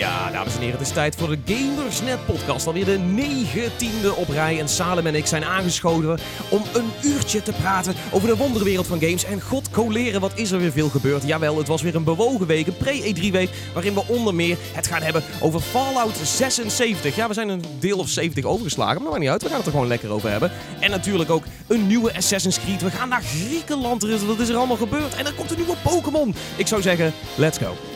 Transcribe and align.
Ja, 0.00 0.30
dames 0.30 0.54
en 0.54 0.60
heren, 0.60 0.78
het 0.78 0.86
is 0.86 0.92
tijd 0.92 1.16
voor 1.16 1.28
de 1.28 1.38
Gamersnet 1.44 2.26
podcast. 2.26 2.66
Alweer 2.66 2.84
de 2.84 2.98
negentiende 2.98 4.14
op 4.14 4.28
rij. 4.28 4.58
En 4.58 4.68
Salem 4.68 5.06
en 5.06 5.14
ik 5.14 5.26
zijn 5.26 5.44
aangeschoten 5.44 6.18
om 6.50 6.62
een 6.74 6.90
uurtje 7.02 7.42
te 7.42 7.52
praten 7.52 7.94
over 8.10 8.28
de 8.28 8.36
wonderwereld 8.36 8.86
van 8.86 9.00
games. 9.00 9.24
En 9.24 9.40
god 9.40 9.70
coleren, 9.70 10.20
wat 10.20 10.32
is 10.34 10.50
er 10.50 10.58
weer 10.58 10.72
veel 10.72 10.88
gebeurd. 10.88 11.26
Jawel, 11.26 11.58
het 11.58 11.68
was 11.68 11.82
weer 11.82 11.94
een 11.94 12.04
bewogen 12.04 12.46
week, 12.46 12.66
een 12.66 12.76
pre-E3-week, 12.76 13.50
waarin 13.72 13.94
we 13.94 14.02
onder 14.06 14.34
meer 14.34 14.56
het 14.72 14.86
gaan 14.86 15.02
hebben 15.02 15.22
over 15.40 15.60
Fallout 15.60 16.16
76. 16.22 17.16
Ja, 17.16 17.28
we 17.28 17.34
zijn 17.34 17.48
een 17.48 17.64
deel 17.78 17.98
of 17.98 18.08
70 18.08 18.44
overgeslagen, 18.44 18.94
maar 18.94 19.02
dat 19.02 19.10
maakt 19.10 19.22
niet 19.22 19.30
uit. 19.30 19.42
We 19.42 19.48
gaan 19.48 19.56
het 19.56 19.66
er 19.66 19.72
gewoon 19.72 19.88
lekker 19.88 20.10
over 20.10 20.30
hebben. 20.30 20.52
En 20.78 20.90
natuurlijk 20.90 21.30
ook 21.30 21.44
een 21.66 21.86
nieuwe 21.86 22.14
Assassin's 22.14 22.60
Creed. 22.60 22.82
We 22.82 22.90
gaan 22.90 23.08
naar 23.08 23.22
Griekenland. 23.22 24.02
Wat 24.02 24.38
is 24.38 24.48
er 24.48 24.56
allemaal 24.56 24.76
gebeurd? 24.76 25.14
En 25.14 25.26
er 25.26 25.34
komt 25.34 25.50
een 25.50 25.56
nieuwe 25.56 25.76
Pokémon. 25.82 26.34
Ik 26.56 26.66
zou 26.66 26.82
zeggen, 26.82 27.12
let's 27.36 27.58
go. 27.58 27.89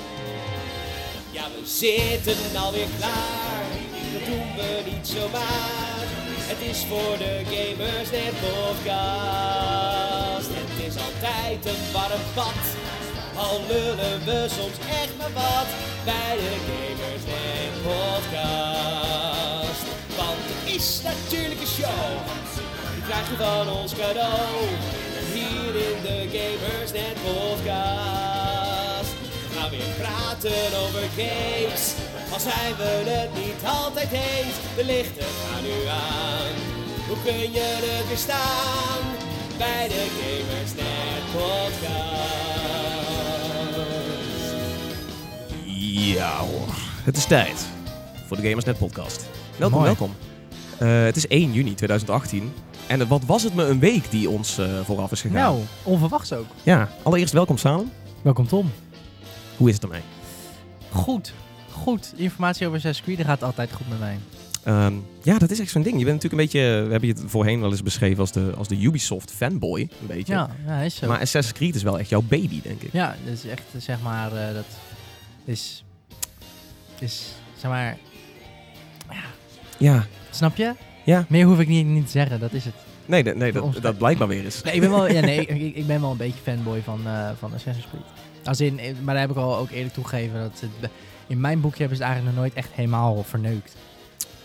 Zitten 1.65 2.57
alweer 2.57 2.87
klaar. 2.99 3.65
Dat 4.13 4.25
doen 4.27 4.55
we 4.57 4.83
niet 4.91 5.07
zomaar. 5.07 6.05
Het 6.51 6.61
is 6.71 6.85
voor 6.85 7.19
de 7.19 7.43
Gamers 7.45 8.11
Net 8.11 8.35
podcast. 8.45 10.49
Het 10.61 10.87
is 10.87 10.95
altijd 11.07 11.67
een 11.67 11.93
warm 11.93 12.23
bad. 12.35 12.63
Al 13.37 13.61
lullen 13.69 14.25
we 14.25 14.47
soms 14.59 14.79
echt 15.03 15.17
maar 15.19 15.33
wat 15.33 15.69
bij 16.05 16.35
de 16.43 16.55
Gamers 16.69 17.25
Net 17.33 17.75
podcast. 17.89 19.85
Want 20.17 20.39
het 20.49 20.75
is 20.77 21.01
natuurlijk 21.03 21.61
een 21.61 21.67
show. 21.67 22.11
Die 22.95 23.03
krijg 23.09 23.31
je 23.31 23.37
van 23.37 23.69
ons 23.77 23.93
cadeau. 23.95 24.55
Hier 25.33 25.75
in 25.89 25.99
de 26.03 26.19
Gamers 26.37 26.93
Net 26.93 27.17
podcast. 27.25 28.64
We 29.55 29.61
gaan 29.61 29.71
weer 29.71 29.95
praten 29.99 30.79
over 30.83 31.01
games. 31.17 31.95
Al 32.33 32.41
zijn 32.41 32.77
we 32.77 33.11
het 33.11 33.35
niet 33.35 33.65
altijd 33.67 34.11
eens. 34.13 34.55
De 34.77 34.85
lichten 34.85 35.25
gaan 35.25 35.63
nu 35.63 35.87
aan. 35.89 36.55
Hoe 37.09 37.17
kun 37.25 37.53
je 37.53 37.61
het 37.61 38.09
weer 38.09 38.17
staan? 38.17 39.01
Bij 39.59 39.89
de 39.89 40.07
Gamers 40.19 40.75
Net 40.75 41.25
podcast. 41.33 42.33
Ja 46.15 46.37
hoor, 46.39 46.75
het 47.05 47.17
is 47.17 47.25
tijd 47.25 47.67
voor 48.27 48.37
de 48.37 48.49
Gamersnet 48.49 48.79
podcast. 48.79 49.27
Welkom, 49.57 49.79
Mooi. 49.79 49.91
welkom. 49.97 50.15
Eh, 50.79 51.05
het 51.05 51.17
is 51.17 51.27
1 51.27 51.53
juni 51.53 51.75
2018. 51.75 52.53
En 52.87 53.09
wat 53.09 53.25
was 53.25 53.43
het 53.43 53.55
me 53.55 53.65
een 53.65 53.79
week 53.79 54.11
die 54.11 54.29
ons 54.31 54.59
eh, 54.59 54.67
vooraf 54.85 55.13
is 55.13 55.21
gegaan. 55.21 55.37
Nou, 55.39 55.61
onverwachts 55.83 56.33
ook. 56.33 56.47
Ja, 56.63 56.89
allereerst 57.03 57.33
welkom 57.33 57.57
Salem. 57.57 57.93
Welkom 58.23 58.47
Tom. 58.47 58.73
Hoe 59.57 59.69
is 59.69 59.75
het 59.75 59.83
ermee? 59.83 60.01
Goed, 60.91 61.33
goed. 61.71 62.13
Informatie 62.17 62.67
over 62.67 62.79
Assassin's 62.79 63.07
Creed 63.15 63.27
gaat 63.27 63.43
altijd 63.43 63.73
goed 63.73 63.89
met 63.89 63.99
mij. 63.99 64.19
Ehm, 64.65 64.95
ja, 65.23 65.39
dat 65.39 65.51
is 65.51 65.61
echt 65.61 65.71
zo'n 65.71 65.83
ding. 65.83 65.99
Je 65.99 66.05
bent 66.05 66.23
natuurlijk 66.23 66.43
een 66.53 66.61
beetje, 66.61 66.83
we 66.85 66.91
hebben 66.91 67.09
je 67.09 67.15
het 67.15 67.31
voorheen 67.31 67.61
wel 67.61 67.71
eens 67.71 67.83
beschreven 67.83 68.19
als 68.21 68.33
de, 68.33 68.53
als 68.57 68.69
de 68.69 68.83
Ubisoft 68.83 69.31
fanboy, 69.33 69.81
een 69.81 70.07
beetje. 70.07 70.33
Ja, 70.33 70.51
ja 70.67 70.81
is 70.81 70.95
zo. 70.97 71.07
Maar 71.07 71.21
Assassin's 71.21 71.59
Creed 71.59 71.75
is 71.75 71.83
wel 71.83 71.99
echt 71.99 72.09
jouw 72.09 72.23
baby, 72.23 72.61
denk 72.63 72.83
ik. 72.83 72.93
ja, 72.93 73.17
dat 73.25 73.33
is 73.35 73.47
echt, 73.47 73.63
zeg 73.79 74.01
maar, 74.03 74.33
eh, 74.33 74.55
dat 74.55 74.65
is, 75.45 75.85
is, 76.99 77.33
zeg 77.57 77.71
maar, 77.71 77.97
Ja, 79.79 80.07
snap 80.31 80.57
je? 80.57 80.73
Ja. 81.05 81.25
Meer 81.29 81.47
hoef 81.47 81.59
ik 81.61 81.69
niet, 81.69 81.87
niet 81.87 82.05
te 82.05 82.11
zeggen, 82.11 82.41
dat 82.41 82.53
is 82.53 82.65
het. 82.65 82.75
nee, 83.07 83.23
dat- 83.25 83.37
nee 83.37 83.53
dat, 83.53 83.77
dat 83.83 83.99
blijkt 83.99 84.19
maar 84.19 84.29
weer 84.29 84.45
eens. 84.45 84.63
Nee, 84.63 84.75
ik 84.75 84.81
ben 84.81 84.91
wel, 84.91 85.11
ja, 85.11 85.21
nee, 85.21 85.47
ik, 85.47 85.75
ik 85.77 85.87
ben 85.87 86.01
wel 86.01 86.11
een 86.11 86.17
beetje 86.17 86.41
fanboy 86.43 86.81
van, 86.83 87.01
eh, 87.07 87.31
van 87.39 87.55
Assassin's 87.55 87.87
Creed. 87.91 88.03
Als 88.45 88.61
in, 88.61 88.79
eh, 88.79 88.95
maar 89.03 89.15
daar 89.15 89.23
heb 89.23 89.31
ik 89.31 89.37
al 89.37 89.57
ook 89.57 89.71
eerlijk 89.71 89.95
toegegeven 89.95 90.41
dat 90.41 90.61
het, 90.61 90.91
in 91.27 91.41
mijn 91.41 91.61
boekje 91.61 91.79
hebben 91.79 91.97
ze 91.97 92.03
het 92.03 92.13
eigenlijk 92.13 92.37
nog 92.37 92.47
nooit 92.47 92.65
echt 92.65 92.75
helemaal 92.75 93.23
verneukt. 93.23 93.77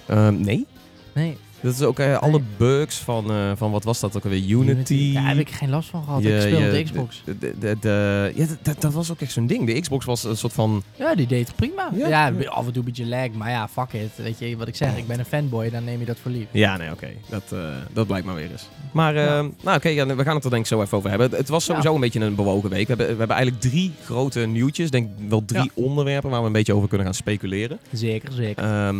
Ehm, 0.05 0.41
nee? 0.41 0.65
Nee, 1.13 1.37
Dat 1.61 1.73
is 1.73 1.81
ook 1.81 1.99
eh, 1.99 2.17
alle 2.17 2.41
bugs 2.57 2.97
van, 2.97 3.31
eh, 3.31 3.51
van, 3.55 3.71
wat 3.71 3.83
was 3.83 3.99
dat 3.99 4.17
ook 4.17 4.23
alweer? 4.23 4.43
Unity. 4.49 5.13
Daar 5.13 5.27
heb 5.27 5.37
ik 5.37 5.49
geen 5.49 5.69
last 5.69 5.89
van 5.89 6.03
gehad. 6.03 6.23
Je- 6.23 6.35
ik 6.35 6.41
speel 6.41 6.59
je- 6.59 6.65
op 6.65 6.71
de 6.71 6.83
Xbox. 6.83 7.21
De, 7.25 7.37
de, 7.59 7.77
de, 7.79 8.31
ja, 8.35 8.45
dat- 8.61 8.81
dat, 8.81 8.93
was 8.93 9.11
ook 9.11 9.21
echt 9.21 9.31
zo'n 9.31 9.47
ding. 9.47 9.65
De 9.65 9.79
Xbox 9.79 10.05
was 10.05 10.23
een 10.23 10.37
soort 10.37 10.53
van... 10.53 10.83
Ja, 10.95 11.15
die 11.15 11.27
deed 11.27 11.47
het 11.47 11.55
prima. 11.55 11.89
Ja. 11.95 12.07
Ja, 12.07 12.33
af 12.47 12.65
en 12.65 12.71
toe 12.71 12.81
een 12.81 12.83
beetje 12.85 13.05
lag, 13.05 13.31
maar 13.31 13.49
ja, 13.49 13.67
fuck 13.67 13.93
it. 13.93 14.09
Weet 14.15 14.39
je 14.39 14.57
wat 14.57 14.67
ik 14.67 14.75
zeg? 14.75 14.97
Ik 14.97 15.07
ben 15.07 15.19
een 15.19 15.25
fanboy, 15.25 15.69
dan 15.69 15.83
neem 15.83 15.99
je 15.99 16.05
dat 16.05 16.17
voor 16.21 16.31
lief. 16.31 16.45
Ja, 16.51 16.77
nee, 16.77 16.91
oké. 16.91 17.07
Dat, 17.29 17.43
eh, 17.51 17.59
dat 17.93 18.07
blijkt 18.07 18.25
maar 18.25 18.35
weer 18.35 18.51
eens. 18.51 18.67
Maar, 18.93 19.15
eh, 19.15 19.23
Ja. 19.25 19.41
nou 19.63 19.77
oké, 19.77 19.89
ja, 19.89 20.05
we 20.15 20.23
gaan 20.23 20.35
het 20.35 20.43
er 20.43 20.49
denk 20.49 20.61
ik 20.61 20.67
zo 20.67 20.81
even 20.81 20.97
over 20.97 21.09
hebben. 21.09 21.31
Het 21.31 21.49
was 21.49 21.63
sowieso 21.65 21.93
een 21.95 22.01
beetje 22.01 22.19
een 22.19 22.35
bewogen 22.35 22.69
week. 22.69 22.87
We 22.87 22.93
hebben, 22.95 23.07
we 23.07 23.17
hebben 23.17 23.35
eigenlijk 23.35 23.61
drie 23.65 23.91
grote 24.03 24.39
nieuwtjes. 24.39 24.89
Denk 24.91 25.09
wel 25.27 25.45
drie 25.45 25.71
onderwerpen 25.73 26.29
waar 26.29 26.39
we 26.41 26.45
een 26.47 26.51
beetje 26.51 26.73
over 26.73 26.87
kunnen 26.87 27.05
gaan 27.07 27.15
speculeren. 27.15 27.79
Zeker, 27.91 28.31
zeker. 28.31 28.63
Ehm, 28.63 28.95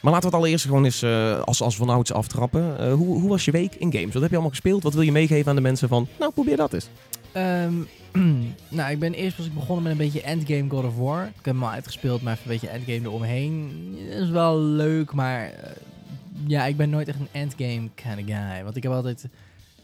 maar 0.00 0.12
laten 0.12 0.28
we 0.28 0.34
het 0.34 0.44
allereerst 0.44 0.64
gewoon 0.64 0.84
eens 0.84 1.02
eh, 1.02 1.40
als, 1.40 1.62
als 1.62 1.76
vanouds 1.76 2.12
aftrappen. 2.12 2.78
Eh, 2.78 2.92
hoe, 2.92 3.20
hoe 3.20 3.28
was 3.28 3.44
je 3.44 3.50
week 3.50 3.74
in 3.74 3.92
games? 3.92 4.12
Wat 4.12 4.22
heb 4.22 4.30
je 4.30 4.36
allemaal 4.36 4.50
gespeeld? 4.50 4.82
Wat 4.82 4.94
wil 4.94 5.02
je 5.02 5.12
meegeven 5.12 5.48
aan 5.48 5.56
de 5.56 5.62
mensen 5.62 5.88
van... 5.88 6.08
Nou, 6.18 6.32
probeer 6.32 6.56
dat 6.56 6.72
eens. 6.72 6.88
Ehm, 7.32 7.74
nou, 8.78 8.90
ik 8.90 8.98
ben 8.98 9.14
eerst 9.14 9.36
was 9.36 9.46
ik 9.46 9.54
begonnen 9.54 9.82
met 9.82 9.92
een 9.92 9.98
beetje 9.98 10.22
Endgame 10.22 10.70
God 10.70 10.84
of 10.84 10.96
War. 10.96 11.22
Ik 11.24 11.34
heb 11.34 11.44
hem 11.44 11.62
al 11.62 11.70
uitgespeeld, 11.70 12.22
maar 12.22 12.32
even 12.32 12.44
een 12.44 12.52
beetje 12.52 12.68
Endgame 12.68 13.08
eromheen. 13.08 13.70
Dat 14.10 14.20
is 14.20 14.30
wel 14.30 14.58
leuk, 14.60 15.12
maar 15.12 15.50
eh, 15.50 15.70
ja, 16.46 16.64
ik 16.64 16.76
ben 16.76 16.90
nooit 16.90 17.08
echt 17.08 17.20
een 17.20 17.28
Endgame 17.32 17.88
kind 17.94 18.18
of 18.18 18.24
guy. 18.26 18.64
Want 18.64 18.76
ik 18.76 18.82
heb 18.82 18.92
altijd, 18.92 19.24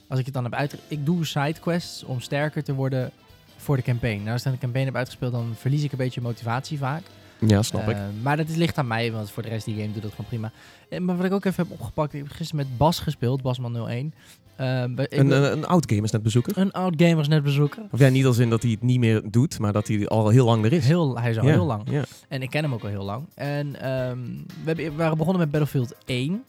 als 0.09 0.19
ik 0.19 0.25
het 0.25 0.35
dan 0.35 0.45
heb 0.45 0.55
uit... 0.55 0.77
Ik 0.89 1.07
doe 1.07 1.25
sidequests 1.25 2.05
om 2.05 2.21
sterker 2.21 2.65
te 2.65 2.75
worden 2.75 3.11
voor 3.57 3.77
de 3.77 3.83
campaign. 3.83 4.19
Nou, 4.19 4.31
als 4.31 4.39
ik 4.39 4.45
dan 4.45 4.53
de 4.53 4.61
campaign 4.61 4.87
heb 4.87 4.97
uitgespeeld, 4.97 5.33
dan 5.33 5.55
verlies 5.59 5.83
ik 5.83 5.93
een 5.93 5.99
beetje 5.99 6.21
motivatie 6.21 6.79
vaak. 6.79 7.03
Ja, 7.39 7.63
snap 7.63 7.89
ik. 7.89 7.97
Eh, 7.97 8.03
maar 8.23 8.37
dat 8.37 8.57
ligt 8.57 8.79
aan 8.79 8.87
mij, 8.87 9.13
want 9.13 9.31
voor 9.31 9.43
de 9.43 9.49
rest 9.49 9.65
die 9.65 9.75
game 9.75 9.93
doet 9.93 10.03
dat 10.03 10.11
gewoon 10.11 10.27
prima. 10.27 10.51
Eh, 10.89 10.99
maar 11.01 11.17
wat 11.17 11.25
ik 11.27 11.33
ook 11.33 11.45
even 11.45 11.65
heb 11.69 11.73
opgepakt, 11.73 12.13
ik 12.15 12.23
heb 12.23 12.31
gisteren 12.33 12.67
met 12.67 12.77
Bas 12.79 12.99
gespeeld, 13.01 13.43
Basman 13.43 13.77
01. 13.89 14.15
Eh, 14.57 14.85
bij- 14.95 15.05
ik 15.09 15.19
Een, 15.19 15.31
een, 15.31 15.53
een 15.53 15.67
oud 15.67 15.85
gamer 15.89 16.05
is 16.05 16.11
net 16.11 16.23
bezoeker. 16.23 16.59
een 16.59 16.73
oud 16.73 16.95
gamers 16.97 17.29
net 17.29 17.43
bezoeken. 17.43 17.89
Of 17.91 17.99
ja, 17.99 18.09
niet 18.09 18.25
als 18.27 18.39
in 18.39 18.51
dat 18.51 18.63
hij 18.63 18.71
het 18.71 18.83
niet 18.83 18.99
meer 18.99 19.23
doet, 19.31 19.59
maar 19.59 19.73
dat 19.73 19.89
hij 19.89 20.09
al 20.09 20.29
heel 20.29 20.45
lang 20.45 20.65
er 20.65 20.73
is. 20.73 20.87
Heel, 20.87 21.19
hij 21.19 21.31
is 21.31 21.39
al 21.39 21.47
Ja, 21.47 21.53
heel 21.53 21.65
lang. 21.67 21.83
Ja, 21.91 22.05
En 22.29 22.43
ik 22.43 22.51
ken 22.51 22.63
hem 22.63 22.73
ook 22.75 22.83
al 22.83 22.89
heel 22.89 23.05
lang. 23.05 23.25
En 23.35 23.81
ehm, 23.81 24.19
we, 24.47 24.65
hebben, 24.65 24.85
we 24.85 24.93
waren 24.97 25.17
begonnen 25.17 25.41
met 25.43 25.51
Battlefield 25.51 25.95
1. 26.05 26.45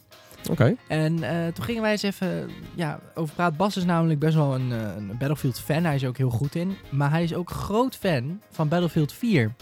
oké. 0.50 0.74
En 0.88 1.22
eh, 1.22 1.52
toen 1.52 1.64
gingen 1.64 1.82
wij 1.82 1.90
eens 1.90 2.02
even 2.02 2.50
ja, 2.74 3.00
over 3.14 3.34
praten. 3.34 3.56
Bas 3.56 3.76
is 3.76 3.84
namelijk 3.84 4.18
best 4.18 4.34
wel 4.34 4.54
een, 4.54 4.72
eh, 4.72 4.78
een 4.96 5.06
Battlefield 5.18 5.60
fan. 5.60 5.84
Hij 5.84 5.94
is 5.94 6.02
er 6.02 6.08
ook 6.08 6.16
heel 6.18 6.30
goed 6.30 6.54
in. 6.54 6.76
Maar 6.90 7.10
hij 7.10 7.22
is 7.22 7.34
ook 7.34 7.50
groot 7.50 7.96
fan 7.96 8.40
van 8.50 8.68
Battlefield 8.68 9.12
4. 9.12 9.54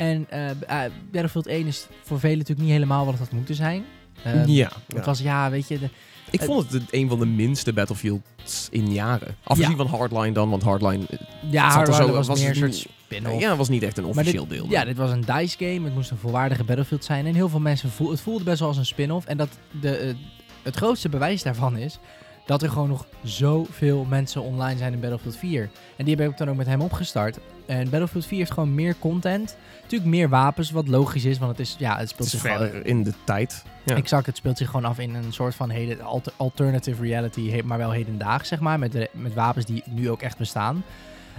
En 0.00 0.26
eh, 0.30 0.50
eh, 0.50 0.90
Battlefield 1.10 1.46
1 1.46 1.66
is 1.66 1.86
voor 2.02 2.20
velen 2.20 2.38
natuurlijk 2.38 2.66
niet 2.66 2.76
helemaal 2.76 3.04
wat 3.04 3.14
het 3.14 3.22
had 3.22 3.32
moeten 3.32 3.54
zijn. 3.54 3.84
Ehm, 4.24 4.48
ja. 4.48 4.70
Het 4.94 5.04
was, 5.06 5.18
ja, 5.18 5.50
weet 5.50 5.68
je... 5.68 5.78
De, 5.78 5.88
Ik 6.30 6.42
vond 6.42 6.72
het 6.72 6.82
een 6.90 7.08
van 7.08 7.18
de 7.18 7.26
minste 7.26 7.72
Battlefields 7.72 8.68
in 8.70 8.92
jaren. 8.92 9.36
Afgezien 9.44 9.76
van 9.76 9.86
Hardline 9.86 10.32
dan, 10.32 10.50
want 10.50 10.62
Hardline 10.62 11.04
eh, 11.10 11.18
ja, 11.50 11.68
Hardline 11.70 11.96
zo- 12.06 12.12
was, 12.12 12.26
was 12.26 12.40
meer 12.40 12.56
een 12.56 12.62
het 12.62 12.74
soort 12.76 12.94
spin-off. 13.04 13.40
ja, 13.40 13.56
was 13.56 13.68
niet 13.68 13.82
echt 13.82 13.98
een 13.98 14.04
officieel 14.04 14.46
dit- 14.46 14.58
deel. 14.58 14.66
Ja, 14.70 14.84
dit 14.84 14.96
was 14.96 15.10
een 15.10 15.20
DICE 15.24 15.56
game. 15.58 15.84
Het 15.84 15.94
moest 15.94 16.10
een 16.10 16.16
volwaardige 16.16 16.64
Battlefield 16.64 17.04
zijn. 17.04 17.26
En 17.26 17.34
heel 17.34 17.48
veel 17.48 17.60
mensen 17.60 17.90
voelden... 17.90 18.14
Het 18.16 18.24
voelde 18.24 18.44
best 18.44 18.58
wel 18.58 18.68
als 18.68 18.76
een 18.76 18.86
spin-off. 18.86 19.26
En 19.26 19.36
dat 19.36 19.48
de, 19.80 20.14
het 20.62 20.76
grootste 20.76 21.08
bewijs 21.08 21.42
daarvan 21.42 21.76
is... 21.76 21.98
dat 22.46 22.62
er 22.62 22.70
gewoon 22.70 22.88
nog 22.88 23.06
zoveel 23.22 24.04
mensen 24.08 24.42
online 24.42 24.78
zijn 24.78 24.92
in 24.92 25.00
Battlefield 25.00 25.36
4. 25.36 25.70
En 25.96 26.04
die 26.04 26.16
heb 26.16 26.30
ik 26.30 26.36
dan 26.38 26.48
ook 26.50 26.56
met 26.56 26.66
hem 26.66 26.80
opgestart. 26.80 27.38
En 27.70 27.90
Battlefield 27.90 28.26
4 28.26 28.38
heeft 28.38 28.50
gewoon 28.52 28.74
meer 28.74 28.94
content. 28.98 29.56
Natuurlijk 29.82 30.10
meer 30.10 30.28
wapens, 30.28 30.70
wat 30.70 30.88
logisch 30.88 31.24
is. 31.24 31.38
Want 31.38 31.50
het 31.50 31.60
is... 31.60 31.76
Ja, 31.78 31.96
het 31.98 32.08
speelt 32.08 32.28
zich 32.28 32.40
gewoon... 32.40 32.56
verder 32.58 32.86
in 32.86 33.02
de 33.02 33.12
tijd. 33.24 33.64
Ja. 33.84 33.96
Exact, 33.96 34.26
het 34.26 34.36
speelt 34.36 34.58
zich 34.58 34.66
gewoon 34.70 34.84
af 34.84 34.98
in 34.98 35.14
een 35.14 35.32
soort 35.32 35.54
van 35.54 35.72
alter- 36.02 36.32
alternative 36.36 37.02
reality, 37.02 37.60
maar 37.64 37.78
wel 37.78 37.90
hedendaags, 37.90 38.48
zeg 38.48 38.60
maar. 38.60 38.78
Met, 38.78 38.92
de, 38.92 39.08
met 39.12 39.34
wapens 39.34 39.64
die 39.66 39.82
nu 39.86 40.10
ook 40.10 40.22
echt 40.22 40.38
bestaan. 40.38 40.84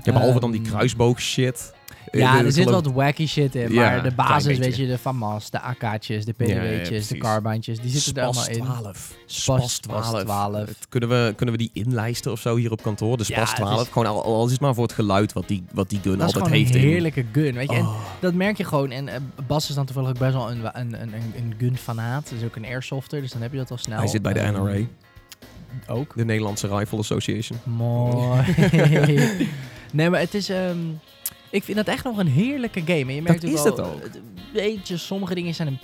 Ja, 0.04 0.12
behalve 0.14 0.40
dan 0.40 0.52
die 0.52 0.62
Ehm, 0.62 0.70
kruisboog 0.70 1.22
shit. 1.22 1.74
Ja, 2.12 2.44
er 2.44 2.52
zit 2.52 2.70
wat 2.70 2.86
wacky 2.86 3.28
shit 3.28 3.56
in, 3.56 3.74
Ja, 3.74 3.82
maar 3.90 4.04
de 4.04 4.12
basis, 4.12 4.58
weet 4.58 4.76
je, 4.76 4.88
de 4.88 4.98
FAMAS, 4.98 5.50
de 5.50 5.60
AK'tjes, 5.62 6.26
de 6.26 6.34
Ja, 6.38 6.46
ja, 6.46 6.60
PDW'tjes, 6.80 7.08
de 7.08 7.18
carbandjes, 7.18 7.80
die 7.80 7.90
zitten 7.92 8.16
er 8.16 8.24
allemaal 8.24 8.48
in. 8.48 8.64
12. 8.64 9.16
Spas 9.26 9.74
Spas 9.74 9.80
12. 9.80 10.24
12. 10.24 10.56
Het- 10.68 10.78
Kunnen, 10.90 11.10
we, 11.10 11.34
kunnen 11.36 11.56
we 11.56 11.62
die 11.62 11.70
inlijsten 11.74 12.32
of 12.32 12.40
zo 12.40 12.56
hier 12.56 12.72
op 12.72 12.82
kantoor? 12.84 13.18
De 13.18 13.24
Spas 13.24 13.48
het 13.50 13.56
12. 13.56 13.82
is- 13.82 13.88
Gewoon 13.88 14.08
al, 14.08 14.24
al 14.24 14.46
is 14.46 14.52
het 14.52 14.62
maar 14.62 14.74
voor 14.74 14.84
het 14.84 14.94
geluid 14.94 15.34
wat 15.34 15.48
die, 15.48 15.64
wat 15.72 15.90
die 15.90 16.00
gun 16.02 16.18
Dat 16.18 16.28
is 16.30 16.36
altijd 16.36 16.54
heeft. 16.54 16.76
een 16.76 16.82
in- 16.82 16.88
heerlijke 16.88 17.26
gun, 17.32 17.54
weet 17.54 17.70
je. 17.72 17.76
En 17.76 17.86
Oh. 17.86 17.96
dat 18.20 18.34
merk 18.34 18.58
je 18.58 18.64
gewoon. 18.64 18.92
En 18.92 19.08
eh, 19.08 19.16
Bas 19.48 19.70
is 19.70 19.76
dan 19.76 19.86
toevallig 19.86 20.10
ook 20.10 20.18
best 20.20 20.34
wel 20.34 20.52
een, 20.52 20.62
een, 20.80 21.02
een, 21.02 21.14
een 21.36 21.54
gun-fanaat. 21.58 22.30
Dat 22.30 22.40
is 22.40 22.46
ook 22.46 22.56
een 22.56 22.66
airsofter, 22.66 23.22
dus 23.22 23.32
dan 23.32 23.42
heb 23.42 23.52
je 23.52 23.58
dat 23.58 23.72
al 23.72 23.78
snel. 23.78 23.98
Hij 23.98 24.08
zit 24.08 24.22
bij 24.22 24.34
de 24.34 24.40
Ehm, 24.40 24.54
NRA, 24.64 24.80
Ook. 25.88 26.14
de 26.16 26.26
Nederlandse 26.26 26.68
Rifle 26.68 26.98
Association. 26.98 27.60
Mooi. 27.64 28.42
nee, 29.94 30.10
maar 30.10 30.20
het 30.20 30.34
is... 30.34 30.50
ehm, 30.50 30.78
ik 31.52 31.64
vind 31.64 31.78
dat 31.78 31.88
echt 31.88 32.04
nog 32.04 32.18
een 32.18 32.28
heerlijke 32.28 32.80
game. 32.86 33.00
En 33.06 33.14
je 33.16 33.22
merkt 33.22 33.42
Dat 33.42 33.50
ook 33.50 33.56
is 33.58 33.64
wel, 33.64 33.76
het 33.76 33.86
ook. 33.86 34.90
eh, 34.90 34.98
sommige 34.98 35.36
dingen 35.36 35.54
zijn 35.56 35.68
een 35.68 35.80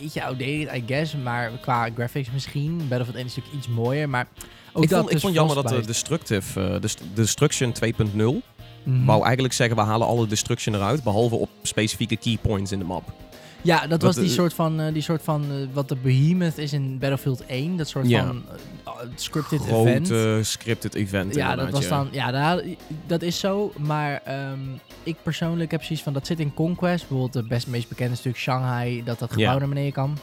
beetje 0.00 0.24
outdated, 0.24 0.74
I 0.76 0.84
guess. 0.86 1.16
Maar 1.16 1.50
qua 1.60 1.88
graphics 1.94 2.30
misschien. 2.32 2.76
Battlefield 2.76 3.16
1 3.16 3.26
is 3.26 3.34
natuurlijk 3.36 3.64
iets 3.64 3.68
mooier. 3.74 4.08
Maar 4.08 4.28
ook 4.72 4.82
ik 4.82 4.88
dat 4.88 5.00
vond, 5.00 5.12
ik 5.12 5.20
vond 5.20 5.34
jammer 5.34 5.54
dat 5.54 5.64
de 5.64 5.70
Frostbite. 5.70 5.92
Destructive, 5.92 6.60
eh, 6.74 6.80
de 6.80 6.88
st- 6.88 7.02
Destruction 7.14 7.72
2.0 7.72 8.42
Mhm. 8.84 9.04
wou 9.04 9.22
eigenlijk 9.24 9.54
zeggen 9.54 9.76
we 9.76 9.82
halen 9.82 10.06
alle 10.06 10.26
Destruction 10.26 10.74
eruit, 10.74 11.02
behalve 11.02 11.34
op 11.34 11.48
specifieke 11.62 12.16
keypoints 12.16 12.72
in 12.72 12.78
de 12.78 12.84
map. 12.84 13.12
Ja, 13.62 13.86
dat 13.86 14.02
was 14.02 14.14
die 14.14 14.24
eh, 14.24 14.30
soort 14.30 14.54
van, 14.54 14.80
eh, 14.80 14.92
die 14.92 15.02
soort 15.02 15.22
van 15.22 15.42
eh, 15.42 15.56
wat 15.72 15.88
de 15.88 15.96
Behemoth 15.96 16.58
is 16.58 16.72
in 16.72 16.98
Battlefield 16.98 17.46
1. 17.46 17.76
Dat 17.76 17.88
soort 17.88 18.12
van 18.12 18.44
eh, 18.84 18.92
scripted 19.14 19.60
event. 19.66 20.06
Grote 20.06 20.40
scripted 20.42 20.94
event 20.94 21.34
Ja, 21.34 21.56
dat 21.56 21.70
was 21.70 21.88
dan, 21.88 22.08
ja, 22.10 22.60
dat 23.06 23.22
is 23.22 23.38
zo. 23.38 23.72
Maar 23.78 24.20
ehm, 24.24 24.58
ik 25.02 25.16
persoonlijk 25.22 25.70
heb 25.70 25.82
zoiets 25.82 26.04
van, 26.04 26.12
dat 26.12 26.26
zit 26.26 26.40
in 26.40 26.54
Conquest. 26.54 27.08
Bijvoorbeeld 27.08 27.32
de 27.32 27.48
best, 27.48 27.66
meest 27.66 27.88
bekende 27.88 28.16
stuk 28.16 28.36
Shanghai, 28.36 29.04
dat 29.04 29.18
dat 29.18 29.32
gebouw 29.32 29.58
naar 29.58 29.68
beneden 29.68 29.92
kan. 29.92 30.18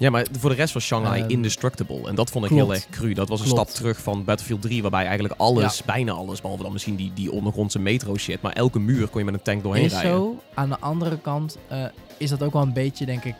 Ja, 0.00 0.10
maar 0.10 0.26
voor 0.38 0.50
de 0.50 0.56
rest 0.56 0.74
was 0.74 0.84
Shanghai 0.84 1.20
Ehm, 1.20 1.30
indestructible. 1.30 2.08
En 2.08 2.14
dat 2.14 2.30
vond 2.30 2.44
ik 2.44 2.50
klopt. 2.50 2.64
heel 2.66 2.74
erg 2.74 2.88
cru. 2.90 3.12
Dat 3.14 3.28
was 3.28 3.40
een 3.40 3.46
Klopt. 3.46 3.60
stap 3.70 3.76
terug 3.80 3.98
van 4.02 4.24
Battlefield 4.24 4.62
3, 4.62 4.82
waarbij 4.82 5.04
eigenlijk 5.06 5.34
alles, 5.40 5.82
bijna 5.84 6.12
alles, 6.12 6.40
behalve 6.40 6.62
dan 6.62 6.72
misschien 6.72 6.96
die, 6.96 7.12
die 7.14 7.32
ondergrondse 7.32 7.78
metro 7.78 8.16
shit, 8.16 8.42
maar 8.42 8.52
elke 8.52 8.78
muur 8.78 9.08
kon 9.08 9.18
je 9.20 9.24
met 9.24 9.34
een 9.34 9.42
tank 9.42 9.62
doorheen 9.62 9.84
is 9.84 9.92
rijden. 9.92 10.10
zo. 10.10 10.42
Aan 10.54 10.68
de 10.68 10.78
andere 10.78 11.18
kant 11.18 11.58
eh, 11.68 11.84
is 12.18 12.30
dat 12.30 12.42
ook 12.42 12.52
wel 12.52 12.62
een 12.62 12.72
beetje, 12.72 13.06
denk 13.06 13.24
ik, 13.24 13.34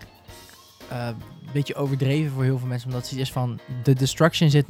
eh, 0.88 1.06
een 1.06 1.52
beetje 1.52 1.74
overdreven 1.74 2.32
voor 2.32 2.42
heel 2.44 2.58
veel 2.58 2.68
mensen. 2.68 2.88
Omdat 2.88 3.10
het 3.10 3.18
is 3.18 3.32
van, 3.32 3.58
de 3.82 3.92
destruction 3.94 4.50
zit 4.50 4.66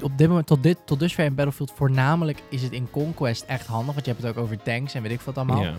op 0.00 0.18
dit 0.18 0.28
moment, 0.28 0.46
tot, 0.46 0.62
dit, 0.62 0.76
tot 0.84 0.98
dusver 0.98 1.24
in 1.24 1.34
Battlefield, 1.34 1.72
voornamelijk 1.76 2.42
is 2.50 2.62
het 2.62 2.72
in 2.72 2.88
Conquest 2.90 3.44
echt 3.46 3.66
handig. 3.66 3.94
Want 3.94 4.06
je 4.06 4.12
hebt 4.12 4.24
het 4.24 4.36
ook 4.36 4.42
over 4.42 4.62
tanks 4.62 4.94
en 4.94 5.02
weet 5.02 5.12
ik 5.12 5.20
wat 5.20 5.36
allemaal. 5.36 5.62
Ja. 5.62 5.74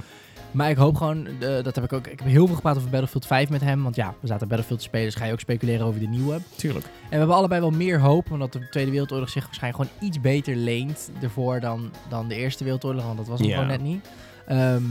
Maar 0.54 0.70
ik 0.70 0.78
hoop 0.78 0.96
gewoon, 0.96 1.26
eh, 1.28 1.64
dat 1.64 1.76
heb 1.76 1.84
ik 1.84 1.94
ook, 1.94 2.08
ik 2.08 2.20
heb 2.20 2.28
heel 2.30 2.46
veel 2.46 2.56
gepraat 2.56 2.78
over 2.78 2.90
Battlefield 2.90 3.26
5 3.26 3.50
met 3.50 3.62
hem. 3.62 3.84
Want 3.84 3.96
ja, 3.96 4.14
we 4.20 4.28
zaten 4.28 4.48
Battlefield 4.48 4.80
te 4.80 4.86
spelen, 4.86 5.06
dus 5.06 5.16
ga 5.16 5.26
je 5.26 5.32
ook 5.32 5.40
speculeren 5.40 5.86
over 5.86 6.00
de 6.00 6.08
nieuwe. 6.08 6.40
Tuurlijk. 6.56 6.86
En 6.86 7.10
we 7.10 7.16
hebben 7.18 7.36
allebei 7.36 7.62
wel 7.62 7.72
meer 7.72 8.00
hoop, 8.00 8.32
omdat 8.32 8.54
de 8.54 8.68
Tweede 8.70 8.92
Wereldoorlog 8.92 9.30
zich 9.30 9.46
waarschijnlijk 9.46 9.84
gewoon 9.84 10.08
iets 10.10 10.22
beter 10.22 10.56
leent 10.56 11.12
ervoor 11.22 11.60
dan, 11.60 11.92
dan 12.10 12.28
de 12.28 12.36
Eerste 12.36 12.64
Wereldoorlog. 12.64 13.04
Want 13.06 13.18
dat 13.18 13.28
was 13.28 13.40
hem 13.40 13.48
Ja. 13.50 13.54
gewoon 13.54 13.70
net 13.70 13.82
niet. 13.82 14.08
Ehm, 14.48 14.84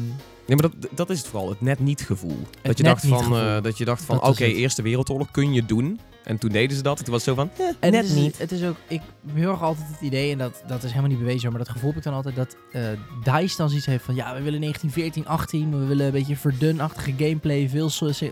Nee, 0.47 0.57
maar 0.57 0.71
dat, 0.71 0.89
dat 0.97 1.11
is 1.11 1.19
het 1.19 1.27
vooral, 1.29 1.49
het 1.49 1.61
net 1.61 1.79
niet 1.79 2.01
gevoel. 2.01 2.37
dat, 2.63 2.79
je 2.79 2.85
net 2.85 2.93
dacht 2.93 3.03
niet 3.05 3.13
van, 3.13 3.23
gevoel. 3.23 3.39
eh, 3.57 3.63
dat 3.63 3.79
je 3.79 3.85
dacht 3.85 4.05
van, 4.05 4.17
Dat 4.17 4.25
is 4.25 4.31
oké, 4.31 4.45
het. 4.45 4.57
Eerste 4.57 4.83
Wereldoorlog 4.83 5.31
kun 5.31 5.53
je 5.53 5.65
doen. 5.65 6.01
En 6.25 6.39
toen 6.39 6.51
deden 6.51 6.77
ze 6.77 6.83
dat. 6.83 6.99
En 6.99 7.05
toen 7.05 7.13
was 7.15 7.25
het 7.27 7.37
zo 7.37 7.43
van, 7.43 7.51
eh, 7.59 7.75
En 7.81 7.93
net 7.93 8.03
het 8.03 8.11
is, 8.17 8.23
niet. 8.23 8.39
Het 8.39 8.53
is 8.53 8.65
ook, 8.65 8.77
ik 8.89 9.01
heb 9.27 9.35
heel 9.37 9.51
erg 9.51 9.63
altijd 9.63 9.87
het 9.89 10.01
idee, 10.01 10.33
en 10.33 10.39
dat, 10.39 10.63
dat 10.67 10.83
is 10.83 10.89
helemaal 10.91 11.11
niet 11.11 11.19
bewezen, 11.19 11.49
maar 11.51 11.59
dat 11.59 11.69
gevoel 11.69 11.89
heb 11.89 11.99
ik 11.99 12.05
dan 12.05 12.15
altijd, 12.15 12.37
dat 12.37 12.57
eh 12.73 12.83
DICE 13.25 13.57
dan 13.57 13.69
zoiets 13.69 13.87
heeft 13.87 14.05
van, 14.05 14.15
ja, 14.15 14.35
we 14.35 14.43
willen 14.43 14.61
1914, 14.61 15.27
18, 15.27 15.79
we 15.81 15.87
willen 15.87 16.07
een 16.07 16.13
beetje 16.13 16.37
verdunachtige 16.37 17.13
gameplay, 17.17 17.69
veel 17.69 17.91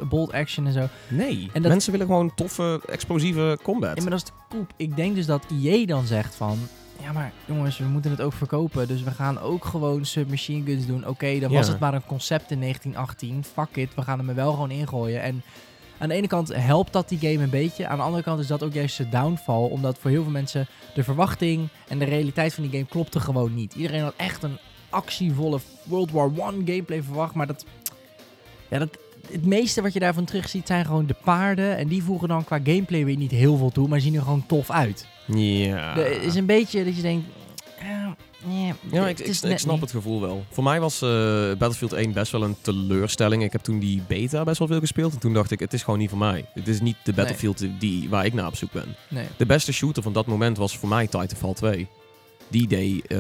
bold 0.08 0.32
action 0.32 0.66
en 0.66 0.72
zo. 0.72 0.86
Nee, 1.08 1.48
En 1.52 1.62
dat- 1.62 1.70
mensen 1.70 1.92
willen 1.92 2.06
gewoon 2.06 2.34
toffe, 2.34 2.80
explosieve 2.88 3.58
combat. 3.62 3.96
Ja, 3.96 4.02
maar 4.02 4.10
dat 4.10 4.20
is 4.20 4.24
de 4.26 4.56
koep. 4.56 4.72
Ik 4.76 4.96
denk 4.96 5.14
dus 5.14 5.26
dat 5.26 5.44
EA 5.62 5.86
dan 5.86 6.06
zegt 6.06 6.34
van, 6.34 6.58
ja, 7.02 7.12
maar 7.12 7.32
jongens, 7.44 7.78
we 7.78 7.84
moeten 7.84 8.10
het 8.10 8.20
ook 8.20 8.32
verkopen, 8.32 8.88
dus 8.88 9.02
we 9.02 9.10
gaan 9.10 9.38
ook 9.40 9.64
gewoon 9.64 10.04
submachine 10.04 10.64
guns 10.66 10.86
doen. 10.86 11.06
Oké, 11.08 11.38
dan 11.38 11.52
was 11.52 11.68
het 11.68 11.78
maar 11.78 11.94
een 11.94 12.06
concept 12.06 12.50
in 12.50 12.60
1918, 12.60 13.44
fuck 13.54 13.76
it, 13.76 13.94
we 13.94 14.02
gaan 14.02 14.18
hem 14.18 14.28
er 14.28 14.34
wel 14.34 14.50
gewoon 14.52 14.70
ingooien. 14.70 15.22
En 15.22 15.42
aan 16.00 16.08
de 16.08 16.14
ene 16.14 16.26
kant 16.26 16.54
helpt 16.54 16.92
dat 16.92 17.08
die 17.08 17.18
game 17.18 17.42
een 17.42 17.50
beetje. 17.50 17.86
Aan 17.86 17.96
de 17.96 18.02
andere 18.04 18.22
kant 18.22 18.40
is 18.40 18.46
dat 18.46 18.62
ook 18.62 18.72
juist 18.72 18.96
de 18.96 19.08
downfall. 19.08 19.68
Omdat 19.68 19.98
voor 19.98 20.10
heel 20.10 20.22
veel 20.22 20.32
mensen 20.32 20.66
de 20.94 21.04
verwachting 21.04 21.68
en 21.88 21.98
de 21.98 22.04
realiteit 22.04 22.54
van 22.54 22.62
die 22.62 22.72
game 22.72 22.86
klopte 22.86 23.20
gewoon 23.20 23.54
niet. 23.54 23.74
Iedereen 23.74 24.02
had 24.02 24.14
echt 24.16 24.42
een 24.42 24.58
actievolle 24.90 25.60
World 25.84 26.10
War 26.10 26.30
One 26.36 26.62
gameplay 26.64 27.02
verwacht. 27.02 27.34
Maar 27.34 27.46
dat, 27.46 27.64
ja, 28.68 28.78
dat, 28.78 28.98
het 29.30 29.46
meeste 29.46 29.82
wat 29.82 29.92
je 29.92 30.00
daarvan 30.00 30.24
terug 30.24 30.48
ziet 30.48 30.66
zijn 30.66 30.84
gewoon 30.84 31.06
de 31.06 31.16
paarden. 31.24 31.76
En 31.76 31.88
die 31.88 32.02
voegen 32.02 32.28
dan 32.28 32.44
qua 32.44 32.60
gameplay 32.64 33.04
weer 33.04 33.16
niet 33.16 33.30
heel 33.30 33.56
veel 33.56 33.70
toe. 33.70 33.88
Maar 33.88 34.00
zien 34.00 34.14
er 34.14 34.22
gewoon 34.22 34.46
tof 34.46 34.70
uit. 34.70 35.06
Ja. 35.26 35.96
Er 35.96 36.22
is 36.22 36.34
een 36.34 36.46
beetje 36.46 36.84
dat 36.84 36.96
je 36.96 37.02
denkt... 37.02 37.26
ja, 37.82 38.16
Ja, 38.92 39.08
ik, 39.08 39.18
ik, 39.18 39.34
snap 39.34 39.72
niet. 39.72 39.80
het 39.80 39.90
gevoel 39.90 40.20
wel. 40.20 40.44
Voor 40.50 40.64
mij 40.64 40.80
was 40.80 41.02
eh, 41.02 41.08
Battlefield 41.58 41.92
1 41.92 42.12
best 42.12 42.32
wel 42.32 42.42
een 42.42 42.56
teleurstelling. 42.60 43.42
Ik 43.42 43.52
heb 43.52 43.60
toen 43.62 43.78
die 43.78 44.02
beta 44.08 44.42
best 44.44 44.58
wel 44.58 44.68
veel 44.68 44.80
gespeeld. 44.80 45.12
En 45.12 45.18
toen 45.18 45.32
dacht 45.32 45.50
ik, 45.50 45.60
het 45.60 45.72
is 45.72 45.82
gewoon 45.82 45.98
niet 45.98 46.08
voor 46.08 46.18
mij. 46.18 46.44
Het 46.54 46.68
is 46.68 46.80
niet 46.80 46.96
de 47.04 47.12
Battlefield 47.12 47.64
die, 47.78 48.08
waar 48.08 48.24
ik 48.24 48.32
naar 48.34 48.46
op 48.46 48.56
zoek 48.56 48.72
ben. 48.72 48.94
Nee. 49.08 49.26
De 49.36 49.46
beste 49.46 49.72
shooter 49.72 50.02
van 50.02 50.12
dat 50.12 50.26
moment 50.26 50.56
was 50.56 50.76
voor 50.78 50.88
mij 50.88 51.06
Titanfall 51.06 51.54
2. 51.54 51.88
Die 52.48 52.66
deed... 52.66 53.06
eh, 53.06 53.18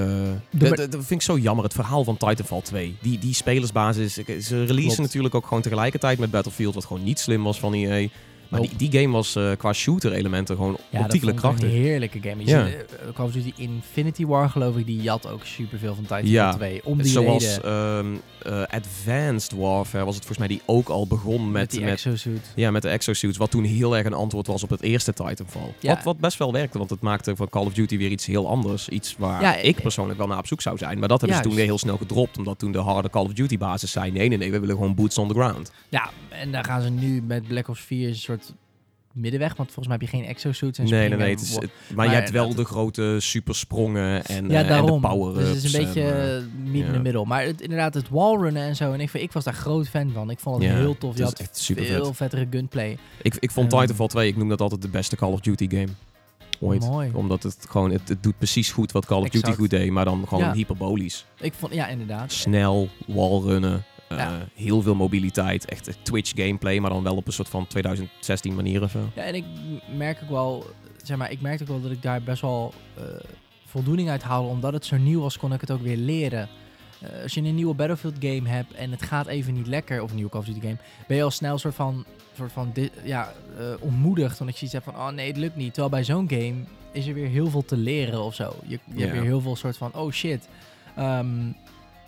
dat- 0.50 0.88
vind 0.90 1.10
ik 1.10 1.22
zo 1.22 1.38
jammer, 1.38 1.64
het 1.64 1.74
verhaal 1.74 2.04
van 2.04 2.16
Titanfall 2.16 2.62
2. 2.62 2.96
Die, 3.00 3.18
die 3.18 3.34
spelersbasis... 3.34 4.14
Ze 4.14 4.24
releasen 4.64 4.74
Klopt. 4.84 4.98
natuurlijk 4.98 5.34
ook 5.34 5.46
gewoon 5.46 5.62
tegelijkertijd 5.62 6.18
met 6.18 6.30
Battlefield, 6.30 6.74
wat 6.74 6.84
gewoon 6.84 7.02
niet 7.04 7.18
slim 7.18 7.42
was 7.42 7.58
van 7.60 7.72
EA. 7.74 8.08
Maar 8.50 8.60
die, 8.60 8.70
die 8.76 9.00
game 9.00 9.12
was 9.12 9.36
eh, 9.36 9.50
qua 9.56 9.72
shooter 9.72 10.12
elementen 10.12 10.56
gewoon 10.56 10.76
Ja, 10.90 11.00
ontiegelijk 11.00 11.36
krachtig. 11.38 11.64
een 11.64 11.74
heerlijke 11.74 12.18
game. 12.22 12.44
Je 12.44 12.50
Ja. 12.50 12.66
ziet, 12.66 12.74
eh, 12.74 13.12
Call 13.14 13.26
of 13.26 13.32
Duty 13.32 13.52
Infinity 13.56 14.26
War 14.26 14.48
geloof 14.50 14.76
ik, 14.76 14.86
die 14.86 15.02
jat 15.02 15.28
ook 15.28 15.44
superveel 15.44 15.94
van 15.94 16.02
Titanfall 16.04 16.30
Ja. 16.30 16.52
2. 16.54 16.80
Om 16.84 16.98
die 16.98 17.06
Zoals 17.06 17.60
ehm, 17.60 18.06
eh, 18.42 18.62
Advanced 18.62 19.52
Warfare 19.52 20.04
was 20.04 20.14
het 20.14 20.24
volgens 20.26 20.38
mij 20.38 20.48
die 20.48 20.60
ook 20.66 20.88
al 20.88 21.06
begon 21.06 21.50
met, 21.50 21.80
met 21.80 21.90
exosuit. 21.90 22.52
ja, 22.54 22.70
met 22.70 22.82
de 22.82 22.88
exosuits. 22.88 23.38
Wat 23.38 23.50
toen 23.50 23.64
heel 23.64 23.96
erg 23.96 24.06
een 24.06 24.12
antwoord 24.12 24.46
was 24.46 24.62
op 24.62 24.70
het 24.70 24.82
eerste 24.82 25.12
Titanfall. 25.12 25.74
Ja. 25.80 25.94
Wat, 25.94 26.04
wat 26.04 26.18
best 26.18 26.38
wel 26.38 26.52
werkte, 26.52 26.78
want 26.78 26.90
het 26.90 27.00
maakte 27.00 27.36
van 27.36 27.48
Call 27.48 27.64
of 27.66 27.72
Duty 27.72 27.96
weer 27.98 28.10
iets 28.10 28.26
heel 28.26 28.48
anders. 28.48 28.88
Iets 28.88 29.14
waar 29.18 29.42
Ja, 29.42 29.56
ik 29.56 29.80
persoonlijk 29.82 30.18
wel 30.18 30.26
naar 30.26 30.38
op 30.38 30.46
zoek 30.46 30.60
zou 30.60 30.78
zijn. 30.78 30.98
Maar 30.98 31.08
dat 31.08 31.20
hebben 31.20 31.38
ze 31.38 31.44
toen 31.44 31.54
weer 31.54 31.64
heel 31.64 31.78
snel 31.78 31.96
gedropt. 31.96 32.38
Omdat 32.38 32.58
toen 32.58 32.72
de 32.72 32.78
harde 32.78 33.10
Call 33.10 33.24
of 33.24 33.32
Duty 33.32 33.58
basis 33.58 33.90
zei... 33.92 34.10
Nee, 34.10 34.28
nee, 34.28 34.38
nee, 34.38 34.50
we 34.50 34.60
willen 34.60 34.74
gewoon 34.76 34.94
boots 34.94 35.18
on 35.18 35.28
the 35.28 35.34
ground. 35.34 35.72
Ja, 35.88 36.10
en 36.28 36.52
daar 36.52 36.64
gaan 36.64 36.82
ze 36.82 36.90
nu 36.90 37.22
met 37.22 37.48
Black 37.48 37.68
Ops 37.68 37.80
4 37.80 38.08
een 38.08 38.14
soort 38.16 38.39
middenweg. 39.12 39.56
Want 39.56 39.72
volgens 39.72 39.86
mij 39.86 39.96
heb 40.00 40.10
je 40.10 40.16
geen 40.16 40.26
exosuits 40.26 40.78
en 40.78 40.84
Nee, 40.84 41.08
nee, 41.08 41.18
nee. 41.18 41.30
Het 41.30 41.40
is, 41.40 41.54
het- 41.54 41.70
maar, 41.94 42.06
je 42.06 42.12
hebt 42.14 42.30
wel 42.30 42.54
de 42.54 42.64
grote 42.64 43.16
supersprongen 43.18 44.24
en, 44.24 44.48
ja, 44.48 44.62
eh, 44.62 44.68
daarom. 44.68 44.88
en 44.88 45.00
de 45.00 45.08
power 45.08 45.34
dus 45.34 45.48
het 45.48 45.64
is 45.64 45.72
een 45.72 45.84
beetje 45.84 46.02
eh, 46.02 46.42
niet 46.64 46.80
in 46.82 46.86
ja. 46.86 46.92
de 46.92 46.98
middel. 46.98 47.24
Maar 47.24 47.42
het, 47.44 47.60
inderdaad, 47.60 47.94
het 47.94 48.08
wallrunnen 48.08 48.62
en 48.62 48.76
zo. 48.76 48.92
En 48.92 49.00
ik, 49.00 49.12
ik 49.12 49.32
was 49.32 49.44
daar 49.44 49.54
groot 49.54 49.88
fan 49.88 50.10
van. 50.10 50.30
Ik 50.30 50.38
vond 50.38 50.62
het 50.62 50.64
Ja, 50.72 50.76
heel 50.78 50.98
tof. 50.98 51.16
Je 51.16 51.22
had 51.22 51.38
echt 51.38 51.56
super 51.58 51.84
veel 51.84 52.04
vet. 52.04 52.16
vettere 52.16 52.46
gunplay. 52.50 52.98
Ik, 53.22 53.34
ik 53.40 53.50
vond 53.50 53.72
Ehm. 53.72 53.80
Titanfall 53.80 54.06
2, 54.08 54.28
ik 54.28 54.36
noem 54.36 54.48
dat 54.48 54.60
altijd 54.60 54.82
de 54.82 54.88
beste 54.88 55.16
Call 55.16 55.32
of 55.32 55.40
Duty 55.40 55.68
game. 55.70 55.88
Ooit. 56.60 56.80
Mooi. 56.88 57.10
Omdat 57.12 57.42
het 57.42 57.66
gewoon, 57.68 57.90
het, 57.90 58.08
het 58.08 58.22
doet 58.22 58.38
precies 58.38 58.72
goed 58.72 58.92
wat 58.92 59.06
Call 59.06 59.20
of 59.22 59.28
Duty 59.28 59.52
goed 59.52 59.70
deed, 59.70 59.90
maar 59.90 60.04
dan 60.04 60.24
gewoon 60.28 60.44
Ja. 60.44 60.52
hyperbolisch. 60.52 61.26
Ik 61.40 61.52
vond, 61.58 61.74
ja, 61.74 61.86
inderdaad. 61.88 62.32
Snel, 62.32 62.88
wallrunnen, 63.06 63.84
eh, 64.18 64.32
heel 64.54 64.82
veel 64.82 64.94
mobiliteit, 64.94 65.64
echt 65.64 65.98
Twitch 66.02 66.32
gameplay, 66.34 66.78
maar 66.78 66.90
dan 66.90 67.02
wel 67.02 67.16
op 67.16 67.26
een 67.26 67.32
soort 67.32 67.48
van 67.48 67.66
2016 67.66 68.54
manier 68.54 68.82
of 68.82 68.90
zo. 68.90 69.10
Ja, 69.14 69.22
en 69.22 69.34
ik 69.34 69.44
merk 69.96 70.20
ook 70.22 70.28
wel, 70.30 70.66
zeg 71.02 71.16
maar, 71.16 71.30
ik 71.30 71.40
merkte 71.40 71.62
ook 71.62 71.68
wel 71.68 71.80
dat 71.80 71.90
ik 71.90 72.02
daar 72.02 72.22
best 72.22 72.40
wel 72.40 72.74
eh, 72.96 73.02
voldoening 73.66 74.08
uit 74.10 74.22
haalde. 74.22 74.48
Omdat 74.48 74.72
het 74.72 74.84
zo 74.84 74.96
nieuw 74.96 75.20
was, 75.20 75.38
kon 75.38 75.52
ik 75.52 75.60
het 75.60 75.70
ook 75.70 75.82
weer 75.82 75.96
leren. 75.96 76.48
Eh, 77.00 77.22
als 77.22 77.34
je 77.34 77.40
een 77.40 77.54
nieuwe 77.54 77.74
Battlefield 77.74 78.16
game 78.20 78.48
hebt 78.48 78.72
en 78.72 78.90
het 78.90 79.02
gaat 79.02 79.26
even 79.26 79.54
niet 79.54 79.66
lekker, 79.66 80.02
of 80.02 80.08
een 80.08 80.14
nieuwe 80.14 80.30
Call 80.30 80.40
of 80.40 80.46
Duty 80.46 80.60
game, 80.60 80.76
ben 81.06 81.16
je 81.16 81.22
al 81.22 81.30
snel 81.30 81.58
soort 81.58 81.74
van, 81.74 82.04
soort 82.36 82.52
van 82.52 82.72
ja, 83.04 83.32
ontmoedigd. 83.80 84.40
Omdat 84.40 84.58
je 84.58 84.64
iets 84.64 84.72
hebt 84.74 84.84
van, 84.84 84.94
oh 84.94 85.08
nee, 85.08 85.26
het 85.26 85.36
lukt 85.36 85.56
niet. 85.56 85.74
Terwijl 85.74 85.88
bij 85.94 86.04
zo'n 86.04 86.28
game 86.28 86.54
is 86.92 87.06
er 87.06 87.14
weer 87.14 87.28
heel 87.28 87.50
veel 87.50 87.64
te 87.64 87.76
leren 87.76 88.22
of 88.22 88.34
zo. 88.34 88.54
Je, 88.66 88.78
je 88.94 89.00
hebt 89.00 89.12
weer 89.12 89.22
heel 89.22 89.40
veel 89.40 89.56
soort 89.56 89.76
van, 89.76 89.94
oh 89.94 90.12
shit. 90.12 90.48
ehm, 90.96 91.26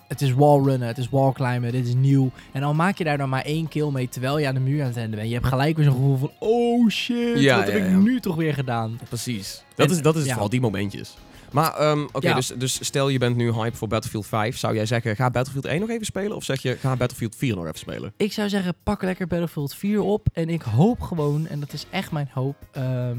het 0.09 0.21
is 0.23 0.32
wallrunnen, 0.32 0.88
het 0.88 0.99
is 0.99 1.09
wallclimben, 1.09 1.73
dit 1.73 1.87
is 1.87 1.94
nieuw. 1.94 2.30
En 2.52 2.62
al 2.62 2.75
maak 2.75 2.99
je 2.99 3.04
daar 3.04 3.18
dan 3.18 3.28
maar 3.28 3.44
één 3.44 3.68
kill 3.68 3.90
mee 3.90 4.09
terwijl 4.09 4.38
je 4.38 4.47
aan 4.47 4.54
de 4.54 4.61
muur 4.61 4.80
aan 4.80 4.87
het 4.87 4.97
rennen 4.97 5.16
bent. 5.16 5.28
Je 5.28 5.35
hebt 5.35 5.47
gelijk 5.47 5.76
weer 5.76 5.85
zo'n 5.85 5.94
gevoel 5.94 6.16
van, 6.16 6.30
oh 6.38 6.88
shit, 6.88 7.38
Ja, 7.40 7.56
wat 7.59 7.66
ja, 7.66 7.73
heb 7.73 7.87
ik 7.87 7.97
nu 7.97 8.21
toch 8.21 8.37
weer 8.37 8.54
gedaan? 8.54 8.99
Precies. 9.09 9.62
Dat 9.75 9.87
En- 9.90 9.92
is, 9.97 10.02
dat 10.02 10.16
is 10.16 10.28
vooral, 10.28 10.49
die 10.49 10.61
momentjes. 10.61 11.14
Maar 11.52 11.75
ehm, 11.75 12.02
oké, 12.12 12.28
Ja. 12.28 12.35
dus, 12.35 12.47
dus 12.56 12.85
stel 12.85 13.09
je 13.09 13.18
bent 13.18 13.37
nu 13.37 13.52
hype 13.52 13.76
voor 13.76 13.88
Battlefield 13.88 14.26
5. 14.26 14.56
Zou 14.59 14.75
jij 14.75 14.87
zeggen, 14.87 15.16
ga 15.16 15.30
Battlefield 15.30 15.64
1 15.64 15.80
nog 15.80 15.88
even 15.90 16.06
spelen? 16.06 16.37
Of 16.37 16.44
zeg 16.44 16.62
je, 16.62 16.76
ga 16.76 16.97
Battlefield 16.97 17.37
4 17.37 17.54
nog 17.54 17.64
even 17.64 17.78
spelen? 17.78 18.12
Ik 18.16 18.32
zou 18.32 18.49
zeggen, 18.49 18.75
pak 18.82 19.02
lekker 19.02 19.26
Battlefield 19.26 19.75
4 19.75 20.00
op. 20.00 20.26
En 20.32 20.49
ik 20.49 20.62
hoop 20.62 21.00
gewoon, 21.00 21.47
en 21.47 21.61
dat 21.61 21.73
is 21.73 21.87
echt 21.90 22.12
mijn 22.12 22.28
hoop. 22.32 22.56
ehm, 22.73 23.18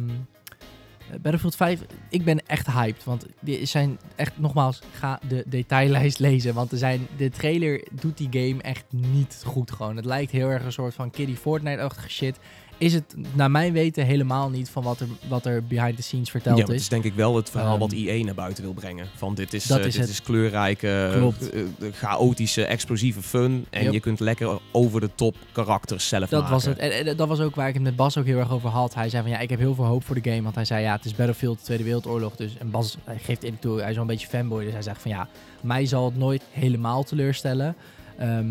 Battlefield 1.22 1.56
5, 1.56 1.82
ik 2.10 2.24
ben 2.24 2.48
echt 2.48 2.72
hyped. 2.72 3.04
Want 3.04 3.26
die 3.40 3.66
zijn 3.66 4.00
echt, 4.16 4.32
nogmaals, 4.36 4.82
ga 4.94 5.20
de 5.28 5.44
detaillijst 5.48 6.20
lezen. 6.20 6.54
Want 6.54 6.72
er 6.72 6.78
zijn, 6.78 7.08
de 7.18 7.30
trailer 7.30 7.88
doet 7.92 8.18
die 8.18 8.28
game 8.32 8.62
echt 8.62 8.86
niet 8.90 9.42
goed 9.46 9.72
gewoon. 9.72 9.96
Het 9.96 10.06
lijkt 10.06 10.32
heel 10.32 10.50
erg 10.50 10.64
een 10.64 10.72
soort 10.72 10.94
van 10.94 11.12
kiddie 11.12 11.36
Fortnite-achtige 11.38 12.10
shit. 12.10 12.40
Is 12.84 12.94
het, 12.94 13.16
naar 13.34 13.52
mijn 13.52 13.74
weten, 13.74 14.06
helemaal 14.06 14.50
niet 14.50 14.70
van 14.70 14.84
wat 14.84 15.00
er, 15.00 15.08
wat 15.28 15.46
er 15.46 15.64
behind 15.64 15.96
the 15.96 16.02
scenes 16.02 16.30
verteld 16.30 16.58
ja, 16.58 16.64
is. 16.68 16.82
is 16.82 16.90
denk 16.90 17.04
ik 17.04 17.14
wel 17.14 17.36
het 17.36 17.50
verhaal 17.50 17.72
Ehm, 17.72 17.80
wat 17.80 17.92
EA 17.92 18.24
naar 18.24 18.34
buiten 18.34 18.64
wil 18.64 18.74
brengen. 18.74 19.08
Van 19.16 19.36
dit 19.36 19.54
is, 19.54 19.66
dat 19.66 19.80
eh, 19.80 19.86
is 19.86 19.94
dit 19.94 20.02
het. 20.02 20.12
is 20.12 20.22
kleurrijke, 20.22 20.88
eh, 20.88 21.24
eh, 21.24 21.34
chaotische, 21.94 22.66
explosieve 22.66 23.22
fun. 23.22 23.66
En 23.70 23.84
Yep. 23.84 23.94
je 23.94 24.00
kunt 24.00 24.20
lekker 24.20 24.60
over 24.72 25.00
de 25.02 25.10
top 25.16 25.36
karakters 25.52 26.08
zelf 26.08 26.30
Dat 26.30 26.40
maken. 26.40 26.56
was 26.56 26.66
het. 26.66 26.78
En, 26.78 26.92
en 27.08 27.18
dat 27.18 27.28
was 27.28 27.40
ook 27.40 27.56
waar 27.56 27.68
ik 27.68 27.74
het 27.74 27.84
met 27.84 27.96
Bas 27.96 28.18
ook 28.18 28.26
heel 28.26 28.40
erg 28.40 28.52
over 28.52 28.70
had. 28.70 28.94
Hij 28.94 29.10
zei 29.10 29.22
van 29.22 29.32
ja, 29.32 29.40
ik 29.40 29.50
heb 29.50 29.60
heel 29.60 29.76
veel 29.76 29.86
hoop 29.86 30.04
voor 30.04 30.22
de 30.22 30.30
game. 30.30 30.42
Want 30.42 30.56
hij 30.56 30.66
zei 30.66 30.82
ja, 30.84 30.96
het 30.96 31.06
is 31.06 31.16
Battlefield, 31.16 31.64
Tweede 31.64 31.84
Wereldoorlog. 31.84 32.36
Dus, 32.36 32.58
en 32.58 32.72
Bas 32.72 32.98
hij 33.04 33.18
geeft 33.18 33.44
in 33.44 33.60
toe, 33.60 33.80
hij 33.80 33.88
is 33.90 33.94
wel 33.94 34.02
een 34.02 34.10
beetje 34.10 34.28
fanboy. 34.28 34.64
Dus 34.64 34.74
hij 34.74 34.82
zegt 34.82 35.02
van 35.02 35.12
ja, 35.12 35.28
mij 35.62 35.86
zal 35.86 36.06
het 36.06 36.18
nooit 36.18 36.44
helemaal 36.52 37.04
teleurstellen. 37.04 37.76
Ehm, 38.18 38.48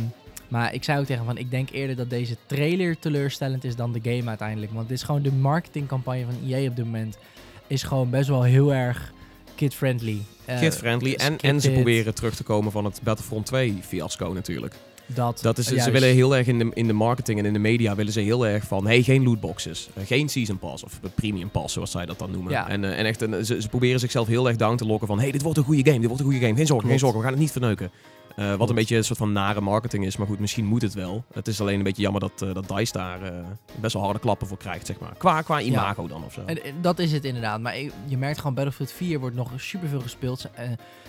maar 0.53 0.75
ik 0.75 0.85
zei 0.85 0.99
ook 1.01 1.07
tegen 1.07 1.25
van, 1.25 1.39
ik 1.39 1.51
denk 1.51 1.71
eerder 1.71 1.97
dat 1.97 2.11
deze 2.11 2.37
trailer 2.47 2.99
teleurstellend 2.99 3.65
is 3.65 3.77
dan 3.77 3.93
de 3.93 4.01
game 4.03 4.29
uiteindelijk. 4.29 4.73
Want 4.73 4.89
het 4.89 4.99
is 4.99 5.03
gewoon 5.03 5.23
de 5.23 5.33
marketingcampagne 5.33 6.25
van 6.25 6.51
EA 6.51 6.69
op 6.69 6.77
dit 6.77 6.85
moment. 6.85 7.19
Is 7.67 7.83
gewoon 7.83 8.11
best 8.11 8.29
wel 8.29 8.43
heel 8.43 8.75
erg 8.75 9.13
kid-friendly. 9.55 10.19
Eh, 10.45 10.59
Kid-friendly. 10.61 11.15
En, 11.15 11.39
en 11.39 11.61
ze 11.61 11.71
proberen 11.71 12.15
terug 12.15 12.35
te 12.35 12.43
komen 12.43 12.73
van 12.73 12.85
het 12.85 13.01
Battlefront 13.03 13.47
2 13.47 13.79
fiasco 13.83 14.33
natuurlijk. 14.33 14.75
Dat, 15.07 15.39
Dat 15.43 15.59
is, 15.59 15.67
ze 15.67 15.91
willen 15.91 16.09
heel 16.09 16.37
erg 16.37 16.47
in 16.47 16.59
de, 16.59 16.71
in 16.75 16.87
de 16.87 16.93
marketing 16.93 17.39
en 17.39 17.45
in 17.45 17.53
de 17.53 17.59
media 17.59 17.95
willen 17.95 18.13
ze 18.13 18.21
heel 18.21 18.47
erg 18.47 18.65
van, 18.65 18.87
hey, 18.87 19.03
geen 19.03 19.23
lootboxes, 19.23 19.89
eh, 19.95 20.07
geen 20.07 20.29
season 20.29 20.59
pass 20.59 20.85
of 20.85 21.01
premium 21.15 21.51
pass, 21.51 21.75
zoals 21.75 21.91
zij 21.91 22.07
dat 22.07 22.19
dan 22.19 22.31
noemen. 22.31 22.53
Ja. 22.53 22.69
En, 22.69 22.85
eh, 22.85 22.99
en 22.99 23.05
echt, 23.05 23.19
ze, 23.21 23.63
ze 23.63 23.69
proberen 23.69 24.01
zichzelf 24.01 24.27
heel 24.27 24.49
erg 24.49 24.57
down 24.57 24.77
te 24.77 24.87
lokken 24.87 25.09
van, 25.09 25.21
hey, 25.21 25.31
dit 25.31 25.43
wordt 25.43 25.59
een 25.59 25.65
goede 25.65 25.85
game, 25.85 25.99
dit 25.99 26.07
wordt 26.07 26.21
een 26.21 26.31
goede 26.31 26.45
game, 26.45 26.57
geen 26.57 26.67
zorgen, 26.67 26.89
geen 26.89 26.99
zorgen, 26.99 27.19
we 27.19 27.25
gaan 27.25 27.35
het 27.35 27.43
niet 27.43 27.53
verneuken. 27.53 27.91
Eh, 28.37 28.55
wat 28.55 28.69
een 28.69 28.75
beetje 28.75 28.97
een 28.97 29.05
soort 29.05 29.19
van 29.19 29.33
nare 29.33 29.61
marketing 29.61 30.07
is, 30.07 30.17
maar 30.17 30.27
goed, 30.27 30.39
misschien 30.39 30.65
moet 30.65 30.83
het 30.83 30.95
wel. 30.95 31.25
Het 31.33 31.49
is 31.49 31.61
alleen 31.61 31.77
een 31.77 31.83
beetje 31.83 32.03
jammer 32.03 32.21
dat, 32.21 32.43
eh, 32.43 32.55
dat 32.55 32.69
DICE 32.69 32.93
daar 32.93 33.23
eh, 33.23 33.33
best 33.81 33.95
wel 33.95 34.03
harde 34.03 34.19
klappen 34.19 34.47
voor 34.47 34.57
krijgt, 34.57 34.87
zeg 34.87 34.99
maar. 34.99 35.15
Qua, 35.17 35.43
qua 35.43 35.61
imago 35.61 36.07
dan 36.07 36.25
of 36.25 36.33
zo. 36.33 36.43
En, 36.47 36.65
en 36.65 36.75
dat 36.81 36.99
is 36.99 37.13
het 37.13 37.25
inderdaad. 37.25 37.61
Maar 37.61 37.77
je 38.07 38.19
merkt 38.19 38.39
gewoon, 38.39 38.55
Battlefield 38.55 38.93
4 38.93 39.21
wordt 39.21 39.37
nog 39.37 39.51
superveel 39.57 40.01
gespeeld. 40.01 40.51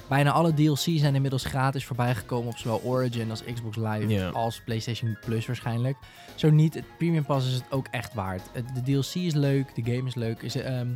Bijna 0.08 0.32
alle 0.32 0.54
DLC's 0.54 1.00
zijn 1.00 1.16
inmiddels 1.16 1.46
gratis 1.46 1.86
voorbijgekomen 1.86 2.50
op 2.50 2.58
zowel 2.58 2.82
Origin 2.84 3.30
als 3.30 3.44
Xbox 3.54 3.76
Live 3.76 4.32
als 4.34 4.62
PlayStation 4.66 5.18
Plus 5.26 5.46
waarschijnlijk. 5.46 5.98
Zo 6.36 6.50
niet, 6.50 6.74
het 6.74 6.86
Premium 6.98 7.26
Pass 7.26 7.48
is 7.48 7.54
het 7.54 7.64
ook 7.70 7.88
echt 7.92 8.14
waard. 8.14 8.42
De 8.54 8.82
DLC 8.82 9.14
is 9.14 9.34
leuk, 9.34 9.76
de 9.76 9.94
game 9.94 10.08
is 10.08 10.16
leuk. 10.16 10.42
Is, 10.42 10.56
ehm, 10.56 10.88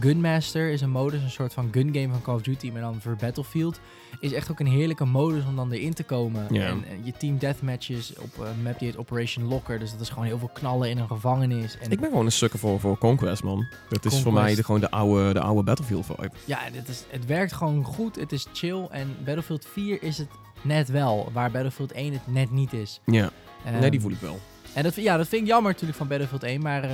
Gunmaster 0.00 0.70
is 0.70 0.80
een 0.80 0.90
modus, 0.90 1.22
een 1.22 1.30
soort 1.30 1.52
van 1.52 1.68
gun 1.72 1.94
game 1.94 2.08
van 2.08 2.22
Call 2.22 2.34
of 2.34 2.42
Duty, 2.42 2.70
maar 2.70 2.80
dan 2.80 3.00
voor 3.00 3.16
Battlefield. 3.16 3.80
Is 4.20 4.32
echt 4.32 4.50
ook 4.50 4.60
een 4.60 4.66
heerlijke 4.66 5.04
modus 5.04 5.44
om 5.44 5.56
dan 5.56 5.72
erin 5.72 5.94
te 5.94 6.02
komen. 6.02 6.48
En, 6.48 6.84
eh, 6.84 7.04
je 7.04 7.12
team 7.12 7.38
deathmatches 7.38 8.12
op 8.18 8.38
een 8.38 8.62
map 8.62 8.78
die 8.78 8.88
heet 8.88 8.96
Operation 8.96 9.44
Locker. 9.44 9.78
Dus 9.78 9.90
dat 9.92 10.00
is 10.00 10.08
gewoon 10.08 10.24
heel 10.24 10.38
veel 10.38 10.50
knallen 10.52 10.90
in 10.90 10.98
een 10.98 11.06
gevangenis. 11.06 11.78
En 11.78 11.90
Ik 11.90 12.00
ben 12.00 12.08
gewoon 12.10 12.24
een 12.24 12.32
sukker 12.32 12.58
voor, 12.58 12.80
voor 12.80 12.98
Conquest, 12.98 13.42
man. 13.42 13.66
Dat 13.88 14.04
is 14.04 14.20
voor 14.20 14.32
mij 14.32 14.54
de, 14.54 14.64
gewoon 14.64 14.80
de 14.80 14.90
oude, 14.90 15.32
de 15.32 15.40
oude 15.40 15.62
Battlefield 15.62 16.06
vibe. 16.06 16.30
Ja, 16.44 16.58
het, 16.72 16.88
is, 16.88 17.04
het 17.08 17.26
werkt 17.26 17.52
gewoon 17.52 17.84
goed. 17.84 18.16
Het 18.16 18.32
is 18.32 18.46
chill. 18.52 18.86
En 18.90 19.16
Battlefield 19.24 19.66
4 19.72 20.02
is 20.02 20.18
het 20.18 20.28
net 20.62 20.88
wel. 20.88 21.30
Waar 21.32 21.50
Battlefield 21.50 21.92
1 21.92 22.12
het 22.12 22.26
net 22.26 22.50
niet 22.50 22.72
is. 22.72 23.00
Ja, 23.04 23.30
Ehm, 23.64 23.78
nee, 23.80 23.90
die 23.90 24.00
voel 24.00 24.10
ik 24.10 24.20
wel. 24.20 24.38
En 24.74 24.82
dat, 24.82 24.94
ja, 24.94 25.16
dat 25.16 25.28
vind 25.28 25.42
ik 25.42 25.48
jammer 25.48 25.70
natuurlijk 25.72 25.98
van 25.98 26.08
Battlefield 26.08 26.42
1. 26.42 26.62
Maar 26.62 26.82
eh, 26.84 26.90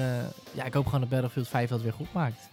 ja, 0.52 0.64
ik 0.64 0.74
hoop 0.74 0.84
gewoon 0.84 1.00
dat 1.00 1.08
Battlefield 1.08 1.48
5 1.48 1.68
dat 1.68 1.82
weer 1.82 1.92
goed 1.92 2.12
maakt. 2.12 2.48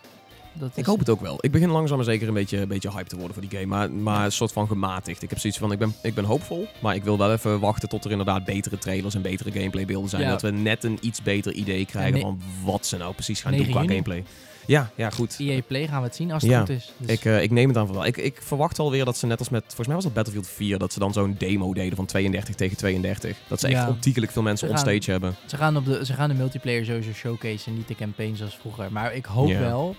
Dat 0.59 0.69
Ik 0.69 0.77
is- 0.77 0.85
hoop 0.85 0.99
het 0.99 1.09
ook 1.09 1.21
wel. 1.21 1.37
Ik 1.39 1.51
begin 1.51 1.69
langzaam 1.69 1.97
maar 1.97 2.05
zeker 2.05 2.27
een 2.27 2.33
beetje, 2.33 2.57
een 2.57 2.67
beetje 2.67 2.91
hype 2.91 3.09
te 3.09 3.15
worden 3.15 3.33
voor 3.33 3.43
die 3.49 3.59
game. 3.59 3.65
Maar, 3.65 3.91
maar 3.91 4.25
een 4.25 4.31
soort 4.31 4.51
van 4.51 4.67
gematigd. 4.67 5.21
Ik 5.23 5.29
heb 5.29 5.39
zoiets 5.39 5.59
van, 5.59 5.71
ik 5.71 5.79
ben, 5.79 5.93
ik 6.03 6.13
ben 6.13 6.23
hoopvol. 6.23 6.67
Maar 6.81 6.95
ik 6.95 7.03
wil 7.03 7.17
wel 7.17 7.31
even 7.31 7.59
wachten 7.59 7.89
tot 7.89 8.05
er 8.05 8.11
inderdaad 8.11 8.45
betere 8.45 8.77
trailers 8.77 9.15
en 9.15 9.21
betere 9.21 9.51
gameplaybeelden 9.51 10.09
zijn. 10.09 10.21
Ja. 10.21 10.29
Dat 10.29 10.41
we 10.41 10.51
net 10.51 10.83
een 10.83 10.97
iets 11.01 11.21
beter 11.21 11.53
idee 11.53 11.85
krijgen 11.85 12.19
van 12.21 12.41
wat 12.63 12.85
ze 12.85 12.97
nou 12.97 13.13
precies 13.13 13.41
gaan 13.41 13.51
9 13.51 13.65
doen 13.67 13.75
qua 13.75 13.83
juni. 13.85 13.93
gameplay. 14.03 14.23
Ja, 14.67 14.89
ja, 14.95 15.09
goed. 15.09 15.35
EA 15.39 15.61
Play 15.67 15.87
gaan 15.87 15.99
we 16.01 16.07
het 16.07 16.15
zien 16.15 16.31
als 16.31 16.41
het 16.41 16.51
Ja. 16.51 16.59
goed 16.59 16.69
is. 16.69 16.91
Dus 16.97 17.09
Ik, 17.11 17.25
eh, 17.25 17.41
ik 17.41 17.51
neem 17.51 17.67
het 17.67 17.77
aan 17.77 17.85
van 17.85 17.95
wel. 17.95 18.05
Ik, 18.05 18.17
ik 18.17 18.41
verwacht 18.41 18.79
alweer 18.79 19.05
dat 19.05 19.17
ze 19.17 19.25
net 19.25 19.39
als 19.39 19.49
met, 19.49 19.63
volgens 19.65 19.85
mij 19.87 19.95
was 19.95 20.05
dat 20.05 20.13
Battlefield 20.13 20.47
4, 20.47 20.77
dat 20.77 20.93
ze 20.93 20.99
dan 20.99 21.13
zo'n 21.13 21.35
demo 21.37 21.73
deden 21.73 21.95
van 21.95 22.05
32 22.05 22.55
tegen 22.55 22.77
32. 22.77 23.37
Dat 23.47 23.59
ze 23.59 23.67
echt 23.67 23.75
Ja. 23.75 23.89
ontiegelijk 23.89 24.31
veel 24.31 24.41
mensen 24.41 24.67
gaan- 24.69 24.77
stage 24.77 25.11
hebben. 25.11 25.35
ze, 25.45 25.57
gaan 25.57 25.77
op 25.77 25.85
de, 25.85 26.05
ze 26.05 26.13
gaan 26.13 26.29
de 26.29 26.35
multiplayer 26.35 26.85
sowieso 26.85 27.11
showcase 27.13 27.69
en 27.69 27.75
niet 27.75 27.87
de 27.87 27.95
campaign 27.95 28.35
zoals 28.35 28.55
vroeger. 28.61 28.91
Maar 28.91 29.13
ik 29.15 29.25
hoop 29.25 29.47
wel 29.57 29.95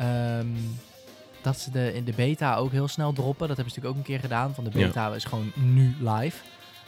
ehm, 0.00 0.46
dat 1.42 1.58
ze 1.58 1.70
de, 1.70 1.94
in 1.94 2.04
de 2.04 2.12
beta 2.16 2.56
ook 2.56 2.72
heel 2.72 2.88
snel 2.88 3.12
droppen. 3.12 3.48
Dat 3.48 3.56
hebben 3.56 3.74
ze 3.74 3.80
natuurlijk 3.80 3.94
ook 3.94 3.96
een 3.96 4.12
keer 4.14 4.20
gedaan. 4.30 4.54
Van 4.54 4.64
de 4.64 4.70
Ja. 4.78 4.86
beta 4.86 5.14
is 5.14 5.24
gewoon 5.24 5.52
nu 5.54 5.94
live. 6.00 6.36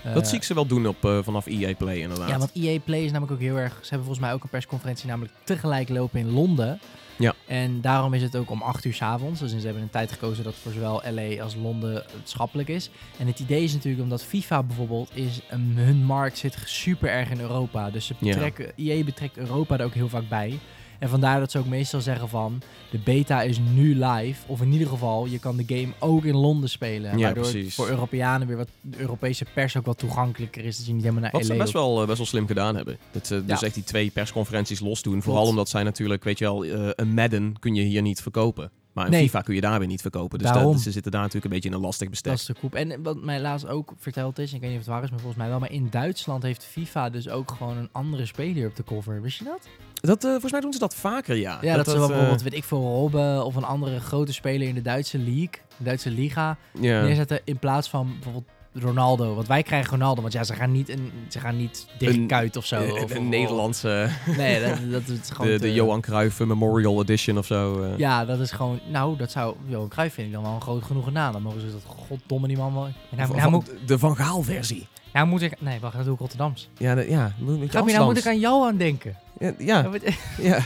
dat 0.02 0.22
Eh, 0.22 0.28
zie 0.28 0.36
ik 0.38 0.44
ze 0.44 0.54
wel 0.54 0.66
doen 0.66 0.86
op, 0.86 1.04
eh, 1.04 1.18
vanaf 1.22 1.46
EA 1.46 1.74
Play 1.74 1.96
inderdaad. 1.98 2.28
Ja, 2.28 2.38
want 2.38 2.50
EA 2.54 2.78
Play 2.80 3.04
is 3.04 3.10
namelijk 3.10 3.32
ook 3.32 3.40
heel 3.46 3.56
erg... 3.56 3.72
Ze 3.72 3.88
hebben 3.88 3.98
volgens 4.06 4.18
mij 4.18 4.32
ook 4.32 4.42
een 4.42 4.48
persconferentie 4.48 5.06
namelijk 5.08 5.34
tegelijk 5.44 5.88
lopen 5.88 6.20
in 6.20 6.30
Londen. 6.30 6.80
Ja. 7.18 7.34
En 7.46 7.80
daarom 7.80 8.14
is 8.14 8.22
het 8.22 8.36
ook 8.36 8.50
om 8.50 8.62
8 8.62 8.84
uur 8.84 8.94
's 8.94 9.02
avonds. 9.02 9.40
Dus 9.40 9.50
ze 9.50 9.56
hebben 9.64 9.82
een 9.82 9.90
tijd 9.90 10.12
gekozen 10.12 10.44
dat 10.44 10.54
voor 10.54 10.72
zowel 10.72 11.02
LA 11.10 11.42
als 11.42 11.54
Londen 11.54 11.94
het 11.94 12.04
schappelijk 12.28 12.68
is. 12.68 12.90
En 13.18 13.26
het 13.26 13.38
idee 13.40 13.62
is 13.64 13.72
natuurlijk 13.72 14.02
omdat 14.02 14.24
FIFA 14.24 14.62
bijvoorbeeld 14.62 15.10
is... 15.16 15.40
een- 15.50 15.74
hun 15.76 16.04
markt 16.04 16.38
zit 16.38 16.56
super 16.64 17.08
erg 17.10 17.30
in 17.30 17.40
Europa. 17.40 17.90
Dus 17.90 18.06
ze 18.06 18.14
Ja. 18.18 18.28
betrekken, 18.28 18.72
EA 18.76 19.04
betrekt 19.04 19.36
Europa 19.36 19.78
er 19.78 19.84
ook 19.84 19.94
heel 19.94 20.08
vaak 20.08 20.28
bij. 20.28 20.58
En 21.02 21.08
vandaar 21.08 21.40
dat 21.40 21.50
ze 21.50 21.58
ook 21.58 21.66
meestal 21.66 22.00
zeggen 22.00 22.28
van... 22.28 22.62
de 22.90 22.98
beta 22.98 23.42
is 23.42 23.58
nu 23.74 24.04
live. 24.04 24.40
Of 24.46 24.60
in 24.60 24.72
ieder 24.72 24.88
geval, 24.88 25.26
je 25.26 25.38
kan 25.38 25.56
de 25.56 25.64
game 25.66 25.92
ook 25.98 26.24
in 26.24 26.34
Londen 26.36 26.68
spelen. 26.70 27.18
Ja, 27.18 27.24
waardoor 27.24 27.44
het 27.44 27.52
precies. 27.52 27.74
voor 27.74 27.88
Europeanen 27.88 28.46
weer 28.48 28.56
wat... 28.56 28.68
de 28.80 28.98
Europese 28.98 29.44
pers 29.54 29.76
ook 29.76 29.86
wat 29.86 29.98
toegankelijker 29.98 30.64
is. 30.64 30.76
Dat 30.76 30.86
je 30.86 30.92
niet 30.92 31.02
helemaal 31.02 31.22
naar 31.22 31.32
Wat 31.32 31.40
LA 31.40 31.46
ze 31.46 31.54
best 31.56 31.72
wel, 31.72 32.00
eh, 32.00 32.06
best 32.06 32.18
wel 32.18 32.26
slim 32.26 32.46
gedaan 32.46 32.76
hebben. 32.76 32.98
Dat 33.10 33.26
ze 33.26 33.44
dus 33.44 33.60
Ja. 33.60 33.66
echt 33.66 33.74
die 33.74 33.84
twee 33.84 34.10
persconferenties 34.10 34.80
los 34.80 35.02
doen. 35.02 35.22
Vooral 35.22 35.34
Klopt. 35.34 35.48
omdat 35.50 35.68
zij 35.68 35.82
natuurlijk, 35.82 36.24
weet 36.24 36.38
je 36.38 36.44
wel, 36.44 36.64
eh, 36.64 36.88
een 36.96 37.14
Madden 37.14 37.58
kun 37.58 37.74
je 37.74 37.82
hier 37.82 38.02
niet 38.02 38.22
verkopen. 38.22 38.70
Maar 38.92 39.04
een 39.04 39.10
Nee. 39.10 39.22
FIFA 39.22 39.40
kun 39.40 39.54
je 39.54 39.60
daar 39.60 39.78
weer 39.78 39.88
niet 39.88 40.00
verkopen. 40.00 40.38
Dus 40.38 40.48
Daarom. 40.48 40.72
dat- 40.72 40.80
ze 40.80 40.90
zitten 40.90 41.12
daar 41.12 41.20
natuurlijk 41.20 41.46
een 41.46 41.52
beetje 41.52 41.68
in 41.68 41.74
een 41.74 41.80
lastig 41.82 42.08
bestek. 42.10 42.58
Koep. 42.60 42.74
En 42.74 43.02
wat 43.02 43.22
mij 43.22 43.40
laatst 43.40 43.66
ook 43.66 43.92
verteld 43.98 44.38
is, 44.38 44.52
ik 44.52 44.60
weet 44.60 44.70
niet 44.70 44.78
of 44.78 44.84
het 44.84 44.94
waar 44.94 45.02
is, 45.02 45.10
maar 45.10 45.18
volgens 45.18 45.40
mij 45.40 45.50
wel, 45.50 45.58
maar 45.58 45.70
in 45.72 45.86
Duitsland 45.90 46.42
heeft 46.42 46.64
FIFA 46.64 47.10
dus 47.10 47.28
ook 47.28 47.50
gewoon 47.50 47.76
een 47.76 47.88
andere 47.92 48.26
speler 48.26 48.68
op 48.68 48.76
de 48.76 48.84
cover. 48.84 49.22
Wist 49.22 49.38
je 49.38 49.44
dat? 49.44 49.68
Dat, 50.00 50.24
eh, 50.24 50.30
volgens 50.30 50.52
mij 50.52 50.60
doen 50.60 50.72
ze 50.72 50.78
dat 50.78 50.94
vaker, 50.94 51.36
ja. 51.36 51.58
Ja, 51.60 51.76
dat, 51.76 51.86
ze 51.86 51.92
wel 51.92 52.02
eh, 52.02 52.08
bijvoorbeeld, 52.08 52.42
weet 52.42 52.54
ik 52.54 52.64
veel, 52.64 52.80
Robben 52.80 53.44
of 53.44 53.54
een 53.54 53.64
andere 53.64 54.00
grote 54.00 54.32
speler 54.32 54.68
in 54.68 54.74
de 54.74 54.82
Duitse 54.82 55.18
league, 55.18 55.48
de 55.76 55.84
Duitse 55.84 56.10
liga, 56.10 56.56
neerzetten 56.80 57.40
in 57.44 57.58
plaats 57.58 57.88
van 57.88 58.12
bijvoorbeeld 58.12 58.44
Ronaldo. 58.74 59.34
Want 59.34 59.46
wij 59.46 59.62
krijgen 59.62 59.90
Ronaldo, 59.90 60.20
want 60.20 60.32
ja, 60.32 60.44
ze 60.44 60.54
gaan 60.54 60.72
niet, 60.72 60.88
een, 60.88 61.12
ze 61.28 61.40
gaan 61.40 61.56
niet 61.56 61.86
Dirk 61.98 62.14
Een- 62.14 62.26
Kuyt 62.26 62.56
of 62.56 62.66
zo. 62.66 62.76
Eh, 62.76 63.02
of, 63.02 63.14
een 63.14 63.28
Nederlandse, 63.28 64.08
Nee, 64.36 64.60
dat, 64.60 64.78
dat 64.90 65.08
is 65.08 65.30
gewoon 65.30 65.50
de, 65.52 65.56
te- 65.58 65.62
de 65.62 65.72
Johan 65.74 66.00
Cruijff 66.00 66.40
Memorial 66.40 67.00
Edition 67.00 67.38
of 67.38 67.46
zo. 67.46 67.82
eh. 67.82 67.98
Ja, 67.98 68.24
dat 68.24 68.40
is 68.40 68.50
gewoon, 68.50 68.80
nou, 68.90 69.16
dat 69.16 69.30
zou, 69.30 69.56
Johan 69.66 69.88
Cruijff 69.88 70.14
vind 70.14 70.26
ik 70.26 70.32
dan 70.32 70.42
wel 70.42 70.52
een 70.54 70.60
groot 70.60 70.82
genoegen 70.84 71.12
naam. 71.12 71.32
Dan 71.32 71.42
mogen 71.42 71.60
ze 71.60 71.70
dat 71.72 71.82
goddomme 71.86 72.48
die 72.48 72.56
man 72.56 72.74
wel... 72.74 72.88
Nou, 73.16 73.36
nou, 73.36 73.50
moet, 73.50 73.70
de 73.86 73.98
Van 73.98 74.16
Gaal 74.16 74.42
versie. 74.42 74.86
nou 75.12 75.26
moet 75.26 75.42
ik, 75.42 75.60
nee, 75.60 75.80
wacht, 75.80 75.96
dat 75.96 76.04
doe 76.04 76.14
ik 76.14 76.20
Rotterdams. 76.20 76.68
Ja, 76.78 76.94
de, 76.94 77.10
ja. 77.10 77.32
moet- 77.38 77.72
nou 77.72 78.04
moet 78.04 78.16
ik 78.18 78.26
aan 78.26 78.38
jou 78.38 78.66
aan 78.66 78.76
denken. 78.76 79.16
Ja, 79.38 79.52
ja, 79.58 79.90
ja. 80.40 80.58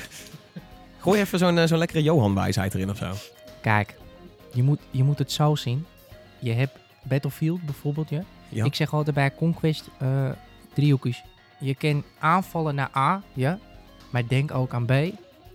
Gooi 0.99 1.21
even 1.21 1.39
zo'n 1.39 1.59
eh, 1.59 1.67
zo'n 1.67 1.79
lekkere 1.79 2.03
Johan-wijsheid 2.03 2.75
erin 2.75 2.91
of 2.91 2.97
zo. 2.97 3.13
Kijk, 3.61 3.95
je 4.53 4.63
moet, 4.63 4.79
je 4.91 5.03
moet 5.05 5.19
het 5.19 5.33
zo 5.33 5.55
zien. 5.55 5.87
Je 6.39 6.53
hebt 6.53 6.79
Battlefield 7.09 7.63
bijvoorbeeld, 7.63 8.09
ja. 8.09 8.23
Ja. 8.49 8.65
Ik 8.65 8.75
zeg 8.75 8.95
altijd 8.95 9.15
bij 9.15 9.35
Conquest 9.35 9.89
eh 9.99 10.31
driehoekjes. 10.73 11.25
Je 11.59 11.75
kan 11.75 12.05
aanvallen 12.19 12.75
naar 12.75 12.91
A, 12.97 13.23
ja. 13.33 13.59
Maar 14.11 14.29
denk 14.29 14.55
ook 14.55 14.75
aan 14.75 14.87
B 14.87 14.91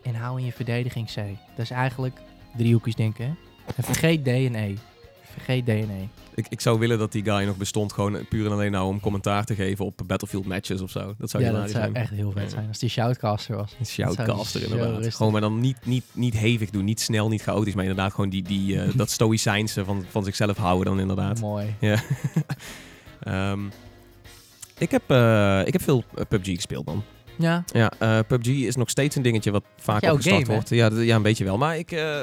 en 0.03 0.15
hou 0.15 0.39
in 0.39 0.45
je 0.45 0.51
verdediging 0.51 1.07
C. 1.07 1.15
Dat 1.55 1.63
is 1.63 1.69
eigenlijk 1.69 2.19
driehoekjes 2.57 2.95
denken, 2.95 3.25
hè. 3.25 3.31
En 3.75 3.83
vergeet 3.83 4.23
D 4.23 4.27
en 4.27 4.55
E. 4.55 4.75
Vergeet 5.21 5.65
D 5.65 5.69
en 5.69 5.89
E. 5.89 6.07
Ik, 6.41 6.47
ik 6.49 6.61
zou 6.61 6.79
willen 6.79 6.97
dat 6.97 7.11
die 7.11 7.23
guy 7.23 7.45
nog 7.45 7.57
bestond, 7.57 7.93
gewoon 7.93 8.27
puur 8.29 8.45
en 8.45 8.51
alleen 8.51 8.71
nou 8.71 8.87
om 8.87 8.99
commentaar 8.99 9.45
te 9.45 9.55
geven 9.55 9.85
op 9.85 10.01
Battlefield 10.05 10.45
matches 10.45 10.81
of 10.81 10.91
zo. 10.91 11.13
Dat 11.17 11.29
zou 11.29 11.43
ja, 11.43 11.51
dat 11.51 11.69
zou 11.69 11.83
zijn. 11.83 11.95
echt 11.95 12.09
heel 12.09 12.31
vet 12.31 12.51
zijn 12.51 12.67
als 12.67 12.79
die 12.79 12.89
shoutcaster 12.89 13.55
was. 13.55 13.75
Een 13.79 13.85
shoutcaster 13.85 14.63
inderdaad. 14.63 14.95
rustig. 14.95 15.15
Gewoon, 15.15 15.31
maar 15.31 15.41
dan 15.41 15.59
niet, 15.59 15.77
niet, 15.85 16.03
niet 16.11 16.37
hevig 16.37 16.69
doen, 16.69 16.85
niet 16.85 16.99
snel, 16.99 17.29
niet 17.29 17.41
chaotisch, 17.41 17.73
maar 17.73 17.83
inderdaad 17.83 18.13
gewoon 18.13 18.29
die, 18.29 18.43
die, 18.43 18.81
eh, 18.81 18.89
dat 18.95 19.09
stoïcijnse 19.09 19.85
van, 19.85 20.05
van 20.09 20.23
zichzelf 20.23 20.57
houden 20.57 20.85
dan 20.85 20.99
inderdaad. 20.99 21.39
Mooi. 21.39 21.75
Ehm, 23.21 23.59
ik, 24.77 24.91
heb, 24.91 25.01
eh, 25.07 25.61
ik 25.65 25.73
heb 25.73 25.81
veel 25.81 26.03
eh, 26.15 26.25
PUBG 26.29 26.45
gespeeld 26.45 26.85
man. 26.85 27.03
Ja, 27.41 27.63
Ja, 27.65 27.91
eh, 27.97 28.19
PUBG 28.27 28.47
is 28.47 28.75
nog 28.75 28.89
steeds 28.89 29.15
een 29.15 29.21
dingetje 29.21 29.51
wat 29.51 29.63
vaak 29.77 30.01
jouw 30.01 30.11
opgestart 30.11 30.35
game, 30.41 30.47
hè? 30.47 30.53
wordt. 30.55 30.69
Ja, 30.97 31.01
ja, 31.01 31.15
een 31.15 31.21
beetje 31.21 31.43
wel. 31.43 31.57
Maar 31.57 31.77
ik, 31.77 31.91
eh, 31.91 32.19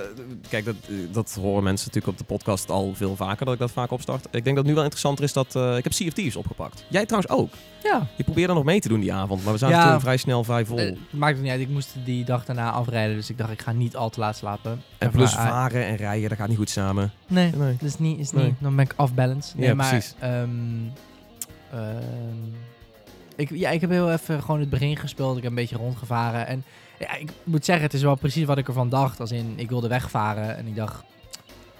kijk, 0.48 0.64
dat, 0.64 0.74
eh, 0.88 0.94
dat 1.12 1.38
horen 1.40 1.62
mensen 1.62 1.86
natuurlijk 1.86 2.12
op 2.20 2.26
de 2.28 2.34
podcast 2.34 2.70
al 2.70 2.94
veel 2.94 3.16
vaker, 3.16 3.44
dat 3.44 3.54
ik 3.54 3.60
dat 3.60 3.70
vaak 3.70 3.90
opstart. 3.90 4.24
Ik 4.24 4.30
denk 4.32 4.44
dat 4.44 4.56
het 4.56 4.66
nu 4.66 4.74
wel 4.74 4.82
interessanter 4.82 5.24
is 5.24 5.32
dat, 5.32 5.54
ik 5.54 5.84
heb 5.84 5.92
Thieves 5.92 6.36
opgepakt. 6.36 6.84
Jij 6.88 7.06
trouwens 7.06 7.32
ook. 7.32 7.50
ja. 7.82 8.06
Je 8.16 8.24
probeerde 8.24 8.52
nog 8.54 8.64
mee 8.64 8.80
te 8.80 8.88
doen 8.88 9.00
die 9.00 9.12
avond, 9.12 9.44
maar 9.44 9.52
we 9.52 9.58
zaten 9.58 9.76
Ja. 9.76 9.90
toen 9.90 10.00
vrij 10.00 10.16
snel 10.16 10.44
vrij 10.44 10.64
vol. 10.64 10.96
Maakt 11.10 11.32
het 11.34 11.42
niet 11.42 11.50
uit. 11.52 11.60
Ik 11.60 11.68
moest 11.68 11.94
die 12.04 12.24
dag 12.24 12.44
daarna 12.44 12.70
afrijden, 12.70 13.16
dus 13.16 13.30
ik 13.30 13.38
dacht 13.38 13.50
ik 13.52 13.62
ga 13.62 13.72
niet 13.72 13.96
al 13.96 14.10
te 14.10 14.20
laat 14.20 14.36
slapen. 14.36 14.82
en 14.98 15.10
plus 15.10 15.32
varen 15.32 15.84
en 15.86 15.96
rijden, 15.96 16.28
dat 16.28 16.38
gaat 16.38 16.48
niet 16.48 16.56
goed 16.56 16.70
samen. 16.70 17.12
Nee, 17.28 17.50
Nee. 17.56 17.72
dat 17.80 17.88
is 17.88 17.98
niet, 17.98 18.18
is 18.18 18.32
Nee. 18.32 18.44
niet. 18.44 18.54
Dan 18.60 18.76
ben 18.76 18.84
ik 18.84 18.94
off-balance. 18.96 19.56
Nee, 19.56 19.68
Ja, 19.68 19.74
maar, 19.74 19.88
precies. 19.88 20.14
ehm, 20.18 20.50
ik, 23.38 23.50
ja, 23.50 23.70
ik 23.70 23.80
heb 23.80 23.90
heel 23.90 24.12
even 24.12 24.42
gewoon 24.42 24.60
het 24.60 24.70
begin 24.70 24.96
gespeeld. 24.96 25.36
Ik 25.36 25.42
heb 25.42 25.50
een 25.50 25.58
beetje 25.58 25.76
rondgevaren. 25.76 26.46
En 26.46 26.64
ja, 26.98 27.14
ik 27.14 27.30
moet 27.44 27.64
zeggen, 27.64 27.84
het 27.84 27.94
is 27.94 28.02
wel 28.02 28.14
precies 28.14 28.44
wat 28.44 28.58
ik 28.58 28.66
ervan 28.66 28.88
dacht. 28.88 29.20
Als 29.20 29.32
in, 29.32 29.52
ik 29.56 29.68
wilde 29.68 29.88
wegvaren 29.88 30.56
en 30.56 30.66
ik 30.66 30.74
dacht... 30.74 31.02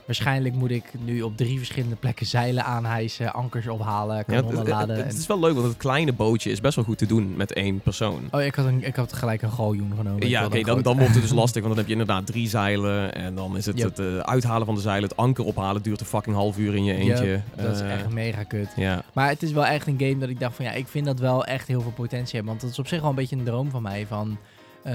Waarschijnlijk 0.09 0.55
moet 0.55 0.71
ik 0.71 0.85
nu 1.05 1.23
op 1.23 1.37
drie 1.37 1.57
verschillende 1.59 1.97
plekken 1.97 2.27
zeilen 2.27 2.65
aanhijsen, 2.65 3.33
ankers 3.33 3.67
ophalen, 3.69 4.15
Ja, 4.17 4.23
het, 4.23 4.27
kanonnen 4.27 4.59
het- 4.59 4.69
laden. 4.69 4.97
het 4.97 5.05
en- 5.13 5.19
is 5.19 5.27
wel 5.27 5.41
leuk, 5.41 5.55
want 5.55 5.67
het 5.67 5.77
kleine 5.77 6.13
bootje 6.13 6.51
is 6.51 6.61
best 6.61 6.77
wel 6.77 6.85
goed 6.85 6.99
te 6.99 7.07
doen 7.07 7.37
met 7.37 7.53
één 7.53 7.81
persoon. 7.81 8.21
Oh, 8.31 8.43
ik 8.43 8.55
had, 8.55 8.67
een, 8.67 8.85
ik 8.87 8.97
had 8.97 9.13
gelijk 9.13 9.43
een 9.43 9.51
galjoen 9.51 9.93
genomen. 9.97 10.29
Ja, 10.29 10.45
oké, 10.45 10.61
dan, 10.63 10.83
dan 10.83 10.97
wordt 10.99 11.13
het 11.13 11.23
dus 11.23 11.33
lastig, 11.43 11.63
want 11.63 11.75
dan 11.75 11.77
heb 11.77 11.87
je 11.87 12.01
inderdaad 12.01 12.27
drie 12.27 12.49
zeilen. 12.49 13.15
En 13.15 13.35
dan 13.35 13.57
is 13.57 13.67
het 13.67 13.79
Yep. 13.79 13.89
het 13.89 13.99
eh, 13.99 14.19
uithalen 14.19 14.67
van 14.67 14.75
de 14.75 14.81
zeilen, 14.81 15.09
het 15.09 15.19
anker 15.19 15.45
ophalen, 15.45 15.83
duurt 15.83 16.01
een 16.01 16.07
fucking 16.07 16.37
half 16.37 16.59
uur 16.59 16.75
in 16.75 16.85
je 16.85 16.95
eentje. 16.95 17.27
Yep, 17.27 17.43
dat 17.57 17.75
is 17.75 17.81
Eh, 17.81 17.93
echt 17.93 18.13
mega 18.13 18.43
kut. 18.43 18.69
Ja, 18.77 19.03
Maar 19.13 19.29
het 19.29 19.43
is 19.43 19.53
wel 19.53 19.67
echt 19.67 19.87
een 19.87 19.99
game 19.99 20.19
dat 20.19 20.29
ik 20.29 20.41
dacht 20.41 20.57
van 20.57 20.65
ja, 20.65 20.71
ik 20.73 20.89
vind 20.89 21.07
dat 21.07 21.19
wel 21.19 21.45
echt 21.45 21.69
heel 21.69 21.81
veel 21.81 21.91
potentie 21.91 22.35
hebben. 22.35 22.47
Want 22.51 22.61
dat 22.61 22.71
is 22.71 22.79
op 22.79 22.87
zich 22.87 23.01
wel 23.01 23.11
een 23.11 23.17
beetje 23.17 23.37
een 23.37 23.45
droom 23.45 23.71
van 23.71 23.83
mij. 23.83 24.07
Van, 24.07 24.39
eh, 24.83 24.95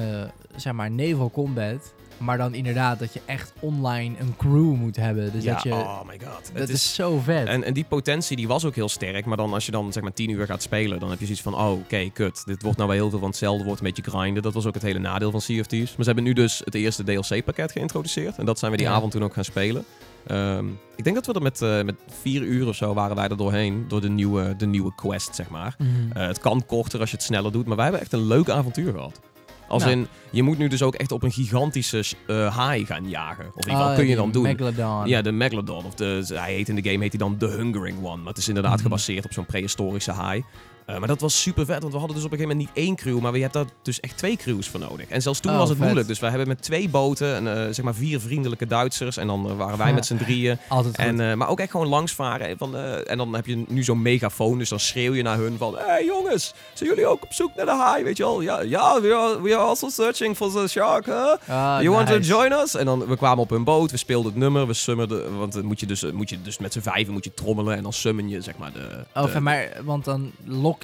zeg 0.56 0.74
maar, 0.74 0.92
naval 0.92 1.32
combat. 1.32 1.94
Maar 2.24 2.38
dan 2.38 2.54
inderdaad 2.54 3.00
dat 3.00 3.14
je 3.14 3.22
echt 3.26 3.54
online 3.60 4.16
een 4.20 4.36
crew 4.38 4.74
moet 4.74 4.96
hebben. 4.96 5.32
Dus 5.32 5.44
ja, 5.44 5.54
dat 5.54 5.64
je... 5.64 5.72
oh 5.72 6.04
my 6.08 6.20
god. 6.26 6.50
dat 6.54 6.62
Het 6.62 6.70
is, 6.70 6.96
zo 6.96 7.20
vet. 7.20 7.48
En, 7.48 7.64
en 7.64 7.74
die 7.74 7.84
potentie 7.84 8.36
die 8.38 8.48
was 8.48 8.66
ook 8.66 8.76
heel 8.76 8.90
sterk. 8.90 9.26
Maar 9.26 9.38
dan 9.38 9.54
als 9.54 9.66
je 9.66 9.72
dan 9.72 9.94
zeg 9.94 10.04
maar 10.04 10.14
10 10.14 10.30
uur 10.30 10.46
gaat 10.46 10.62
spelen, 10.62 11.00
dan 11.00 11.10
heb 11.10 11.20
je 11.20 11.26
zoiets 11.26 11.44
van: 11.44 11.56
oh, 11.56 11.72
oké, 11.72 12.10
kut. 12.14 12.46
Dit 12.46 12.62
wordt 12.62 12.78
nou 12.78 12.90
wel 12.90 13.00
heel 13.00 13.10
veel 13.10 13.20
van 13.20 13.28
hetzelfde. 13.28 13.64
Wordt 13.64 13.80
een 13.82 13.92
beetje 13.94 14.12
grinden. 14.12 14.44
Dat 14.44 14.54
was 14.54 14.66
ook 14.66 14.74
het 14.74 14.84
hele 14.84 15.00
nadeel 15.00 15.32
van 15.32 15.42
Sea 15.42 15.60
of 15.60 15.66
Thieves. 15.68 15.90
Maar 15.90 16.06
ze 16.06 16.12
hebben 16.12 16.24
nu 16.24 16.34
dus 16.34 16.62
het 16.66 16.76
eerste 16.76 17.04
DLC-pakket 17.04 17.72
geïntroduceerd. 17.72 18.38
En 18.38 18.46
dat 18.46 18.60
zijn 18.60 18.72
we 18.72 18.78
die 18.78 18.86
Ja. 18.88 18.94
avond 18.94 19.12
toen 19.12 19.24
ook 19.24 19.34
gaan 19.34 19.44
spelen. 19.46 19.86
Ehm, 20.28 20.66
ik 20.96 21.04
denk 21.04 21.16
dat 21.16 21.26
we 21.26 21.34
er 21.34 21.42
met, 21.42 21.62
eh, 21.62 21.82
met 21.84 21.96
vier 22.22 22.42
uur 22.42 22.68
of 22.68 22.76
zo 22.76 22.94
waren 22.94 23.16
wij 23.16 23.28
er 23.28 23.38
doorheen. 23.38 23.86
Door 23.88 24.02
de 24.02 24.10
nieuwe, 24.10 24.56
de 24.56 24.66
nieuwe 24.66 24.96
quest, 24.96 25.36
zeg 25.36 25.50
maar. 25.50 25.76
Mhm. 25.78 25.90
Eh, 26.18 26.28
het 26.28 26.40
kan 26.40 26.66
korter 26.66 27.00
als 27.00 27.10
je 27.10 27.16
het 27.16 27.26
sneller 27.26 27.52
doet. 27.52 27.66
Maar 27.66 27.76
wij 27.76 27.86
hebben 27.86 28.02
echt 28.02 28.14
een 28.14 28.28
leuk 28.28 28.50
avontuur 28.50 28.92
gehad. 28.94 29.20
Als 29.68 29.84
Nou. 29.84 29.96
in, 29.96 30.08
je 30.32 30.44
moet 30.44 30.58
nu 30.58 30.68
dus 30.68 30.82
ook 30.82 30.96
echt 30.96 31.12
op 31.12 31.24
een 31.24 31.32
gigantische 31.32 32.04
eh 32.28 32.56
haai 32.58 32.86
gaan 32.86 33.10
jagen. 33.10 33.46
Of 33.46 33.52
in 33.56 33.58
ieder 33.60 33.72
geval 33.74 33.90
Oh, 33.90 33.96
kun 33.96 34.08
je 34.08 34.16
dan 34.16 34.32
doen. 34.32 34.44
Megalodon. 34.44 35.08
Ja, 35.08 35.22
de 35.22 35.32
Megalodon. 35.32 35.86
Of 35.86 35.94
de, 35.96 36.26
hij 36.34 36.54
heet 36.54 36.70
in 36.70 36.76
de 36.76 36.84
game 36.90 37.04
heet 37.04 37.12
hij 37.12 37.20
dan 37.20 37.38
The 37.38 37.48
Hungering 37.48 37.98
One. 38.06 38.18
Maar 38.18 38.28
het 38.28 38.38
is 38.38 38.48
inderdaad 38.48 38.74
Mhm. 38.74 38.82
gebaseerd 38.84 39.26
op 39.26 39.34
zo'n 39.34 39.46
prehistorische 39.46 40.12
haai. 40.12 40.44
Eh, 40.86 40.98
maar 40.98 41.08
dat 41.08 41.22
was 41.22 41.42
super 41.42 41.66
vet, 41.66 41.82
want 41.82 41.94
we 41.94 42.00
hadden 42.00 42.16
dus 42.16 42.26
op 42.26 42.32
een 42.32 42.38
gegeven 42.38 42.58
moment 42.58 42.76
niet 42.76 42.86
één 42.86 42.96
crew, 42.96 43.20
maar 43.20 43.32
we 43.32 43.40
hebben 43.40 43.64
daar 43.64 43.72
dus 43.82 44.00
echt 44.00 44.18
twee 44.18 44.38
crews 44.38 44.68
voor 44.70 44.80
nodig. 44.80 45.08
En 45.10 45.22
zelfs 45.22 45.40
toen 45.40 45.52
Oh, 45.52 45.58
was 45.58 45.68
het 45.70 45.78
vet. 45.78 45.86
moeilijk. 45.86 46.08
Dus 46.10 46.20
we 46.20 46.28
hebben 46.30 46.48
met 46.48 46.62
twee 46.62 46.90
boten, 46.90 47.36
en, 47.36 47.48
eh, 47.68 47.74
zeg 47.74 47.86
maar 47.86 47.94
vier 47.96 48.20
vriendelijke 48.20 48.68
Duitsers. 48.68 49.18
En 49.18 49.28
dan 49.28 49.50
eh, 49.50 49.56
waren 49.56 49.78
wij 49.78 49.88
Ja. 49.88 49.94
met 49.94 50.06
z'n 50.06 50.16
drieën. 50.18 50.58
Altijd. 50.68 50.96
En, 50.98 51.38
maar 51.38 51.48
ook 51.48 51.60
echt 51.60 51.72
gewoon 51.72 51.88
langsvaren. 51.88 52.48
En, 52.48 52.58
van, 52.58 52.76
en 52.78 53.18
dan 53.18 53.34
heb 53.36 53.46
je 53.46 53.64
nu 53.68 53.84
zo'n 53.84 54.02
megafoon, 54.02 54.58
dus 54.58 54.70
dan 54.70 54.80
schreeuw 54.80 55.14
je 55.14 55.22
naar 55.24 55.38
hun 55.38 55.58
van... 55.58 55.76
Hé 55.78 55.84
hey, 55.86 56.06
jongens, 56.06 56.54
zijn 56.74 56.90
jullie 56.90 57.06
ook 57.08 57.24
op 57.24 57.34
zoek 57.34 57.56
naar 57.56 57.66
de 57.66 57.72
haai, 57.72 58.04
weet 58.04 58.18
je 58.18 58.24
wel? 58.24 58.42
Ja, 58.42 58.62
ja 58.62 59.02
we, 59.02 59.16
are, 59.16 59.42
we 59.42 59.56
are 59.56 59.64
also 59.68 59.90
searching 59.90 60.36
for 60.36 60.52
the 60.52 60.68
shark, 60.68 61.06
huh? 61.06 61.14
Ah, 61.48 61.82
you 61.82 61.90
want 61.90 62.08
to 62.08 62.18
join 62.18 62.52
us? 62.52 62.76
En 62.76 62.86
dan, 62.86 63.06
we 63.06 63.18
kwamen 63.18 63.44
op 63.44 63.50
hun 63.50 63.64
boot, 63.64 63.92
we 63.92 63.98
speelden 63.98 64.32
het 64.32 64.40
nummer, 64.42 64.68
we 64.68 64.74
summerden... 64.74 65.38
Want 65.38 65.54
dan 65.54 65.66
moet 65.66 65.80
je 65.80 65.86
dus, 65.86 66.12
moet 66.12 66.30
je 66.30 66.42
dus 66.42 66.58
met 66.58 66.74
z'n 66.74 66.80
vijven 66.80 67.14
moet 67.14 67.24
je 67.24 67.34
trommelen 67.34 67.76
en 67.76 67.84
dan 67.84 67.94
summen 67.94 68.30
je, 68.30 68.42
zeg 68.42 68.58
maar, 68.58 68.72
de... 68.74 69.04
Oh, 69.16 69.34
de- 69.34 69.40
maar, 69.40 69.70
want 69.84 70.06
dan 70.06 70.32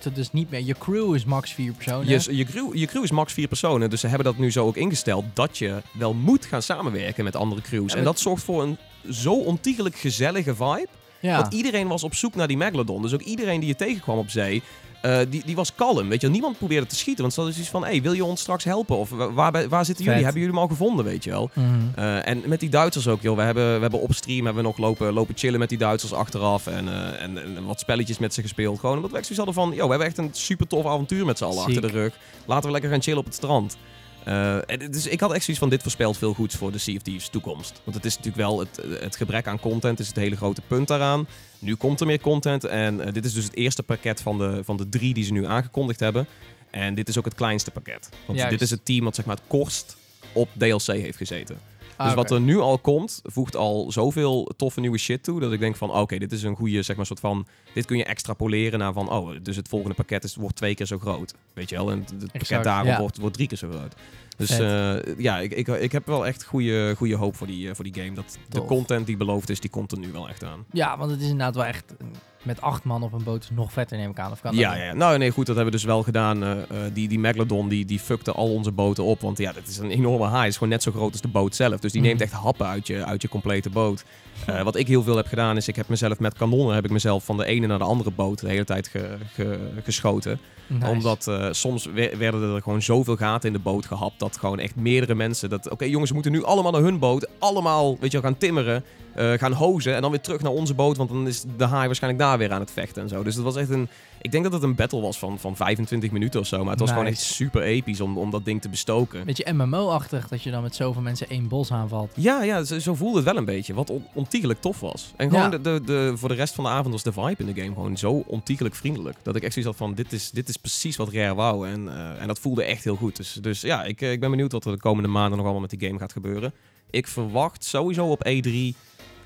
het 0.04 0.16
dus 0.16 0.32
niet 0.32 0.50
meer. 0.50 0.62
Je 0.64 0.76
crew 0.78 1.16
is 1.16 1.26
max 1.26 1.52
vier 1.52 1.74
personen. 1.74 2.08
je, 2.08 2.36
je, 2.36 2.46
crew, 2.46 2.76
je 2.76 2.86
crew 2.86 3.04
is 3.04 3.12
max 3.12 3.34
vier 3.34 3.48
personen, 3.48 3.90
dus 3.90 4.00
ze 4.00 4.08
hebben 4.08 4.26
dat 4.26 4.38
nu 4.38 4.52
zo 4.52 4.66
ook 4.66 4.76
ingesteld 4.78 5.26
dat 5.34 5.58
je 5.58 5.82
wel 5.92 6.14
moet 6.14 6.46
gaan 6.46 6.62
samenwerken 6.62 7.24
met 7.24 7.36
andere 7.36 7.62
crews. 7.62 7.92
Ja, 7.92 7.98
en 7.98 8.04
dat 8.04 8.20
zorgt 8.20 8.44
voor 8.44 8.64
een 8.64 8.78
zo 9.12 9.34
ontiegelijk 9.34 9.96
gezellige 9.96 10.56
vibe. 10.56 10.88
ja. 11.20 11.42
Want 11.42 11.54
iedereen 11.54 11.88
was 11.88 12.04
op 12.04 12.16
zoek 12.16 12.36
naar 12.36 12.48
die 12.48 12.58
Megalodon. 12.58 13.02
Dus 13.02 13.14
ook 13.14 13.22
iedereen 13.22 13.60
die 13.60 13.70
je 13.70 13.76
tegenkwam 13.76 14.18
op 14.18 14.30
zee, 14.30 14.64
eh, 15.02 15.18
die, 15.30 15.42
die 15.46 15.56
was 15.56 15.76
kalm. 15.76 16.10
Weet 16.10 16.22
je, 16.22 16.30
niemand 16.30 16.58
probeerde 16.58 16.88
te 16.88 16.96
schieten. 16.96 17.22
Want 17.22 17.34
ze 17.34 17.40
hadden 17.40 17.58
zoiets 17.58 17.76
van, 17.78 17.86
hey, 17.86 18.02
wil 18.02 18.14
je 18.14 18.26
ons 18.26 18.42
straks 18.42 18.64
helpen? 18.64 18.98
Of 18.98 19.10
wa- 19.10 19.32
waar, 19.32 19.68
waar 19.70 19.86
zitten 19.86 20.06
jullie? 20.06 20.20
Vet. 20.20 20.34
Hebben 20.34 20.42
jullie 20.42 20.48
hem 20.56 20.58
al 20.64 20.68
gevonden, 20.68 21.06
weet 21.06 21.24
je 21.24 21.30
wel? 21.30 21.50
Mhm. 21.54 21.68
Eh, 21.96 22.28
en 22.28 22.42
met 22.46 22.60
die 22.60 22.70
Duitsers 22.70 23.08
ook, 23.08 23.22
joh. 23.22 23.36
We 23.36 23.42
hebben, 23.42 23.76
we 23.76 23.82
hebben 23.82 24.02
op 24.02 24.14
stream 24.14 24.46
hebben 24.46 24.64
we 24.64 24.70
nog 24.70 24.78
lopen, 24.78 25.14
lopen 25.14 25.38
chillen 25.38 25.60
met 25.60 25.70
die 25.70 25.78
Duitsers 25.78 26.14
achteraf. 26.14 26.68
En, 26.68 26.88
eh, 26.88 27.22
en, 27.22 27.38
en 27.58 27.66
wat 27.66 27.80
spelletjes 27.80 28.18
met 28.18 28.34
ze 28.34 28.42
gespeeld. 28.42 28.80
Gewoon 28.80 28.96
omdat 28.96 29.12
we 29.12 29.18
echt 29.18 29.26
zoiets 29.28 29.46
hadden 29.46 29.64
van, 29.64 29.76
joh, 29.76 29.84
we 29.84 29.90
hebben 29.90 30.08
echt 30.08 30.18
een 30.18 30.30
super 30.32 30.68
tof 30.68 30.86
avontuur 30.86 31.26
met 31.26 31.38
z'n 31.38 31.44
allen 31.44 31.58
Ziek. 31.58 31.66
achter 31.76 31.82
de 31.82 32.00
rug. 32.00 32.14
Laten 32.46 32.66
we 32.66 32.72
lekker 32.72 32.90
gaan 32.92 33.02
chillen 33.02 33.20
op 33.20 33.26
het 33.26 33.34
strand. 33.36 33.78
Eh, 34.24 34.58
dus 34.92 35.08
ik 35.08 35.20
had 35.20 35.34
echt 35.34 35.44
zoiets 35.44 35.64
van, 35.64 35.70
dit 35.70 35.82
voorspelt 35.82 36.18
veel 36.18 36.34
goeds 36.34 36.56
voor 36.56 36.72
de 36.72 36.78
Sea 36.78 36.96
of 36.96 37.02
Thieves 37.02 37.30
toekomst. 37.30 37.82
Want 37.84 37.96
het 37.96 38.06
is 38.06 38.16
natuurlijk 38.16 38.48
wel, 38.48 38.60
het, 38.60 38.80
het 39.02 39.16
gebrek 39.16 39.48
aan 39.48 39.60
content 39.60 40.00
is 40.00 40.08
het 40.08 40.16
hele 40.16 40.36
grote 40.36 40.62
punt 40.68 40.88
daaraan. 40.88 41.28
Nu 41.60 41.76
komt 41.76 42.00
er 42.00 42.06
meer 42.06 42.20
content 42.20 42.64
en 42.64 43.02
eh, 43.02 43.14
dit 43.14 43.26
is 43.26 43.34
dus 43.34 43.44
het 43.44 43.56
eerste 43.56 43.84
pakket 43.84 44.22
van 44.22 44.38
de, 44.38 44.62
van 44.64 44.78
de 44.78 44.90
drie 44.90 45.14
die 45.14 45.24
ze 45.24 45.32
nu 45.32 45.46
aangekondigd 45.46 46.00
hebben. 46.00 46.28
En 46.70 46.96
dit 46.96 47.08
is 47.08 47.18
ook 47.18 47.26
het 47.26 47.36
kleinste 47.36 47.72
pakket. 47.72 48.10
Want 48.26 48.38
Juist. 48.38 48.54
dit 48.54 48.62
is 48.62 48.70
het 48.70 48.86
team 48.86 49.04
wat 49.04 49.16
zeg 49.16 49.26
maar 49.26 49.36
het 49.36 49.46
kortst 49.48 49.98
op 50.34 50.50
DLC 50.58 50.86
heeft 50.86 51.18
gezeten. 51.18 51.60
Ah, 52.00 52.06
Dus 52.06 52.16
wat 52.16 52.32
er 52.32 52.42
nu 52.42 52.58
al 52.60 52.78
komt, 52.78 53.22
voegt 53.24 53.56
al 53.56 53.92
zoveel 53.92 54.52
toffe 54.56 54.80
nieuwe 54.80 54.98
shit 54.98 55.24
toe. 55.24 55.40
Dat 55.40 55.52
ik 55.52 55.60
denk 55.60 55.76
van, 55.76 55.92
oké, 55.92 56.18
dit 56.18 56.32
is 56.32 56.44
een 56.44 56.56
goede, 56.56 56.82
zeg 56.82 56.96
maar, 56.96 57.06
soort 57.06 57.20
van... 57.20 57.48
Dit 57.74 57.86
kun 57.86 57.98
je 57.98 58.04
extrapoleren 58.04 58.80
naar 58.80 58.94
van, 58.94 59.10
oh, 59.10 59.36
dus 59.44 59.56
het 59.56 59.68
volgende 59.68 59.96
pakket 59.96 60.24
is, 60.24 60.36
wordt 60.36 60.56
twee 60.56 60.76
keer 60.76 60.86
zo 60.86 60.98
groot. 61.00 61.34
Weet 61.54 61.70
je 61.70 61.76
wel? 61.76 61.92
En 61.92 62.06
het 62.20 62.32
pakket 62.32 62.64
daarop 62.64 62.88
ja. 62.88 63.00
wordt, 63.00 63.18
wordt 63.18 63.36
drie 63.36 63.48
keer 63.48 63.58
zo 63.58 63.70
groot. 63.70 63.96
Dus 64.38 64.50
eh, 64.60 65.18
ja, 65.18 65.40
ik, 65.40 65.54
ik, 65.54 65.68
ik 65.68 65.92
heb 65.92 66.06
wel 66.06 66.28
echt 66.28 66.44
goede, 66.44 66.94
goede 66.98 67.16
hoop 67.16 67.36
voor 67.36 67.48
die, 67.48 67.70
eh, 67.70 67.76
voor 67.76 67.84
die 67.84 67.94
game. 67.94 68.14
Dat 68.14 68.38
de 68.50 68.66
content 68.66 69.06
die 69.06 69.18
beloofd 69.18 69.50
is, 69.50 69.60
die 69.60 69.70
komt 69.70 69.92
er 69.92 70.00
nu 70.00 70.12
wel 70.12 70.30
echt 70.30 70.44
aan. 70.44 70.66
Ja, 70.72 70.98
want 70.98 71.12
het 71.12 71.20
is 71.20 71.30
inderdaad 71.30 71.56
wel 71.56 71.66
echt... 71.66 71.94
Met 72.44 72.62
acht 72.62 72.84
man 72.84 73.04
op 73.04 73.14
een 73.14 73.24
boot 73.24 73.44
is 73.44 73.50
nog 73.50 73.72
vetter, 73.72 73.98
neem 73.98 74.10
ik 74.10 74.20
aan. 74.20 74.32
Of 74.32 74.42
kan 74.42 74.52
dat 74.52 74.60
Ja, 74.60 74.76
ja, 74.76 74.94
nou 74.94 75.18
nee, 75.18 75.32
goed, 75.32 75.46
dat 75.46 75.56
hebben 75.56 75.74
we 75.74 75.80
dus 75.80 75.88
wel 75.88 76.04
gedaan. 76.04 76.44
Eh, 76.44 76.52
eh, 76.52 76.58
die, 76.94 77.08
die 77.08 77.20
Megalodon, 77.20 77.68
die, 77.68 77.86
die 77.86 78.00
fuckte 78.00 78.32
al 78.32 78.54
onze 78.54 78.72
boten 78.72 79.04
op. 79.04 79.22
Want 79.22 79.38
ja, 79.38 79.52
dat 79.52 79.68
is 79.68 79.78
een 79.78 79.92
enorme 79.92 80.26
haai. 80.26 80.48
is 80.48 80.54
gewoon 80.54 80.70
net 80.70 80.84
zo 80.84 80.92
groot 80.92 81.12
als 81.12 81.22
de 81.22 81.28
boot 81.28 81.56
zelf. 81.56 81.80
Dus 81.80 81.92
die 81.92 82.02
Mhm. 82.02 82.10
neemt 82.10 82.22
echt 82.22 82.32
happen 82.32 82.66
uit 82.66 82.88
je, 82.88 83.06
uit 83.06 83.22
je 83.22 83.30
complete 83.30 83.70
boot. 83.70 84.04
Eh, 84.46 84.62
wat 84.62 84.76
ik 84.76 84.88
heel 84.88 85.04
veel 85.04 85.16
heb 85.16 85.28
gedaan, 85.28 85.58
is 85.58 85.68
ik 85.68 85.76
heb 85.76 85.88
mezelf 85.88 86.20
met 86.20 86.34
kanonnen... 86.34 86.76
heb 86.76 86.86
ik 86.86 86.92
mezelf 86.92 87.26
van 87.26 87.38
de 87.38 87.46
ene 87.46 87.68
naar 87.68 87.78
de 87.78 87.84
andere 87.84 88.12
boot 88.12 88.40
de 88.40 88.50
hele 88.50 88.64
tijd 88.64 88.88
ge- 88.88 89.18
ge- 89.34 89.70
geschoten. 89.84 90.40
Nice. 90.68 90.88
Omdat 90.92 91.32
soms 91.52 91.86
we- 91.86 92.14
werden 92.18 92.56
er 92.56 92.62
gewoon 92.62 92.82
zoveel 92.82 93.16
gaten 93.16 93.48
in 93.48 93.54
de 93.54 93.60
boot 93.62 93.86
gehapt... 93.86 94.20
dat 94.20 94.38
gewoon 94.38 94.60
echt 94.60 94.76
meerdere 94.76 95.16
mensen... 95.16 95.50
dat 95.50 95.70
Oké 95.70 95.86
jongens, 95.86 96.08
we 96.10 96.14
moeten 96.16 96.32
nu 96.32 96.44
allemaal 96.44 96.72
naar 96.72 96.82
hun 96.82 97.00
boot. 97.00 97.28
Allemaal, 97.40 97.98
weet 98.00 98.12
je 98.12 98.22
wel, 98.22 98.30
gaan 98.32 98.40
timmeren. 98.40 98.84
Eh, 99.20 99.34
gaan 99.34 99.52
hozen 99.52 99.96
en 99.96 100.02
dan 100.02 100.12
weer 100.12 100.22
terug 100.22 100.42
naar 100.42 100.52
onze 100.52 100.74
boot. 100.74 100.98
Want 100.98 101.10
dan 101.10 101.28
is 101.28 101.44
de 101.58 101.64
haai 101.66 101.86
waarschijnlijk 101.86 102.24
daar 102.24 102.38
weer 102.38 102.52
aan 102.52 102.60
het 102.60 102.72
vechten 102.72 103.02
en 103.04 103.10
zo. 103.10 103.24
Dus 103.24 103.36
het 103.36 103.44
was 103.44 103.56
echt 103.56 103.70
een... 103.70 103.88
Ik 104.22 104.32
denk 104.32 104.44
dat 104.44 104.54
het 104.54 104.64
een 104.64 104.76
battle 104.76 105.02
was 105.02 105.20
van, 105.20 105.40
van 105.40 105.56
25 105.56 106.12
minuten 106.12 106.40
of 106.40 106.48
zo. 106.48 106.62
Maar 106.62 106.72
het 106.72 106.80
was 106.80 106.90
gewoon 106.90 107.06
echt 107.06 107.20
super 107.20 107.62
episch 107.62 108.02
om, 108.02 108.18
om 108.18 108.32
dat 108.32 108.46
ding 108.46 108.62
te 108.62 108.70
bestoken. 108.70 109.26
Beetje 109.26 109.54
MMO-achtig, 109.54 110.28
dat 110.28 110.44
je 110.44 110.52
dan 110.52 110.62
met 110.62 110.76
zoveel 110.76 111.02
mensen 111.02 111.30
één 111.30 111.48
bos 111.48 111.72
aanvalt. 111.72 112.12
Ja, 112.16 112.44
ja 112.44 112.64
zo, 112.64 112.80
zo 112.80 112.96
voelde 112.96 113.16
het 113.16 113.26
wel 113.26 113.38
een 113.38 113.46
beetje. 113.46 113.74
Wat 113.74 113.90
on- 113.90 114.06
ontiegelijk 114.14 114.62
tof 114.62 114.80
was. 114.80 115.14
En 115.16 115.30
gewoon 115.30 115.44
Ja. 115.44 115.50
de, 115.58 115.62
de, 115.62 115.82
de, 115.86 116.14
voor 116.16 116.30
de 116.30 116.36
rest 116.36 116.54
van 116.54 116.64
de 116.64 116.70
avond 116.70 116.94
was 116.94 117.04
de 117.04 117.12
vibe 117.14 117.36
in 117.38 117.54
de 117.54 117.62
game 117.62 117.74
gewoon 117.74 117.98
zo 117.98 118.24
ontiegelijk 118.28 118.76
vriendelijk. 118.76 119.18
Dat 119.24 119.36
ik 119.36 119.44
echt 119.44 119.54
zoiets 119.54 119.72
had 119.72 119.88
van, 119.88 119.96
dit 119.96 120.14
is, 120.14 120.32
dit 120.32 120.50
is 120.50 120.58
precies 120.58 120.96
wat 120.96 121.10
Rare 121.14 121.36
wou. 121.36 121.68
En, 121.70 121.88
eh, 121.90 122.22
en 122.22 122.28
dat 122.28 122.40
voelde 122.40 122.64
echt 122.64 122.84
heel 122.84 122.96
goed. 122.96 123.16
Dus, 123.16 123.34
dus 123.34 123.62
ja, 123.62 123.84
ik, 123.84 124.02
eh, 124.02 124.12
ik 124.12 124.20
ben 124.20 124.30
benieuwd 124.30 124.52
wat 124.52 124.66
er 124.66 124.72
de 124.72 124.78
komende 124.78 125.10
maanden 125.10 125.32
nog 125.38 125.42
allemaal 125.42 125.62
met 125.62 125.80
die 125.80 125.88
game 125.88 126.00
gaat 126.00 126.12
gebeuren. 126.12 126.54
Ik 126.90 127.08
verwacht 127.08 127.64
sowieso 127.64 128.06
op 128.08 128.28
E3 128.28 128.76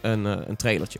een, 0.03 0.25
eh, 0.25 0.47
een 0.47 0.55
trailertje. 0.55 0.99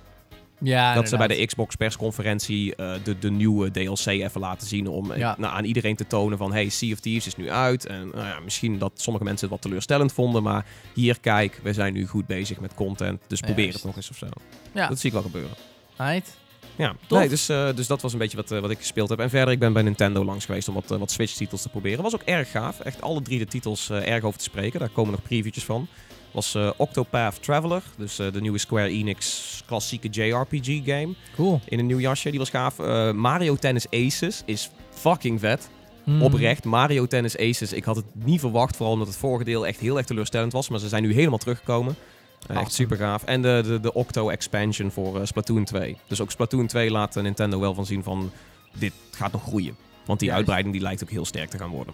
Ja, 0.59 0.93
dat 0.93 1.09
ze 1.09 1.17
bij 1.17 1.27
de 1.27 1.45
Xbox 1.45 1.75
persconferentie 1.75 2.75
eh, 2.75 2.93
de, 3.03 3.19
de 3.19 3.31
nieuwe 3.31 3.71
DLC 3.71 4.05
even 4.05 4.41
laten 4.41 4.67
zien. 4.67 4.87
Om 4.87 5.11
eh, 5.11 5.17
Ja. 5.19 5.35
nou, 5.37 5.53
aan 5.55 5.63
iedereen 5.63 5.95
te 5.95 6.07
tonen 6.07 6.37
van, 6.37 6.53
hey, 6.53 6.69
Sea 6.69 6.93
of 6.93 6.99
Thieves 6.99 7.27
is 7.27 7.35
nu 7.35 7.51
uit. 7.51 7.85
En 7.85 8.09
nou 8.13 8.25
ja, 8.27 8.39
misschien 8.39 8.77
dat 8.79 8.91
sommige 8.95 9.25
mensen 9.25 9.47
het 9.47 9.55
wat 9.55 9.61
teleurstellend 9.63 10.13
vonden. 10.13 10.43
Maar 10.43 10.65
hier, 10.93 11.19
kijk, 11.19 11.59
we 11.63 11.73
zijn 11.73 11.93
nu 11.93 12.07
goed 12.07 12.27
bezig 12.27 12.59
met 12.59 12.73
content. 12.73 13.21
Dus 13.27 13.39
probeer 13.39 13.73
het 13.73 13.83
nog 13.83 13.95
eens 13.95 14.09
of 14.09 14.17
zo. 14.17 14.27
Ja, 14.73 14.87
Dat 14.87 14.99
zie 14.99 15.07
ik 15.07 15.13
wel 15.13 15.23
gebeuren. 15.23 15.55
right. 15.97 16.37
Ja, 16.75 16.95
nee, 17.09 17.29
dus, 17.29 17.45
dus 17.45 17.87
dat 17.87 18.01
was 18.01 18.13
een 18.13 18.19
beetje 18.19 18.37
wat, 18.37 18.49
wat 18.49 18.69
ik 18.69 18.77
gespeeld 18.77 19.09
heb. 19.09 19.19
En 19.19 19.29
verder, 19.29 19.53
ik 19.53 19.59
ben 19.59 19.73
bij 19.73 19.81
Nintendo 19.83 20.23
langs 20.25 20.45
geweest 20.45 20.67
om 20.67 20.73
wat, 20.73 20.87
wat 20.87 21.11
Switch-titels 21.11 21.61
te 21.61 21.69
proberen. 21.69 22.03
Was 22.03 22.13
ook 22.13 22.21
erg 22.21 22.51
gaaf. 22.51 22.79
Echt 22.79 23.01
alle 23.01 23.21
drie 23.21 23.39
de 23.39 23.45
titels 23.45 23.89
erg 23.89 24.23
over 24.23 24.37
te 24.37 24.43
spreken. 24.43 24.79
Daar 24.79 24.89
komen 24.89 25.11
nog 25.11 25.21
previewtjes 25.21 25.63
van. 25.63 25.87
Was 26.33 26.55
eh, 26.55 26.69
Octopath 26.75 27.43
Traveler, 27.43 27.83
dus 27.97 28.19
eh, 28.19 28.31
de 28.31 28.41
nieuwe 28.41 28.57
Square 28.57 28.87
Enix 28.87 29.63
klassieke 29.65 30.07
JRPG-game. 30.07 31.13
Cool. 31.35 31.61
In 31.65 31.79
een 31.79 31.85
nieuw 31.85 31.99
jasje, 31.99 32.29
die 32.29 32.39
was 32.39 32.49
gaaf. 32.49 32.79
Eh, 32.79 33.11
Mario 33.11 33.55
Tennis 33.55 33.89
Aces 33.89 34.41
is 34.45 34.69
fucking 34.89 35.39
vet. 35.39 35.69
Hmm. 36.03 36.21
Oprecht, 36.21 36.63
Mario 36.63 37.05
Tennis 37.05 37.37
Aces. 37.37 37.73
Ik 37.73 37.83
had 37.83 37.95
het 37.95 38.05
niet 38.13 38.39
verwacht, 38.39 38.75
vooral 38.75 38.93
omdat 38.93 39.07
het 39.07 39.17
vorige 39.17 39.43
deel 39.43 39.67
echt 39.67 39.79
heel 39.79 39.97
erg 39.97 40.05
teleurstellend 40.05 40.51
was. 40.51 40.69
Maar 40.69 40.79
ze 40.79 40.87
zijn 40.87 41.03
nu 41.03 41.13
helemaal 41.13 41.37
teruggekomen. 41.37 41.95
Echt 42.39 42.49
Awesome. 42.49 42.69
super 42.69 42.97
gaaf. 42.97 43.23
En 43.23 43.41
de, 43.41 43.61
de, 43.65 43.79
de 43.79 43.93
Octo 43.93 44.29
expansion 44.29 44.91
voor 44.91 45.27
Splatoon 45.27 45.63
2. 45.63 45.97
Dus 46.07 46.21
ook 46.21 46.31
Splatoon 46.31 46.67
2 46.67 46.91
laat 46.91 47.15
Nintendo 47.15 47.59
wel 47.59 47.73
van 47.73 47.85
zien 47.85 48.03
van... 48.03 48.31
Dit 48.73 48.93
gaat 49.11 49.31
nog 49.31 49.43
groeien. 49.43 49.75
Want 50.05 50.19
die 50.19 50.33
uitbreiding 50.33 50.73
die 50.73 50.83
lijkt 50.83 51.03
ook 51.03 51.09
heel 51.09 51.25
sterk 51.25 51.49
te 51.49 51.57
gaan 51.57 51.69
worden. 51.69 51.93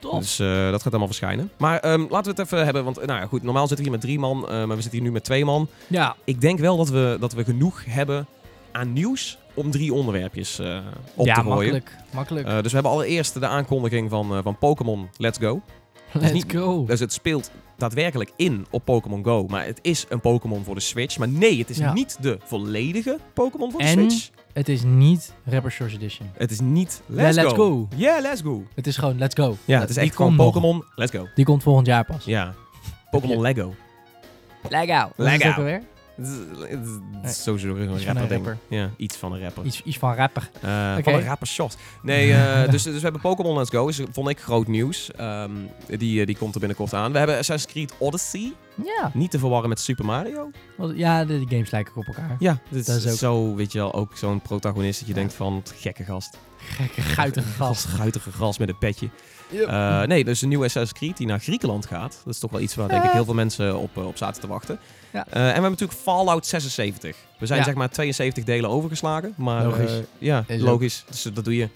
Tof. 0.00 0.18
Dus 0.20 0.38
eh, 0.38 0.70
dat 0.70 0.82
gaat 0.82 0.90
allemaal 0.90 1.06
verschijnen. 1.06 1.50
Maar 1.58 1.78
ehm, 1.78 2.00
laten 2.00 2.34
we 2.34 2.40
het 2.40 2.52
even 2.52 2.64
hebben. 2.64 2.84
Want 2.84 2.96
nou 3.06 3.20
ja, 3.20 3.26
goed, 3.26 3.42
normaal 3.42 3.66
zitten 3.66 3.76
we 3.76 3.82
hier 3.90 3.92
met 3.92 4.00
drie 4.00 4.18
man. 4.18 4.48
eh, 4.48 4.64
maar 4.64 4.76
we 4.76 4.82
zitten 4.82 4.92
hier 4.92 5.02
nu 5.02 5.10
met 5.12 5.24
twee 5.24 5.44
man. 5.44 5.68
Ja, 5.86 6.16
Ik 6.24 6.40
denk 6.40 6.58
wel 6.58 6.76
dat 6.76 6.88
we, 6.88 7.16
dat 7.20 7.32
we 7.32 7.44
genoeg 7.44 7.84
hebben 7.88 8.26
aan 8.72 8.92
nieuws 8.92 9.38
om 9.54 9.70
drie 9.70 9.92
onderwerpjes 9.92 10.58
eh, 10.58 10.78
op 11.14 11.26
ja 11.26 11.34
te 11.34 11.40
gooien. 11.40 11.54
makkelijk. 11.72 11.96
Makkelijk. 12.14 12.46
Dus 12.46 12.62
we 12.62 12.72
hebben 12.72 12.92
allereerst 12.92 13.40
de 13.40 13.46
aankondiging 13.46 14.10
van, 14.10 14.42
van 14.42 14.58
Pokémon 14.58 15.08
Let's 15.16 15.38
Go. 15.38 15.60
Let's 16.12 16.32
niet- 16.32 16.52
go. 16.52 16.84
Dus 16.86 17.00
het 17.00 17.12
speelt 17.12 17.50
daadwerkelijk 17.76 18.30
in 18.36 18.66
op 18.70 18.84
Pokémon 18.84 19.24
Go. 19.24 19.46
Maar 19.48 19.64
het 19.66 19.78
is 19.82 20.06
een 20.08 20.20
Pokémon 20.20 20.64
voor 20.64 20.74
de 20.74 20.80
Switch. 20.80 21.18
Maar 21.18 21.28
nee, 21.28 21.58
het 21.58 21.70
is 21.70 21.78
Ja. 21.78 21.92
niet 21.92 22.16
de 22.22 22.38
volledige 22.44 23.18
Pokémon 23.34 23.70
voor 23.70 23.80
de 23.80 23.86
En- 23.86 24.10
Switch. 24.10 24.30
Het 24.52 24.68
is 24.68 24.82
niet 24.82 25.34
Rapper 25.44 25.72
Source 25.72 25.96
Edition. 25.96 26.30
Het 26.32 26.50
is 26.50 26.60
niet 26.60 27.02
Let's, 27.06 27.36
let's 27.36 27.52
go. 27.52 27.56
go. 27.56 27.88
Yeah, 27.96 28.20
let's 28.22 28.40
go. 28.40 28.64
Het 28.74 28.86
is 28.86 28.96
gewoon 28.96 29.18
let's 29.18 29.34
go. 29.34 29.56
Ja, 29.64 29.80
het 29.80 29.90
is 29.90 29.96
echt 29.96 30.16
gewoon. 30.16 30.36
Pokémon 30.36 30.84
Let's 30.94 31.10
go. 31.10 31.28
Die 31.34 31.44
komt 31.44 31.62
volgend 31.62 31.86
jaar 31.86 32.04
pas. 32.04 32.24
Ja. 32.24 32.54
Pokémon 33.10 33.40
Lego. 33.40 33.74
Lego. 34.68 35.06
Is 35.06 35.12
Lego. 35.16 35.80
Het 36.20 37.30
is- 37.30 37.42
sowieso 37.42 37.68
een 37.68 37.90
Iets 37.94 38.04
van 38.04 38.16
rapper, 38.16 38.36
een 38.36 38.42
ding. 38.42 38.56
Ja, 38.68 38.90
iets 38.96 39.16
van 39.16 39.32
een 39.32 39.40
rapper. 39.40 39.64
Iets, 39.64 39.82
iets 39.82 39.98
van 39.98 40.14
rapper. 40.14 40.50
Eh. 40.60 40.94
Van 41.02 41.12
een 41.14 41.24
rapper 41.24 41.46
shot. 41.46 41.76
Nee, 42.02 42.32
eh, 42.32 42.70
dus, 42.70 42.82
dus 42.82 42.94
we 42.94 43.00
hebben 43.00 43.20
Pokémon 43.20 43.56
Let's 43.56 43.70
Go. 43.70 43.88
Is, 43.88 44.00
vond 44.12 44.28
ik 44.28 44.40
groot 44.40 44.66
nieuws. 44.66 45.10
Ehm, 45.10 45.50
die, 45.98 46.20
eh, 46.20 46.26
die 46.26 46.36
komt 46.36 46.54
er 46.54 46.60
binnenkort 46.60 46.94
aan. 46.94 47.12
We 47.12 47.18
hebben 47.18 47.38
Assassin's 47.38 47.72
Creed 47.72 47.94
Odyssey. 47.98 48.52
Ja. 48.84 49.10
Niet 49.14 49.30
te 49.30 49.38
verwarren 49.38 49.68
met 49.68 49.80
Super 49.80 50.04
Mario. 50.04 50.50
Ja, 50.94 51.24
de, 51.24 51.44
games 51.48 51.70
lijken 51.70 51.96
op 51.96 52.06
elkaar. 52.06 52.36
Ja, 52.38 52.58
dit 52.68 52.86
Dat 52.86 52.96
is, 52.96 53.04
is 53.04 53.12
ook- 53.12 53.18
zo, 53.18 53.54
weet 53.54 53.72
je 53.72 53.78
wel, 53.78 53.94
ook 53.94 54.16
zo'n 54.16 54.40
protagonist 54.40 54.98
dat 54.98 55.08
je 55.08 55.14
Ja. 55.14 55.20
denkt 55.20 55.34
van, 55.34 55.62
gekke 55.74 56.04
gast. 56.04 56.38
Gekke, 56.56 57.00
guitige 57.00 57.48
gast. 57.48 57.84
Guitige 57.84 58.32
gast 58.32 58.58
met 58.58 58.68
een 58.68 58.78
petje. 58.78 59.08
Nee, 60.06 60.24
dus 60.24 60.42
een 60.42 60.48
nieuwe 60.48 60.64
Assassin's 60.64 60.98
Creed 60.98 61.16
die 61.16 61.26
naar 61.26 61.38
Griekenland 61.40 61.86
gaat. 61.86 62.20
Dat 62.24 62.34
is 62.34 62.40
toch 62.40 62.50
wel 62.50 62.60
iets 62.60 62.74
waar 62.74 62.88
denk 62.88 63.04
ik 63.04 63.10
heel 63.10 63.24
veel 63.24 63.34
mensen 63.34 63.78
op, 63.78 63.96
op 63.96 64.16
zaten 64.16 64.40
te 64.40 64.46
wachten. 64.46 64.78
Ja. 65.12 65.26
Eh, 65.30 65.36
en 65.40 65.46
we 65.46 65.50
hebben 65.52 65.70
natuurlijk 65.70 66.00
Fallout 66.00 66.46
76. 66.46 67.16
We 67.38 67.46
zijn 67.46 67.58
Ja. 67.58 67.64
zeg 67.64 67.74
maar 67.74 67.90
72 67.90 68.44
delen 68.44 68.70
overgeslagen. 68.70 69.34
Maar, 69.36 69.64
Logisch. 69.64 69.90
eh, 69.92 69.96
ja, 70.18 70.44
Is 70.46 70.60
logisch. 70.60 71.04
Dus 71.08 71.24
eh, 71.24 71.34
dat 71.34 71.44
doe 71.44 71.56
je. 71.56 71.68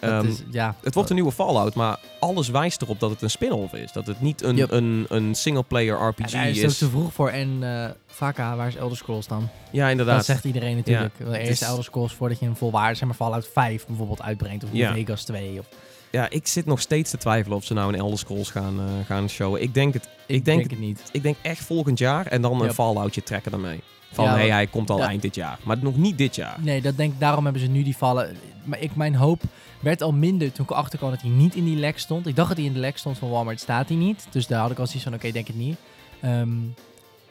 Ehm, 0.00 0.26
is, 0.26 0.42
ja. 0.50 0.74
het 0.82 0.94
wordt 0.94 1.08
een 1.08 1.14
nieuwe 1.14 1.32
Fallout, 1.32 1.74
maar 1.74 1.98
alles 2.20 2.48
wijst 2.48 2.82
erop 2.82 3.00
dat 3.00 3.10
het 3.10 3.22
een 3.22 3.30
spin-off 3.30 3.72
is. 3.74 3.92
Dat 3.92 4.06
het 4.06 4.20
niet 4.20 4.42
een, 4.42 4.56
Yep. 4.56 4.70
een, 4.70 5.06
een 5.08 5.34
single-player 5.34 5.94
RPG 6.08 6.30
daar 6.32 6.48
is 6.48 6.56
het 6.62 6.70
is. 6.70 6.72
ook 6.72 6.78
te 6.90 6.96
vroeg 6.96 7.12
voor. 7.12 7.28
En 7.28 7.58
eh 7.62 7.90
Vaka, 8.06 8.56
waar 8.56 8.66
is 8.68 8.76
Elder 8.76 8.96
Scrolls 8.96 9.26
dan? 9.26 9.48
Ja, 9.70 9.88
inderdaad. 9.88 10.16
Dat 10.16 10.24
zegt 10.24 10.44
iedereen 10.44 10.76
natuurlijk. 10.76 11.14
Ja, 11.18 11.24
het 11.26 11.36
Eerst 11.36 11.50
is- 11.62 11.68
Elder 11.68 11.84
Scrolls 11.84 12.12
voordat 12.12 12.38
je 12.38 12.46
een 12.46 12.56
volwaardig, 12.56 12.96
zeg 12.98 13.06
maar 13.08 13.16
Fallout 13.16 13.48
5 13.52 13.86
bijvoorbeeld 13.86 14.22
uitbrengt. 14.22 14.64
Of 14.64 14.70
Ja. 14.72 14.92
Vegas 14.92 15.24
2. 15.24 15.58
Of, 15.58 15.66
Ja, 16.10 16.30
ik 16.30 16.46
zit 16.46 16.66
nog 16.66 16.80
steeds 16.80 17.10
te 17.10 17.16
twijfelen 17.16 17.56
of 17.56 17.64
ze 17.64 17.74
nou 17.74 17.92
een 17.92 17.98
Elder 17.98 18.18
Scrolls 18.18 18.50
gaan, 18.50 18.80
eh, 18.80 19.06
gaan 19.06 19.28
showen. 19.28 19.62
Ik 19.62 19.74
denk, 19.74 19.94
het, 19.94 20.08
ik 20.26 20.44
denk 20.44 20.58
denk 20.58 20.70
het 20.70 20.80
niet. 20.80 21.02
ik 21.12 21.22
denk 21.22 21.36
echt 21.42 21.64
volgend 21.64 21.98
jaar 21.98 22.26
en 22.26 22.42
dan 22.42 22.62
een. 22.62 22.74
Falloutje 22.74 23.22
trekken 23.22 23.52
ermee. 23.52 23.80
Van, 24.12 24.24
Ja, 24.24 24.34
hey, 24.34 24.50
hij 24.50 24.66
komt 24.66 24.90
al 24.90 25.02
eind 25.02 25.22
dit 25.22 25.34
jaar. 25.34 25.58
Maar 25.62 25.76
nog 25.80 25.96
niet 25.96 26.18
dit 26.18 26.34
jaar. 26.34 26.56
Nee, 26.60 26.80
dat 26.80 26.96
denk, 26.96 27.20
daarom 27.20 27.44
hebben 27.44 27.62
ze 27.62 27.68
nu 27.68 27.82
die 27.82 27.96
vallen. 27.96 28.36
Maar 28.64 28.80
ik, 28.80 28.96
mijn 28.96 29.14
hoop 29.14 29.42
werd 29.80 30.02
al 30.02 30.12
minder 30.12 30.52
toen 30.52 30.64
ik 30.64 30.70
erachter 30.70 30.98
kwam 30.98 31.10
dat 31.10 31.20
hij 31.20 31.30
niet 31.30 31.54
in 31.54 31.64
die 31.64 31.76
lek 31.76 31.98
stond. 31.98 32.26
Ik 32.26 32.36
dacht 32.36 32.48
dat 32.48 32.56
hij 32.56 32.66
in 32.66 32.72
de 32.72 32.78
lek 32.78 32.98
stond 32.98 33.18
van 33.18 33.30
Walmart, 33.30 33.60
staat 33.60 33.88
hij 33.88 33.96
niet. 33.96 34.26
Dus 34.30 34.46
daar 34.46 34.60
had 34.60 34.70
ik 34.70 34.78
al 34.78 34.86
zoiets 34.86 35.04
van, 35.04 35.14
oké, 35.14 35.30
denk 35.30 35.46
het 35.46 35.56
niet. 35.56 35.76
Ehm, 36.20 36.48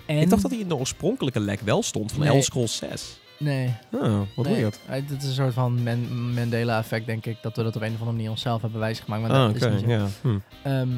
en, 0.06 0.18
Ik 0.18 0.30
dacht 0.30 0.42
dat 0.42 0.52
hij 0.52 0.60
in 0.60 0.68
de 0.68 0.76
oorspronkelijke 0.76 1.39
lek 1.39 1.60
wel 1.62 1.84
stond 1.84 2.12
van 2.12 2.20
Nee. 2.20 2.30
Elder 2.30 2.44
Scrolls 2.44 2.76
6. 2.76 3.20
Nee, 3.39 3.73
Oh, 3.91 4.19
wat 4.36 4.45
nee. 4.45 4.56
weird. 4.56 4.80
Het 4.86 5.12
is 5.21 5.28
een 5.28 5.34
soort 5.34 5.54
van 5.54 5.84
Man- 5.84 6.34
Mandela-effect, 6.34 7.06
denk 7.06 7.25
ik. 7.25 7.38
Dat 7.41 7.56
we 7.56 7.63
dat 7.63 7.75
op 7.75 7.82
een 7.82 7.88
of 7.88 7.93
andere 7.99 8.12
manier 8.15 8.30
onszelf 8.30 8.62
hebben 8.62 8.80
wijsgemaakt. 8.80 9.21
Maar 9.21 9.32
Ah, 9.32 9.38
dat 9.54 9.56
oké. 9.63 9.65
is 9.75 9.82
niet 9.82 9.82
zo. 9.82 9.89
ja. 9.89 10.08
Hm. 10.21 10.38
Ehm, 10.63 10.89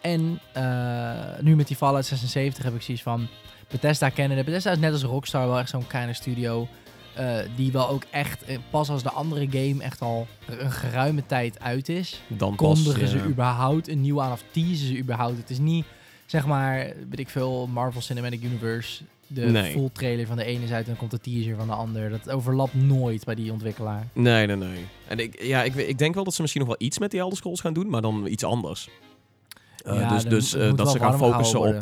en 0.00 0.40
eh, 0.52 1.40
nu 1.40 1.56
met 1.56 1.66
die 1.66 1.76
Fallout 1.76 2.06
76 2.06 2.64
heb 2.64 2.74
ik 2.74 2.82
zoiets 2.82 3.02
van... 3.02 3.28
Bethesda 3.68 4.08
kennen. 4.08 4.36
de 4.36 4.44
Bethesda 4.44 4.70
is 4.70 4.78
net 4.78 4.92
als 4.92 5.02
Rockstar 5.02 5.46
wel 5.48 5.58
echt 5.58 5.68
zo'n 5.70 5.86
kleine 5.86 6.12
studio... 6.12 6.68
eh, 7.14 7.36
die 7.56 7.72
wel 7.72 7.88
ook 7.88 8.02
echt, 8.10 8.44
eh, 8.44 8.58
pas 8.70 8.88
als 8.90 9.02
de 9.02 9.10
andere 9.10 9.46
game 9.50 9.82
echt 9.82 10.00
al 10.00 10.26
een 10.46 10.70
geruime 10.72 11.26
tijd 11.26 11.60
uit 11.60 11.88
is... 11.88 12.20
Dan 12.26 12.54
pas, 12.54 12.82
kondigen 12.82 13.08
ze 13.08 13.22
überhaupt 13.24 13.88
een 13.88 14.00
nieuw 14.00 14.22
aan 14.22 14.32
of 14.32 14.42
teasen 14.50 14.86
ze 14.86 14.98
überhaupt. 14.98 15.36
Het 15.36 15.50
is 15.50 15.58
niet, 15.58 15.84
zeg 16.26 16.46
maar, 16.46 16.76
weet 17.10 17.18
ik 17.18 17.28
veel, 17.28 17.66
Marvel 17.66 18.00
Cinematic 18.00 18.42
Universe... 18.42 19.02
De 19.34 19.40
Nee. 19.40 19.72
full 19.72 19.88
trailer 19.92 20.26
van 20.26 20.36
de 20.36 20.44
ene 20.44 20.64
is 20.64 20.70
uit 20.70 20.82
en 20.84 20.88
dan 20.90 20.96
komt 20.96 21.10
de 21.10 21.18
teaser 21.18 21.56
van 21.56 21.66
de 21.66 21.72
ander. 21.72 22.10
Dat 22.10 22.30
overlapt 22.30 22.74
nooit 22.74 23.24
bij 23.24 23.34
die 23.34 23.52
ontwikkelaar. 23.52 24.08
Nee, 24.12 24.46
nee, 24.46 24.56
nee. 24.56 24.84
En 25.08 25.18
ik, 25.18 25.42
ja, 25.42 25.62
ik, 25.62 25.74
ik 25.74 25.98
denk 25.98 26.14
wel 26.14 26.24
dat 26.24 26.34
ze 26.34 26.40
misschien 26.40 26.62
nog 26.66 26.76
wel 26.78 26.86
iets 26.86 26.98
met 26.98 27.10
die 27.10 27.20
Elder 27.20 27.36
Scrolls 27.38 27.60
gaan 27.60 27.72
doen, 27.74 27.88
maar 27.88 28.02
dan 28.02 28.26
iets 28.26 28.44
anders. 28.44 28.88
Eh, 29.84 30.00
Ja, 30.00 30.08
dus 30.08 30.24
dus 30.24 30.54
eh, 30.54 30.74
dat 30.74 30.90
ze 30.90 30.98
gaan 30.98 31.18
focussen 31.18 31.60
op... 31.60 31.74
eh, 31.74 31.80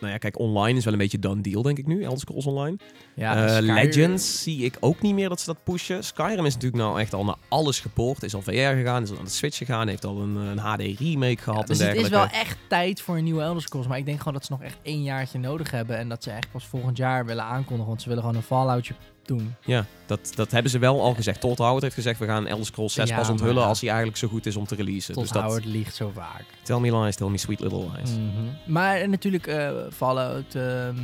nou 0.00 0.06
ja, 0.12 0.18
kijk, 0.18 0.38
online 0.38 0.78
is 0.78 0.84
wel 0.84 0.92
een 0.92 0.98
beetje 0.98 1.18
done 1.18 1.40
deal, 1.40 1.62
denk 1.62 1.78
ik 1.78 1.86
nu. 1.86 2.02
Elder 2.02 2.18
Scrolls 2.18 2.46
Online. 2.46 2.76
Ja, 3.14 3.60
Legends 3.60 4.42
zie 4.42 4.64
ik 4.64 4.76
ook 4.80 5.00
niet 5.02 5.14
meer 5.14 5.28
dat 5.28 5.40
ze 5.40 5.46
dat 5.46 5.64
pushen. 5.64 6.04
Skyrim 6.04 6.44
is 6.46 6.54
natuurlijk 6.54 6.82
nou 6.82 7.00
echt 7.00 7.14
al 7.14 7.24
naar 7.24 7.36
alles 7.48 7.80
gepoord. 7.80 8.22
Is 8.22 8.34
al 8.34 8.42
VR 8.42 8.50
gegaan, 8.50 9.02
is 9.02 9.10
al 9.10 9.18
aan 9.18 9.24
de 9.24 9.30
Switch 9.30 9.56
gegaan. 9.56 9.88
Heeft 9.88 10.04
al 10.04 10.20
een, 10.20 10.36
een 10.36 10.58
HD 10.58 10.80
remake 10.98 11.42
gehad 11.42 11.56
Ja, 11.56 11.60
en 11.62 11.66
dus 11.66 11.78
het 11.78 11.96
is 11.96 12.02
dergelijke. 12.02 12.10
wel 12.32 12.40
echt 12.40 12.58
tijd 12.68 13.00
voor 13.00 13.16
een 13.16 13.24
nieuwe 13.24 13.42
Elder 13.42 13.62
Scrolls. 13.62 13.86
Maar 13.86 13.98
ik 13.98 14.06
denk 14.06 14.18
gewoon 14.18 14.34
dat 14.34 14.44
ze 14.44 14.52
nog 14.52 14.62
echt 14.62 14.78
één 14.82 15.02
jaartje 15.02 15.38
nodig 15.38 15.70
hebben. 15.70 15.96
En 15.98 16.08
dat 16.08 16.22
ze 16.22 16.30
echt 16.30 16.50
pas 16.50 16.66
volgend 16.66 16.96
jaar 16.96 17.26
willen 17.26 17.44
aankondigen. 17.44 17.86
Want 17.86 18.02
ze 18.02 18.08
willen 18.08 18.22
gewoon 18.22 18.38
een 18.38 18.46
Falloutje 18.46 18.94
doen. 19.26 19.54
Ja, 19.64 19.84
dat, 20.06 20.32
dat 20.34 20.50
hebben 20.50 20.70
ze 20.70 20.78
wel 20.78 21.02
al 21.02 21.14
gezegd. 21.14 21.40
Todd 21.40 21.58
Howard 21.58 21.82
heeft 21.82 21.94
gezegd, 21.94 22.18
we 22.18 22.26
gaan 22.26 22.46
Elder 22.46 22.66
Scrolls 22.66 22.92
6 22.92 23.08
Ja, 23.08 23.16
pas 23.16 23.28
onthullen 23.28 23.64
als 23.64 23.80
hij 23.80 23.88
eigenlijk 23.88 24.18
zo 24.18 24.28
goed 24.28 24.46
is 24.46 24.56
om 24.56 24.66
te 24.66 24.74
releasen. 24.74 25.14
Tot 25.14 25.22
dus 25.22 25.32
dat, 25.32 25.42
Howard 25.42 25.64
liegt 25.64 25.94
zo 25.94 26.10
vaak. 26.14 26.44
tell 26.62 26.78
me 26.78 26.98
lies, 26.98 27.16
tell 27.16 27.28
me 27.28 27.36
sweet 27.38 27.60
little 27.60 27.84
lies. 27.98 28.10
Mhm. 28.10 28.72
Maar 28.72 29.08
natuurlijk 29.08 29.46
eh, 29.46 29.70
Fallout 29.92 30.54
ehm, 30.54 30.96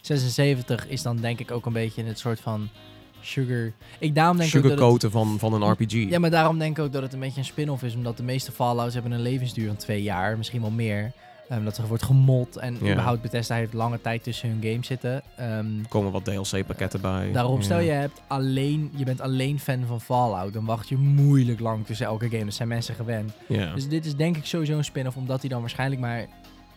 76 0.00 0.86
is 0.88 1.02
dan 1.02 1.16
denk 1.16 1.40
ik 1.40 1.50
ook 1.50 1.66
een 1.66 1.72
beetje 1.72 2.04
het 2.04 2.18
soort 2.18 2.40
van 2.40 2.68
sugar... 3.20 3.72
Ik 3.98 4.14
daarom 4.14 4.36
denk 4.36 4.48
ik 4.48 4.56
ook 4.56 4.62
dat 4.62 4.70
het- 4.70 4.80
Sugarcoaten 4.80 5.10
van, 5.10 5.38
van 5.38 5.62
een 5.62 5.70
RPG. 5.70 5.92
Ja, 5.92 6.18
maar 6.18 6.30
daarom 6.30 6.58
denk 6.58 6.78
ik 6.78 6.84
ook 6.84 6.92
dat 6.92 7.02
het 7.02 7.12
een 7.12 7.20
beetje 7.20 7.38
een 7.38 7.44
spin-off 7.44 7.82
is. 7.82 7.94
Omdat 7.94 8.16
de 8.16 8.22
meeste 8.22 8.52
Fallouts 8.52 8.94
hebben 8.94 9.12
een 9.12 9.20
levensduur 9.22 9.66
van 9.66 9.76
twee 9.76 10.02
jaar. 10.02 10.36
Misschien 10.36 10.60
wel 10.60 10.70
meer. 10.70 11.12
Ehm, 11.48 11.64
dat 11.64 11.78
er 11.78 11.86
wordt 11.86 12.02
gemod. 12.02 12.56
En 12.56 12.76
Ja. 12.82 12.92
überhaupt 12.92 13.22
Bethesda 13.22 13.54
heeft 13.54 13.72
lange 13.72 14.00
tijd 14.00 14.22
tussen 14.22 14.48
hun 14.48 14.70
games 14.72 14.86
zitten. 14.86 15.22
Ehm, 15.36 15.48
Er 15.82 15.88
komen 15.88 16.12
wat 16.12 16.24
DLC-pakketten 16.24 17.00
bij. 17.00 17.32
Daarom, 17.32 17.62
stel 17.62 17.78
je, 17.80 17.90
hebt 17.90 18.22
alleen, 18.26 18.90
je 18.96 19.04
bent 19.04 19.20
alleen 19.20 19.60
fan 19.60 19.84
van 19.86 20.00
Fallout, 20.00 20.52
dan 20.52 20.64
wacht 20.64 20.88
je 20.88 20.96
moeilijk 20.96 21.60
lang 21.60 21.86
tussen 21.86 22.06
elke 22.06 22.28
game. 22.28 22.44
Dat 22.44 22.54
zijn 22.54 22.68
mensen 22.68 22.94
gewend. 22.94 23.32
Dus 23.74 23.88
dit 23.88 24.06
is 24.06 24.14
denk 24.16 24.36
ik 24.36 24.44
sowieso 24.46 24.76
een 24.76 24.84
spin-off, 24.84 25.16
omdat 25.16 25.40
hij 25.40 25.48
dan 25.50 25.60
waarschijnlijk 25.60 26.00
maar 26.00 26.26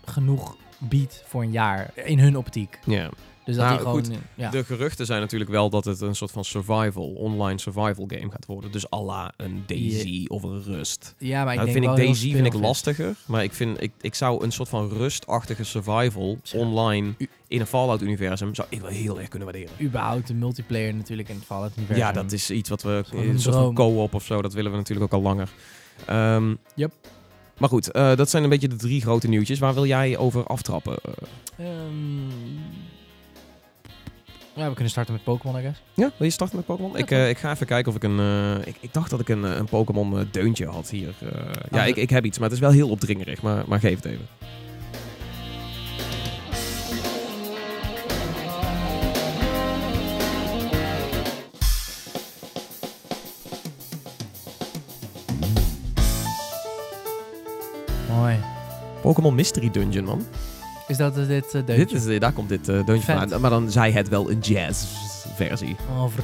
genoeg 0.05 0.55
biedt 0.77 1.23
voor 1.25 1.41
een 1.41 1.51
jaar. 1.51 1.91
In 1.95 2.19
hun 2.19 2.38
optiek. 2.38 2.79
ja. 2.86 3.10
Dus 3.49 3.57
dat 3.57 3.65
Nou, 3.67 3.77
gewoon... 3.79 3.93
goed, 4.05 4.09
ja. 4.35 4.49
De 4.49 4.63
geruchten 4.63 5.05
zijn 5.05 5.21
natuurlijk 5.21 5.49
wel 5.51 5.69
dat 5.69 5.85
het 5.85 6.01
een 6.01 6.15
soort 6.15 6.31
van 6.31 6.43
survival, 6.45 7.07
online 7.15 7.59
survival 7.59 8.05
game 8.07 8.31
gaat 8.31 8.45
worden. 8.45 8.71
Dus 8.71 8.91
à 8.91 9.01
la 9.01 9.31
een 9.38 9.63
Daisy 9.65 10.25
of 10.27 10.43
een 10.43 10.63
Rust. 10.63 11.15
ja, 11.17 11.43
maar 11.43 11.53
ik 11.53 11.59
nou, 11.59 11.71
denk 11.71 11.83
vind 11.85 11.97
ik 11.99 12.05
Daisy 12.05 12.33
vind 12.33 12.45
ik 12.45 12.53
lastiger. 12.53 13.15
Maar 13.25 13.43
ik, 13.43 13.53
vind, 13.53 13.81
ik, 13.81 13.91
ik 14.01 14.15
zou 14.15 14.43
een 14.43 14.51
soort 14.51 14.69
van 14.69 14.89
rustachtige 14.89 15.63
survival 15.63 16.38
online 16.55 17.13
U- 17.17 17.27
in 17.47 17.59
een 17.59 17.67
Fallout-universum 17.67 18.55
zou 18.55 18.67
ik 18.71 18.81
wel 18.81 18.89
heel 18.89 19.19
erg 19.19 19.27
kunnen 19.27 19.47
waarderen. 19.47 19.75
Überhaupt 19.81 20.27
de 20.27 20.33
multiplayer 20.33 20.95
natuurlijk 20.95 21.29
in 21.29 21.35
het 21.35 21.45
Fallout 21.45 21.71
universum. 21.77 22.05
Ja, 22.05 22.12
dat 22.12 22.31
is 22.31 22.49
iets 22.51 22.69
wat 22.69 22.81
we... 22.81 23.03
Een 23.12 23.29
Een 23.29 23.39
soort 23.39 23.55
van 23.55 23.73
co-op 23.73 24.13
of 24.13 24.25
zo, 24.25 24.41
dat 24.41 24.53
willen 24.53 24.71
we 24.71 24.77
natuurlijk 24.77 25.13
ook 25.13 25.19
al 25.19 25.25
langer. 25.27 25.49
Ehm, 26.05 26.55
Yep. 26.75 26.91
Maar 27.57 27.69
goed, 27.69 27.91
eh, 27.91 28.15
dat 28.15 28.29
zijn 28.29 28.43
een 28.43 28.49
beetje 28.49 28.67
de 28.67 28.75
drie 28.75 29.01
grote 29.01 29.27
nieuwtjes. 29.27 29.59
Waar 29.59 29.73
wil 29.73 29.85
jij 29.85 30.17
over 30.17 30.43
aftrappen? 30.47 30.97
Eh, 31.03 31.12
Ehm, 31.65 31.88
ja, 34.59 34.67
we 34.67 34.73
kunnen 34.73 34.91
starten 34.91 35.13
met 35.13 35.23
Pokémon, 35.23 35.57
I 35.59 35.61
guess. 35.61 35.81
ja, 35.93 36.11
wil 36.17 36.27
je 36.27 36.33
starten 36.33 36.55
met 36.57 36.65
Pokémon? 36.65 36.97
Ik, 36.97 37.11
eh, 37.11 37.29
ik 37.29 37.37
ga 37.37 37.51
even 37.51 37.65
kijken 37.67 37.89
of 37.91 37.95
ik 37.97 38.03
een... 38.03 38.19
eh, 38.19 38.67
ik, 38.67 38.75
ik 38.79 38.93
dacht 38.93 39.09
dat 39.09 39.19
ik 39.19 39.29
een, 39.29 39.45
eh, 39.45 39.55
een 39.55 39.65
Pokémon 39.65 40.27
deuntje 40.31 40.65
had 40.67 40.89
hier. 40.89 41.13
Eh, 41.19 41.27
ja, 41.71 41.81
Ah, 41.81 41.87
ik, 41.87 41.95
ik 41.95 42.09
heb 42.09 42.25
iets, 42.25 42.37
maar 42.37 42.47
het 42.49 42.55
is 42.57 42.63
wel 42.63 42.71
heel 42.71 42.89
opdringerig. 42.89 43.41
Maar, 43.41 43.63
maar 43.67 43.79
geef 43.79 43.95
het 43.95 44.05
even. 44.05 44.27
Mooi. 58.09 58.39
Pokémon 59.01 59.35
Mystery 59.35 59.69
Dungeon, 59.71 60.03
man. 60.05 60.25
Is 60.89 60.97
dat 60.97 61.17
eh, 61.17 61.28
dit 61.28 61.54
uh, 61.56 61.62
Dit 61.65 61.91
is, 61.91 62.06
eh, 62.06 62.19
daar 62.19 62.32
komt 62.32 62.49
dit 62.49 62.69
uh, 62.69 62.86
deuntje 62.86 63.06
Vet. 63.06 63.17
vandaan. 63.19 63.41
Maar 63.41 63.49
dan 63.49 63.71
zei 63.71 63.93
het 63.93 64.10
wel 64.10 64.32
een 64.32 64.39
jazz-versie. 64.39 65.75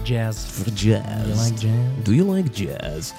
Jazz. 0.03 0.39
Voor 0.51 0.65
Do 0.65 0.71
you 0.73 1.01
jazz. 1.03 1.49
like 1.49 1.59
jazz? 1.59 1.77
Do 2.03 2.11
you 2.13 2.31
like 2.35 2.49
jazz? 2.65 3.11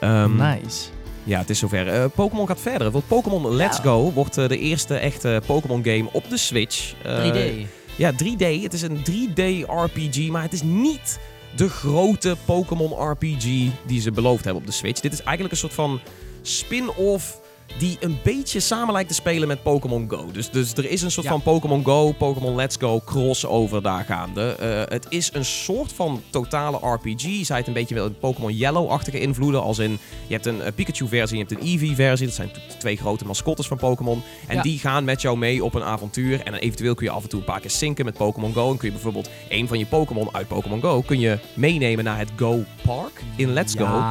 Ehm, 0.00 0.36
nice. 0.36 0.88
Ja, 1.24 1.38
het 1.38 1.50
is 1.50 1.58
zover. 1.58 1.88
Eh, 1.88 2.04
Pokémon 2.14 2.46
gaat 2.46 2.60
verder. 2.60 2.90
Want 2.90 3.06
Pokémon 3.06 3.54
Let's 3.54 3.76
Ja. 3.76 3.82
Go 3.82 4.12
wordt 4.12 4.38
eh, 4.38 4.48
de 4.48 4.58
eerste 4.58 4.94
echte 4.94 5.42
Pokémon 5.46 5.84
game 5.84 6.08
op 6.12 6.30
de 6.30 6.36
Switch. 6.36 6.94
Eh, 7.02 7.30
3D. 7.30 7.66
Ja, 7.96 8.12
3D. 8.12 8.62
Het 8.62 8.72
is 8.72 8.82
een 8.82 9.02
3D 9.02 9.66
RPG, 9.66 10.28
maar 10.28 10.42
het 10.42 10.52
is 10.52 10.62
niet 10.62 11.18
de 11.56 11.68
grote 11.68 12.36
Pokémon 12.44 13.10
RPG 13.10 13.44
die 13.86 14.00
ze 14.00 14.10
beloofd 14.10 14.44
hebben 14.44 14.62
op 14.62 14.68
de 14.68 14.74
Switch. 14.74 15.00
Dit 15.00 15.12
is 15.12 15.22
eigenlijk 15.22 15.52
een 15.52 15.60
soort 15.60 15.74
van 15.74 16.00
spin-off 16.42 17.40
die 17.78 17.96
een 18.00 18.18
beetje 18.22 18.60
samen 18.60 18.92
lijkt 18.92 19.08
te 19.08 19.14
spelen 19.14 19.48
met 19.48 19.62
Pokémon 19.62 20.06
Go. 20.10 20.26
Dus, 20.32 20.50
dus 20.50 20.72
er 20.72 20.90
is 20.90 21.02
een 21.02 21.10
soort 21.10 21.26
Ja. 21.26 21.32
van 21.32 21.42
Pokémon 21.42 21.84
Go, 21.84 22.12
Pokémon 22.12 22.54
Let's 22.54 22.76
Go 22.80 23.00
crossover 23.04 23.82
daar 23.82 24.04
gaande. 24.04 24.42
Eh, 24.52 24.80
het 24.92 25.06
is 25.08 25.30
een 25.32 25.44
soort 25.44 25.92
van 25.92 26.22
totale 26.30 26.78
RPG. 26.82 27.44
Zij 27.46 27.56
het 27.56 27.66
een 27.66 27.72
beetje 27.72 27.94
wel 27.94 28.04
een 28.06 28.18
Pokémon 28.18 28.52
Yellow-achtige 28.56 29.20
invloeden. 29.20 29.62
Als 29.62 29.78
in, 29.78 29.98
je 30.26 30.34
hebt 30.34 30.46
een 30.46 30.62
eh, 30.62 30.72
Pikachu-versie, 30.74 31.38
je 31.38 31.44
hebt 31.48 31.60
een 31.60 31.66
Eevee-versie. 31.66 32.26
Dat 32.26 32.34
zijn 32.36 32.50
twee 32.78 32.96
grote 32.96 33.24
mascottes 33.24 33.66
van 33.66 33.76
Pokémon. 33.76 34.22
En 34.46 34.56
Ja. 34.56 34.62
die 34.62 34.78
gaan 34.78 35.04
met 35.04 35.22
jou 35.22 35.38
mee 35.38 35.64
op 35.64 35.74
een 35.74 35.82
avontuur. 35.82 36.40
En 36.44 36.52
dan 36.52 36.60
eventueel 36.60 36.94
kun 36.94 37.06
je 37.06 37.12
af 37.12 37.22
en 37.22 37.28
toe 37.28 37.38
een 37.38 37.44
paar 37.46 37.60
keer 37.60 37.70
synken 37.70 38.04
met 38.04 38.14
Pokémon 38.16 38.52
Go. 38.52 38.70
En 38.70 38.76
kun 38.76 38.86
je 38.86 38.92
bijvoorbeeld 38.94 39.30
een 39.48 39.68
van 39.68 39.78
je 39.78 39.86
Pokémon 39.86 40.28
uit 40.34 40.48
Pokémon 40.48 40.80
Go 40.80 41.00
kun 41.02 41.20
je 41.20 41.38
meenemen 41.54 42.04
naar 42.04 42.18
het 42.18 42.30
Go 42.36 42.64
Park 42.82 43.22
in 43.36 43.52
Let's 43.52 43.74
Go. 43.74 44.02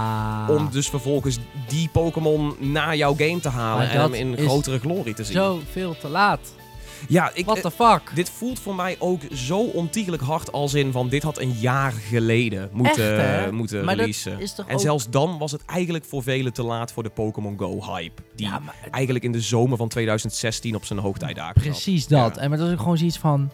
Om 0.56 0.70
dus 0.72 0.90
vervolgens 0.90 1.38
die 1.68 1.90
Pokémon 1.92 2.56
naar 2.60 2.96
jouw 2.98 3.14
game 3.18 3.40
te 3.40 3.47
halen 3.48 3.86
Maar 3.88 3.96
en 3.96 4.02
hem 4.02 4.14
in 4.14 4.38
grotere 4.38 4.80
glorie 4.80 5.14
te 5.14 5.24
zien. 5.24 5.34
Zo 5.36 5.62
veel 5.72 5.98
te 5.98 6.08
laat. 6.08 6.40
Ja, 7.08 7.32
ik, 7.34 7.46
What 7.46 7.62
the 7.62 7.72
fuck? 7.72 8.02
dit 8.16 8.30
voelt 8.30 8.60
voor 8.60 8.76
mij 8.76 8.96
ook 9.00 9.22
zo 9.34 9.60
ontiegelijk 9.60 10.24
hard 10.24 10.52
als 10.52 10.74
in 10.74 10.92
van 10.92 11.10
dit 11.10 11.24
had 11.24 11.40
een 11.40 11.52
jaar 11.52 11.92
geleden 11.92 12.70
moeten, 12.72 13.18
Echt, 13.18 13.26
hè? 13.46 13.52
moeten 13.52 13.86
Maar 13.86 13.96
releasen. 13.96 14.40
En 14.68 14.74
ook- 14.76 14.82
zelfs 14.82 15.10
dan 15.10 15.38
was 15.38 15.52
het 15.52 15.66
eigenlijk 15.66 16.06
voor 16.06 16.24
velen 16.24 16.54
te 16.54 16.64
laat 16.64 16.92
voor 16.92 17.04
de 17.04 17.10
Pokémon 17.10 17.58
Go 17.58 17.84
hype. 17.94 18.22
Die 18.36 18.46
Ja, 18.48 18.60
maar 18.60 18.76
eigenlijk 18.92 19.26
in 19.26 19.32
de 19.32 19.42
zomer 19.42 19.78
van 19.78 19.88
2016 19.88 20.76
op 20.76 20.86
zijn 20.86 21.00
hoogtijdagen. 21.00 21.62
Precies 21.62 22.08
dat. 22.08 22.36
Ja. 22.36 22.42
En 22.42 22.50
maar 22.50 22.58
dat 22.58 22.68
is 22.68 22.74
ook 22.74 22.80
gewoon 22.80 22.98
zoiets 22.98 23.18
van. 23.18 23.52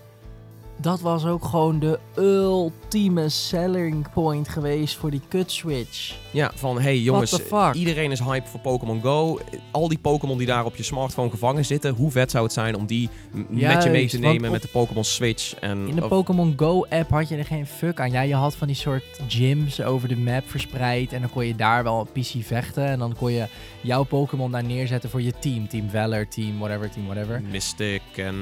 Dat 0.84 1.02
was 1.02 1.26
ook 1.26 1.46
gewoon 1.46 1.80
de 1.80 2.00
ultieme 2.16 3.30
selling 3.30 4.12
point 4.14 4.50
geweest 4.50 4.96
voor 4.96 5.12
die 5.12 5.22
cut 5.30 5.52
switch. 5.52 6.16
Ja, 6.32 6.52
van 6.56 6.82
hey 6.82 6.98
jongens, 7.00 7.40
iedereen 7.74 8.12
is 8.12 8.20
hype 8.20 8.48
voor 8.48 8.60
Pokémon 8.60 9.02
Go. 9.02 9.40
Al 9.72 9.88
die 9.88 9.98
Pokémon 9.98 10.38
die 10.38 10.48
daar 10.48 10.66
op 10.66 10.76
je 10.76 10.84
smartphone 10.84 11.30
gevangen 11.30 11.66
zitten, 11.66 11.94
hoe 11.94 12.12
vet 12.12 12.32
zou 12.32 12.44
het 12.44 12.54
zijn 12.54 12.76
om 12.76 12.86
die 12.86 13.10
met 13.50 13.84
je 13.84 13.90
mee 13.90 14.08
te 14.08 14.18
nemen 14.18 14.52
met 14.52 14.62
de 14.62 14.68
Pokémon 14.68 15.04
Switch? 15.04 15.56
En, 15.56 15.88
In 15.88 15.96
de 15.96 16.08
Pokémon 16.08 16.54
Go 16.56 16.86
app 16.90 17.10
had 17.10 17.30
je 17.30 17.38
er 17.38 17.46
geen 17.46 17.68
fuck 17.68 18.00
aan. 18.00 18.12
Ja, 18.12 18.22
je 18.22 18.36
had 18.36 18.56
van 18.56 18.68
die 18.68 18.76
soort 18.76 19.04
gyms 19.28 19.82
over 19.82 20.08
de 20.08 20.18
map 20.18 20.50
verspreid. 20.50 21.14
En 21.14 21.22
dan 21.22 21.30
kon 21.30 21.46
je 21.46 21.56
daar 21.56 21.84
wel 21.84 22.08
PC 22.14 22.32
vechten. 22.42 22.86
En 22.86 23.00
dan 23.00 23.16
kon 23.16 23.32
je 23.32 23.46
jouw 23.82 24.04
Pokémon 24.04 24.52
daar 24.52 24.64
neerzetten 24.64 25.10
voor 25.10 25.22
je 25.22 25.34
team. 25.40 25.68
Team 25.68 25.90
Valor, 25.90 26.28
team 26.28 26.60
whatever, 26.60 26.90
team 26.90 27.06
whatever. 27.06 27.42
Mystic 27.52 28.02
en 28.16 28.36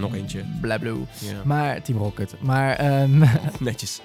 nog 0.00 0.14
eentje. 0.14 0.44
Blablu. 0.60 0.96
Ja. 1.18 1.42
Maar, 1.44 1.57
Team 1.82 1.98
Rocket. 1.98 2.34
Maar, 2.40 2.76
ehm 2.76 3.18
Netjes. 3.60 4.00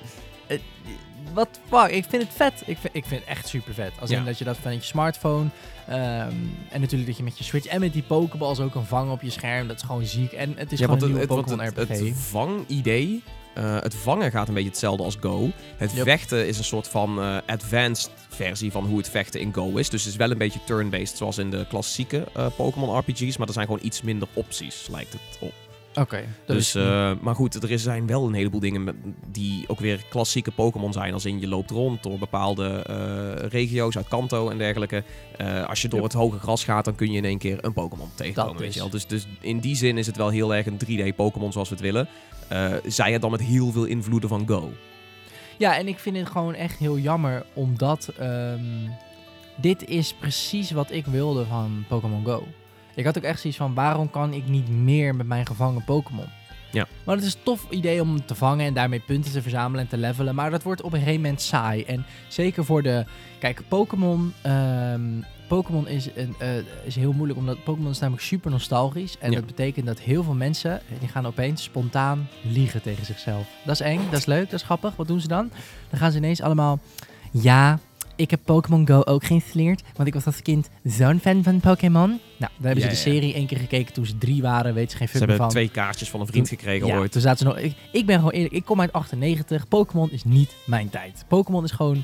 wat 1.34 1.60
fuck, 1.70 1.88
ik 1.92 2.06
vind 2.10 2.24
het 2.24 2.32
vet. 2.34 2.54
Ik 2.66 2.78
vind, 2.78 2.96
ik 2.96 3.06
vind 3.06 3.22
het 3.22 3.30
echt 3.30 3.48
super 3.48 3.74
vet. 3.74 3.92
Als 4.00 4.10
Ja. 4.10 4.18
in 4.18 4.26
dat 4.26 4.38
je 4.38 4.44
dat 4.44 4.58
vanuit 4.58 4.80
je 4.82 4.88
smartphone. 4.88 5.50
ehm, 5.88 6.34
en 6.70 6.80
natuurlijk 6.82 7.06
dat 7.08 7.18
je 7.18 7.24
met 7.24 7.38
je 7.38 7.44
Switch 7.44 7.66
en 7.66 7.80
met 7.80 7.94
die 7.94 8.04
Pokéballs 8.04 8.60
ook 8.60 8.72
kan 8.72 8.86
vangen 8.86 9.12
op 9.14 9.22
je 9.22 9.30
scherm. 9.30 9.68
Dat 9.68 9.76
is 9.76 9.82
gewoon 9.84 10.06
ziek. 10.06 10.32
En 10.32 10.54
het 10.58 10.72
is 10.72 10.80
ja, 10.80 10.86
gewoon 10.86 11.02
een 11.02 11.10
het, 11.18 11.18
nieuwe 11.30 11.34
het, 11.36 11.46
Pokémon 11.46 11.66
het, 11.66 11.78
RPG. 11.78 12.00
het 12.00 12.18
vangidee, 12.18 13.24
eh, 13.54 13.80
het 13.82 13.96
vangen 13.96 14.32
gaat 14.32 14.48
een 14.48 14.54
beetje 14.54 14.70
hetzelfde 14.70 15.04
als 15.04 15.18
Go. 15.22 15.50
Het 15.78 15.92
Yep. 15.92 16.04
vechten 16.04 16.48
is 16.48 16.58
een 16.58 16.64
soort 16.64 16.88
van 16.88 17.20
eh, 17.22 17.38
advanced 17.46 18.12
versie 18.30 18.72
van 18.72 18.86
hoe 18.86 18.98
het 18.98 19.10
vechten 19.10 19.40
in 19.40 19.54
Go 19.54 19.76
is. 19.78 19.90
Dus 19.90 20.02
het 20.04 20.12
is 20.12 20.18
wel 20.18 20.32
een 20.32 20.38
beetje 20.38 20.60
turn-based 20.66 21.18
zoals 21.18 21.38
in 21.38 21.50
de 21.52 21.66
klassieke 21.70 22.24
eh, 22.34 22.46
Pokémon 22.58 22.98
RPG's, 22.98 23.38
maar 23.38 23.48
er 23.48 23.54
zijn 23.54 23.66
gewoon 23.66 23.86
iets 23.86 24.02
minder 24.02 24.28
opties, 24.34 24.88
lijkt 24.92 25.14
het 25.14 25.38
op. 25.40 25.54
Oké. 25.94 26.24
Dus, 26.46 26.76
eh, 26.76 27.12
maar 27.22 27.36
goed, 27.36 27.64
er 27.70 27.80
zijn 27.80 28.08
wel 28.08 28.28
een 28.28 28.34
heleboel 28.34 28.60
dingen 28.60 29.16
die 29.32 29.64
ook 29.68 29.80
weer 29.80 30.06
klassieke 30.10 30.52
Pokémon 30.52 30.94
zijn. 30.94 31.14
Als 31.14 31.26
in 31.26 31.40
je 31.40 31.48
loopt 31.48 31.72
rond 31.72 32.04
door 32.04 32.18
bepaalde 32.18 32.70
eh, 32.70 33.50
regio's 33.50 33.98
uit 33.98 34.08
Kanto 34.08 34.50
en 34.50 34.58
dergelijke. 34.58 35.04
Eh, 35.38 35.66
als 35.66 35.82
je 35.82 35.88
door 35.88 36.00
Yep. 36.00 36.12
het 36.12 36.20
hoge 36.22 36.40
gras 36.40 36.64
gaat, 36.64 36.86
dan 36.86 36.96
kun 36.96 37.12
je 37.12 37.18
in 37.18 37.26
één 37.26 37.38
keer 37.38 37.58
een 37.66 37.74
Pokémon 37.74 38.10
tegenkomen. 38.16 38.58
Weet 38.58 38.68
is. 38.68 38.74
je 38.74 38.80
wel. 38.80 38.90
Dus, 38.90 39.08
dus 39.08 39.28
in 39.42 39.60
die 39.60 39.76
zin 39.76 39.98
is 39.98 40.08
het 40.08 40.18
wel 40.18 40.30
heel 40.30 40.56
erg 40.56 40.66
een 40.66 40.78
3D 40.78 41.16
Pokémon 41.16 41.52
zoals 41.52 41.70
we 41.70 41.76
het 41.76 41.84
willen. 41.84 42.08
Zij 42.86 43.12
het 43.12 43.22
dan 43.22 43.32
met 43.32 43.42
heel 43.42 43.72
veel 43.72 43.86
invloeden 43.86 44.30
van 44.30 44.48
Go. 44.48 44.72
Ja, 45.58 45.78
en 45.78 45.88
ik 45.88 46.00
vind 46.00 46.18
het 46.18 46.30
gewoon 46.30 46.54
echt 46.54 46.78
heel 46.78 46.98
jammer, 46.98 47.46
omdat 47.54 48.12
ehm, 48.20 48.62
dit 49.56 49.88
is 49.88 50.14
precies 50.14 50.72
wat 50.72 50.92
ik 50.92 51.06
wilde 51.06 51.46
van 51.46 51.86
Pokémon 51.88 52.26
Go. 52.26 52.44
Ik 52.96 53.06
had 53.06 53.18
ook 53.18 53.24
echt 53.24 53.40
zoiets 53.40 53.60
van, 53.60 53.74
waarom 53.74 54.10
kan 54.10 54.34
ik 54.34 54.48
niet 54.48 54.70
meer 54.70 55.16
met 55.16 55.28
mijn 55.28 55.46
gevangen 55.46 55.84
Pokémon? 55.84 56.26
Ja. 56.72 56.88
Maar 57.04 57.16
het 57.16 57.26
is 57.26 57.34
een 57.34 57.40
tof 57.44 57.66
idee 57.70 58.02
om 58.02 58.10
hem 58.10 58.26
te 58.26 58.36
vangen 58.36 58.66
en 58.66 58.74
daarmee 58.74 59.00
punten 59.00 59.32
te 59.32 59.42
verzamelen 59.42 59.80
en 59.84 59.88
te 59.90 59.98
levelen. 59.98 60.36
Maar 60.36 60.52
dat 60.52 60.64
wordt 60.64 60.82
op 60.82 60.94
een 60.94 61.00
gegeven 61.00 61.22
moment 61.22 61.42
saai. 61.42 61.84
En 61.84 62.06
zeker 62.28 62.66
voor 62.66 62.82
de... 62.84 63.06
Kijk, 63.40 63.62
Pokémon... 63.68 64.34
ehm, 64.42 65.02
Pokémon 65.48 65.88
is, 65.88 66.10
een, 66.16 66.36
eh, 66.40 66.48
is 66.84 66.96
heel 66.96 67.12
moeilijk, 67.14 67.40
omdat 67.40 67.64
Pokémon 67.64 67.92
is 67.92 68.00
namelijk 68.00 68.24
super 68.26 68.52
nostalgisch. 68.52 69.18
En 69.20 69.32
Ja. 69.32 69.38
dat 69.38 69.46
betekent 69.46 69.86
dat 69.86 70.00
heel 70.00 70.24
veel 70.24 70.34
mensen, 70.34 70.82
die 71.00 71.08
gaan 71.08 71.26
opeens 71.26 71.64
spontaan 71.64 72.28
liegen 72.42 72.82
tegen 72.82 73.06
zichzelf. 73.06 73.48
Dat 73.66 73.74
is 73.74 73.82
eng, 73.82 74.00
dat 74.10 74.20
is 74.20 74.26
leuk, 74.26 74.44
dat 74.50 74.60
is 74.60 74.66
grappig. 74.66 74.96
Wat 74.96 75.08
doen 75.08 75.20
ze 75.20 75.28
dan? 75.28 75.52
Dan 75.90 76.00
gaan 76.00 76.12
ze 76.12 76.18
ineens 76.18 76.42
allemaal... 76.42 76.80
Ja, 77.32 77.80
ik 78.16 78.30
heb 78.32 78.40
Pokémon 78.46 78.88
Go 78.88 79.02
ook 79.06 79.24
geïnstalleerd, 79.24 79.82
want 79.96 80.08
ik 80.08 80.14
was 80.14 80.26
als 80.26 80.42
kind 80.42 80.70
zo'n 80.84 81.20
fan 81.20 81.44
van 81.44 81.60
Pokémon. 81.60 82.10
Nou, 82.10 82.20
daar 82.38 82.50
hebben 82.62 82.84
Ja, 82.84 82.96
ze 82.96 83.04
de 83.04 83.10
ja. 83.10 83.16
serie 83.16 83.34
één 83.34 83.48
keer 83.48 83.58
gekeken 83.58 83.94
toen 83.94 84.06
ze 84.06 84.18
drie 84.18 84.42
waren, 84.42 84.74
weet 84.74 84.92
ze 84.92 84.98
geen 84.98 85.08
Ze 85.08 85.14
fuck 85.14 85.22
meer 85.28 85.30
hebben 85.30 85.52
van. 85.52 85.62
twee 85.62 85.70
kaartjes 85.84 86.10
van 86.10 86.20
een 86.20 86.28
vriend 86.28 86.48
gekregen 86.50 86.88
ja, 86.88 86.98
ooit. 86.98 87.12
toen 87.12 87.22
zaten 87.22 87.38
ze 87.38 87.46
nog... 87.46 87.58
Ik, 87.58 87.74
ik 87.92 88.06
ben 88.06 88.16
gewoon 88.16 88.32
eerlijk, 88.32 88.54
ik 88.54 88.66
kom 88.66 88.82
uit 88.82 88.94
98. 88.94 89.68
Pokémon 89.68 90.12
is 90.12 90.24
niet 90.24 90.56
mijn 90.66 90.90
tijd. 90.90 91.26
Pokémon 91.28 91.64
is 91.64 91.72
gewoon... 91.72 92.04